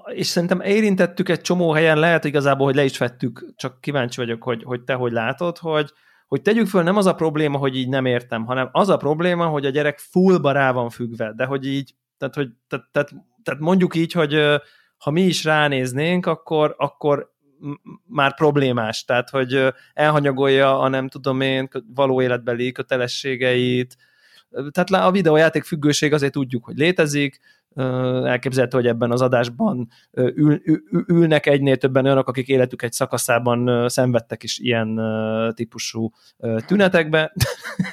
és 0.07 0.27
szerintem 0.27 0.61
érintettük 0.61 1.29
egy 1.29 1.41
csomó 1.41 1.71
helyen, 1.71 1.99
lehet 1.99 2.25
igazából, 2.25 2.67
hogy 2.67 2.75
le 2.75 2.85
is 2.85 2.99
vettük, 2.99 3.53
csak 3.57 3.81
kíváncsi 3.81 4.21
vagyok, 4.21 4.43
hogy, 4.43 4.63
hogy 4.63 4.83
te 4.83 4.95
hogy 4.95 5.13
látod, 5.13 5.59
hogy, 5.59 5.91
hogy 6.27 6.43
tegyük 6.43 6.67
föl, 6.67 6.83
nem 6.83 6.97
az 6.97 7.07
a 7.07 7.15
probléma, 7.15 7.59
hogy 7.59 7.77
így 7.77 7.89
nem 7.89 8.05
értem, 8.05 8.45
hanem 8.45 8.69
az 8.73 8.89
a 8.89 8.97
probléma, 8.97 9.47
hogy 9.47 9.67
a 9.67 9.71
gyerek 9.71 9.99
fullba 9.99 10.53
rá 10.53 10.73
van 10.73 10.91
függve, 10.91 11.33
de 11.37 11.45
hogy 11.45 11.67
így 11.67 11.95
tehát, 12.19 12.35
hogy, 12.35 12.49
tehát, 12.69 13.11
tehát, 13.43 13.61
mondjuk 13.61 13.95
így, 13.95 14.13
hogy 14.13 14.35
ha 14.99 15.11
mi 15.11 15.23
is 15.23 15.45
ránéznénk, 15.45 16.27
akkor, 16.27 16.75
akkor 16.79 17.35
már 18.07 18.35
problémás, 18.35 19.05
tehát 19.05 19.31
hogy 19.31 19.75
elhanyagolja 19.95 20.81
a 20.81 20.89
nem 20.89 21.09
tudom 21.09 21.41
én 21.41 21.69
való 21.95 22.23
életbeli 22.23 22.73
kötelességeit, 22.73 23.97
tehát 24.71 24.91
a 25.07 25.11
videójáték 25.11 25.65
függőség 25.65 26.13
azért 26.13 26.33
tudjuk, 26.33 26.65
hogy 26.65 26.77
létezik, 26.77 27.39
elképzelhető, 28.25 28.77
hogy 28.77 28.87
ebben 28.87 29.11
az 29.11 29.21
adásban 29.21 29.89
ül, 30.13 30.61
ül, 30.65 30.83
ülnek 31.09 31.47
egynél 31.47 31.77
többen 31.77 32.05
olyanok, 32.05 32.29
akik 32.29 32.49
életük 32.49 32.83
egy 32.83 32.93
szakaszában 32.93 33.89
szenvedtek 33.89 34.43
is 34.43 34.59
ilyen 34.59 35.01
típusú 35.55 36.11
tünetekbe. 36.67 37.33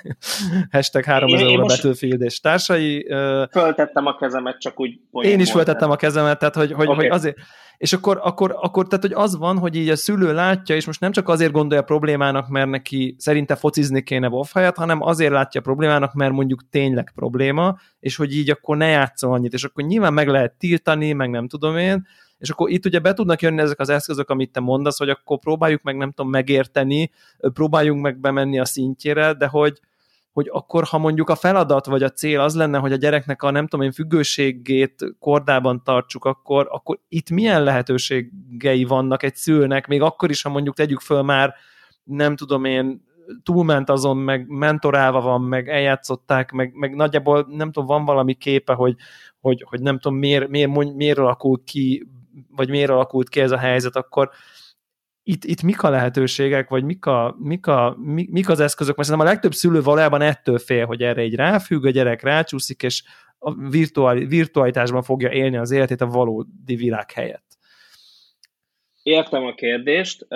Hashtag 0.72 1.04
3000 1.04 1.48
óra 1.48 1.66
Battlefield 1.66 2.22
és 2.22 2.40
társai. 2.40 3.08
Föltettem 3.52 4.06
a 4.06 4.16
kezemet, 4.16 4.60
csak 4.60 4.80
úgy 4.80 5.00
Én 5.12 5.40
is 5.40 5.52
föltettem 5.52 5.92
a 5.92 5.96
kezemet, 5.96 6.40
tehát 6.40 6.56
hogy, 6.56 6.72
hogy, 6.72 6.88
okay. 6.88 6.96
hogy 6.98 7.16
azért, 7.16 7.38
és 7.84 7.94
akkor, 7.94 8.20
akkor, 8.24 8.56
akkor 8.62 8.88
tehát, 8.88 9.04
hogy 9.04 9.14
az 9.14 9.38
van, 9.38 9.58
hogy 9.58 9.76
így 9.76 9.90
a 9.90 9.96
szülő 9.96 10.34
látja, 10.34 10.76
és 10.76 10.86
most 10.86 11.00
nem 11.00 11.12
csak 11.12 11.30
azért 11.30 11.52
gondolja 11.52 11.84
problémának, 11.84 12.48
mert 12.48 12.70
neki 12.70 13.16
szerinte 13.18 13.56
focizni 13.56 14.04
kéne 14.04 14.28
WoW 14.28 14.44
helyett, 14.54 14.76
hanem 14.76 15.02
azért 15.02 15.32
látja 15.32 15.62
problémának, 15.62 16.14
mert 16.14 16.32
mondjuk 16.32 16.70
tényleg 16.70 17.12
probléma, 17.16 17.78
és 18.00 18.16
hogy 18.16 18.36
így 18.36 18.50
akkor 18.50 18.78
ne 18.78 18.88
játszol 18.88 19.34
annyit, 19.34 19.54
és 19.54 19.64
akkor 19.74 19.90
nyilván 19.90 20.14
meg 20.14 20.28
lehet 20.28 20.54
tiltani, 20.58 21.14
meg 21.14 21.30
nem 21.30 21.48
tudom 21.48 21.78
én, 21.78 22.08
és 22.38 22.50
akkor 22.50 22.70
itt 22.70 22.86
ugye 22.86 23.00
be 23.00 23.14
tudnak 23.14 23.42
jönni 23.42 23.62
ezek 23.62 23.80
az 23.80 23.90
eszközök, 23.90 24.30
amit 24.30 24.52
te 24.52 24.60
mondasz, 24.60 24.98
hogy 24.98 25.10
akkor 25.10 25.40
próbáljuk 25.40 25.82
meg, 25.82 25.98
nem 25.98 26.12
tudom, 26.12 26.32
megérteni, 26.32 27.12
próbáljunk 27.38 28.02
meg 28.02 28.20
bemenni 28.20 28.60
a 28.60 28.66
szintjére, 28.66 29.34
de 29.34 29.48
hogy, 29.48 29.80
hogy 30.32 30.50
akkor, 30.52 30.84
ha 30.84 30.98
mondjuk 30.98 31.30
a 31.30 31.36
feladat 31.36 31.86
vagy 31.86 32.04
a 32.04 32.10
cél 32.10 32.40
az 32.40 32.56
lenne, 32.56 32.78
hogy 32.78 32.92
a 32.92 32.96
gyereknek 32.96 33.44
a 33.44 33.52
nem 33.52 33.68
tudom 33.68 33.86
én 33.86 33.92
függőségét 33.92 35.06
kordában 35.20 35.84
tartsuk, 35.84 36.26
akkor, 36.26 36.68
akkor 36.72 37.00
itt 37.10 37.30
milyen 37.30 37.64
lehetőségei 37.64 38.84
vannak 38.84 39.24
egy 39.24 39.36
szülőnek, 39.36 39.88
még 39.88 40.02
akkor 40.02 40.30
is, 40.30 40.42
ha 40.42 40.50
mondjuk 40.50 40.76
tegyük 40.76 41.00
föl 41.00 41.22
már, 41.22 41.54
nem 42.04 42.36
tudom 42.36 42.66
én, 42.66 43.04
túlment 43.44 43.90
azon, 43.90 44.18
meg 44.18 44.48
mentorálva 44.48 45.22
van, 45.22 45.42
meg 45.42 45.70
eljátszották, 45.70 46.52
meg, 46.52 46.74
meg 46.74 46.96
nagyjából 46.96 47.46
nem 47.50 47.72
tudom, 47.72 47.88
van 47.88 48.06
valami 48.06 48.34
képe, 48.34 48.74
hogy, 48.74 48.96
hogy, 49.40 49.66
hogy 49.70 49.82
nem 49.82 50.00
tudom, 50.00 50.18
miért, 50.18 50.48
miért, 50.48 50.94
miért 50.94 51.18
alakult 51.18 51.64
ki, 51.64 52.08
vagy 52.56 52.70
miért 52.70 52.90
alakult 52.90 53.30
ki 53.30 53.40
ez 53.40 53.52
a 53.52 53.58
helyzet, 53.58 53.96
akkor 53.96 54.30
itt, 55.24 55.44
itt 55.44 55.62
mik 55.62 55.84
a 55.84 55.90
lehetőségek, 55.90 56.70
vagy 56.70 56.84
mik, 56.84 57.06
a, 57.06 57.36
mik, 57.40 57.68
a, 57.68 57.96
mik, 58.00 58.30
mik 58.30 58.50
az 58.50 58.60
eszközök, 58.60 58.96
mert 58.96 59.08
szerintem 59.08 59.30
a 59.30 59.34
legtöbb 59.34 59.54
szülő 59.54 59.82
valójában 59.82 60.22
ettől 60.22 60.58
fél, 60.58 60.86
hogy 60.86 61.02
erre 61.02 61.22
egy 61.22 61.36
ráfügg, 61.36 61.86
a 61.86 61.90
gyerek 61.90 62.22
rácsúszik, 62.22 62.84
és 62.84 63.04
a 63.40 63.54
virtuál, 63.54 64.16
virtualitásban 64.16 65.04
fogja 65.04 65.32
élni 65.32 65.58
az 65.58 65.72
életét 65.72 66.02
a 66.02 66.08
valódi 66.08 66.76
világ 66.76 67.12
helyett. 67.12 67.58
Értem 69.04 69.44
a 69.44 69.54
kérdést. 69.54 70.28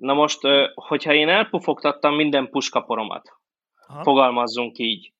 Na 0.00 0.14
most, 0.14 0.38
hogyha 0.74 1.14
én 1.14 1.28
elpufogtattam 1.28 2.14
minden 2.14 2.48
puskaporomat, 2.50 3.38
Aha. 3.86 4.02
fogalmazzunk 4.02 4.78
így, 4.78 5.12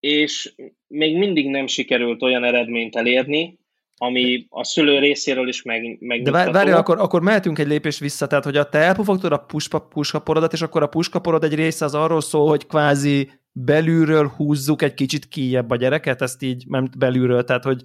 és 0.00 0.54
még 0.86 1.16
mindig 1.16 1.48
nem 1.48 1.66
sikerült 1.66 2.22
olyan 2.22 2.44
eredményt 2.44 2.96
elérni, 2.96 3.58
ami 3.96 4.46
a 4.48 4.64
szülő 4.64 4.98
részéről 4.98 5.48
is 5.48 5.62
meg, 5.62 5.96
meg 6.00 6.22
De 6.22 6.30
várj, 6.30 6.70
akkor, 6.70 6.98
akkor 6.98 7.22
mehetünk 7.22 7.58
egy 7.58 7.66
lépést 7.66 7.98
vissza, 7.98 8.26
tehát 8.26 8.44
hogy 8.44 8.56
a 8.56 8.68
te 8.68 8.78
elpufogtad 8.78 9.32
a 9.32 9.38
puska, 9.38 9.78
puskaporodat, 9.78 10.52
és 10.52 10.62
akkor 10.62 10.82
a 10.82 10.86
puskaporod 10.86 11.44
egy 11.44 11.54
része 11.54 11.84
az 11.84 11.94
arról 11.94 12.20
szól, 12.20 12.48
hogy 12.48 12.66
kvázi 12.66 13.30
belülről 13.52 14.28
húzzuk 14.36 14.82
egy 14.82 14.94
kicsit 14.94 15.28
kijebb 15.28 15.70
a 15.70 15.76
gyereket, 15.76 16.22
ezt 16.22 16.42
így 16.42 16.64
nem 16.66 16.88
belülről, 16.98 17.44
tehát 17.44 17.64
hogy... 17.64 17.82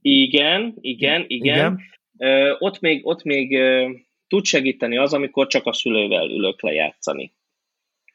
Igen, 0.00 0.74
igen, 0.80 1.24
igen. 1.26 1.56
igen. 1.56 1.80
Ö, 2.18 2.54
ott 2.58 2.80
még, 2.80 3.06
ott 3.06 3.22
még 3.22 3.56
ö, 3.56 3.88
tud 4.30 4.44
segíteni 4.44 4.98
az, 4.98 5.12
amikor 5.12 5.46
csak 5.46 5.66
a 5.66 5.72
szülővel 5.72 6.30
ülök 6.30 6.62
lejátszani. 6.62 7.34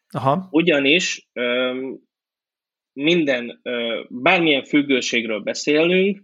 Aha. 0.10 0.48
Ugyanis 0.52 1.30
minden, 2.94 3.62
bármilyen 4.10 4.64
függőségről 4.64 5.40
beszélünk, 5.40 6.22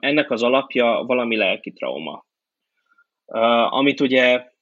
ennek 0.00 0.30
az 0.30 0.42
alapja 0.42 1.04
valami 1.06 1.36
lelki 1.36 1.72
trauma. 1.72 2.26
Amit 3.70 4.00
ugye 4.00 4.52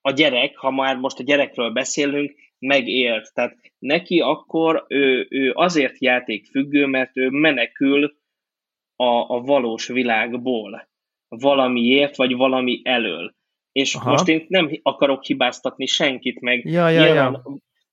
a 0.00 0.10
gyerek, 0.10 0.56
ha 0.56 0.70
már 0.70 0.96
most 0.96 1.18
a 1.18 1.22
gyerekről 1.22 1.70
beszélünk, 1.70 2.34
megélt. 2.58 3.34
Tehát 3.34 3.56
neki 3.78 4.20
akkor 4.20 4.84
ő, 4.88 5.26
ő 5.30 5.52
azért 5.54 6.00
játékfüggő, 6.00 6.86
mert 6.86 7.16
ő 7.16 7.28
menekül 7.28 8.16
a, 8.96 9.34
a 9.34 9.40
valós 9.40 9.86
világból 9.86 10.88
valamiért, 11.28 12.16
vagy 12.16 12.34
valami 12.34 12.80
elől. 12.84 13.35
És 13.76 13.94
Aha. 13.94 14.10
most 14.10 14.28
én 14.28 14.44
nem 14.48 14.70
akarok 14.82 15.24
hibáztatni 15.24 15.86
senkit, 15.86 16.40
meg 16.40 16.64
ja, 16.64 16.88
ja, 16.88 17.04
ja. 17.04 17.42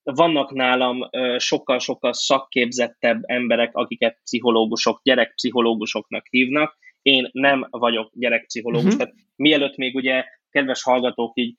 vannak 0.02 0.52
nálam 0.52 1.08
sokkal-sokkal 1.36 2.12
szakképzettebb 2.12 3.22
emberek, 3.22 3.76
akiket 3.76 4.18
pszichológusok, 4.22 5.00
gyerekpszichológusoknak 5.02 6.26
hívnak. 6.30 6.76
Én 7.02 7.28
nem 7.32 7.66
vagyok 7.70 8.10
gyerekpszichológus, 8.14 8.84
uh-huh. 8.84 8.98
tehát 8.98 9.14
mielőtt 9.36 9.76
még 9.76 9.94
ugye 9.94 10.24
kedves 10.50 10.82
hallgatók 10.82 11.32
így 11.34 11.56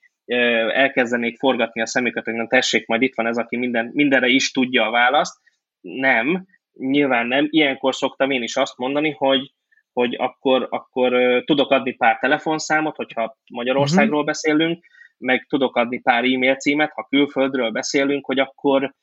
elkezdenék 0.74 1.38
forgatni 1.38 1.82
a 1.82 1.86
szemüket, 1.86 2.26
hogy 2.26 2.34
nem 2.34 2.48
tessék, 2.48 2.88
majd 2.88 3.02
itt 3.02 3.16
van 3.16 3.28
ez, 3.28 3.38
aki 3.38 3.58
minden, 3.58 3.92
mindenre 3.94 4.28
is 4.28 4.52
tudja 4.52 4.86
a 4.86 4.92
választ. 4.92 5.42
Nem, 5.82 6.46
nyilván 6.74 7.28
nem. 7.28 7.48
Ilyenkor 7.50 7.96
szoktam 7.96 8.32
én 8.32 8.44
is 8.44 8.56
azt 8.56 8.78
mondani, 8.78 9.12
hogy, 9.12 9.52
hogy 9.96 10.16
akkor, 10.16 10.68
akkor 10.70 11.14
tudok 11.46 11.72
adni 11.72 11.94
pár 11.94 12.18
telefonszámot, 12.20 12.96
hogyha 12.96 13.38
Magyarországról 13.52 14.12
uh-huh. 14.12 14.26
beszélünk, 14.26 14.86
meg 15.18 15.46
tudok 15.50 15.76
adni 15.76 16.02
pár 16.02 16.24
e-mail 16.24 16.56
címet, 16.56 16.92
ha 16.92 17.08
külföldről 17.10 17.72
beszélünk, 17.72 18.26
hogy 18.26 18.40
akkor 18.40 18.94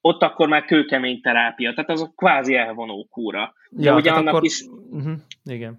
ott 0.00 0.22
akkor 0.22 0.48
már 0.48 0.64
kőkemény 0.64 1.20
terápia, 1.20 1.72
tehát 1.72 1.90
az 1.90 2.02
a 2.02 2.12
kvázi 2.16 2.54
elvonó 2.54 3.06
kúra. 3.10 3.54
De 3.70 3.90
ja, 3.90 3.96
ugye 3.96 4.10
annak 4.10 4.34
akkor... 4.34 4.44
is 4.44 4.64
uh-huh. 4.90 5.12
Igen. 5.44 5.78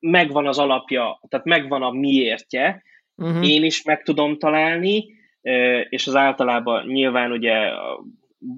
megvan 0.00 0.46
az 0.46 0.58
alapja, 0.58 1.20
tehát 1.28 1.46
megvan 1.46 1.82
a 1.82 1.90
miértje, 1.90 2.82
uh-huh. 3.16 3.48
én 3.48 3.64
is 3.64 3.82
meg 3.82 4.02
tudom 4.02 4.38
találni, 4.38 5.04
és 5.88 6.06
az 6.06 6.16
általában 6.16 6.86
nyilván 6.86 7.32
ugye 7.32 7.54
a 7.54 8.04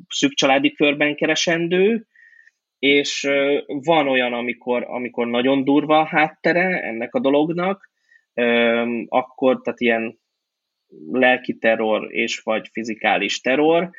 szűk 0.09 0.33
családi 0.33 0.73
körben 0.73 1.15
keresendő, 1.15 2.07
és 2.81 3.29
van 3.67 4.09
olyan, 4.09 4.33
amikor, 4.33 4.85
amikor 4.89 5.27
nagyon 5.27 5.65
durva 5.65 5.99
a 5.99 6.07
háttere 6.07 6.83
ennek 6.83 7.15
a 7.15 7.21
dolognak, 7.21 7.91
akkor, 9.09 9.61
tehát 9.61 9.81
ilyen 9.81 10.19
lelki 11.11 11.59
terror 11.59 12.15
és 12.15 12.39
vagy 12.39 12.69
fizikális 12.73 13.41
terror, 13.41 13.91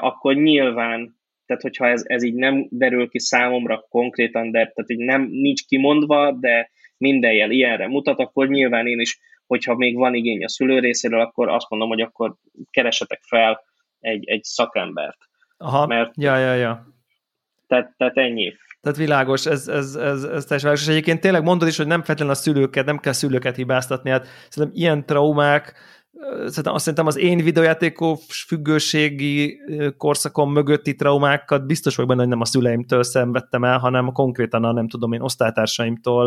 akkor 0.00 0.34
nyilván, 0.34 1.16
tehát 1.46 1.62
hogyha 1.62 1.86
ez, 1.86 2.02
ez 2.06 2.22
így 2.22 2.34
nem 2.34 2.66
derül 2.70 3.08
ki 3.08 3.18
számomra 3.18 3.86
konkrétan, 3.88 4.50
de 4.50 4.58
tehát 4.58 4.86
hogy 4.86 4.98
nem 4.98 5.22
nincs 5.22 5.66
kimondva, 5.66 6.32
de 6.32 6.70
minden 6.96 7.32
jel 7.32 7.50
ilyenre 7.50 7.88
mutat, 7.88 8.18
akkor 8.18 8.48
nyilván 8.48 8.86
én 8.86 9.00
is, 9.00 9.20
hogyha 9.46 9.74
még 9.74 9.96
van 9.96 10.14
igény 10.14 10.44
a 10.44 10.48
szülő 10.48 10.78
részéről, 10.78 11.20
akkor 11.20 11.48
azt 11.48 11.70
mondom, 11.70 11.88
hogy 11.88 12.00
akkor 12.00 12.34
keresetek 12.70 13.20
fel 13.22 13.60
egy, 14.00 14.28
egy 14.28 14.42
szakembert. 14.42 15.18
Aha, 15.56 15.86
mert, 15.86 16.12
ja, 16.16 16.36
ja, 16.36 16.54
ja. 16.54 16.86
Tehát, 17.66 17.94
tehát 17.96 18.16
ennyi. 18.16 18.52
Tehát 18.80 18.98
világos, 18.98 19.46
ez, 19.46 19.68
ez, 19.68 19.94
ez, 19.94 20.22
ez 20.22 20.44
teljesen 20.44 20.58
világos. 20.58 20.80
És 20.80 20.88
egyébként 20.88 21.20
tényleg 21.20 21.42
mondod 21.42 21.68
is, 21.68 21.76
hogy 21.76 21.86
nem 21.86 22.02
feltétlenül 22.02 22.34
a 22.34 22.36
szülőket, 22.36 22.84
nem 22.86 22.98
kell 22.98 23.12
szülőket 23.12 23.56
hibáztatni. 23.56 24.10
Hát 24.10 24.26
szerintem 24.48 24.80
ilyen 24.80 25.06
traumák, 25.06 25.74
szerintem, 26.46 26.74
azt 26.74 26.80
szerintem 26.80 27.06
az 27.06 27.18
én 27.18 27.38
videójátékos 27.38 28.44
függőségi 28.48 29.58
korszakom 29.96 30.52
mögötti 30.52 30.94
traumákat 30.94 31.66
biztos 31.66 31.96
vagy 31.96 32.06
benne, 32.06 32.20
hogy 32.20 32.28
nem 32.28 32.40
a 32.40 32.44
szüleimtől 32.44 33.02
szenvedtem 33.02 33.64
el, 33.64 33.78
hanem 33.78 34.12
konkrétan 34.12 34.64
a 34.64 34.72
nem 34.72 34.88
tudom 34.88 35.12
én 35.12 35.20
osztálytársaimtól 35.20 36.26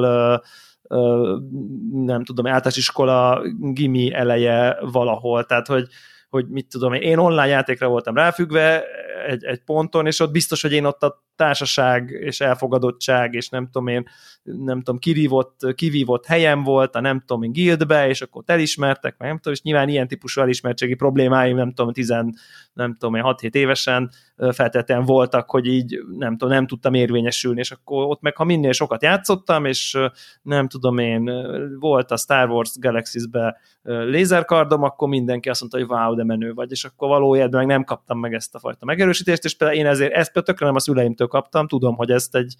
nem 1.91 2.23
tudom, 2.23 2.45
általános 2.45 2.77
iskola, 2.77 3.41
gimi 3.59 4.13
eleje 4.13 4.77
valahol, 4.91 5.45
tehát 5.45 5.67
hogy, 5.67 5.87
hogy 6.29 6.47
mit 6.47 6.67
tudom 6.69 6.93
én, 6.93 7.17
online 7.17 7.47
játékra 7.47 7.87
voltam 7.87 8.15
ráfüggve 8.15 8.83
egy, 9.27 9.43
egy 9.43 9.63
ponton, 9.63 10.05
és 10.05 10.19
ott 10.19 10.31
biztos, 10.31 10.61
hogy 10.61 10.71
én 10.71 10.85
ott 10.85 11.03
a 11.03 11.27
társaság 11.39 12.09
és 12.09 12.41
elfogadottság, 12.41 13.33
és 13.33 13.49
nem 13.49 13.65
tudom 13.65 13.87
én, 13.87 14.07
nem 14.43 14.77
tudom, 14.77 14.99
kirívott, 14.99 15.73
kivívott 15.75 16.25
helyem 16.25 16.63
volt, 16.63 16.95
a 16.95 17.01
nem 17.01 17.19
tudom 17.19 17.43
én 17.43 17.51
guildbe, 17.51 18.07
és 18.07 18.21
akkor 18.21 18.43
elismertek, 18.45 19.15
meg 19.17 19.27
nem 19.27 19.37
tudom, 19.37 19.53
és 19.53 19.61
nyilván 19.61 19.89
ilyen 19.89 20.07
típusú 20.07 20.41
elismertségi 20.41 20.93
problémáim, 20.93 21.55
nem 21.55 21.73
tudom, 21.73 21.93
tizen, 21.93 22.35
nem 22.73 22.95
tudom 22.95 23.15
én, 23.15 23.23
6-7 23.25 23.53
évesen 23.53 24.09
feltétlenül 24.51 25.05
voltak, 25.05 25.49
hogy 25.49 25.65
így 25.65 25.99
nem 26.17 26.37
tudom, 26.37 26.53
nem 26.53 26.67
tudtam 26.67 26.93
érvényesülni, 26.93 27.59
és 27.59 27.71
akkor 27.71 28.05
ott 28.05 28.21
meg, 28.21 28.35
ha 28.35 28.43
minél 28.43 28.71
sokat 28.71 29.03
játszottam, 29.03 29.65
és 29.65 29.97
nem 30.41 30.67
tudom 30.67 30.97
én, 30.97 31.31
volt 31.79 32.11
a 32.11 32.17
Star 32.17 32.49
Wars 32.49 32.71
Galaxies-be 32.79 33.57
lézerkardom, 33.83 34.83
akkor 34.83 35.07
mindenki 35.07 35.49
azt 35.49 35.59
mondta, 35.59 35.79
hogy 35.79 35.87
wow, 35.89 36.15
de 36.15 36.23
menő 36.23 36.53
vagy, 36.53 36.71
és 36.71 36.83
akkor 36.83 37.07
valójában 37.07 37.59
meg 37.59 37.67
nem 37.67 37.83
kaptam 37.83 38.19
meg 38.19 38.33
ezt 38.33 38.55
a 38.55 38.59
fajta 38.59 38.85
megerősítést, 38.85 39.43
és 39.43 39.55
például 39.55 39.79
én 39.79 39.85
ezért 39.85 40.13
ezt 40.13 40.33
tökre 40.33 40.65
nem 40.65 40.75
a 40.75 40.79
szüleimtől 40.79 41.27
kaptam, 41.30 41.68
tudom, 41.68 41.95
hogy 41.95 42.11
ezt 42.11 42.35
egy 42.35 42.56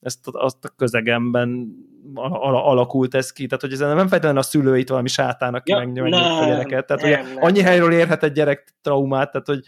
ezt 0.00 0.18
azt 0.32 0.64
a 0.64 0.68
közegemben 0.76 1.76
alakult 2.14 3.14
ez 3.14 3.32
ki, 3.32 3.46
tehát 3.46 3.60
hogy 3.60 3.72
ez 3.72 3.78
nem 3.78 3.96
feltétlenül 3.96 4.38
a 4.38 4.42
szülőit 4.42 4.88
valami 4.88 5.08
sátán, 5.08 5.54
aki 5.54 5.70
ja, 5.70 5.78
megnyomja 5.78 6.38
a 6.38 6.44
gyereket, 6.44 6.86
tehát 6.86 7.02
nem, 7.02 7.10
ugye 7.10 7.22
nem. 7.22 7.44
annyi 7.44 7.60
helyről 7.60 7.92
érhet 7.92 8.22
egy 8.22 8.32
gyerek 8.32 8.74
traumát, 8.82 9.30
tehát 9.30 9.46
hogy 9.46 9.60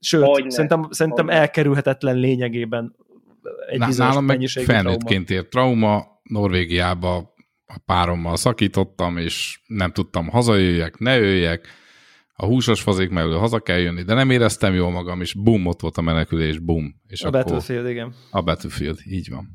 sőt, 0.00 0.26
hogy 0.26 0.50
szerintem, 0.50 0.86
szerintem 0.90 1.28
elkerülhetetlen 1.28 2.16
lényegében 2.16 2.96
egy 3.68 3.78
bizonyos 3.78 3.96
Nálam 3.96 4.24
meg 4.24 4.48
felnőttként 4.48 5.30
ért 5.30 5.48
trauma, 5.48 6.06
Norvégiába 6.22 7.34
a 7.66 7.78
párommal 7.86 8.36
szakítottam, 8.36 9.16
és 9.16 9.60
nem 9.66 9.92
tudtam 9.92 10.28
hazajöjjek, 10.28 10.98
ne 10.98 11.16
jöjjek, 11.16 11.68
a 12.36 12.46
húsos 12.46 12.80
fazék 12.80 13.10
mellől 13.10 13.38
haza 13.38 13.60
kell 13.60 13.78
jönni, 13.78 14.02
de 14.02 14.14
nem 14.14 14.30
éreztem 14.30 14.74
jól 14.74 14.90
magam, 14.90 15.20
és 15.20 15.34
bum, 15.34 15.66
ott 15.66 15.80
volt 15.80 15.96
a 15.96 16.02
menekülés, 16.02 16.58
bum. 16.58 17.00
És 17.06 17.22
a 17.22 17.28
akkor 17.28 17.42
Battlefield, 17.42 17.88
igen. 17.88 18.14
A 18.30 18.42
Battlefield, 18.42 18.98
így 19.04 19.30
van. 19.30 19.48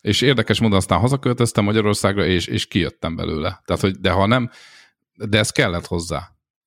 És 0.00 0.20
érdekes 0.20 0.60
módon 0.60 0.76
aztán 0.76 0.98
hazaköltöztem 0.98 1.64
Magyarországra, 1.64 2.24
és, 2.24 2.46
és 2.46 2.66
kijöttem 2.66 3.16
belőle. 3.16 3.62
Tehát, 3.64 3.82
hogy, 3.82 3.94
de 3.94 4.10
ha 4.10 4.26
nem, 4.26 4.50
de 5.28 5.38
ez 5.38 5.50
kellett 5.50 5.86
hozzá, 5.86 6.22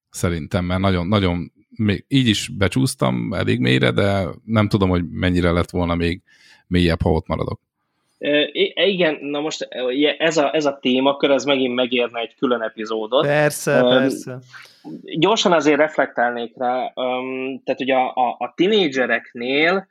szerintem, 0.10 0.66
mert 0.66 0.82
nagyon, 0.82 1.08
nagyon, 1.08 1.52
még 1.70 2.06
így 2.08 2.28
is 2.28 2.48
becsúsztam 2.48 3.34
elég 3.34 3.60
mélyre, 3.60 3.92
de 3.92 4.28
nem 4.46 4.68
tudom, 4.68 4.90
hogy 4.90 5.10
mennyire 5.10 5.52
lett 5.52 5.70
volna 5.70 5.96
még 5.96 6.22
mélyebb, 6.68 7.02
ha 7.02 7.12
ott 7.12 7.28
maradok. 7.28 7.62
Igen, 8.74 9.18
na 9.22 9.40
most 9.40 9.68
ez 10.18 10.38
a, 10.38 10.56
ez 10.56 10.66
a 10.66 10.78
témakör, 10.82 11.32
ez 11.32 11.44
megint 11.44 11.76
megérne 11.76 12.20
egy 12.20 12.36
külön 12.36 12.62
epizódot. 12.62 13.26
Persze, 13.26 13.84
um, 13.84 13.90
persze. 13.90 14.40
Gyorsan 15.02 15.52
azért 15.52 15.78
reflektálnék 15.78 16.58
rá, 16.58 16.94
tehát 17.64 17.82
ugye 17.82 17.95
a, 17.95 18.14
a, 18.16 18.36
a 18.40 18.53
tinédzsereknél, 18.56 19.88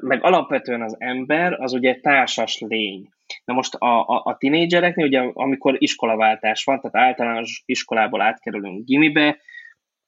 meg 0.00 0.22
alapvetően 0.22 0.82
az 0.82 0.96
ember, 0.98 1.52
az 1.60 1.72
ugye 1.72 2.00
társas 2.00 2.58
lény. 2.58 3.08
Na 3.44 3.54
most 3.54 3.74
a, 3.74 4.08
a, 4.08 4.22
a 4.24 4.36
tinédzsereknél, 4.36 5.06
ugye 5.06 5.20
amikor 5.32 5.74
iskolaváltás 5.78 6.64
van, 6.64 6.80
tehát 6.80 7.08
általános 7.08 7.62
iskolából 7.66 8.20
átkerülünk 8.20 8.84
gimibe, 8.84 9.38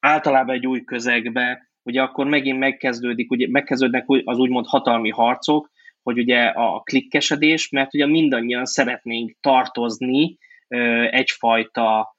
általában 0.01 0.55
egy 0.55 0.67
új 0.67 0.85
közegbe, 0.85 1.69
ugye 1.83 2.03
akkor 2.03 2.27
megint 2.27 2.59
megkezdődik, 2.59 3.31
ugye 3.31 3.47
megkezdődnek 3.51 4.05
az 4.25 4.39
úgymond 4.39 4.67
hatalmi 4.67 5.11
harcok, 5.11 5.71
hogy 6.03 6.19
ugye 6.19 6.45
a 6.45 6.81
klikkesedés, 6.81 7.69
mert 7.69 7.95
ugye 7.95 8.07
mindannyian 8.07 8.65
szeretnénk 8.65 9.37
tartozni 9.41 10.39
egyfajta 11.11 12.15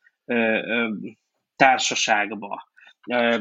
társaságba. 1.56 2.74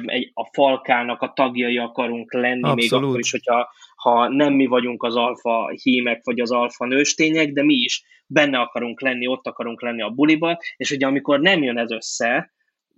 Egy, 0.05 0.31
a 0.35 0.45
falkának 0.53 1.23
a 1.23 1.33
tagjai 1.33 1.79
akarunk 1.79 2.33
lenni, 2.33 2.63
Abszolút. 2.63 2.77
még 2.77 2.93
akkor 2.93 3.19
is, 3.19 3.31
hogyha 3.31 3.69
ha 3.97 4.29
nem 4.29 4.53
mi 4.53 4.67
vagyunk 4.67 5.03
az 5.03 5.17
alfa 5.17 5.69
hímek, 5.69 6.21
vagy 6.25 6.41
az 6.41 6.51
alfa 6.51 6.87
nőstények, 6.87 7.53
de 7.53 7.63
mi 7.63 7.75
is 7.75 8.05
benne 8.27 8.59
akarunk 8.59 9.01
lenni, 9.01 9.27
ott 9.27 9.47
akarunk 9.47 9.83
lenni 9.83 10.03
a 10.03 10.11
buliba, 10.11 10.59
és 10.77 10.91
ugye 10.91 11.07
amikor 11.07 11.41
nem 11.41 11.63
jön 11.63 11.79
ez 11.79 11.91
össze, 11.91 12.53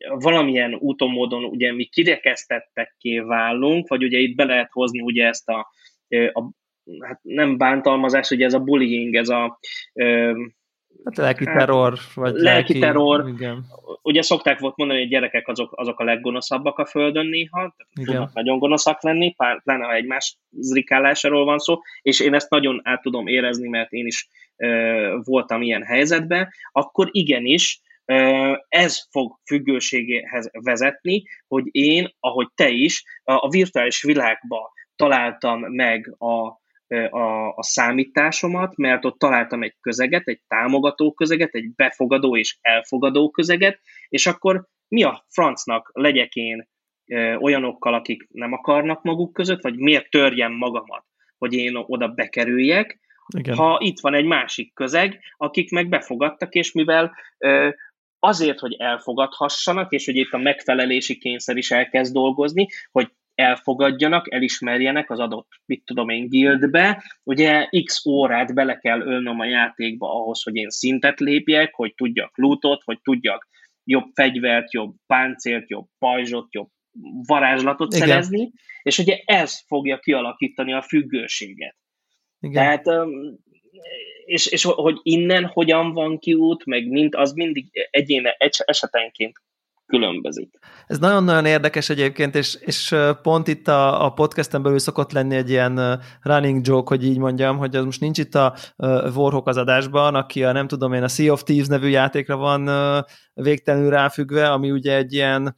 valamilyen 0.09 0.75
úton, 0.75 1.11
módon 1.11 1.45
ugye 1.45 1.73
mi 1.73 1.85
kirekesztettekké 1.85 3.19
válunk, 3.19 3.89
vagy 3.89 4.05
ugye 4.05 4.19
itt 4.19 4.37
be 4.37 4.45
lehet 4.45 4.73
hozni 4.73 5.01
ugye 5.01 5.27
ezt 5.27 5.49
a, 5.49 5.71
a 6.33 6.51
hát 7.01 7.21
nem 7.23 7.57
bántalmazás, 7.57 8.31
ugye 8.31 8.45
ez 8.45 8.55
a 8.55 8.61
bullying, 8.61 9.15
ez 9.15 9.29
a 9.29 9.59
Hát 11.05 11.17
lelki 11.17 11.47
hát, 11.47 11.57
terror, 11.57 11.99
vagy 12.15 12.33
lelki, 12.33 12.43
lelki 12.45 12.79
terror. 12.79 13.29
Igen. 13.29 13.65
Ugye 14.03 14.23
szokták 14.23 14.59
volt 14.59 14.77
mondani, 14.77 15.01
hogy 15.01 15.09
gyerekek 15.09 15.49
azok, 15.49 15.73
azok 15.77 16.01
a 16.01 16.05
leggonoszabbak 16.05 16.79
a 16.79 16.87
földön 16.87 17.27
néha, 17.27 17.75
igen. 17.95 18.05
tudnak 18.05 18.33
nagyon 18.33 18.59
gonoszak 18.59 19.03
lenni, 19.03 19.35
pláne 19.63 19.85
ha 19.85 19.95
egymás 19.95 20.39
zrikálásáról 20.51 21.45
van 21.45 21.59
szó, 21.59 21.81
és 22.03 22.21
én 22.21 22.35
ezt 22.35 22.51
nagyon 22.51 22.81
át 22.85 23.03
tudom 23.03 23.27
érezni, 23.27 23.69
mert 23.69 23.93
én 23.93 24.07
is 24.07 24.29
ö, 24.57 25.19
voltam 25.25 25.63
ilyen 25.63 25.83
helyzetben, 25.83 26.49
akkor 26.73 27.09
igenis 27.11 27.81
ö, 28.05 28.53
ez 28.69 29.07
fog 29.11 29.39
függőségéhez 29.45 30.51
vezetni, 30.53 31.23
hogy 31.49 31.65
én, 31.71 32.15
ahogy 32.21 32.49
te 32.55 32.69
is, 32.69 33.05
a, 33.25 33.33
a 33.33 33.49
virtuális 33.49 34.03
világba 34.03 34.73
találtam 34.97 35.61
meg 35.61 36.15
a, 36.19 36.65
a, 37.11 37.49
a 37.49 37.63
számításomat, 37.63 38.77
mert 38.77 39.05
ott 39.05 39.19
találtam 39.19 39.63
egy 39.63 39.75
közeget, 39.81 40.27
egy 40.27 40.41
támogató 40.47 41.13
közeget, 41.13 41.55
egy 41.55 41.75
befogadó 41.75 42.37
és 42.37 42.59
elfogadó 42.61 43.31
közeget, 43.31 43.81
és 44.09 44.27
akkor 44.27 44.67
mi 44.89 45.03
a 45.03 45.25
francnak 45.29 45.91
legyek 45.93 46.35
én 46.35 46.69
olyanokkal, 47.39 47.95
akik 47.95 48.27
nem 48.31 48.53
akarnak 48.53 49.03
maguk 49.03 49.33
között, 49.33 49.63
vagy 49.63 49.77
miért 49.77 50.11
törjem 50.11 50.53
magamat, 50.53 51.05
hogy 51.39 51.53
én 51.53 51.77
oda 51.77 52.09
bekerüljek, 52.09 53.01
Igen. 53.37 53.57
ha 53.57 53.79
itt 53.83 54.01
van 54.01 54.15
egy 54.15 54.25
másik 54.25 54.75
közeg, 54.75 55.21
akik 55.37 55.71
meg 55.71 55.89
befogadtak, 55.89 56.55
és 56.55 56.73
mivel 56.73 57.15
azért, 58.19 58.59
hogy 58.59 58.75
elfogadhassanak, 58.75 59.93
és 59.93 60.05
hogy 60.05 60.17
itt 60.17 60.33
a 60.33 60.39
megfelelési 60.39 61.19
kényszer 61.19 61.57
is 61.57 61.71
elkezd 61.71 62.13
dolgozni, 62.13 62.67
hogy 62.91 63.11
elfogadjanak, 63.37 64.33
elismerjenek 64.33 65.11
az 65.11 65.19
adott, 65.19 65.49
mit 65.67 65.85
tudom 65.85 66.09
én, 66.09 66.29
guildbe. 66.29 67.03
Ugye 67.23 67.69
x 67.85 68.07
órát 68.07 68.55
bele 68.55 68.79
kell 68.79 69.01
ölnöm 69.01 69.41
a 69.41 69.45
játékba 69.45 70.15
ahhoz, 70.15 70.43
hogy 70.43 70.57
én 70.57 70.69
szintet 70.69 71.21
lépjek, 71.21 71.75
hogy 71.75 71.95
tudjak 71.95 72.37
lootot, 72.37 72.83
hogy 72.85 73.01
tudjak 73.03 73.49
jobb 73.85 74.11
fegyvert, 74.15 74.73
jobb 74.73 74.95
páncélt, 75.07 75.71
jobb 75.71 75.87
pajzsot, 75.99 76.55
jobb 76.55 76.69
varázslatot 77.27 77.95
Igen. 77.95 78.09
szerezni, 78.09 78.53
és 78.83 78.99
ugye 78.99 79.21
ez 79.25 79.67
fogja 79.67 79.99
kialakítani 79.99 80.73
a 80.73 80.83
függőséget. 80.83 81.77
Igen. 82.41 82.53
Tehát, 82.53 83.07
és, 84.25 84.47
és 84.47 84.63
hogy 84.65 84.99
innen 85.03 85.47
hogyan 85.47 85.93
van 85.93 86.19
kiút, 86.19 86.65
meg 86.65 86.89
mind, 86.89 87.15
az 87.15 87.33
mindig 87.33 87.67
egyéne 87.91 88.37
esetenként 88.65 89.41
különbözik. 89.87 90.59
Ez 90.87 90.99
nagyon-nagyon 90.99 91.45
érdekes 91.45 91.89
egyébként, 91.89 92.35
és, 92.35 92.59
és 92.61 92.95
pont 93.23 93.49
itt 93.49 93.69
a, 93.69 94.05
a 94.05 94.11
podcasten 94.11 94.63
belül 94.63 94.79
szokott 94.79 95.13
lenni 95.13 95.37
egy 95.37 95.51
ilyen 95.51 96.01
running 96.23 96.67
joke, 96.67 96.89
hogy 96.89 97.05
így 97.05 97.19
mondjam, 97.19 97.59
hogy 97.59 97.77
az 97.77 97.85
most 97.85 98.01
nincs 98.01 98.19
itt 98.19 98.35
a 98.35 98.55
Warhawk 99.15 99.47
az 99.47 99.57
adásban, 99.57 100.15
aki 100.15 100.45
a 100.45 100.53
nem 100.53 100.69
tudom 100.69 100.93
én, 100.93 101.03
a 101.03 101.09
Sea 101.09 101.33
of 101.33 101.43
Thieves 101.43 101.67
nevű 101.67 101.89
játékra 101.89 102.37
van 102.37 102.71
végtelenül 103.35 103.91
ráfüggve, 103.91 104.51
ami 104.51 104.71
ugye 104.71 104.97
egy 104.97 105.13
ilyen 105.13 105.55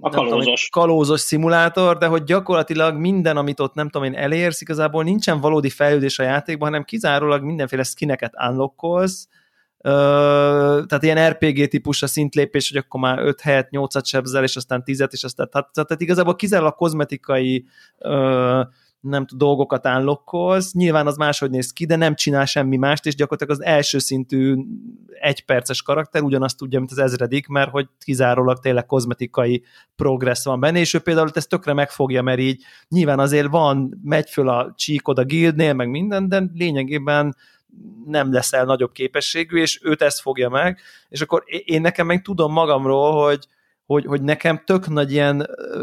a 0.00 0.10
kalózos. 0.10 0.68
Tudom, 0.68 0.86
kalózos 0.88 1.20
szimulátor, 1.20 1.98
de 1.98 2.06
hogy 2.06 2.24
gyakorlatilag 2.24 2.96
minden, 2.96 3.36
amit 3.36 3.60
ott 3.60 3.74
nem 3.74 3.88
tudom 3.88 4.06
én 4.06 4.14
elérsz, 4.14 4.60
igazából 4.60 5.04
nincsen 5.04 5.40
valódi 5.40 5.70
fejlődés 5.70 6.18
a 6.18 6.22
játékban, 6.22 6.68
hanem 6.68 6.84
kizárólag 6.84 7.42
mindenféle 7.42 7.82
skineket 7.82 8.34
unlockolsz, 8.48 9.28
tehát 9.80 11.02
ilyen 11.02 11.28
RPG 11.28 11.68
típus 11.68 12.02
a 12.02 12.06
szintlépés, 12.06 12.68
hogy 12.68 12.78
akkor 12.78 13.00
már 13.00 13.18
5 13.18 13.40
helyet 13.40 13.68
8-at 13.70 14.04
sebzel, 14.04 14.42
és 14.42 14.56
aztán 14.56 14.82
10-et, 14.86 15.12
és 15.12 15.24
aztán, 15.24 15.48
tehát, 15.50 15.72
tehát 15.72 16.00
igazából 16.00 16.36
kizárólag 16.36 16.74
kozmetikai 16.74 17.64
ö, 17.98 18.62
nem 19.00 19.26
tud, 19.26 19.38
dolgokat 19.38 19.86
állokkolsz, 19.86 20.72
nyilván 20.72 21.06
az 21.06 21.16
máshogy 21.16 21.50
néz 21.50 21.72
ki, 21.72 21.86
de 21.86 21.96
nem 21.96 22.14
csinál 22.14 22.44
semmi 22.44 22.76
mást, 22.76 23.06
és 23.06 23.14
gyakorlatilag 23.14 23.60
az 23.60 23.66
első 23.66 23.98
szintű 23.98 24.56
egyperces 25.20 25.82
karakter 25.82 26.22
ugyanazt 26.22 26.56
tudja, 26.56 26.78
mint 26.78 26.90
az 26.90 26.98
ezredik, 26.98 27.46
mert 27.46 27.70
hogy 27.70 27.88
kizárólag 27.98 28.58
tényleg 28.58 28.86
kozmetikai 28.86 29.62
progressz 29.96 30.44
van 30.44 30.60
benne, 30.60 30.78
és 30.78 30.94
ő 30.94 30.98
például 30.98 31.30
ezt 31.34 31.48
tökre 31.48 31.72
megfogja, 31.72 32.22
mert 32.22 32.38
így 32.38 32.62
nyilván 32.88 33.18
azért 33.18 33.48
van, 33.48 34.00
megy 34.02 34.30
föl 34.30 34.48
a 34.48 34.72
csíkod 34.76 35.18
a 35.18 35.24
guildnél, 35.24 35.72
meg 35.72 35.90
minden, 35.90 36.28
de 36.28 36.50
lényegében 36.54 37.36
nem 38.06 38.32
leszel 38.32 38.64
nagyobb 38.64 38.92
képességű, 38.92 39.60
és 39.60 39.80
őt 39.82 40.02
ezt 40.02 40.20
fogja 40.20 40.48
meg, 40.48 40.80
és 41.08 41.20
akkor 41.20 41.42
én 41.64 41.80
nekem 41.80 42.06
meg 42.06 42.22
tudom 42.22 42.52
magamról, 42.52 43.24
hogy, 43.24 43.46
hogy, 43.86 44.04
hogy 44.04 44.22
nekem 44.22 44.62
tök 44.64 44.88
nagy 44.88 45.12
ilyen 45.12 45.40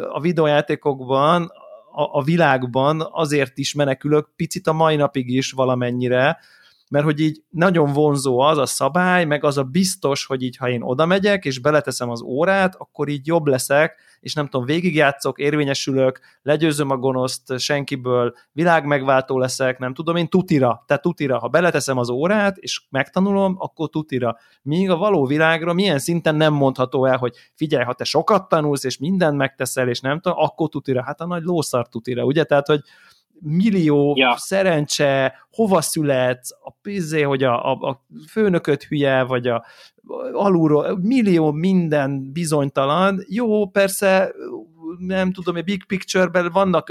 a 0.10 0.20
videójátékokban, 0.20 1.52
a, 1.92 2.18
a 2.18 2.24
világban 2.24 3.08
azért 3.12 3.58
is 3.58 3.74
menekülök, 3.74 4.30
picit 4.36 4.68
a 4.68 4.74
mai 4.74 4.96
napig 4.96 5.30
is 5.30 5.52
valamennyire, 5.52 6.40
mert 6.90 7.06
hogy 7.06 7.20
így 7.20 7.44
nagyon 7.50 7.94
vonzó 7.94 8.40
az 8.40 8.58
a 8.58 8.66
szabály, 8.66 9.26
meg 9.26 9.44
az 9.44 9.58
a 9.58 9.64
biztos, 9.64 10.26
hogy 10.26 10.42
így 10.42 10.58
ha 10.58 10.70
én 10.70 10.82
oda 10.82 11.06
megyek, 11.06 11.46
és 11.46 11.60
beleteszem 11.60 12.10
az 12.10 12.22
órát, 12.22 12.76
akkor 12.76 13.08
így 13.08 13.28
jobb 13.28 13.48
leszek, 13.48 13.96
és 14.24 14.34
nem 14.34 14.48
tudom, 14.48 14.66
végigjátszok, 14.66 15.40
érvényesülök, 15.40 16.20
legyőzöm 16.42 16.90
a 16.90 16.98
gonoszt 16.98 17.60
senkiből, 17.60 18.34
világmegváltó 18.52 19.38
leszek, 19.38 19.80
nem 19.80 19.94
tudom 19.94 20.16
én, 20.16 20.28
tutira, 20.28 20.84
tehát 20.88 21.04
tutira, 21.04 21.40
ha 21.40 21.48
beleteszem 21.48 21.98
az 21.98 22.10
órát, 22.10 22.58
és 22.58 22.82
megtanulom, 22.90 23.56
akkor 23.60 23.90
tutira. 23.90 24.38
Míg 24.62 24.90
a 24.90 24.98
való 24.98 25.26
világra 25.26 25.74
milyen 25.74 26.00
szinten 26.00 26.36
nem 26.36 26.54
mondható 26.54 27.06
el, 27.06 27.18
hogy 27.18 27.36
figyelj, 27.56 27.84
ha 27.84 27.94
te 27.94 28.04
sokat 28.04 28.50
tanulsz, 28.50 28.84
és 28.84 28.98
mindent 28.98 29.38
megteszel, 29.38 29.88
és 29.88 30.00
nem 30.00 30.20
tudom, 30.20 30.38
akkor 30.38 30.70
tutira, 30.70 31.04
hát 31.04 31.22
a 31.22 31.26
nagy 31.26 31.44
lószar 31.44 31.88
tutira, 31.88 32.24
ugye? 32.24 32.44
Tehát, 32.44 32.68
hogy 32.68 32.82
millió 33.40 34.14
ja. 34.18 34.36
szerencse, 34.38 35.34
hova 35.52 35.82
születsz, 35.82 36.52
a 36.64 36.72
pizzé, 36.82 37.22
hogy 37.22 37.44
a, 37.44 37.72
a, 37.72 37.72
a 37.72 38.06
főnököt 38.30 38.84
hülye, 38.84 39.24
vagy 39.24 39.48
a 39.48 39.66
alulról, 40.34 41.00
millió 41.02 41.52
minden 41.52 42.32
bizonytalan. 42.32 43.26
Jó, 43.28 43.68
persze, 43.68 44.34
nem 44.98 45.32
tudom, 45.32 45.56
egy 45.56 45.64
big 45.64 45.86
picture-ben 45.86 46.52
vannak, 46.52 46.86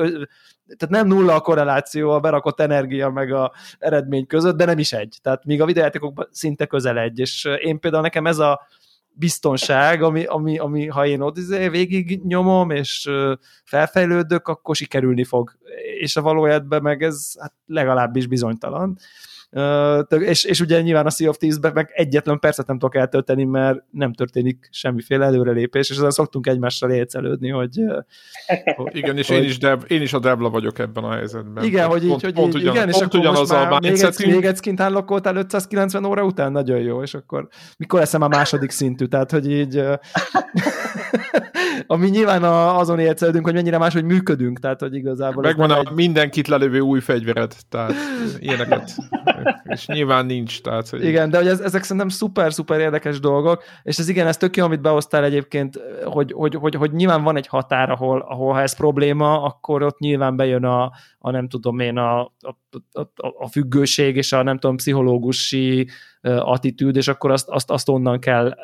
tehát 0.76 0.88
nem 0.88 1.06
nulla 1.06 1.34
a 1.34 1.40
korreláció 1.40 2.10
a 2.10 2.20
berakott 2.20 2.60
energia 2.60 3.10
meg 3.10 3.32
a 3.32 3.52
eredmény 3.78 4.26
között, 4.26 4.56
de 4.56 4.64
nem 4.64 4.78
is 4.78 4.92
egy. 4.92 5.18
Tehát 5.22 5.44
míg 5.44 5.60
a 5.60 5.66
videójátékokban 5.66 6.28
szinte 6.30 6.66
közel 6.66 6.98
egy, 6.98 7.18
és 7.18 7.48
én 7.60 7.80
például 7.80 8.02
nekem 8.02 8.26
ez 8.26 8.38
a 8.38 8.66
biztonság, 9.14 10.02
ami, 10.02 10.24
ami, 10.24 10.58
ami 10.58 10.86
ha 10.86 11.06
én 11.06 11.20
ott 11.20 11.36
izé 11.36 11.68
végig 11.68 12.20
nyomom, 12.24 12.70
és 12.70 13.10
felfejlődök, 13.64 14.48
akkor 14.48 14.76
sikerülni 14.76 15.24
fog. 15.24 15.52
És 15.98 16.16
a 16.16 16.22
valójában 16.22 16.82
meg 16.82 17.02
ez 17.02 17.32
hát 17.40 17.54
legalábbis 17.66 18.26
bizonytalan. 18.26 18.98
És, 20.08 20.44
és 20.44 20.60
ugye 20.60 20.80
nyilván 20.80 21.06
a 21.06 21.10
Sea 21.10 21.28
of 21.28 21.36
Thieves-ben 21.36 21.72
meg 21.74 21.90
egyetlen 21.94 22.38
percet 22.38 22.66
nem 22.66 22.78
tudok 22.78 22.94
eltölteni, 22.94 23.44
mert 23.44 23.82
nem 23.90 24.12
történik 24.12 24.68
semmiféle 24.70 25.24
előrelépés, 25.24 25.90
és 25.90 25.96
azon 25.96 26.10
szoktunk 26.10 26.46
egymással 26.46 26.90
éjjelődni, 26.90 27.48
hogy... 27.48 27.80
hogy 28.76 28.96
igen, 29.00 29.18
és 29.18 29.28
hogy, 29.28 29.36
én, 29.36 29.42
is 29.42 29.58
deb, 29.58 29.84
én 29.88 30.02
is 30.02 30.12
a 30.12 30.18
debla 30.18 30.50
vagyok 30.50 30.78
ebben 30.78 31.04
a 31.04 31.12
helyzetben. 31.12 31.64
Igen, 31.64 31.86
hogy 31.86 32.02
így, 32.02 32.08
pont, 32.08 32.22
hogy 32.22 32.32
pont 32.32 32.54
így, 32.54 32.60
ugyan, 32.60 32.74
igen, 32.74 32.88
és 32.88 33.00
akkor 33.00 33.20
most 33.20 33.52
már 33.52 33.80
még 33.80 34.02
egy, 34.02 34.26
még 34.26 34.44
egy 34.44 34.56
skint 34.56 34.80
unlockoltál 34.80 35.36
590 35.36 36.04
óra 36.04 36.24
után, 36.24 36.52
nagyon 36.52 36.78
jó, 36.78 37.02
és 37.02 37.14
akkor 37.14 37.48
mikor 37.76 37.98
leszem 37.98 38.22
a 38.22 38.28
második 38.28 38.70
szintű, 38.70 39.04
tehát 39.04 39.30
hogy 39.30 39.50
így 39.50 39.82
ami 41.86 42.08
nyilván 42.08 42.42
a, 42.42 42.78
azon 42.78 42.98
élcelődünk, 42.98 43.44
hogy 43.44 43.54
mennyire 43.54 43.78
máshogy 43.78 44.04
működünk, 44.04 44.58
tehát 44.58 44.80
hogy 44.80 44.94
igazából... 44.94 45.42
Megvan 45.42 45.70
a 45.70 45.78
egy... 45.78 45.90
mindenkit 45.94 46.48
lelövő 46.48 46.80
új 46.80 47.00
fegyvered, 47.00 47.54
tehát 47.68 47.94
ilyeneket. 48.38 48.94
és 49.64 49.86
nyilván 49.86 50.26
nincs, 50.26 50.60
tehát... 50.60 50.88
Hogy... 50.88 51.04
Igen, 51.04 51.30
de 51.30 51.36
hogy 51.36 51.46
ez, 51.46 51.60
ezek 51.60 51.82
szerintem 51.82 52.08
szuper-szuper 52.08 52.80
érdekes 52.80 53.20
dolgok, 53.20 53.62
és 53.82 53.98
ez 53.98 54.08
igen, 54.08 54.26
ez 54.26 54.36
tök 54.36 54.56
jó, 54.56 54.64
amit 54.64 54.80
behoztál 54.80 55.24
egyébként, 55.24 55.80
hogy, 56.04 56.32
hogy, 56.32 56.54
hogy, 56.54 56.74
hogy 56.74 56.92
nyilván 56.92 57.22
van 57.22 57.36
egy 57.36 57.46
határ, 57.46 57.90
ahol, 57.90 58.20
ahol 58.20 58.52
ha 58.52 58.60
ez 58.60 58.76
probléma, 58.76 59.42
akkor 59.42 59.82
ott 59.82 59.98
nyilván 59.98 60.36
bejön 60.36 60.64
a, 60.64 60.92
a 61.18 61.30
nem 61.30 61.48
tudom 61.48 61.78
én, 61.78 61.96
a, 61.96 62.20
a, 62.20 62.54
a, 62.92 63.02
a 63.38 63.48
függőség 63.48 64.16
és 64.16 64.32
a 64.32 64.42
nem 64.42 64.58
tudom, 64.58 64.76
pszichológusi 64.76 65.88
attitűd, 66.22 66.96
és 66.96 67.08
akkor 67.08 67.30
azt, 67.30 67.48
azt, 67.48 67.70
azt 67.70 67.88
onnan 67.88 68.20
kell 68.20 68.54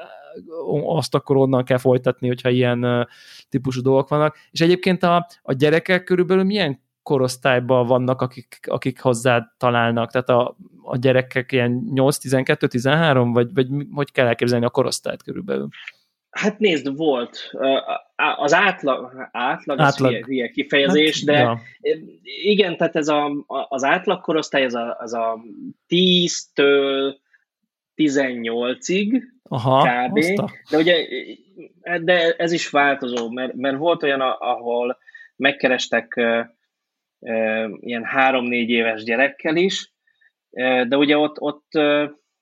azt 0.85 1.15
akkor 1.15 1.37
onnan 1.37 1.65
kell 1.65 1.79
folytatni, 1.79 2.29
hogyha 2.29 2.49
ilyen 2.49 3.09
típusú 3.49 3.81
dolgok 3.81 4.09
vannak. 4.09 4.37
És 4.51 4.61
egyébként 4.61 5.03
a, 5.03 5.27
a 5.43 5.53
gyerekek 5.53 6.05
körülbelül 6.05 6.45
milyen 6.45 6.87
korosztályban 7.09 7.86
vannak, 7.86 8.20
akik, 8.20 8.59
akik 8.66 9.01
hozzá 9.01 9.55
találnak? 9.59 10.10
Tehát 10.10 10.28
a, 10.28 10.56
a 10.82 10.97
gyerekek 10.97 11.52
ilyen 11.52 11.82
8-12-13, 11.94 13.28
vagy, 13.32 13.55
vagy 13.55 13.66
hogy 13.90 14.12
kell 14.12 14.26
elképzelni 14.26 14.64
a 14.64 14.70
korosztályt 14.70 15.22
körülbelül? 15.22 15.68
Hát 16.30 16.59
nézd, 16.59 16.97
volt. 16.97 17.51
Az 18.36 18.55
átlag, 18.55 19.28
átlag, 19.32 19.80
átlag. 19.80 20.12
Az 20.12 20.24
hülye, 20.24 20.48
kifejezés, 20.48 21.16
hát, 21.16 21.24
de 21.24 21.39
ja. 21.39 21.60
igen, 22.22 22.76
tehát 22.76 22.97
ez 22.97 23.09
a, 23.09 23.30
az 23.68 23.85
átlag 23.85 24.20
korosztály, 24.20 24.64
az 24.64 24.74
a, 24.74 24.97
az 24.98 25.12
a 25.12 25.39
10-től 25.89 27.14
18-ig, 27.97 29.22
Aha, 29.43 29.89
kb. 29.89 30.16
Oszta. 30.16 30.51
De 30.70 30.76
ugye 30.76 30.97
de 32.02 32.35
ez 32.36 32.52
is 32.52 32.70
változó, 32.70 33.30
mert, 33.30 33.55
mert 33.55 33.76
volt 33.76 34.02
olyan, 34.02 34.20
ahol 34.20 34.98
megkerestek 35.36 36.20
ilyen 37.81 38.05
három-négy 38.05 38.70
éves 38.70 39.03
gyerekkel 39.03 39.57
is, 39.57 39.93
de 40.89 40.97
ugye 40.97 41.16
ott, 41.16 41.40
ott 41.40 41.69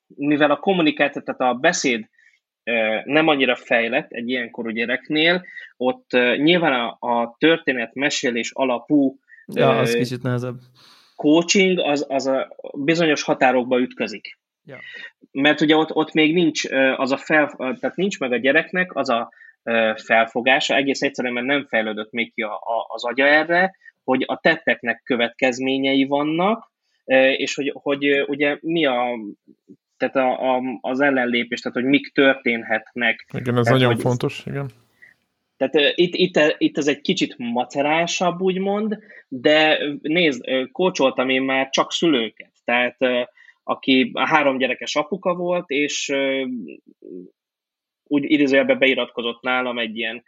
mivel 0.06 0.50
a 0.50 0.56
kommunikáció, 0.56 1.22
tehát 1.22 1.40
a 1.40 1.58
beszéd 1.58 2.08
nem 3.04 3.28
annyira 3.28 3.56
fejlett 3.56 4.10
egy 4.10 4.28
ilyenkorú 4.28 4.70
gyereknél, 4.70 5.44
ott 5.76 6.10
nyilván 6.36 6.72
a, 6.72 6.96
a 7.08 7.36
történet 7.38 7.94
mesélés 7.94 8.50
alapú 8.52 9.18
ja, 9.46 9.78
az 9.78 9.94
kicsit 9.94 10.22
nehezebb. 10.22 10.58
coaching 11.16 11.78
az, 11.78 12.06
az 12.08 12.26
a 12.26 12.56
bizonyos 12.72 13.22
határokba 13.22 13.80
ütközik. 13.80 14.38
Ja. 14.64 14.78
Mert 15.32 15.60
ugye 15.60 15.76
ott, 15.76 15.94
ott 15.94 16.12
még 16.12 16.34
nincs 16.34 16.64
az 16.96 17.12
a 17.12 17.16
fel, 17.16 17.54
tehát 17.56 17.96
nincs 17.96 18.18
meg 18.18 18.32
a 18.32 18.36
gyereknek 18.36 18.94
az 18.94 19.08
a 19.08 19.30
felfogása, 19.94 20.74
egész 20.74 21.02
egyszerűen, 21.02 21.34
mert 21.34 21.46
nem 21.46 21.66
fejlődött 21.66 22.10
még 22.10 22.34
ki 22.34 22.42
a, 22.42 22.52
a, 22.52 22.86
az 22.88 23.04
agya 23.04 23.26
erre, 23.26 23.76
hogy 24.06 24.24
a 24.26 24.40
tetteknek 24.40 25.02
következményei 25.04 26.04
vannak, 26.04 26.72
és 27.36 27.54
hogy, 27.54 27.72
hogy 27.74 28.24
ugye 28.26 28.58
mi 28.60 28.86
a 28.86 29.18
tehát 29.96 30.16
a, 30.16 30.54
a, 30.54 30.62
az 30.80 31.00
ellenlépés, 31.00 31.60
tehát 31.60 31.78
hogy 31.78 31.86
mik 31.86 32.12
történhetnek. 32.12 33.26
Igen, 33.32 33.56
ez 33.56 33.64
tehát, 33.64 33.78
nagyon 33.78 33.94
hogy, 33.94 34.02
fontos, 34.02 34.42
igen. 34.46 34.70
Tehát 35.56 35.74
uh, 35.74 35.82
itt, 35.94 36.14
itt, 36.14 36.54
itt 36.58 36.78
ez 36.78 36.86
egy 36.86 37.00
kicsit 37.00 37.34
macerásabb, 37.38 38.40
úgymond, 38.40 38.98
de 39.28 39.78
nézd, 40.02 40.44
kócsoltam 40.72 41.28
én 41.28 41.42
már 41.42 41.68
csak 41.70 41.92
szülőket, 41.92 42.52
tehát 42.64 42.96
aki 43.62 44.10
a 44.12 44.26
három 44.26 44.58
gyerekes 44.58 44.96
apuka 44.96 45.34
volt, 45.34 45.70
és 45.70 46.12
úgy 48.04 48.30
idézőjelbe 48.30 48.74
beiratkozott 48.74 49.42
nálam 49.42 49.78
egy 49.78 49.96
ilyen 49.96 50.24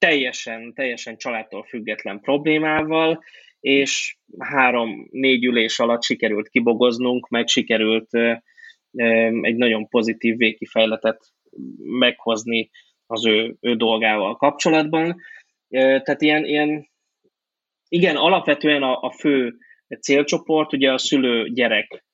teljesen, 0.00 0.72
teljesen 0.74 1.16
családtól 1.16 1.62
független 1.62 2.20
problémával, 2.20 3.24
és 3.60 4.16
három-négy 4.38 5.44
ülés 5.44 5.78
alatt 5.78 6.02
sikerült 6.02 6.48
kibogoznunk, 6.48 7.28
meg 7.28 7.48
sikerült 7.48 8.08
egy 9.40 9.56
nagyon 9.56 9.88
pozitív 9.88 10.36
végkifejletet 10.36 11.20
meghozni 11.80 12.70
az 13.06 13.26
ő, 13.26 13.56
ő 13.60 13.74
dolgával 13.74 14.36
kapcsolatban. 14.36 15.20
Tehát 15.68 16.22
ilyen, 16.22 16.44
ilyen 16.44 16.88
igen, 17.88 18.16
alapvetően 18.16 18.82
a, 18.82 19.00
a 19.00 19.10
fő 19.10 19.56
célcsoport 20.00 20.72
ugye 20.72 20.92
a 20.92 20.98
szülő-gyerek 20.98 22.04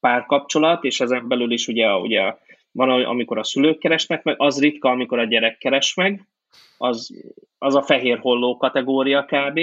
párkapcsolat, 0.00 0.84
és 0.84 1.00
ezen 1.00 1.28
belül 1.28 1.52
is 1.52 1.68
ugye, 1.68 1.94
ugye 1.94 2.34
van, 2.74 3.04
amikor 3.04 3.38
a 3.38 3.44
szülők 3.44 3.78
keresnek 3.78 4.22
meg, 4.22 4.34
az 4.38 4.60
ritka, 4.60 4.90
amikor 4.90 5.18
a 5.18 5.24
gyerek 5.24 5.58
keres 5.58 5.94
meg, 5.94 6.28
az, 6.76 7.24
az 7.58 7.74
a 7.74 7.82
fehér 7.82 8.18
holló 8.18 8.56
kategória 8.56 9.24
kb. 9.24 9.60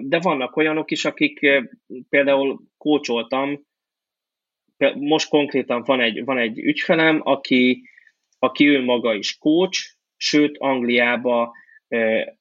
De 0.00 0.18
vannak 0.20 0.56
olyanok 0.56 0.90
is, 0.90 1.04
akik 1.04 1.40
például 2.08 2.60
kócsoltam, 2.76 3.66
most 4.94 5.28
konkrétan 5.28 5.82
van 5.82 6.00
egy, 6.00 6.24
van 6.24 6.38
egy 6.38 6.58
ügyfelem, 6.58 7.20
aki, 7.24 7.82
aki 8.38 8.68
ő 8.68 8.84
maga 8.84 9.14
is 9.14 9.38
kócs, 9.38 9.78
sőt 10.16 10.58
Angliába 10.58 11.52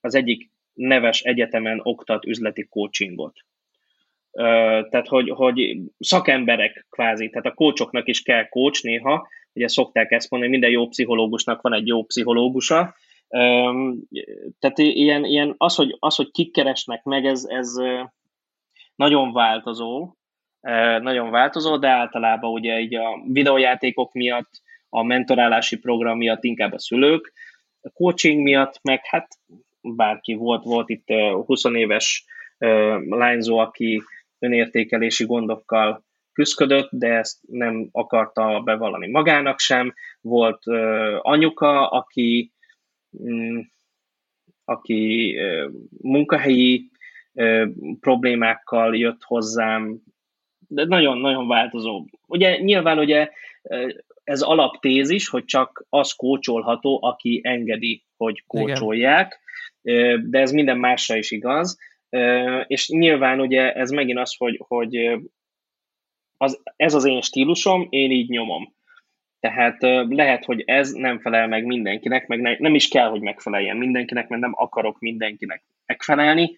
az 0.02 0.16
egyik 0.16 0.52
neves 0.74 1.22
egyetemen 1.22 1.80
oktat 1.84 2.26
üzleti 2.26 2.68
coachingot 2.68 3.34
tehát 4.90 5.07
hogy, 5.07 5.30
hogy 5.30 5.78
szakemberek 5.99 6.86
kvázi, 6.90 7.30
tehát 7.30 7.45
a 7.45 7.53
kócsoknak 7.53 8.07
is 8.07 8.22
kell 8.22 8.49
kócs 8.49 8.84
néha, 8.84 9.28
ugye 9.53 9.68
szokták 9.68 10.11
ezt 10.11 10.30
mondani, 10.30 10.52
minden 10.52 10.70
jó 10.70 10.88
pszichológusnak 10.88 11.61
van 11.61 11.74
egy 11.74 11.88
jó 11.88 12.03
pszichológusa, 12.03 12.95
tehát 14.60 14.78
ilyen, 14.78 15.26
ilyen 15.26 15.53
az, 15.57 15.76
hogy, 15.76 15.95
az, 15.99 16.16
hogy 16.16 16.32
kik 16.32 16.52
keresnek 16.52 17.03
meg, 17.03 17.26
ez, 17.26 17.45
ez 17.48 17.74
nagyon 18.95 19.34
változó, 19.34 20.14
nagyon 21.02 21.30
változó, 21.30 21.78
de 21.78 21.88
általában 21.88 22.52
ugye 22.52 22.80
így 22.80 22.95
a 22.95 23.22
videójátékok 23.28 24.14
miatt, 24.14 24.61
a 24.90 25.03
mentorálási 25.03 25.78
program 25.78 26.18
miatt 26.18 26.44
inkább 26.44 26.74
a 26.74 26.80
szülők, 26.80 27.34
a 27.82 27.90
coaching 27.90 28.41
miatt 28.41 28.80
meg 28.82 29.06
hát 29.06 29.28
bárki 29.82 30.34
volt, 30.34 30.64
volt 30.64 30.90
itt 30.90 31.07
20 31.45 31.64
éves 31.64 32.26
lányzó, 33.10 33.57
aki 33.57 34.02
önértékelési 34.40 35.26
gondokkal 35.26 36.06
küzdött, 36.34 36.90
de 36.91 37.07
ezt 37.07 37.38
nem 37.48 37.90
akarta 37.91 38.61
bevallani 38.66 39.07
magának 39.07 39.60
sem. 39.60 39.94
Volt 40.22 40.64
anyuka, 41.22 41.90
aki, 41.90 42.53
um, 43.10 43.72
aki 44.66 45.36
munkahelyi 46.02 46.90
problémákkal 47.99 48.98
jött 48.98 49.24
hozzám, 49.24 50.02
de 50.68 50.86
nagyon-nagyon 50.86 51.48
változó. 51.48 52.06
Ugye 52.28 52.57
nyilván 52.57 52.99
ugye 52.99 53.30
ez 54.24 54.41
alaptézis, 54.41 55.30
hogy 55.30 55.45
csak 55.45 55.86
az 55.90 56.11
kócsolható, 56.11 56.99
aki 57.03 57.40
engedi, 57.44 58.03
hogy 58.18 58.44
kócsolják, 58.48 59.40
Igen. 59.82 60.30
de 60.30 60.40
ez 60.40 60.52
minden 60.52 60.78
másra 60.78 61.16
is 61.16 61.32
igaz. 61.32 61.78
És 62.68 62.90
nyilván 62.90 63.40
ugye 63.40 63.73
ez 63.73 63.90
megint 63.90 64.19
az, 64.19 64.36
hogy, 64.38 64.61
hogy 64.68 65.19
az, 66.38 66.61
ez 66.76 66.94
az 66.94 67.06
én 67.06 67.22
stílusom, 67.22 67.88
én 67.90 68.11
így 68.11 68.30
nyomom. 68.30 68.73
Tehát 69.40 69.81
lehet, 70.10 70.45
hogy 70.45 70.64
ez 70.65 70.91
nem 70.91 71.19
felel 71.19 71.48
meg 71.48 71.65
mindenkinek, 71.65 72.27
meg 72.27 72.41
ne, 72.41 72.56
nem 72.57 72.76
is 72.76 72.88
kell, 72.88 73.10
hogy 73.10 73.22
megfeleljen 73.22 73.77
mindenkinek, 73.77 74.27
mert 74.27 74.41
nem 74.41 74.53
akarok 74.56 74.99
mindenkinek 74.99 75.64
megfelelni, 75.86 76.56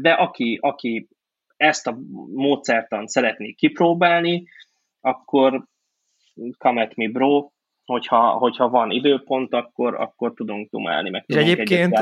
de 0.00 0.10
aki, 0.10 0.58
aki 0.60 1.08
ezt 1.56 1.86
a 1.86 1.98
módszertan 2.32 3.06
szeretné 3.06 3.52
kipróbálni, 3.52 4.48
akkor 5.00 5.64
come 6.58 6.82
at 6.82 6.96
me 6.96 7.08
bro, 7.08 7.48
hogyha, 7.84 8.30
hogyha 8.30 8.68
van 8.68 8.90
időpont, 8.90 9.52
akkor, 9.52 9.94
akkor 9.94 10.34
tudunk 10.34 10.70
dumálni, 10.70 11.10
meg 11.10 11.24
tudunk 11.24 11.46
egyébként, 11.46 11.94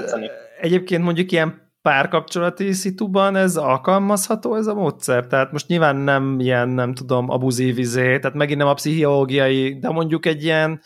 egyébként 0.60 1.02
mondjuk 1.02 1.32
ilyen 1.32 1.72
párkapcsolati 1.82 2.72
szituban 2.72 3.36
ez 3.36 3.56
alkalmazható 3.56 4.54
ez 4.54 4.66
a 4.66 4.74
módszer? 4.74 5.26
Tehát 5.26 5.52
most 5.52 5.68
nyilván 5.68 5.96
nem 5.96 6.40
ilyen, 6.40 6.68
nem 6.68 6.94
tudom, 6.94 7.30
abuzív 7.30 7.78
izé, 7.78 8.18
tehát 8.18 8.36
megint 8.36 8.59
nem 8.59 8.68
a 8.68 8.74
pszichológiai, 8.74 9.78
de 9.78 9.90
mondjuk 9.90 10.26
egy 10.26 10.44
ilyen 10.44 10.80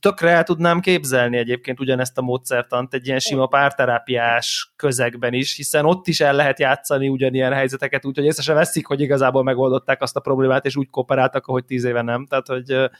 tökre 0.00 0.30
el 0.30 0.42
tudnám 0.42 0.80
képzelni 0.80 1.36
egyébként 1.36 1.80
ugyanezt 1.80 2.18
a 2.18 2.22
módszertant 2.22 2.94
egy 2.94 3.06
ilyen 3.06 3.18
sima 3.18 3.46
párterápiás 3.46 4.72
közegben 4.76 5.32
is, 5.32 5.56
hiszen 5.56 5.84
ott 5.84 6.06
is 6.06 6.20
el 6.20 6.34
lehet 6.34 6.58
játszani 6.58 7.08
ugyanilyen 7.08 7.52
helyzeteket, 7.52 8.04
úgyhogy 8.04 8.24
észre 8.24 8.42
se 8.42 8.52
veszik, 8.52 8.86
hogy 8.86 9.00
igazából 9.00 9.42
megoldották 9.42 10.02
azt 10.02 10.16
a 10.16 10.20
problémát, 10.20 10.64
és 10.64 10.76
úgy 10.76 10.90
kooperáltak, 10.90 11.46
ahogy 11.46 11.64
tíz 11.64 11.84
éve 11.84 12.02
nem. 12.02 12.26
Tehát, 12.26 12.46
hogy 12.46 12.90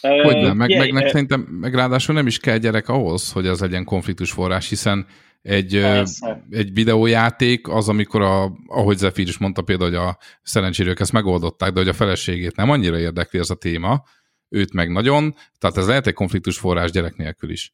hogy 0.00 0.36
nem, 0.36 0.56
meg, 0.56 0.76
meg, 0.76 0.92
meg 0.92 1.08
szerintem, 1.08 1.40
meg 1.40 1.74
ráadásul 1.74 2.14
nem 2.14 2.26
is 2.26 2.38
kell 2.38 2.56
gyerek 2.56 2.88
ahhoz, 2.88 3.32
hogy 3.32 3.46
az 3.46 3.60
legyen 3.60 3.84
konfliktus 3.84 4.32
forrás, 4.32 4.68
hiszen 4.68 5.06
egy, 5.42 5.74
egy 6.50 6.72
videójáték 6.72 7.68
az, 7.68 7.88
amikor, 7.88 8.22
a, 8.22 8.52
ahogy 8.66 8.96
Zephyr 8.96 9.28
is 9.28 9.38
mondta 9.38 9.62
például, 9.62 9.90
hogy 9.90 9.98
a 9.98 10.18
szerencsérők 10.42 11.00
ezt 11.00 11.12
megoldották, 11.12 11.72
de 11.72 11.78
hogy 11.78 11.88
a 11.88 11.92
feleségét 11.92 12.56
nem 12.56 12.70
annyira 12.70 12.98
érdekli 12.98 13.38
ez 13.38 13.50
a 13.50 13.54
téma, 13.54 14.02
őt 14.48 14.72
meg 14.72 14.90
nagyon, 14.90 15.34
tehát 15.58 15.76
ez 15.76 15.86
lehet 15.86 16.06
egy 16.06 16.14
konfliktus 16.14 16.58
forrás 16.58 16.90
gyerek 16.90 17.16
nélkül 17.16 17.50
is. 17.50 17.72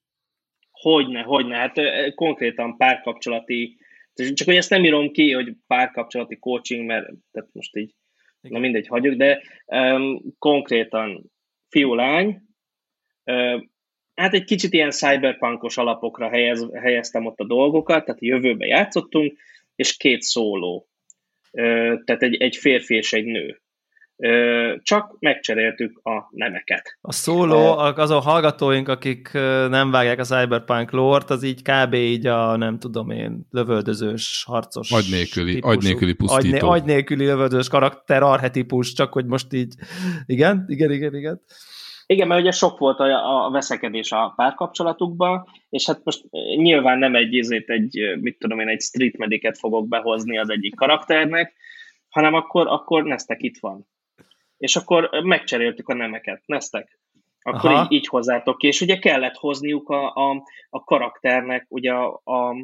Hogyne, 0.71 1.21
hogyne, 1.21 1.57
hát 1.57 1.75
konkrétan 2.15 2.77
párkapcsolati, 2.77 3.79
csak 4.15 4.47
hogy 4.47 4.57
ezt 4.57 4.71
nem 4.71 4.85
írom 4.85 5.11
ki, 5.11 5.33
hogy 5.33 5.57
párkapcsolati 5.67 6.39
coaching, 6.39 6.87
mert 6.87 7.11
tehát 7.33 7.49
most 7.53 7.77
így, 7.77 7.95
Igen. 8.41 8.57
na 8.57 8.59
mindegy, 8.59 8.87
hagyjuk, 8.87 9.15
de 9.15 9.43
um, 9.67 10.23
konkrétan 10.39 11.31
fiú-lány, 11.69 12.43
um, 13.25 13.72
hát 14.15 14.35
egy 14.35 14.45
kicsit 14.45 14.73
ilyen 14.73 14.91
cyberpunkos 14.91 15.77
alapokra 15.77 16.29
helyez, 16.29 16.69
helyeztem 16.73 17.27
ott 17.27 17.39
a 17.39 17.47
dolgokat, 17.47 18.05
tehát 18.05 18.21
a 18.21 18.27
jövőben 18.27 18.69
játszottunk, 18.69 19.39
és 19.75 19.97
két 19.97 20.23
szóló, 20.23 20.89
tehát 22.05 22.23
egy, 22.23 22.35
egy 22.35 22.57
férfi 22.57 22.95
és 22.95 23.13
egy 23.13 23.25
nő 23.25 23.63
csak 24.83 25.17
megcseréltük 25.19 26.01
a 26.03 26.29
nemeket. 26.31 26.99
A 27.01 27.13
szóló, 27.13 27.77
azon 27.79 28.21
hallgatóink, 28.21 28.89
akik 28.89 29.31
nem 29.69 29.91
vágják 29.91 30.19
a 30.19 30.25
Cyberpunk 30.25 30.91
lort, 30.91 31.31
az 31.31 31.43
így 31.43 31.63
kb. 31.63 31.95
így 31.95 32.27
a, 32.27 32.57
nem 32.57 32.79
tudom 32.79 33.11
én, 33.11 33.47
lövöldözős, 33.51 34.45
harcos 34.47 34.93
Agy 34.93 35.07
nélküli, 35.11 35.59
agy 35.61 35.83
nélküli 35.83 36.13
pusztító. 36.13 36.69
Agy, 36.69 36.81
agy 36.81 36.87
nélküli 36.87 37.25
lövöldözős 37.25 37.69
karakter 37.69 38.23
arhetipus, 38.23 38.93
csak 38.93 39.13
hogy 39.13 39.27
most 39.27 39.53
így, 39.53 39.75
igen, 40.27 40.65
igen, 40.69 40.91
igen, 40.91 41.15
igen. 41.15 41.41
Igen, 42.07 42.29
mert 42.29 42.41
ugye 42.41 42.51
sok 42.51 42.79
volt 42.79 43.01
a, 43.01 43.45
a 43.45 43.51
veszekedés 43.51 44.13
a 44.13 44.33
párkapcsolatukban, 44.37 45.47
és 45.69 45.87
hát 45.87 46.01
most 46.05 46.25
nyilván 46.57 46.99
nem 46.99 47.15
egy, 47.15 47.39
ezért 47.39 47.71
egy, 47.71 48.17
mit 48.21 48.39
tudom 48.39 48.61
én, 48.61 48.69
egy 48.69 48.81
street 48.81 49.17
mediket 49.17 49.59
fogok 49.59 49.89
behozni 49.89 50.39
az 50.39 50.51
egyik 50.51 50.75
karakternek, 50.75 51.55
hanem 52.09 52.35
akkor, 52.35 52.67
akkor 52.67 53.05
Neztek 53.05 53.43
itt 53.43 53.59
van. 53.61 53.87
És 54.57 54.77
akkor 54.77 55.11
megcseréltük 55.23 55.89
a 55.89 55.95
nemeket, 55.95 56.43
neztek. 56.47 57.01
Akkor 57.43 57.71
így, 57.71 57.93
így 57.93 58.07
hozzátok 58.07 58.59
ki, 58.59 58.67
és 58.67 58.81
ugye 58.81 58.99
kellett 58.99 59.35
hozniuk 59.37 59.89
a, 59.89 60.15
a, 60.15 60.43
a 60.71 60.85
karakternek 60.85 61.67
ugye 61.69 61.93
a, 61.93 62.21
a, 62.25 62.55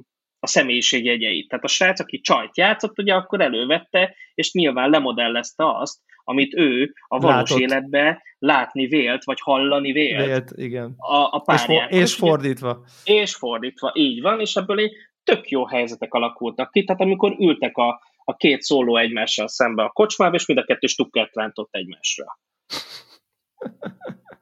a 0.40 0.46
személyiségjegyeit. 0.46 1.48
Tehát 1.48 1.64
a 1.64 1.68
srác, 1.68 2.00
aki 2.00 2.20
csajt 2.20 2.56
játszott, 2.56 2.98
ugye 2.98 3.14
akkor 3.14 3.40
elővette, 3.40 4.14
és 4.34 4.52
nyilván 4.52 4.90
lemodellezte 4.90 5.78
azt, 5.78 5.98
amit 6.24 6.54
ő 6.54 6.92
a 7.08 7.18
valós 7.18 7.50
Látott. 7.50 7.58
életbe 7.58 8.22
látni 8.38 8.86
vélt, 8.86 9.24
vagy 9.24 9.40
hallani 9.40 9.92
vélt. 9.92 10.26
Vélt, 10.26 10.50
igen. 10.54 10.94
A, 10.96 11.36
a 11.36 11.42
párját. 11.44 11.90
És, 11.90 11.90
for, 11.90 12.00
és 12.00 12.14
fordítva. 12.14 12.84
És 13.04 13.34
fordítva, 13.34 13.92
így 13.94 14.20
van, 14.20 14.40
és 14.40 14.54
ebből 14.54 14.78
egy 14.78 14.92
tök 15.24 15.48
jó 15.48 15.66
helyzetek 15.66 16.14
alakultak 16.14 16.70
ki, 16.70 16.84
tehát 16.84 17.00
amikor 17.00 17.36
ültek 17.38 17.76
a, 17.76 18.00
a 18.24 18.36
két 18.36 18.62
szóló 18.62 18.96
egymással 18.96 19.48
szembe 19.48 19.82
a 19.82 19.90
kocsmába, 19.90 20.34
és 20.34 20.46
mind 20.46 20.58
a 20.58 20.64
kettő 20.64 20.86
stukkert 20.86 21.34
rántott 21.34 21.68
egymásra. 21.70 22.24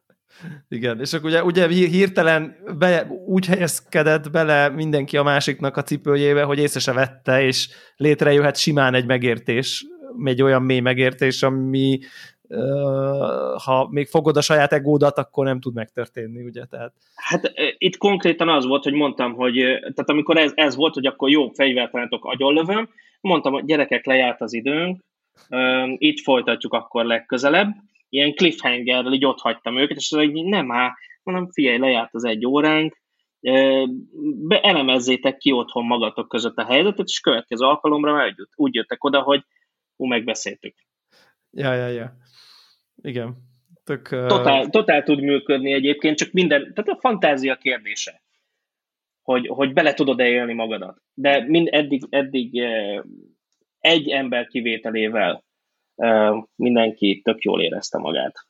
Igen, 0.68 1.00
és 1.00 1.12
akkor 1.12 1.30
ugye, 1.30 1.44
ugye 1.44 1.68
hirtelen 1.68 2.56
be, 2.78 3.06
úgy 3.26 3.46
helyezkedett 3.46 4.30
bele 4.30 4.68
mindenki 4.68 5.16
a 5.16 5.22
másiknak 5.22 5.76
a 5.76 5.82
cipőjébe, 5.82 6.42
hogy 6.42 6.58
észre 6.58 6.80
se 6.80 6.92
vette, 6.92 7.42
és 7.42 7.68
létrejöhet 7.96 8.56
simán 8.56 8.94
egy 8.94 9.06
megértés, 9.06 9.84
egy 10.24 10.42
olyan 10.42 10.62
mély 10.62 10.80
megértés, 10.80 11.42
ami 11.42 11.98
ha 13.64 13.88
még 13.90 14.06
fogod 14.06 14.36
a 14.36 14.40
saját 14.40 14.72
egódat, 14.72 15.18
akkor 15.18 15.44
nem 15.44 15.60
tud 15.60 15.74
megtörténni, 15.74 16.42
ugye? 16.42 16.64
Tehát... 16.64 16.92
Hát 17.14 17.52
itt 17.78 17.96
konkrétan 17.96 18.48
az 18.48 18.66
volt, 18.66 18.82
hogy 18.82 18.92
mondtam, 18.92 19.34
hogy 19.34 19.54
tehát 19.80 20.10
amikor 20.10 20.36
ez, 20.36 20.52
ez 20.54 20.76
volt, 20.76 20.94
hogy 20.94 21.06
akkor 21.06 21.30
jó 21.30 21.48
fegyvertelenetok 21.48 22.24
agyonlövöm, 22.24 22.88
mondtam, 23.20 23.52
hogy 23.52 23.64
gyerekek, 23.64 24.06
lejárt 24.06 24.40
az 24.40 24.52
időnk, 24.52 25.00
itt 25.96 26.20
folytatjuk 26.20 26.72
akkor 26.72 27.04
legközelebb. 27.04 27.68
Ilyen 28.08 28.34
cliffhangerrel 28.34 29.12
így 29.12 29.24
ott 29.24 29.40
hagytam 29.40 29.78
őket, 29.78 29.96
és 29.96 30.12
így 30.18 30.44
nem 30.44 30.72
áll, 30.72 30.90
mondom, 31.22 31.50
figyelj, 31.50 31.78
lejárt 31.78 32.14
az 32.14 32.24
egy 32.24 32.46
óránk, 32.46 32.96
be, 34.48 34.60
elemezzétek 34.60 35.36
ki 35.36 35.52
otthon 35.52 35.86
magatok 35.86 36.28
között 36.28 36.56
a 36.56 36.64
helyzetet, 36.64 37.06
és 37.06 37.20
következő 37.20 37.66
alkalomra 37.66 38.12
már 38.12 38.34
úgy 38.54 38.74
jöttek 38.74 39.04
oda, 39.04 39.20
hogy 39.20 39.42
ú, 39.96 40.06
megbeszéltük. 40.06 40.74
Ja, 41.50 41.74
ja, 41.74 41.88
ja. 41.88 42.16
Igen. 43.02 43.36
Tök, 43.84 44.08
totál, 44.08 44.68
totál 44.68 45.02
tud 45.02 45.20
működni 45.20 45.72
egyébként, 45.72 46.16
csak 46.16 46.32
minden, 46.32 46.60
tehát 46.74 46.90
a 46.90 46.98
fantázia 47.00 47.56
kérdése 47.56 48.24
hogy, 49.26 49.46
hogy 49.46 49.72
bele 49.72 49.94
tudod-e 49.94 50.28
élni 50.28 50.52
magadat. 50.52 51.02
De 51.14 51.44
mind 51.46 51.68
eddig, 51.70 52.02
eddig 52.08 52.62
egy 53.78 54.08
ember 54.08 54.46
kivételével 54.46 55.44
mindenki 56.55 57.20
tök 57.24 57.43
jól 57.43 57.62
érezte 57.62 57.98
magát. 57.98 58.47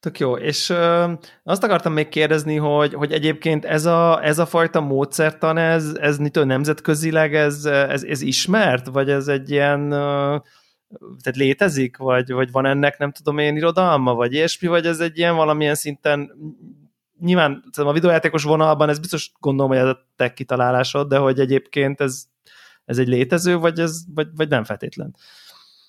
Tök 0.00 0.18
jó, 0.18 0.36
és 0.36 0.70
ö, 0.70 1.12
azt 1.42 1.64
akartam 1.64 1.92
még 1.92 2.08
kérdezni, 2.08 2.56
hogy, 2.56 2.94
hogy 2.94 3.12
egyébként 3.12 3.64
ez 3.64 3.86
a, 3.86 4.24
ez 4.24 4.38
a 4.38 4.46
fajta 4.46 4.80
módszertan, 4.80 5.58
ez, 5.58 5.94
ez 6.00 6.16
nemzetközileg, 6.32 7.34
ez, 7.34 7.64
ez, 7.64 8.02
ez 8.02 8.20
ismert, 8.20 8.86
vagy 8.86 9.10
ez 9.10 9.28
egy 9.28 9.50
ilyen, 9.50 9.90
ö, 9.90 10.36
tehát 11.22 11.36
létezik, 11.36 11.96
vagy, 11.96 12.32
vagy 12.32 12.50
van 12.50 12.66
ennek 12.66 12.98
nem 12.98 13.12
tudom 13.12 13.38
én 13.38 13.56
irodalma, 13.56 14.14
vagy 14.14 14.32
ilyesmi, 14.32 14.68
vagy 14.68 14.86
ez 14.86 15.00
egy 15.00 15.18
ilyen 15.18 15.36
valamilyen 15.36 15.74
szinten 15.74 16.30
nyilván 17.20 17.64
a 17.76 17.92
videójátékos 17.92 18.42
vonalban 18.42 18.88
ez 18.88 18.98
biztos 18.98 19.32
gondolom, 19.40 19.70
hogy 19.70 19.80
ez 19.80 19.88
a 19.88 20.08
te 20.16 20.32
kitalálásod, 20.32 21.08
de 21.08 21.16
hogy 21.16 21.40
egyébként 21.40 22.00
ez, 22.00 22.24
ez 22.84 22.98
egy 22.98 23.08
létező, 23.08 23.56
vagy, 23.56 23.78
ez, 23.78 24.00
vagy, 24.14 24.28
vagy 24.34 24.48
nem 24.48 24.64
feltétlen? 24.64 25.16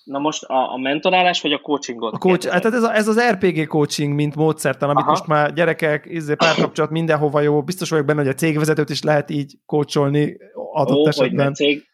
Na 0.08 0.18
most 0.18 0.42
a, 0.42 0.72
a 0.72 0.76
mentorálás, 0.76 1.40
vagy 1.40 1.52
a 1.52 1.58
coachingot? 1.58 2.14
A 2.14 2.18
coach, 2.18 2.48
hát 2.48 2.64
ez, 2.64 2.82
a, 2.82 2.94
ez 2.94 3.08
az 3.08 3.20
RPG 3.20 3.66
coaching, 3.66 4.14
mint 4.14 4.34
módszertan, 4.34 4.88
amit 4.88 5.02
Aha. 5.02 5.10
most 5.10 5.26
már 5.26 5.52
gyerekek, 5.52 6.06
izé, 6.08 6.34
párkapcsolat 6.34 6.90
mindenhova 6.90 7.40
jó, 7.40 7.62
biztos 7.62 7.90
vagyok 7.90 8.06
benne, 8.06 8.20
hogy 8.20 8.28
a 8.28 8.34
cégvezetőt 8.34 8.90
is 8.90 9.02
lehet 9.02 9.30
így 9.30 9.54
coacholni 9.66 10.36
adott 10.72 10.96
Ó, 10.96 11.06
esetben. 11.06 11.46
Hogy 11.46 11.54
cég, 11.54 11.84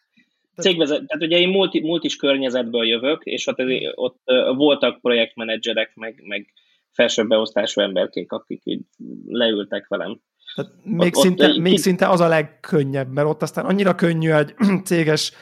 cégvezet, 0.56 1.06
tehát 1.06 1.22
ugye 1.22 1.38
én 1.38 1.48
multi, 1.48 1.80
multis 1.80 2.16
környezetből 2.16 2.86
jövök, 2.86 3.24
és 3.24 3.46
ott, 3.46 3.62
ott 3.94 4.20
voltak 4.56 5.00
projektmenedzserek, 5.00 5.94
meg, 5.94 6.22
meg 6.26 6.52
felsőbb 6.90 7.28
beosztású 7.28 7.80
emberkék, 7.80 8.32
akik 8.32 8.60
így 8.64 8.82
leültek 9.26 9.88
velem. 9.88 10.20
Tehát 10.54 10.72
még, 10.82 11.16
ott, 11.16 11.22
szinte, 11.22 11.48
ott, 11.48 11.56
még 11.56 11.78
szinte 11.78 12.08
az 12.08 12.20
a 12.20 12.28
legkönnyebb, 12.28 13.12
mert 13.12 13.28
ott 13.28 13.42
aztán 13.42 13.64
annyira 13.64 13.94
könnyű 13.94 14.30
egy 14.30 14.54
céges 14.84 15.32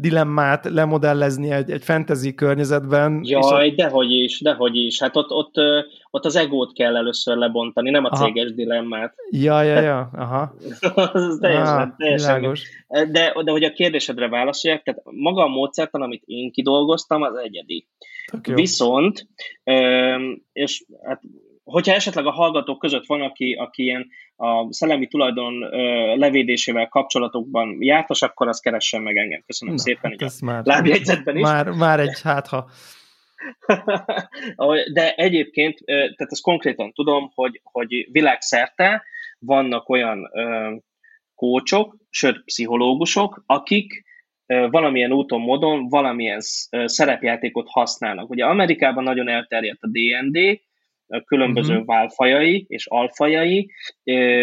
dilemmát 0.00 0.64
lemodellezni 0.64 1.50
egy, 1.50 1.70
egy 1.70 1.84
fantasy 1.84 2.34
környezetben. 2.34 3.20
Jaj, 3.24 3.66
és 3.66 3.74
dehogy 3.74 4.10
is, 4.10 4.40
dehogy 4.40 4.76
is. 4.76 5.00
Hát 5.00 5.16
ott, 5.16 5.30
ott, 5.30 5.54
ott 6.10 6.24
az 6.24 6.36
egót 6.36 6.72
kell 6.72 6.96
először 6.96 7.36
lebontani, 7.36 7.90
nem 7.90 8.04
a 8.04 8.08
aha. 8.10 8.24
céges 8.24 8.54
dilemmát. 8.54 9.14
Ja, 9.30 9.62
ja, 9.62 9.80
ja, 9.80 10.10
aha. 10.12 10.54
az 11.12 11.38
teljesen, 11.40 11.76
ah, 11.76 11.96
teljesen. 11.96 12.56
De, 12.88 13.32
de 13.44 13.50
hogy 13.50 13.64
a 13.64 13.72
kérdésedre 13.72 14.28
válaszoljak, 14.28 14.82
tehát 14.82 15.02
maga 15.04 15.42
a 15.42 15.48
módszertan, 15.48 16.02
amit 16.02 16.22
én 16.26 16.50
kidolgoztam, 16.52 17.22
az 17.22 17.36
egyedi. 17.36 17.86
Viszont, 18.42 19.26
és 20.52 20.84
hát 21.02 21.20
hogyha 21.70 21.94
esetleg 21.94 22.26
a 22.26 22.30
hallgatók 22.30 22.78
között 22.78 23.06
van, 23.06 23.22
aki, 23.22 23.52
aki 23.52 23.82
ilyen 23.82 24.08
a 24.36 24.72
szellemi 24.72 25.06
tulajdon 25.06 25.58
levédésével 26.18 26.88
kapcsolatokban 26.88 27.76
jártas, 27.80 28.22
akkor 28.22 28.48
azt 28.48 28.62
keressen 28.62 29.02
meg 29.02 29.16
engem. 29.16 29.42
Köszönöm 29.46 29.74
Na, 29.74 29.80
szépen. 29.80 30.10
Hát 30.10 30.22
ez 30.22 30.40
már, 30.40 30.64
lábjegyzetben 30.64 31.36
is. 31.36 31.42
Már, 31.42 31.68
már 31.70 32.00
egy 32.00 32.20
hátha. 32.22 32.70
De 34.92 35.14
egyébként, 35.14 35.78
tehát 35.84 36.32
ezt 36.32 36.42
konkrétan 36.42 36.92
tudom, 36.92 37.30
hogy, 37.34 37.60
hogy 37.62 38.08
világszerte 38.10 39.02
vannak 39.38 39.88
olyan 39.88 40.30
kócsok, 41.34 41.96
sőt 42.10 42.44
pszichológusok, 42.44 43.42
akik 43.46 44.04
valamilyen 44.46 45.12
úton, 45.12 45.40
módon 45.40 45.88
valamilyen 45.88 46.40
szerepjátékot 46.84 47.68
használnak. 47.70 48.30
Ugye 48.30 48.44
Amerikában 48.44 49.04
nagyon 49.04 49.28
elterjedt 49.28 49.82
a 49.82 49.88
D&D, 49.88 50.60
különböző 51.24 51.72
uh-huh. 51.72 51.86
válfajai 51.86 52.64
és 52.68 52.86
alfajai, 52.86 53.70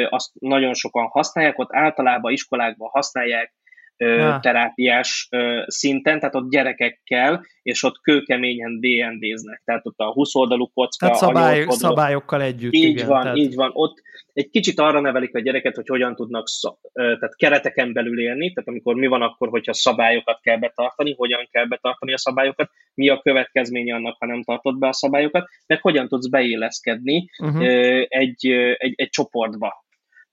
azt 0.09 0.31
nagyon 0.39 0.73
sokan 0.73 1.07
használják, 1.07 1.59
ott 1.59 1.73
általában 1.73 2.31
iskolákban 2.31 2.89
használják 2.91 3.53
ja. 3.97 4.39
terápiás 4.41 5.29
szinten, 5.65 6.19
tehát 6.19 6.35
ott 6.35 6.49
gyerekekkel, 6.49 7.45
és 7.61 7.83
ott 7.83 8.01
kőkeményen 8.01 8.79
D&D-znek, 8.79 9.61
tehát 9.65 9.85
ott 9.85 9.97
a 9.97 10.11
20 10.11 10.35
oldalú 10.35 10.67
kocka, 10.73 11.05
tehát 11.05 11.21
szabály, 11.21 11.63
a 11.63 11.71
szabályokkal 11.71 12.41
együtt. 12.41 12.73
Így 12.73 12.83
igen, 12.83 13.07
van, 13.07 13.21
tehát... 13.21 13.37
így 13.37 13.55
van. 13.55 13.69
Ott 13.73 14.01
egy 14.33 14.49
kicsit 14.49 14.79
arra 14.79 14.99
nevelik 14.99 15.35
a 15.35 15.39
gyereket, 15.39 15.75
hogy 15.75 15.87
hogyan 15.87 16.15
tudnak 16.15 16.47
szab, 16.47 16.75
tehát 16.93 17.35
kereteken 17.35 17.93
belül 17.93 18.21
élni, 18.21 18.53
tehát 18.53 18.69
amikor 18.69 18.95
mi 18.95 19.07
van 19.07 19.21
akkor, 19.21 19.49
hogyha 19.49 19.73
szabályokat 19.73 20.39
kell 20.41 20.57
betartani, 20.57 21.13
hogyan 21.17 21.47
kell 21.51 21.65
betartani 21.65 22.13
a 22.13 22.17
szabályokat, 22.17 22.69
mi 22.93 23.09
a 23.09 23.21
következménye 23.21 23.95
annak, 23.95 24.15
ha 24.19 24.25
nem 24.25 24.43
tartod 24.43 24.77
be 24.77 24.87
a 24.87 24.93
szabályokat, 24.93 25.47
meg 25.67 25.81
hogyan 25.81 26.07
tudsz 26.07 26.27
beéleszkedni 26.27 27.29
uh-huh. 27.43 27.65
egy, 28.07 28.47
egy, 28.77 28.93
egy 28.95 29.09
csoportba. 29.09 29.84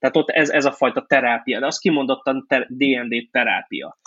Tehát 0.03 0.17
ott 0.17 0.29
ez, 0.29 0.49
ez 0.49 0.65
a 0.65 0.71
fajta 0.71 1.05
terápia, 1.07 1.59
de 1.59 1.65
az 1.65 1.77
kimondottan 1.77 2.45
ter, 2.47 2.67
D&D 2.69 3.29
terápia. 3.31 3.97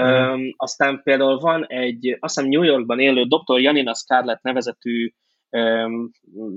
Mm. 0.00 0.04
Öm, 0.04 0.54
aztán 0.56 1.00
például 1.02 1.38
van 1.38 1.66
egy, 1.66 2.16
azt 2.20 2.34
hiszem 2.34 2.50
New 2.50 2.62
Yorkban 2.62 2.98
élő 2.98 3.24
dr. 3.24 3.60
Janina 3.60 3.94
Scarlett 3.94 4.42
nevezetű 4.42 5.12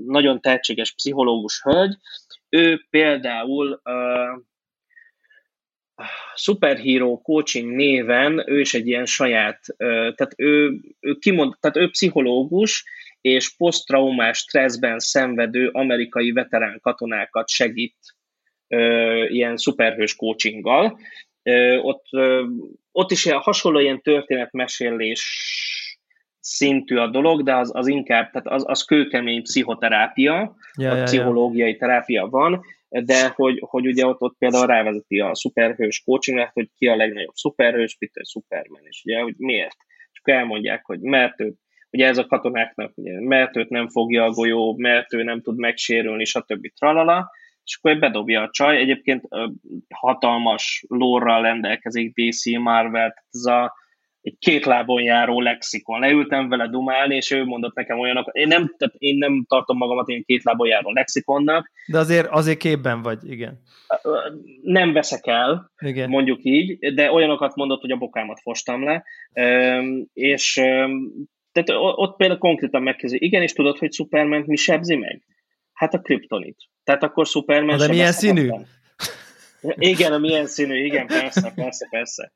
nagyon 0.06 0.40
tehetséges 0.40 0.94
pszichológus 0.94 1.62
hölgy, 1.62 1.96
ő 2.48 2.86
például 2.90 3.80
uh, 3.84 4.42
Superhero 6.34 7.18
Coaching 7.18 7.74
néven 7.74 8.50
ő 8.50 8.60
is 8.60 8.74
egy 8.74 8.86
ilyen 8.86 9.06
saját, 9.06 9.60
uh, 9.68 10.14
tehát 10.14 10.32
ő, 10.36 10.80
ő 11.00 11.14
kimond, 11.14 11.54
tehát 11.60 11.76
ő 11.76 11.90
pszichológus, 11.90 12.84
és 13.20 13.56
posztraumás 13.56 14.38
stresszben 14.38 14.98
szenvedő 14.98 15.68
amerikai 15.68 16.32
veterán 16.32 16.78
katonákat 16.80 17.48
segít 17.48 17.96
ilyen 19.28 19.56
szuperhős 19.56 20.16
coachinggal. 20.16 20.98
Ott, 21.82 22.04
ott 22.92 23.10
is 23.10 23.30
hasonló 23.30 23.78
ilyen 23.78 24.02
történetmesélés 24.02 25.22
szintű 26.40 26.96
a 26.96 27.06
dolog, 27.06 27.42
de 27.42 27.54
az, 27.56 27.70
az 27.74 27.86
inkább, 27.86 28.30
tehát 28.30 28.46
az, 28.46 28.64
az 28.66 28.82
kőkemény 28.82 29.42
pszichoterápia, 29.42 30.56
ja, 30.78 30.94
ja, 30.94 31.02
pszichológiai 31.02 31.70
ja. 31.70 31.76
terápia 31.76 32.28
van, 32.28 32.64
de 32.88 33.28
hogy, 33.28 33.62
hogy 33.66 33.86
ugye 33.86 34.06
ott, 34.06 34.20
ott 34.20 34.36
például 34.38 34.66
rávezeti 34.66 35.20
a 35.20 35.34
szuperhős 35.34 36.02
coaching 36.04 36.50
hogy 36.52 36.68
ki 36.76 36.86
a 36.86 36.96
legnagyobb 36.96 37.34
szuperhős, 37.34 37.96
Peter 37.98 38.24
Superman, 38.24 38.82
és 38.84 39.02
ugye, 39.04 39.20
hogy 39.20 39.34
miért? 39.36 39.76
És 40.12 40.18
akkor 40.18 40.34
elmondják, 40.34 40.84
hogy 40.84 41.00
mert 41.00 41.40
őt, 41.40 41.56
ugye 41.90 42.06
ez 42.06 42.18
a 42.18 42.26
katonáknak, 42.26 42.92
ugye, 42.94 43.20
mert 43.20 43.56
őt 43.56 43.68
nem 43.68 43.88
fogja 43.88 44.24
a 44.24 44.30
golyó, 44.30 44.76
mert 44.76 45.14
ő 45.14 45.22
nem 45.22 45.40
tud 45.40 45.58
megsérülni, 45.58 46.24
stb. 46.24 46.66
tralala, 46.78 47.30
és 47.68 47.78
akkor 47.80 47.98
bedobja 47.98 48.42
a 48.42 48.50
csaj. 48.50 48.76
Egyébként 48.76 49.28
hatalmas 49.94 50.84
lórral 50.88 51.42
rendelkezik 51.42 52.14
DC 52.14 52.44
Marvel, 52.58 53.14
ez 53.30 53.44
a 53.44 53.76
egy 54.20 54.36
két 54.38 54.64
lábon 54.64 55.02
járó 55.02 55.40
lexikon. 55.40 56.00
Leültem 56.00 56.48
vele 56.48 56.68
dumálni, 56.68 57.14
és 57.14 57.30
ő 57.30 57.44
mondott 57.44 57.74
nekem 57.74 57.98
olyanok, 57.98 58.30
én 58.32 58.46
nem, 58.46 58.74
tehát 58.76 58.94
én 58.98 59.16
nem 59.16 59.44
tartom 59.48 59.76
magamat 59.76 60.08
ilyen 60.08 60.24
két 60.24 60.42
lábon 60.42 60.68
járó 60.68 60.92
lexikonnak. 60.92 61.70
De 61.86 61.98
azért, 61.98 62.26
azért 62.26 62.58
képben 62.58 63.02
vagy, 63.02 63.30
igen. 63.30 63.60
Nem 64.62 64.92
veszek 64.92 65.26
el, 65.26 65.72
igen. 65.78 66.08
mondjuk 66.08 66.38
így, 66.42 66.94
de 66.94 67.12
olyanokat 67.12 67.54
mondott, 67.54 67.80
hogy 67.80 67.90
a 67.90 67.96
bokámat 67.96 68.40
fostam 68.40 68.84
le, 68.84 69.04
és 70.12 70.52
tehát 71.52 71.80
ott 71.96 72.16
például 72.16 72.38
konkrétan 72.38 72.82
megkezdő, 72.82 73.16
igen, 73.20 73.42
és 73.42 73.52
tudod, 73.52 73.78
hogy 73.78 73.92
Superman 73.92 74.44
mi 74.46 74.56
sebzi 74.56 74.96
meg? 74.96 75.22
Hát 75.78 75.94
a 75.94 75.98
kriptonit. 75.98 76.56
Tehát 76.84 77.02
akkor 77.02 77.26
Superman 77.26 77.78
De 77.78 77.88
milyen 77.88 78.12
színű? 78.12 78.50
Igen, 79.62 80.12
a 80.12 80.18
milyen 80.18 80.46
színű, 80.46 80.84
igen, 80.84 81.06
persze, 81.06 81.52
persze, 81.54 81.86
persze. 81.90 82.32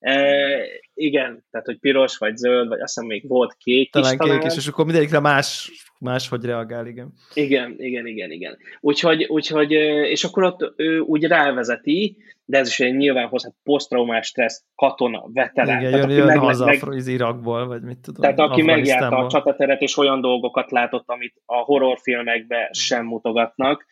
E, 0.00 0.62
igen, 0.94 1.44
tehát 1.50 1.66
hogy 1.66 1.78
piros, 1.78 2.16
vagy 2.16 2.36
zöld, 2.36 2.68
vagy 2.68 2.80
azt 2.80 2.94
hiszem 2.94 3.08
még 3.08 3.28
volt 3.28 3.54
kék 3.54 3.92
talán 3.92 4.12
is. 4.12 4.18
Talán 4.18 4.40
kék 4.40 4.50
is, 4.50 4.56
és 4.56 4.66
akkor 4.66 4.84
mindegyikre 4.84 5.20
más, 5.20 5.70
máshogy 5.98 6.44
reagál, 6.44 6.86
igen. 6.86 7.12
Igen, 7.34 7.74
igen, 7.78 8.06
igen, 8.06 8.30
igen. 8.30 8.58
Úgyhogy, 8.80 9.24
úgyhogy 9.24 9.72
és 10.10 10.24
akkor 10.24 10.42
ott 10.42 10.72
ő 10.76 10.98
úgy 10.98 11.24
rávezeti, 11.24 12.16
de 12.44 12.58
ez 12.58 12.68
is 12.68 12.80
egy 12.80 12.96
nyilván 12.96 13.28
hozhat 13.28 13.54
posztraumás 13.62 14.26
stressz, 14.26 14.64
katona, 14.74 15.24
veterán. 15.32 15.80
Igen, 15.80 15.92
tehát, 15.92 16.10
jön, 16.10 16.26
jön 16.26 16.38
haza 16.38 16.64
meg, 16.64 16.88
az 16.88 17.06
Irakból, 17.06 17.66
vagy 17.66 17.82
mit 17.82 17.98
tudom. 17.98 18.20
Tehát 18.20 18.38
aki 18.38 18.62
megjárta 18.62 19.16
a 19.16 19.28
csatateret, 19.28 19.80
és 19.80 19.96
olyan 19.96 20.20
dolgokat 20.20 20.70
látott, 20.70 21.04
amit 21.06 21.42
a 21.46 21.56
horrorfilmekben 21.56 22.68
sem 22.72 23.06
mutogatnak, 23.06 23.86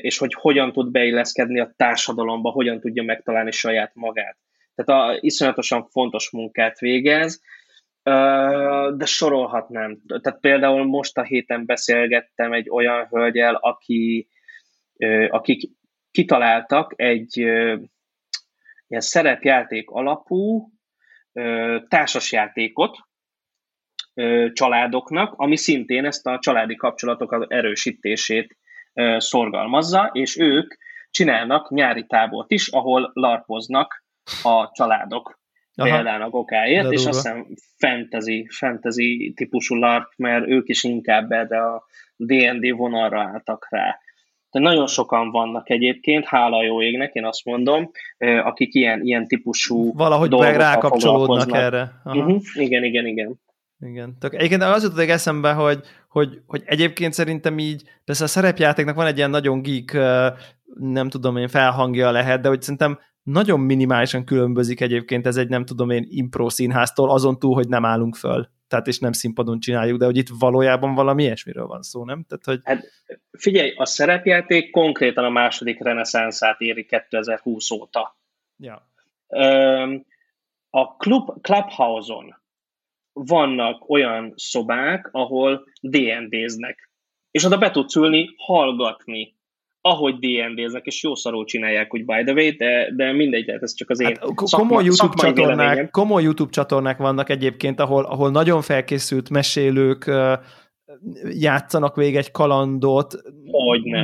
és 0.00 0.18
hogy 0.18 0.34
hogyan 0.34 0.72
tud 0.72 0.90
beilleszkedni 0.90 1.60
a 1.60 1.72
társadalomba, 1.76 2.50
hogyan 2.50 2.80
tudja 2.80 3.02
megtalálni 3.02 3.50
saját 3.50 3.90
magát 3.94 4.36
tehát 4.74 5.02
a, 5.02 5.18
iszonyatosan 5.20 5.88
fontos 5.88 6.30
munkát 6.30 6.78
végez, 6.78 7.42
de 8.94 9.04
sorolhatnám. 9.04 10.00
Tehát 10.06 10.40
például 10.40 10.84
most 10.84 11.18
a 11.18 11.22
héten 11.22 11.66
beszélgettem 11.66 12.52
egy 12.52 12.70
olyan 12.70 13.06
hölgyel, 13.06 13.54
aki, 13.54 14.28
akik 15.28 15.70
kitaláltak 16.10 16.92
egy 16.96 17.36
ilyen 17.36 19.00
szerepjáték 19.00 19.90
alapú 19.90 20.70
társasjátékot 21.88 22.98
családoknak, 24.52 25.32
ami 25.36 25.56
szintén 25.56 26.04
ezt 26.04 26.26
a 26.26 26.38
családi 26.38 26.76
kapcsolatok 26.76 27.46
erősítését 27.48 28.56
szorgalmazza, 29.16 30.10
és 30.12 30.38
ők 30.38 30.74
csinálnak 31.10 31.70
nyári 31.70 32.06
tábort 32.06 32.50
is, 32.50 32.68
ahol 32.68 33.10
larpoznak 33.14 34.01
a 34.42 34.70
családok 34.72 35.40
Aha. 35.74 35.94
példának 35.94 36.34
okáért, 36.34 36.92
és 36.92 37.06
azt 37.06 37.22
hiszem 37.22 37.46
fantasy, 37.76 38.46
fantasy 38.50 39.32
típusú 39.36 39.74
LARP, 39.74 40.12
mert 40.16 40.46
ők 40.46 40.68
is 40.68 40.84
inkább 40.84 41.30
erre 41.30 41.62
a 41.62 41.84
D&D 42.16 42.76
vonalra 42.76 43.20
álltak 43.20 43.66
rá. 43.70 43.98
De 44.50 44.60
nagyon 44.60 44.86
sokan 44.86 45.30
vannak 45.30 45.70
egyébként, 45.70 46.24
hála 46.24 46.64
jó 46.64 46.82
égnek, 46.82 47.14
én 47.14 47.24
azt 47.24 47.44
mondom, 47.44 47.90
akik 48.18 48.74
ilyen, 48.74 49.00
ilyen 49.02 49.26
típusú 49.26 49.92
Valahogy 49.92 50.30
meg 50.38 50.56
rákapcsolódnak 50.56 51.52
erre. 51.52 51.92
Uh-huh. 52.04 52.40
Igen, 52.54 52.84
igen, 52.84 53.06
igen. 53.06 53.40
Igen. 53.78 54.16
Tök, 54.18 54.34
egyébként 54.34 54.62
az 54.62 54.82
jutott 54.82 55.08
eszembe, 55.08 55.52
hogy, 55.52 55.80
hogy, 56.08 56.40
hogy 56.46 56.62
egyébként 56.64 57.12
szerintem 57.12 57.58
így, 57.58 57.82
persze 58.04 58.24
a 58.24 58.26
szerepjátéknak 58.26 58.94
van 58.94 59.06
egy 59.06 59.16
ilyen 59.16 59.30
nagyon 59.30 59.62
geek, 59.62 59.92
nem 60.74 61.08
tudom 61.08 61.36
én, 61.36 61.48
felhangja 61.48 62.10
lehet, 62.10 62.40
de 62.40 62.48
hogy 62.48 62.62
szerintem 62.62 62.98
nagyon 63.22 63.60
minimálisan 63.60 64.24
különbözik 64.24 64.80
egyébként 64.80 65.26
ez 65.26 65.36
egy 65.36 65.48
nem 65.48 65.64
tudom 65.64 65.90
én 65.90 66.06
impro 66.08 66.48
színháztól, 66.48 67.10
azon 67.10 67.38
túl, 67.38 67.54
hogy 67.54 67.68
nem 67.68 67.84
állunk 67.84 68.16
föl. 68.16 68.48
Tehát 68.68 68.86
és 68.86 68.98
nem 68.98 69.12
színpadon 69.12 69.60
csináljuk, 69.60 69.98
de 69.98 70.04
hogy 70.04 70.16
itt 70.16 70.28
valójában 70.38 70.94
valami 70.94 71.22
ilyesmiről 71.22 71.66
van 71.66 71.82
szó, 71.82 72.04
nem? 72.04 72.24
Tehát, 72.28 72.44
hogy... 72.44 72.60
Hát 72.64 72.84
figyelj, 73.38 73.72
a 73.76 73.84
szerepjáték 73.84 74.70
konkrétan 74.70 75.24
a 75.24 75.30
második 75.30 75.82
reneszánszát 75.82 76.60
éri 76.60 76.84
2020 76.84 77.70
óta. 77.70 78.16
Ja. 78.56 78.90
A 80.70 80.96
Club, 80.96 81.40
Clubhouse-on 81.40 82.40
vannak 83.12 83.90
olyan 83.90 84.32
szobák, 84.36 85.08
ahol 85.12 85.64
D&D-znek. 85.80 86.90
És 87.30 87.44
oda 87.44 87.58
be 87.58 87.70
tudsz 87.70 87.96
ülni, 87.96 88.34
hallgatni 88.36 89.36
ahogy 89.84 90.14
D&D-znek, 90.18 90.86
és 90.86 91.02
jó 91.02 91.14
szarul 91.14 91.44
csinálják, 91.44 91.90
hogy 91.90 92.04
by 92.04 92.22
the 92.24 92.32
way, 92.32 92.50
de, 92.50 92.92
de 92.96 93.12
mindegy, 93.12 93.44
tehát 93.44 93.62
ez 93.62 93.74
csak 93.74 93.90
az 93.90 94.00
én 94.00 94.06
hát, 94.06 94.18
szakma, 94.18 94.66
komoly, 94.66 94.84
YouTube 94.84 95.14
csatornák, 95.16 95.90
komoly 95.90 96.22
YouTube 96.22 96.50
csatornák 96.50 96.98
vannak 96.98 97.28
egyébként, 97.28 97.80
ahol, 97.80 98.04
ahol 98.04 98.30
nagyon 98.30 98.62
felkészült 98.62 99.30
mesélők 99.30 100.10
játszanak 101.30 101.96
végig 101.96 102.16
egy 102.16 102.30
kalandot, 102.30 103.14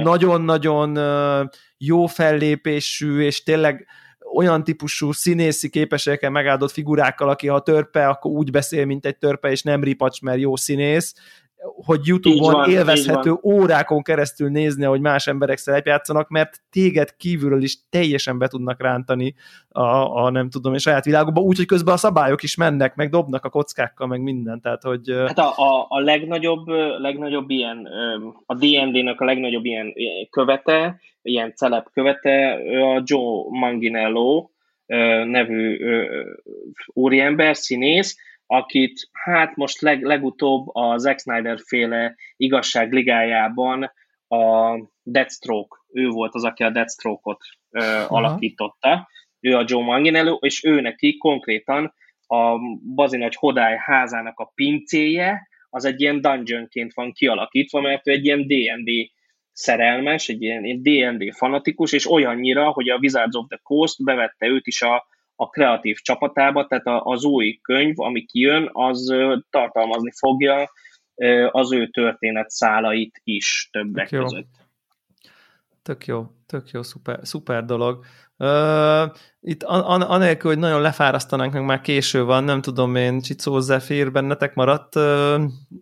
nagyon-nagyon 0.02 0.96
uh, 0.96 1.48
jó 1.78 2.06
fellépésű, 2.06 3.20
és 3.20 3.42
tényleg 3.42 3.86
olyan 4.34 4.64
típusú 4.64 5.12
színészi 5.12 5.70
képességekkel 5.70 6.30
megáldott 6.30 6.70
figurákkal, 6.70 7.28
aki 7.28 7.46
ha 7.46 7.60
törpe, 7.60 8.08
akkor 8.08 8.30
úgy 8.30 8.50
beszél, 8.50 8.84
mint 8.84 9.06
egy 9.06 9.18
törpe, 9.18 9.50
és 9.50 9.62
nem 9.62 9.82
ripacs, 9.82 10.20
mert 10.20 10.38
jó 10.38 10.56
színész, 10.56 11.14
hogy 11.58 12.00
YouTube-on 12.06 12.52
van, 12.52 12.70
élvezhető 12.70 13.38
órákon 13.42 14.02
keresztül 14.02 14.48
nézni, 14.48 14.84
hogy 14.84 15.00
más 15.00 15.26
emberek 15.26 15.56
szerepjátszanak, 15.56 16.28
mert 16.28 16.60
téged 16.70 17.16
kívülről 17.16 17.62
is 17.62 17.78
teljesen 17.90 18.38
be 18.38 18.48
tudnak 18.48 18.82
rántani 18.82 19.34
a, 19.68 19.82
a 20.24 20.30
nem 20.30 20.50
tudom, 20.50 20.72
a 20.72 20.78
saját 20.78 21.04
világokba, 21.04 21.40
úgyhogy 21.40 21.66
közben 21.66 21.94
a 21.94 21.96
szabályok 21.96 22.42
is 22.42 22.56
mennek, 22.56 22.94
meg 22.94 23.10
dobnak 23.10 23.44
a 23.44 23.50
kockákkal, 23.50 24.06
meg 24.06 24.20
minden, 24.20 24.60
tehát 24.60 24.82
hogy... 24.82 25.10
Hát 25.26 25.38
a, 25.38 25.52
a, 25.56 25.86
a 25.88 26.00
legnagyobb, 26.00 26.66
legnagyobb 26.98 27.50
ilyen, 27.50 27.88
a 28.46 28.54
D&D-nek 28.54 29.20
a 29.20 29.24
legnagyobb 29.24 29.64
ilyen 29.64 29.94
követe, 30.30 31.00
ilyen 31.22 31.52
celeb 31.54 31.86
követe, 31.92 32.52
a 32.94 33.02
Joe 33.04 33.44
Manginello 33.48 34.48
nevű 35.24 35.78
úriember, 36.86 37.56
színész, 37.56 38.16
akit 38.50 39.08
hát 39.12 39.56
most 39.56 39.80
leg, 39.80 40.02
legutóbb 40.02 40.74
a 40.74 40.98
Zack 40.98 41.20
Snyder 41.20 41.58
féle 41.66 42.14
igazság 42.36 42.92
ligájában 42.92 43.92
a 44.28 44.76
Deathstroke, 45.02 45.76
ő 45.92 46.08
volt 46.08 46.34
az, 46.34 46.44
aki 46.44 46.62
a 46.62 46.70
Deathstroke-ot 46.70 47.40
ö, 47.70 48.04
alakította, 48.08 49.08
ő 49.40 49.56
a 49.56 49.64
Joe 49.66 49.84
Manginello, 49.84 50.34
és 50.34 50.64
ő 50.64 50.80
neki 50.80 51.16
konkrétan 51.16 51.94
a 52.26 52.58
bazinagy 52.94 53.34
Hodály 53.34 53.76
házának 53.80 54.38
a 54.38 54.52
pincéje, 54.54 55.48
az 55.70 55.84
egy 55.84 56.00
ilyen 56.00 56.20
dungeonként 56.20 56.94
van 56.94 57.12
kialakítva, 57.12 57.80
mert 57.80 58.08
ő 58.08 58.12
egy 58.12 58.24
ilyen 58.24 58.46
D&D 58.46 59.10
szerelmes, 59.52 60.28
egy 60.28 60.42
ilyen 60.42 60.82
D&D 60.82 61.34
fanatikus, 61.34 61.92
és 61.92 62.10
olyannyira, 62.10 62.70
hogy 62.70 62.88
a 62.88 62.96
Wizards 62.96 63.36
of 63.36 63.46
the 63.48 63.60
Coast 63.62 64.04
bevette 64.04 64.46
őt 64.46 64.66
is 64.66 64.82
a 64.82 65.06
a 65.40 65.48
kreatív 65.48 65.96
csapatába, 65.96 66.66
tehát 66.66 67.02
az 67.04 67.24
új 67.24 67.58
könyv, 67.62 68.00
ami 68.00 68.24
kijön, 68.24 68.70
az 68.72 69.14
tartalmazni 69.50 70.10
fogja 70.18 70.70
az 71.50 71.72
ő 71.72 71.88
történet 71.88 72.50
szálait 72.50 73.20
is 73.24 73.68
többek 73.72 74.10
Jó. 74.10 74.22
között. 74.22 74.48
tök 75.82 76.06
jó, 76.06 76.26
tök 76.46 76.70
jó, 76.70 76.82
szuper, 76.82 77.18
szuper 77.22 77.64
dolog. 77.64 78.04
Uh, 78.40 79.12
itt 79.40 79.62
an, 79.62 80.02
anélkül, 80.02 80.50
hogy 80.50 80.58
nagyon 80.58 80.80
lefárasztanánk, 80.80 81.52
meg 81.52 81.64
már 81.64 81.80
késő 81.80 82.24
van, 82.24 82.44
nem 82.44 82.60
tudom 82.60 82.96
én, 82.96 83.20
Csicó 83.20 83.60
Zephyr 83.60 84.12
bennetek 84.12 84.54
maradt? 84.54 84.96
Uh, 84.96 85.02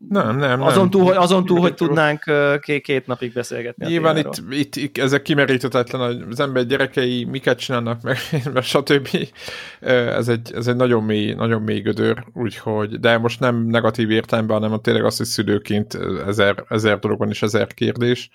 nem, 0.08 0.36
nem. 0.36 0.62
Azon 0.62 0.90
túl, 0.90 1.04
hogy, 1.04 1.16
azon 1.16 1.44
túl, 1.44 1.60
hogy 1.60 1.74
tudnánk 1.74 2.22
uh, 2.26 2.58
két, 2.60 2.82
két 2.82 3.06
napig 3.06 3.32
beszélgetni. 3.32 3.86
Nyilván 3.86 4.16
itt, 4.16 4.42
itt, 4.50 4.76
itt, 4.76 4.98
ezek 4.98 5.22
kimeríthetetlen, 5.22 6.26
az 6.30 6.40
ember 6.40 6.66
gyerekei 6.66 7.24
miket 7.24 7.58
csinálnak 7.58 8.02
meg, 8.02 8.16
stb. 8.62 9.08
Ez 9.80 10.28
egy, 10.28 10.52
ez 10.54 10.66
egy 10.66 10.76
nagyon 10.76 11.02
mély, 11.02 11.34
nagyon 11.34 11.62
mély 11.62 11.80
gödör, 11.80 12.24
úgyhogy, 12.32 13.00
de 13.00 13.18
most 13.18 13.40
nem 13.40 13.66
negatív 13.66 14.10
értelemben, 14.10 14.60
hanem 14.60 14.80
tényleg 14.80 15.04
az, 15.04 15.16
hogy 15.16 15.26
szülőként 15.26 15.98
ezer, 16.26 16.64
ezer 16.68 16.98
dologban 16.98 17.30
is 17.30 17.42
ezer 17.42 17.66
kérdés 17.66 18.30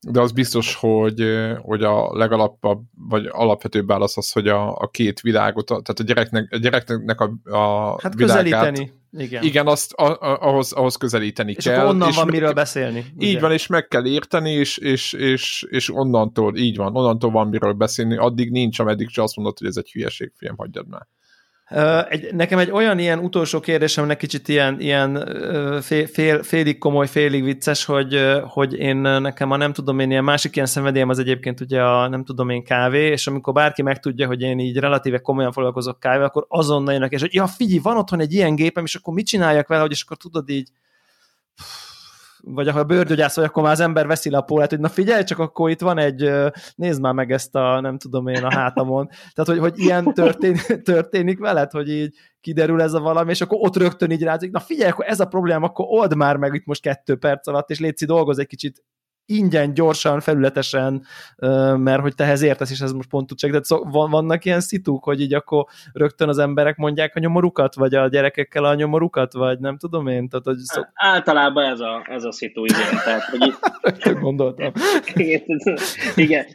de 0.00 0.20
az 0.20 0.32
biztos, 0.32 0.74
hogy, 0.74 1.22
hogy 1.62 1.82
a 1.82 2.16
legalapabb, 2.16 2.82
vagy 3.08 3.28
alapvetőbb 3.30 3.86
válasz 3.86 4.16
az, 4.16 4.32
hogy 4.32 4.48
a, 4.48 4.76
a 4.76 4.88
két 4.90 5.20
világot, 5.20 5.66
tehát 5.66 5.98
a 5.98 6.02
gyereknek, 6.02 6.52
a 6.52 6.56
gyereknek 6.56 7.20
a, 7.20 7.32
a 7.44 7.98
hát 8.02 8.14
világát, 8.14 8.42
közelíteni. 8.42 8.92
Igen, 9.12 9.42
igen 9.42 9.66
azt 9.66 9.92
a, 9.92 10.04
a, 10.04 10.38
ahhoz, 10.40 10.72
ahhoz 10.72 10.96
közelíteni 10.96 11.54
és 11.56 11.64
kell. 11.64 11.84
És 11.84 11.90
onnan 11.90 12.08
és 12.08 12.16
van 12.16 12.24
meg, 12.24 12.34
miről 12.34 12.52
beszélni. 12.52 13.04
Így 13.18 13.30
ugye? 13.30 13.40
van, 13.40 13.52
és 13.52 13.66
meg 13.66 13.88
kell 13.88 14.06
érteni, 14.06 14.50
és, 14.50 14.76
és, 14.76 15.12
és, 15.12 15.66
és 15.68 15.94
onnantól, 15.94 16.56
így 16.56 16.76
van, 16.76 16.96
onnantól 16.96 17.30
van 17.30 17.48
miről 17.48 17.72
beszélni, 17.72 18.16
addig 18.16 18.50
nincs, 18.50 18.78
ameddig 18.78 19.08
csak 19.08 19.24
azt 19.24 19.36
mondod, 19.36 19.58
hogy 19.58 19.66
ez 19.66 19.76
egy 19.76 19.90
hülyeség, 19.90 20.32
fiam, 20.36 20.56
hagyjad 20.56 20.88
már. 20.88 21.06
Egy, 22.08 22.34
nekem 22.34 22.58
egy 22.58 22.70
olyan 22.70 22.98
ilyen 22.98 23.18
utolsó 23.18 23.60
kérdésem, 23.60 24.02
aminek 24.02 24.20
kicsit 24.20 24.48
ilyen, 24.48 24.80
ilyen 24.80 25.28
fél, 25.82 26.06
fél, 26.06 26.42
félig 26.42 26.78
komoly, 26.78 27.06
félig 27.06 27.44
vicces, 27.44 27.84
hogy, 27.84 28.20
hogy 28.42 28.74
én 28.74 28.96
nekem 28.96 29.50
a 29.50 29.56
nem 29.56 29.72
tudom 29.72 29.98
én, 29.98 30.10
ilyen 30.10 30.24
másik 30.24 30.54
ilyen 30.54 30.68
szenvedélyem 30.68 31.08
az 31.08 31.18
egyébként 31.18 31.60
ugye 31.60 31.82
a 31.82 32.08
nem 32.08 32.24
tudom 32.24 32.48
én 32.48 32.64
kávé, 32.64 33.06
és 33.06 33.26
amikor 33.26 33.52
bárki 33.52 33.82
megtudja, 33.82 34.26
hogy 34.26 34.40
én 34.40 34.58
így 34.58 34.76
relatíve 34.76 35.18
komolyan 35.18 35.52
foglalkozok 35.52 36.00
kávé, 36.00 36.24
akkor 36.24 36.44
azonnal 36.48 36.92
jönnek, 36.92 37.12
és 37.12 37.20
hogy 37.20 37.34
ja 37.34 37.46
figyelj, 37.46 37.78
van 37.78 37.96
otthon 37.96 38.20
egy 38.20 38.32
ilyen 38.32 38.54
gépem, 38.54 38.84
és 38.84 38.94
akkor 38.94 39.14
mit 39.14 39.26
csináljak 39.26 39.68
vele, 39.68 39.80
hogy 39.80 39.92
és 39.92 40.02
akkor 40.02 40.16
tudod 40.16 40.48
így 40.48 40.68
vagy 42.42 42.68
ha 42.68 42.78
a 42.78 42.84
bőrgyógyász 42.84 43.36
vagy, 43.36 43.44
akkor 43.44 43.62
már 43.62 43.72
az 43.72 43.80
ember 43.80 44.06
veszi 44.06 44.30
le 44.30 44.36
a 44.36 44.42
pólát, 44.42 44.70
hogy 44.70 44.80
na 44.80 44.88
figyelj, 44.88 45.24
csak 45.24 45.38
akkor 45.38 45.70
itt 45.70 45.80
van 45.80 45.98
egy, 45.98 46.30
nézd 46.74 47.00
már 47.00 47.12
meg 47.12 47.32
ezt 47.32 47.54
a, 47.54 47.80
nem 47.80 47.98
tudom 47.98 48.28
én, 48.28 48.44
a 48.44 48.54
hátamon. 48.54 49.08
Tehát, 49.08 49.50
hogy, 49.50 49.58
hogy 49.58 49.78
ilyen 49.78 50.04
történik, 50.04 50.62
történik 50.92 51.38
veled, 51.38 51.70
hogy 51.70 51.88
így 51.90 52.14
kiderül 52.40 52.82
ez 52.82 52.92
a 52.92 53.00
valami, 53.00 53.30
és 53.30 53.40
akkor 53.40 53.58
ott 53.60 53.76
rögtön 53.76 54.10
így 54.10 54.22
rázik, 54.22 54.50
na 54.50 54.60
figyelj, 54.60 54.90
akkor 54.90 55.04
ez 55.08 55.20
a 55.20 55.26
probléma, 55.26 55.66
akkor 55.66 55.86
old 55.88 56.16
már 56.16 56.36
meg 56.36 56.54
itt 56.54 56.66
most 56.66 56.82
kettő 56.82 57.16
perc 57.16 57.48
alatt, 57.48 57.70
és 57.70 57.80
létszi 57.80 58.04
dolgoz 58.04 58.38
egy 58.38 58.46
kicsit 58.46 58.82
ingyen, 59.28 59.74
gyorsan, 59.74 60.20
felületesen, 60.20 61.02
mert 61.76 62.00
hogy 62.00 62.14
tehez 62.14 62.42
értesz, 62.42 62.70
és 62.70 62.80
ez 62.80 62.92
most 62.92 63.08
pont 63.08 63.26
tud 63.26 63.38
segíteni. 63.38 63.64
Szóval 63.64 64.08
vannak 64.08 64.44
ilyen 64.44 64.60
szituk, 64.60 65.04
hogy 65.04 65.20
így 65.20 65.34
akkor 65.34 65.64
rögtön 65.92 66.28
az 66.28 66.38
emberek 66.38 66.76
mondják 66.76 67.16
a 67.16 67.20
nyomorukat, 67.20 67.74
vagy 67.74 67.94
a 67.94 68.08
gyerekekkel 68.08 68.64
a 68.64 68.74
nyomorukat, 68.74 69.32
vagy 69.32 69.58
nem 69.58 69.78
tudom 69.78 70.06
én. 70.06 70.28
Tehát, 70.28 70.44
hogy 70.44 70.56
szok... 70.56 70.88
Általában 70.94 71.64
ez 71.64 71.80
a, 71.80 72.06
ez 72.10 72.24
a 72.24 72.32
szitu, 72.32 72.64
igen. 72.64 73.02
Tehát, 73.04 73.22
hogy 73.22 73.46
itt... 73.46 74.20
gondoltam. 74.20 74.72
igen, 75.14 75.42
igen. 76.26 76.46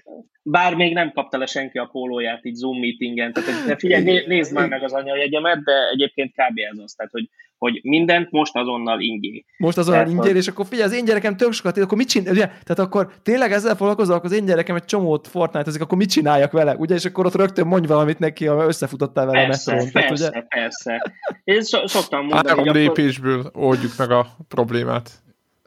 Bár 0.45 0.75
még 0.75 0.93
nem 0.93 1.11
kapta 1.11 1.37
le 1.37 1.45
senki 1.45 1.77
a 1.77 1.89
pólóját 1.91 2.45
így 2.45 2.55
Zoom 2.55 2.79
meetingen, 2.79 3.33
tehát 3.33 3.65
de 3.67 3.75
figyelj, 3.75 4.25
nézd 4.27 4.53
már 4.53 4.67
meg 4.67 4.83
az 4.83 4.93
anyajegyemet, 4.93 5.63
de 5.63 5.89
egyébként 5.91 6.31
kb. 6.31 6.59
ez 6.71 6.77
az, 6.83 6.93
tehát 6.93 7.11
hogy, 7.11 7.29
hogy 7.64 7.80
mindent 7.84 8.31
most 8.31 8.56
azonnal 8.56 9.02
ingé. 9.02 9.45
Most 9.57 9.77
azonnal 9.77 10.07
ingé, 10.07 10.30
és 10.30 10.48
akkor 10.48 10.65
figyelj, 10.65 10.90
az 10.90 10.95
én 10.95 11.06
gyerekem 11.06 11.38
tök 11.38 11.52
sokat, 11.52 11.77
akkor 11.77 11.98
mit 11.98 12.07
csinál, 12.07 12.31
ugye? 12.31 12.45
Tehát 12.45 12.80
akkor 12.80 13.11
tényleg 13.23 13.52
ezzel 13.52 13.76
foglalkozok, 13.76 14.23
az 14.23 14.31
én 14.31 14.45
gyerekem 14.45 14.76
egy 14.76 14.85
csomót 14.85 15.27
fortnite 15.27 15.72
akkor 15.80 15.98
mit 15.98 16.10
csináljak 16.10 16.52
vele, 16.52 16.76
ugye? 16.76 16.95
És 16.95 17.06
akkor 17.06 17.26
ott 17.26 17.35
rögtön 17.35 17.68
mondj 17.68 17.88
valamit 17.88 18.19
neki, 18.19 18.45
ha 18.45 18.65
összefutottál 18.65 19.26
vele 19.26 19.45
persze, 19.45 19.72
a 19.72 19.76
metrón. 19.76 19.91
Persze, 19.91 20.30
tehát, 20.30 20.45
ugye? 20.48 20.61
persze. 20.61 21.14
Én 21.44 21.61
so, 21.61 21.88
szoktam 21.88 22.26
mondani, 22.26 22.48
Három 22.48 22.73
lépésből 22.73 23.52
oldjuk 23.53 23.91
meg 23.98 24.11
a 24.11 24.27
problémát. 24.48 25.11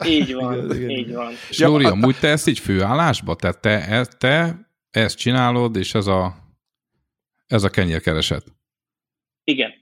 Így 0.05 0.35
van, 0.35 0.55
igen, 0.55 0.77
igen. 0.77 0.90
így 0.90 1.14
van. 1.14 1.32
És 1.51 1.59
Lóri, 1.59 1.85
amúgy 1.85 2.16
te 2.20 2.28
ezt 2.28 2.48
így 2.48 2.59
főállásba? 2.59 3.35
Tehát 3.35 3.60
te, 3.60 4.06
te 4.18 4.66
ezt 4.90 5.18
csinálod, 5.18 5.77
és 5.77 5.94
ez 5.94 6.06
a, 6.06 6.35
ez 7.47 7.62
a 7.62 7.70
kenyérkereset. 7.70 8.44
Igen. 9.44 9.75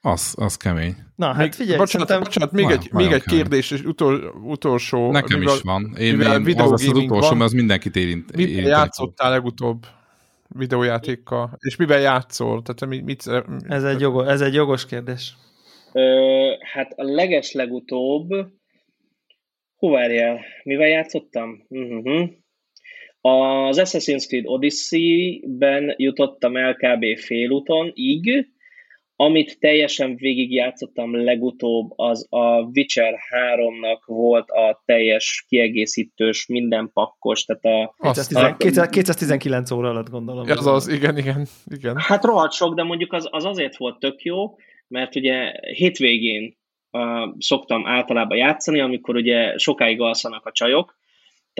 Az, 0.00 0.34
az 0.36 0.56
kemény. 0.56 0.94
Na, 1.16 1.26
hát 1.26 1.36
még, 1.36 1.52
figyelj, 1.52 1.78
bocsánat, 1.78 2.08
szerintem... 2.08 2.20
bocsánat, 2.20 2.52
még 2.52 2.70
egy, 2.70 2.92
még 2.92 3.12
egy 3.12 3.22
kérdés, 3.22 3.70
és 3.70 3.82
utol, 3.82 4.14
utolsó... 4.44 5.10
Nekem 5.10 5.38
mivel, 5.38 5.54
is 5.54 5.60
van. 5.60 5.94
Én, 5.98 6.16
mivel 6.16 6.46
én 6.46 6.60
az, 6.60 6.72
az 6.72 6.86
utolsó, 6.86 7.30
mert 7.30 7.44
az 7.44 7.52
mindenkit 7.52 7.96
érint. 7.96 8.36
Mivel 8.36 8.50
érint 8.50 8.68
játszottál 8.68 9.30
legutóbb 9.30 9.86
videójátékkal? 10.48 11.56
És 11.58 11.76
mivel 11.76 12.00
játszol? 12.00 12.62
Tehát 12.62 12.86
mit, 12.86 13.04
mit, 13.04 13.22
ez, 13.68 13.84
egy 13.84 14.00
jogos, 14.00 14.26
ez 14.26 14.40
egy 14.40 14.54
jogos 14.54 14.86
kérdés. 14.86 15.34
Ö, 15.92 16.52
hát 16.72 16.92
a 16.96 17.02
leges 17.02 17.52
legutóbb 17.52 18.28
hú 19.76 19.90
várjál, 19.90 20.40
mivel 20.62 20.88
játszottam? 20.88 21.66
Uh-huh. 21.68 22.28
Az 23.20 23.76
Assassin's 23.80 24.26
Creed 24.26 24.46
Odyssey-ben 24.46 25.94
jutottam 25.96 26.56
el 26.56 26.74
kb. 26.74 27.18
félúton, 27.18 27.90
így, 27.94 28.46
amit 29.20 29.58
teljesen 29.60 30.16
végigjátszottam 30.16 31.24
legutóbb, 31.24 31.90
az 31.96 32.26
a 32.30 32.60
Witcher 32.60 33.14
3-nak 33.54 34.00
volt 34.04 34.50
a 34.50 34.82
teljes 34.84 35.44
kiegészítős, 35.48 36.46
minden 36.46 36.90
pakkos, 36.92 37.44
tehát 37.44 37.64
a... 37.64 37.94
210, 38.12 38.88
219 38.90 39.70
óra 39.70 39.88
alatt 39.88 40.10
gondolom. 40.10 40.48
Ez 40.48 40.66
az, 40.66 40.88
igen, 40.88 41.16
igen, 41.16 41.46
igen. 41.66 41.96
Hát 41.96 42.24
rohadt 42.24 42.52
sok, 42.52 42.74
de 42.74 42.82
mondjuk 42.82 43.12
az, 43.12 43.28
az 43.30 43.44
azért 43.44 43.76
volt 43.76 43.98
tök 43.98 44.22
jó, 44.22 44.56
mert 44.88 45.16
ugye 45.16 45.52
hétvégén 45.60 46.56
uh, 46.90 47.02
szoktam 47.38 47.86
általában 47.86 48.36
játszani, 48.36 48.80
amikor 48.80 49.16
ugye 49.16 49.58
sokáig 49.58 50.00
alszanak 50.00 50.46
a 50.46 50.52
csajok, 50.52 50.97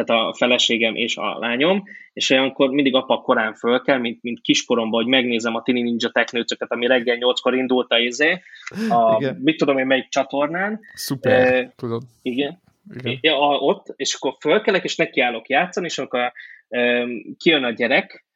tehát 0.05 0.29
a 0.29 0.35
feleségem 0.35 0.95
és 0.95 1.17
a 1.17 1.39
lányom, 1.39 1.85
és 2.13 2.31
olyankor 2.31 2.71
mindig 2.71 2.95
apa 2.95 3.21
korán 3.21 3.55
föl 3.55 3.81
kell, 3.81 3.99
mint, 3.99 4.23
mint 4.23 4.41
kiskoromban, 4.41 5.03
hogy 5.03 5.11
megnézem 5.11 5.55
a 5.55 5.63
Tini 5.63 5.83
Ninja 5.83 6.09
teknőcöket, 6.09 6.73
ami 6.73 6.87
reggel 6.87 7.17
nyolckor 7.17 7.55
indult 7.55 7.93
a 7.93 7.99
izé, 7.99 8.43
a, 8.89 9.17
igen. 9.21 9.41
mit 9.43 9.57
tudom 9.57 9.79
én, 9.79 9.87
melyik 9.87 10.09
csatornán. 10.09 10.81
Szuper, 10.95 11.55
e, 11.55 11.73
tudod. 11.77 12.03
Igen. 12.23 12.61
igen. 12.95 13.19
Ja, 13.21 13.37
ott, 13.39 13.93
és 13.97 14.15
akkor 14.15 14.37
fölkelek, 14.41 14.85
és 14.85 14.97
nekiállok 14.97 15.49
játszani, 15.49 15.87
és 15.87 15.99
akkor 15.99 16.33
e, 16.69 17.05
kijön 17.39 17.65
a 17.65 17.71
gyerek, 17.71 18.27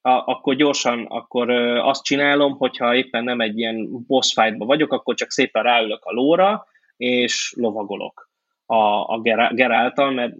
a, 0.00 0.10
akkor 0.10 0.54
gyorsan 0.54 1.04
akkor 1.04 1.50
e, 1.50 1.84
azt 1.84 2.04
csinálom, 2.04 2.52
hogyha 2.56 2.94
éppen 2.94 3.24
nem 3.24 3.40
egy 3.40 3.58
ilyen 3.58 4.04
boss 4.06 4.32
fightba 4.32 4.64
vagyok, 4.64 4.92
akkor 4.92 5.14
csak 5.14 5.30
szépen 5.30 5.62
ráülök 5.62 6.04
a 6.04 6.12
lóra, 6.12 6.66
és 6.96 7.54
lovagolok 7.56 8.30
a, 8.66 9.14
a 9.14 9.20
Geráltal, 9.54 10.10
mert 10.10 10.34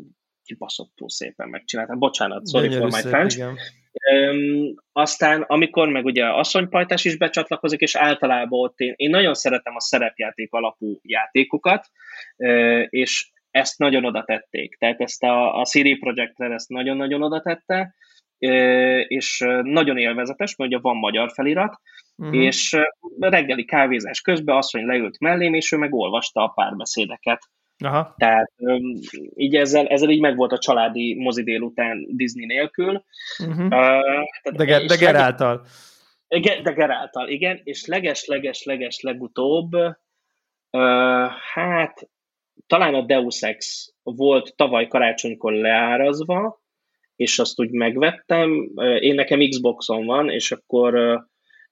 kibaszottul 0.53 1.11
szépen 1.11 1.49
megcsináltam. 1.49 1.99
Bocsánat, 1.99 2.49
sorry 2.51 2.69
Gyönyörű 2.69 2.91
for 2.91 3.03
my 3.03 3.09
French. 3.09 3.41
Um, 4.13 4.75
aztán, 4.93 5.43
amikor 5.43 5.89
meg 5.89 6.05
ugye 6.05 6.25
asszonypajtás 6.25 7.05
is 7.05 7.17
becsatlakozik, 7.17 7.81
és 7.81 7.95
általában 7.97 8.61
ott 8.61 8.79
én, 8.79 8.93
én 8.97 9.11
nagyon 9.11 9.35
szeretem 9.35 9.75
a 9.77 9.81
szerepjáték 9.81 10.53
alapú 10.53 11.01
játékokat, 11.03 11.87
uh, 12.37 12.87
és 12.89 13.31
ezt 13.51 13.79
nagyon 13.79 14.05
oda 14.05 14.25
tették. 14.25 14.77
Tehát 14.79 15.01
ezt 15.01 15.23
a, 15.23 15.61
a 15.61 15.65
Siri 15.65 15.97
Project 15.97 16.39
Red 16.39 16.53
ezt 16.53 16.69
nagyon-nagyon 16.69 17.23
oda 17.23 17.41
tette, 17.41 17.95
és 19.07 19.45
nagyon 19.63 19.99
élvezetes, 19.99 20.57
mert 20.57 20.71
ugye 20.71 20.81
van 20.81 20.97
magyar 20.97 21.31
felirat, 21.33 21.81
uh-huh. 22.17 22.37
és 22.37 22.77
reggeli 23.19 23.65
kávézás 23.65 24.21
közben 24.21 24.57
asszony 24.57 24.85
leült 24.85 25.21
mellém, 25.21 25.55
és 25.55 25.73
ő 25.73 25.77
meg 25.77 25.95
olvasta 25.95 26.43
a 26.43 26.49
párbeszédeket 26.49 27.41
Aha. 27.79 28.15
Tehát 28.17 28.53
így 29.35 29.57
ezzel, 29.57 29.87
ezzel 29.87 30.11
így 30.11 30.21
meg 30.21 30.37
volt 30.37 30.53
a 30.53 30.59
családi 30.59 31.15
mozi 31.15 31.43
délután 31.43 32.07
Disney 32.09 32.47
nélkül. 32.47 33.05
Uh-huh. 33.39 33.65
Uh, 33.65 34.53
de, 34.53 34.65
ge- 34.65 34.87
de 34.87 34.97
Geráltal. 34.97 35.67
De 36.63 36.73
Geráltal, 36.73 37.29
igen, 37.29 37.61
és 37.65 37.87
leges-leges-leges 37.87 39.01
legutóbb, 39.01 39.75
uh, 40.71 41.27
hát 41.53 42.09
talán 42.67 42.95
a 42.95 43.03
Deus 43.03 43.43
Ex 43.43 43.89
volt 44.03 44.57
tavaly 44.57 44.87
karácsonykor 44.87 45.53
leárazva, 45.53 46.61
és 47.17 47.39
azt 47.39 47.61
úgy 47.61 47.71
megvettem. 47.71 48.71
Én 49.01 49.15
nekem 49.15 49.49
Xboxon 49.49 50.07
van, 50.07 50.31
és 50.31 50.53
akkor 50.53 51.23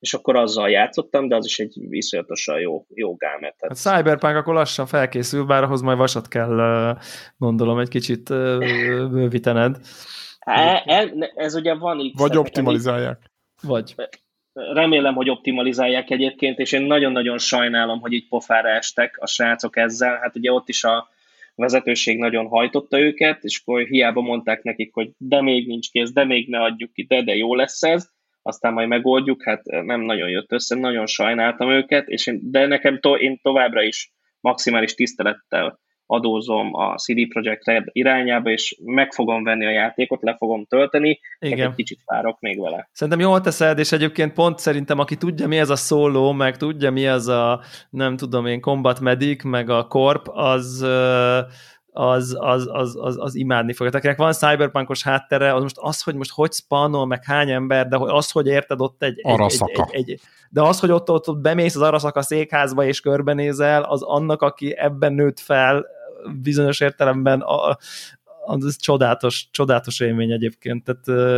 és 0.00 0.14
akkor 0.14 0.36
azzal 0.36 0.70
játszottam, 0.70 1.28
de 1.28 1.36
az 1.36 1.46
is 1.46 1.58
egy 1.58 1.76
viszonyatosan 1.88 2.60
jó, 2.60 2.86
jó 2.94 3.14
gámet. 3.14 3.54
Hát 3.58 3.76
Cyberpunk 3.76 4.36
akkor 4.36 4.54
lassan 4.54 4.86
felkészül, 4.86 5.44
bár 5.44 5.62
ahhoz 5.62 5.80
majd 5.80 5.98
vasat 5.98 6.28
kell 6.28 6.96
gondolom 7.36 7.78
egy 7.78 7.88
kicsit 7.88 8.28
bővítened. 9.10 9.76
Hát, 10.40 10.86
ez, 10.86 11.08
ez 11.34 11.54
ugye 11.54 11.74
van 11.74 11.98
itt. 11.98 12.18
Vagy 12.18 12.36
optimalizálják. 12.36 13.30
Vagy. 13.62 13.94
Remélem, 14.52 15.14
hogy 15.14 15.30
optimalizálják 15.30 16.10
egyébként, 16.10 16.58
és 16.58 16.72
én 16.72 16.82
nagyon-nagyon 16.82 17.38
sajnálom, 17.38 18.00
hogy 18.00 18.12
így 18.12 18.28
pofára 18.28 18.68
estek 18.68 19.16
a 19.18 19.26
srácok 19.26 19.76
ezzel. 19.76 20.18
Hát 20.22 20.36
ugye 20.36 20.52
ott 20.52 20.68
is 20.68 20.84
a 20.84 21.08
vezetőség 21.54 22.18
nagyon 22.18 22.46
hajtotta 22.46 22.98
őket, 22.98 23.44
és 23.44 23.60
akkor 23.60 23.82
hiába 23.82 24.20
mondták 24.20 24.62
nekik, 24.62 24.94
hogy 24.94 25.10
de 25.16 25.42
még 25.42 25.66
nincs 25.66 25.90
kész, 25.90 26.12
de 26.12 26.24
még 26.24 26.48
ne 26.48 26.60
adjuk 26.62 26.92
ki, 26.92 27.04
de, 27.04 27.22
de 27.22 27.36
jó 27.36 27.54
lesz 27.54 27.82
ez, 27.82 28.10
aztán 28.42 28.72
majd 28.72 28.88
megoldjuk, 28.88 29.42
hát 29.42 29.62
nem 29.64 30.00
nagyon 30.00 30.28
jött 30.28 30.52
össze, 30.52 30.76
nagyon 30.76 31.06
sajnáltam 31.06 31.70
őket, 31.70 32.08
és 32.08 32.26
én, 32.26 32.40
de 32.42 32.66
nekem 32.66 33.00
to, 33.00 33.16
én 33.16 33.38
továbbra 33.42 33.82
is 33.82 34.12
maximális 34.40 34.94
tisztelettel 34.94 35.78
adózom 36.06 36.74
a 36.74 36.94
CD 36.94 37.28
Projekt 37.28 37.64
Red 37.64 37.84
irányába, 37.92 38.50
és 38.50 38.76
meg 38.84 39.12
fogom 39.12 39.44
venni 39.44 39.66
a 39.66 39.70
játékot, 39.70 40.22
le 40.22 40.36
fogom 40.36 40.64
tölteni, 40.64 41.20
Igen. 41.38 41.68
egy 41.68 41.74
kicsit 41.74 41.98
fárok 42.04 42.40
még 42.40 42.60
vele. 42.60 42.88
Szerintem 42.92 43.22
jól 43.22 43.40
teszed, 43.40 43.78
és 43.78 43.92
egyébként 43.92 44.32
pont 44.32 44.58
szerintem, 44.58 44.98
aki 44.98 45.16
tudja, 45.16 45.46
mi 45.46 45.58
ez 45.58 45.70
a 45.70 45.76
szóló, 45.76 46.32
meg 46.32 46.56
tudja, 46.56 46.90
mi 46.90 47.06
az 47.06 47.28
a, 47.28 47.60
nem 47.90 48.16
tudom 48.16 48.46
én, 48.46 48.60
Combat 48.60 49.00
Medic, 49.00 49.44
meg 49.44 49.70
a 49.70 49.86
Corp, 49.86 50.28
az 50.28 50.86
az, 52.00 52.36
az, 52.38 52.68
az, 52.72 52.96
az, 53.00 53.16
az 53.18 53.34
imádni 53.34 53.72
fogja. 53.72 53.92
Akinek 53.98 54.16
van 54.16 54.32
cyberpunkos 54.32 55.02
háttere, 55.02 55.54
az 55.54 55.62
most 55.62 55.76
az, 55.78 56.02
hogy 56.02 56.14
most 56.14 56.30
hogy 56.30 56.52
spannol, 56.52 57.06
meg 57.06 57.24
hány 57.24 57.50
ember, 57.50 57.88
de 57.88 57.96
az, 57.98 58.30
hogy 58.30 58.46
érted 58.46 58.80
ott 58.80 59.02
egy... 59.02 59.20
Araszaka. 59.22 59.88
Egy, 59.90 60.00
egy, 60.00 60.10
egy, 60.10 60.20
de 60.50 60.62
az, 60.62 60.80
hogy 60.80 60.90
ott, 60.90 61.10
ott, 61.10 61.28
ott 61.28 61.38
bemész 61.38 61.74
az 61.74 61.82
araszaka 61.82 62.22
székházba 62.22 62.84
és 62.84 63.00
körbenézel, 63.00 63.82
az 63.82 64.02
annak, 64.02 64.42
aki 64.42 64.76
ebben 64.76 65.12
nőtt 65.12 65.40
fel, 65.40 65.86
bizonyos 66.42 66.80
értelemben 66.80 67.40
a, 67.40 67.76
az 68.44 68.76
csodálatos, 68.76 69.48
csodálatos 69.50 70.00
élmény 70.00 70.30
egyébként, 70.30 70.84
Tehát, 70.84 71.34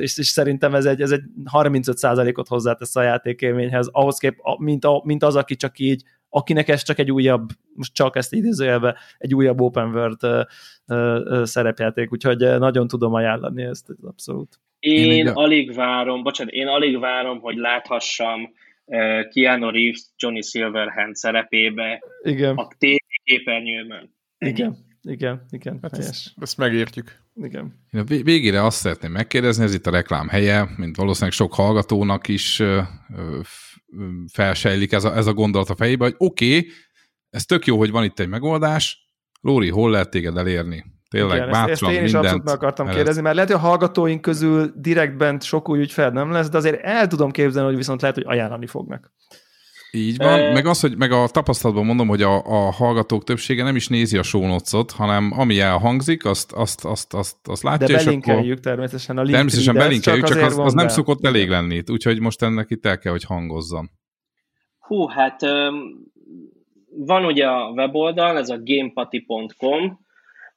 és, 0.00 0.18
és 0.18 0.28
szerintem 0.28 0.74
ez 0.74 0.84
egy, 0.84 1.00
ez 1.00 1.10
egy 1.10 1.22
35%-ot 1.52 2.48
hozzátesz 2.48 2.96
a 2.96 3.02
játékélményhez, 3.02 3.88
ahhoz 3.92 4.18
kép, 4.18 4.36
mint, 4.58 4.84
a, 4.84 5.02
mint 5.04 5.22
az, 5.22 5.36
aki 5.36 5.56
csak 5.56 5.78
így, 5.78 6.02
akinek 6.34 6.68
ez 6.68 6.82
csak 6.82 6.98
egy 6.98 7.10
újabb, 7.10 7.48
most 7.74 7.94
csak 7.94 8.16
ezt 8.16 8.32
idézőjelve, 8.32 8.96
egy 9.18 9.34
újabb 9.34 9.60
open 9.60 9.88
world 9.88 10.22
uh, 10.22 10.40
uh, 10.86 11.44
szerepjáték, 11.44 12.12
úgyhogy 12.12 12.38
nagyon 12.38 12.88
tudom 12.88 13.14
ajánlani 13.14 13.62
ezt 13.62 13.88
abszolút. 14.02 14.60
Én, 14.78 15.10
én 15.10 15.28
alig 15.28 15.74
várom, 15.74 16.22
bocsánat, 16.22 16.52
én 16.52 16.66
alig 16.66 16.98
várom, 16.98 17.40
hogy 17.40 17.56
láthassam 17.56 18.40
uh, 18.84 19.28
Keanu 19.28 19.70
Reeves 19.70 20.02
Johnny 20.16 20.40
Silverhand 20.40 21.14
szerepébe 21.14 22.02
Igen. 22.22 22.54
a 22.56 22.68
tévéképernyőmön. 22.78 24.14
Igen, 24.38 24.76
igen, 25.02 25.46
igen. 25.50 25.78
Hát 25.82 25.98
ezt, 25.98 26.32
ezt 26.40 26.58
megértjük. 26.58 27.23
Igen. 27.34 27.74
Én 27.90 28.00
a 28.00 28.04
végére 28.04 28.64
azt 28.64 28.78
szeretném 28.78 29.12
megkérdezni, 29.12 29.64
ez 29.64 29.74
itt 29.74 29.86
a 29.86 29.90
reklám 29.90 30.28
helye, 30.28 30.68
mint 30.76 30.96
valószínűleg 30.96 31.32
sok 31.32 31.54
hallgatónak 31.54 32.28
is 32.28 32.62
felsejlik 34.32 34.92
ez 34.92 35.04
a, 35.04 35.16
ez 35.16 35.26
a 35.26 35.32
gondolat 35.32 35.70
a 35.70 35.74
fejébe, 35.74 36.04
hogy 36.04 36.14
oké, 36.18 36.56
okay, 36.56 36.70
ez 37.30 37.44
tök 37.44 37.66
jó, 37.66 37.78
hogy 37.78 37.90
van 37.90 38.04
itt 38.04 38.18
egy 38.18 38.28
megoldás, 38.28 39.04
Lóri, 39.40 39.70
hol 39.70 39.90
lehet 39.90 40.10
téged 40.10 40.36
elérni? 40.36 40.84
Tényleg, 41.10 41.36
Igen, 41.36 41.50
bátran, 41.50 41.70
ezt, 41.70 41.82
ezt 41.82 41.92
én 41.92 42.04
is 42.04 42.14
abszolút 42.14 42.44
meg 42.44 42.54
akartam 42.54 42.86
kérdezni, 42.86 43.10
ezt... 43.10 43.22
mert 43.22 43.34
lehet, 43.34 43.50
hogy 43.50 43.60
a 43.60 43.62
hallgatóink 43.62 44.20
közül 44.20 44.72
direktben 44.76 45.40
sok 45.40 45.68
új 45.68 45.78
ügyfel 45.78 46.10
nem 46.10 46.30
lesz, 46.30 46.48
de 46.48 46.56
azért 46.56 46.82
el 46.82 47.06
tudom 47.06 47.30
képzelni, 47.30 47.68
hogy 47.68 47.76
viszont 47.76 48.00
lehet, 48.00 48.16
hogy 48.16 48.26
ajánlani 48.26 48.66
fognak. 48.66 49.12
Így 49.94 50.16
van, 50.16 50.40
e... 50.40 50.52
meg 50.52 50.66
az, 50.66 50.80
hogy 50.80 50.96
meg 50.96 51.12
a 51.12 51.28
tapasztalatban 51.28 51.84
mondom, 51.86 52.08
hogy 52.08 52.22
a, 52.22 52.36
a 52.36 52.70
hallgatók 52.70 53.24
többsége 53.24 53.62
nem 53.62 53.76
is 53.76 53.88
nézi 53.88 54.16
a 54.16 54.22
sónocot, 54.22 54.90
hanem 54.90 55.32
ami 55.36 55.60
elhangzik, 55.60 56.24
azt, 56.24 56.52
azt, 56.52 56.84
azt, 56.84 57.14
azt, 57.14 57.36
azt 57.48 57.62
látja. 57.62 57.86
De 57.86 58.04
belinkeljük 58.04 58.60
természetesen 58.60 59.18
a 59.18 59.22
link 59.22 59.34
Természetesen 59.34 59.74
belinkeljük, 59.74 60.26
csak, 60.26 60.36
csak 60.36 60.46
az, 60.46 60.58
az 60.58 60.72
nem 60.72 60.88
szokott 60.88 61.24
elég 61.24 61.48
lenni, 61.48 61.82
úgyhogy 61.90 62.20
most 62.20 62.42
ennek 62.42 62.70
itt 62.70 62.86
el 62.86 62.98
kell, 62.98 63.12
hogy 63.12 63.24
hangozzon. 63.24 63.90
Hú, 64.78 65.06
hát 65.06 65.40
van 66.96 67.24
ugye 67.24 67.46
a 67.46 67.70
weboldal, 67.70 68.38
ez 68.38 68.48
a 68.48 68.58
gamepati.com, 68.64 69.98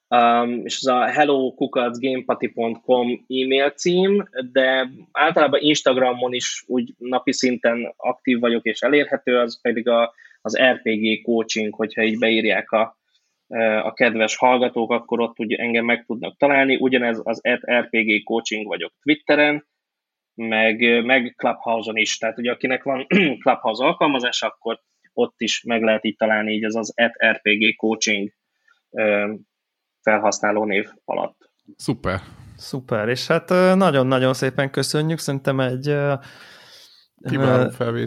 Um, 0.10 0.62
és 0.64 0.78
ez 0.78 0.86
a 0.86 1.06
hellokukacgamepati.com 1.06 3.26
e-mail 3.28 3.70
cím, 3.70 4.30
de 4.52 4.90
általában 5.12 5.62
Instagramon 5.62 6.34
is 6.34 6.64
úgy 6.68 6.94
napi 6.98 7.34
szinten 7.34 7.94
aktív 7.98 8.40
vagyok 8.40 8.66
és 8.66 8.82
elérhető, 8.82 9.38
az 9.38 9.62
pedig 9.62 9.88
a, 9.88 10.14
az 10.42 10.62
RPG 10.62 11.22
coaching, 11.22 11.74
hogyha 11.74 12.04
így 12.04 12.20
beírják 12.20 12.72
a, 12.72 12.98
a 13.84 13.94
kedves 13.94 14.36
hallgatók, 14.36 14.92
akkor 14.92 15.20
ott 15.20 15.40
úgy 15.40 15.54
engem 15.54 15.86
meg 15.86 16.06
tudnak 16.06 16.38
találni. 16.38 16.76
Ugyanez 16.76 17.22
az 17.24 17.42
RPG 17.80 18.24
coaching 18.24 18.68
vagyok 18.68 18.94
Twitteren, 19.02 19.68
meg, 20.34 21.06
meg 21.06 21.34
Clubhouse-on 21.38 21.98
is. 21.98 22.18
Tehát 22.18 22.38
ugye 22.38 22.52
akinek 22.52 22.84
van 22.84 23.08
Clubhouse 23.44 23.86
alkalmazás, 23.86 24.42
akkor 24.42 24.80
ott 25.14 25.36
is 25.38 25.64
meg 25.64 25.82
lehet 25.82 26.06
így 26.06 26.16
találni 26.16 26.54
így 26.54 26.64
az 26.64 26.76
az 26.76 26.94
RPG 27.32 27.76
coaching 27.76 28.32
felhasználó 30.08 30.66
név 30.66 30.90
alatt. 31.06 31.50
Szuper. 31.76 32.22
Szuper, 32.58 33.10
és 33.10 33.28
hát 33.28 33.50
nagyon-nagyon 33.76 34.34
szépen 34.34 34.72
köszönjük, 34.72 35.20
szerintem 35.20 35.60
egy 35.60 35.96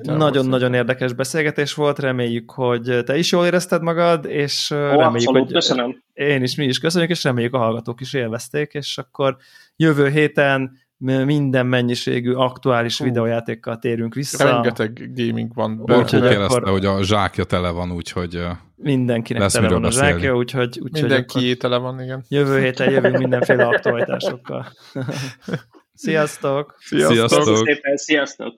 nagyon-nagyon 0.02 0.74
érdekes 0.74 1.12
beszélgetés 1.12 1.74
volt, 1.74 1.98
reméljük, 1.98 2.50
hogy 2.50 3.00
te 3.04 3.16
is 3.16 3.32
jól 3.32 3.44
érezted 3.46 3.82
magad, 3.82 4.24
és 4.24 4.70
Ó, 4.70 4.76
reméljük, 4.76 5.04
abszolút, 5.04 5.42
hogy 5.42 5.52
köszönöm. 5.52 6.02
én 6.12 6.42
is, 6.42 6.54
mi 6.54 6.64
is 6.64 6.78
köszönjük, 6.78 7.10
és 7.10 7.24
reméljük 7.24 7.54
a 7.54 7.58
hallgatók 7.58 8.00
is 8.00 8.14
élvezték, 8.14 8.72
és 8.72 8.98
akkor 8.98 9.36
jövő 9.76 10.08
héten 10.08 10.78
minden 11.00 11.66
mennyiségű 11.66 12.32
aktuális 12.32 13.00
uh, 13.00 13.06
videójátékkal 13.06 13.78
térünk 13.78 14.14
vissza. 14.14 14.44
Rengeteg 14.44 15.10
gaming 15.14 15.54
van. 15.54 15.80
Orkó 15.80 16.04
kérdezte, 16.04 16.70
hogy 16.70 16.84
a 16.84 17.02
zsákja 17.02 17.44
tele 17.44 17.70
van, 17.70 17.92
úgyhogy 17.92 18.42
mindenkinek 18.76 19.42
lesz 19.42 19.52
tele 19.52 19.68
van 19.68 19.84
a 19.84 19.90
zsákja, 19.90 20.36
úgyhogy, 20.36 20.78
úgyhogy 20.82 21.00
Mindenki 21.00 21.56
tele 21.56 21.76
van, 21.76 22.02
igen. 22.02 22.24
Jövő 22.28 22.60
héten 22.60 22.90
jövünk 22.94 23.18
mindenféle 23.18 23.66
aktualitásokkal. 23.66 24.72
Sziasztok! 25.92 26.74
Sziasztok! 26.78 27.16
Sziasztok! 27.16 27.66
Szépen, 27.66 27.96
sziasztok! 27.96 28.54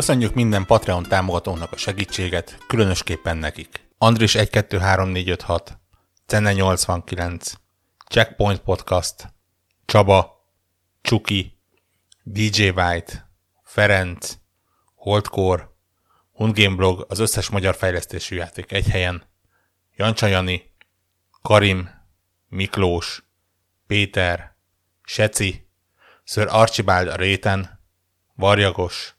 Köszönjük 0.00 0.34
minden 0.34 0.66
Patreon 0.66 1.02
támogatónak 1.02 1.72
a 1.72 1.76
segítséget, 1.76 2.58
különösképpen 2.66 3.36
nekik. 3.36 3.88
Andris 3.98 4.34
123456, 4.34 5.78
Cenne 6.26 6.52
89, 6.52 7.52
Checkpoint 8.08 8.60
Podcast, 8.60 9.34
Csaba, 9.84 10.46
Csuki, 11.00 11.58
DJ 12.22 12.68
White, 12.68 13.30
Ferenc, 13.62 14.36
Holdcore, 14.94 15.68
Hundgame 16.32 16.76
Blog, 16.76 17.06
az 17.08 17.18
összes 17.18 17.48
magyar 17.48 17.74
fejlesztésű 17.74 18.36
játék 18.36 18.72
egy 18.72 18.88
helyen, 18.88 19.22
Jancsa 19.96 20.26
Jani, 20.26 20.74
Karim, 21.42 21.90
Miklós, 22.48 23.24
Péter, 23.86 24.56
Seci, 25.02 25.68
Sir 26.24 26.46
Archibald 26.48 27.08
a 27.08 27.16
réten, 27.16 27.80
Varjagos, 28.34 29.18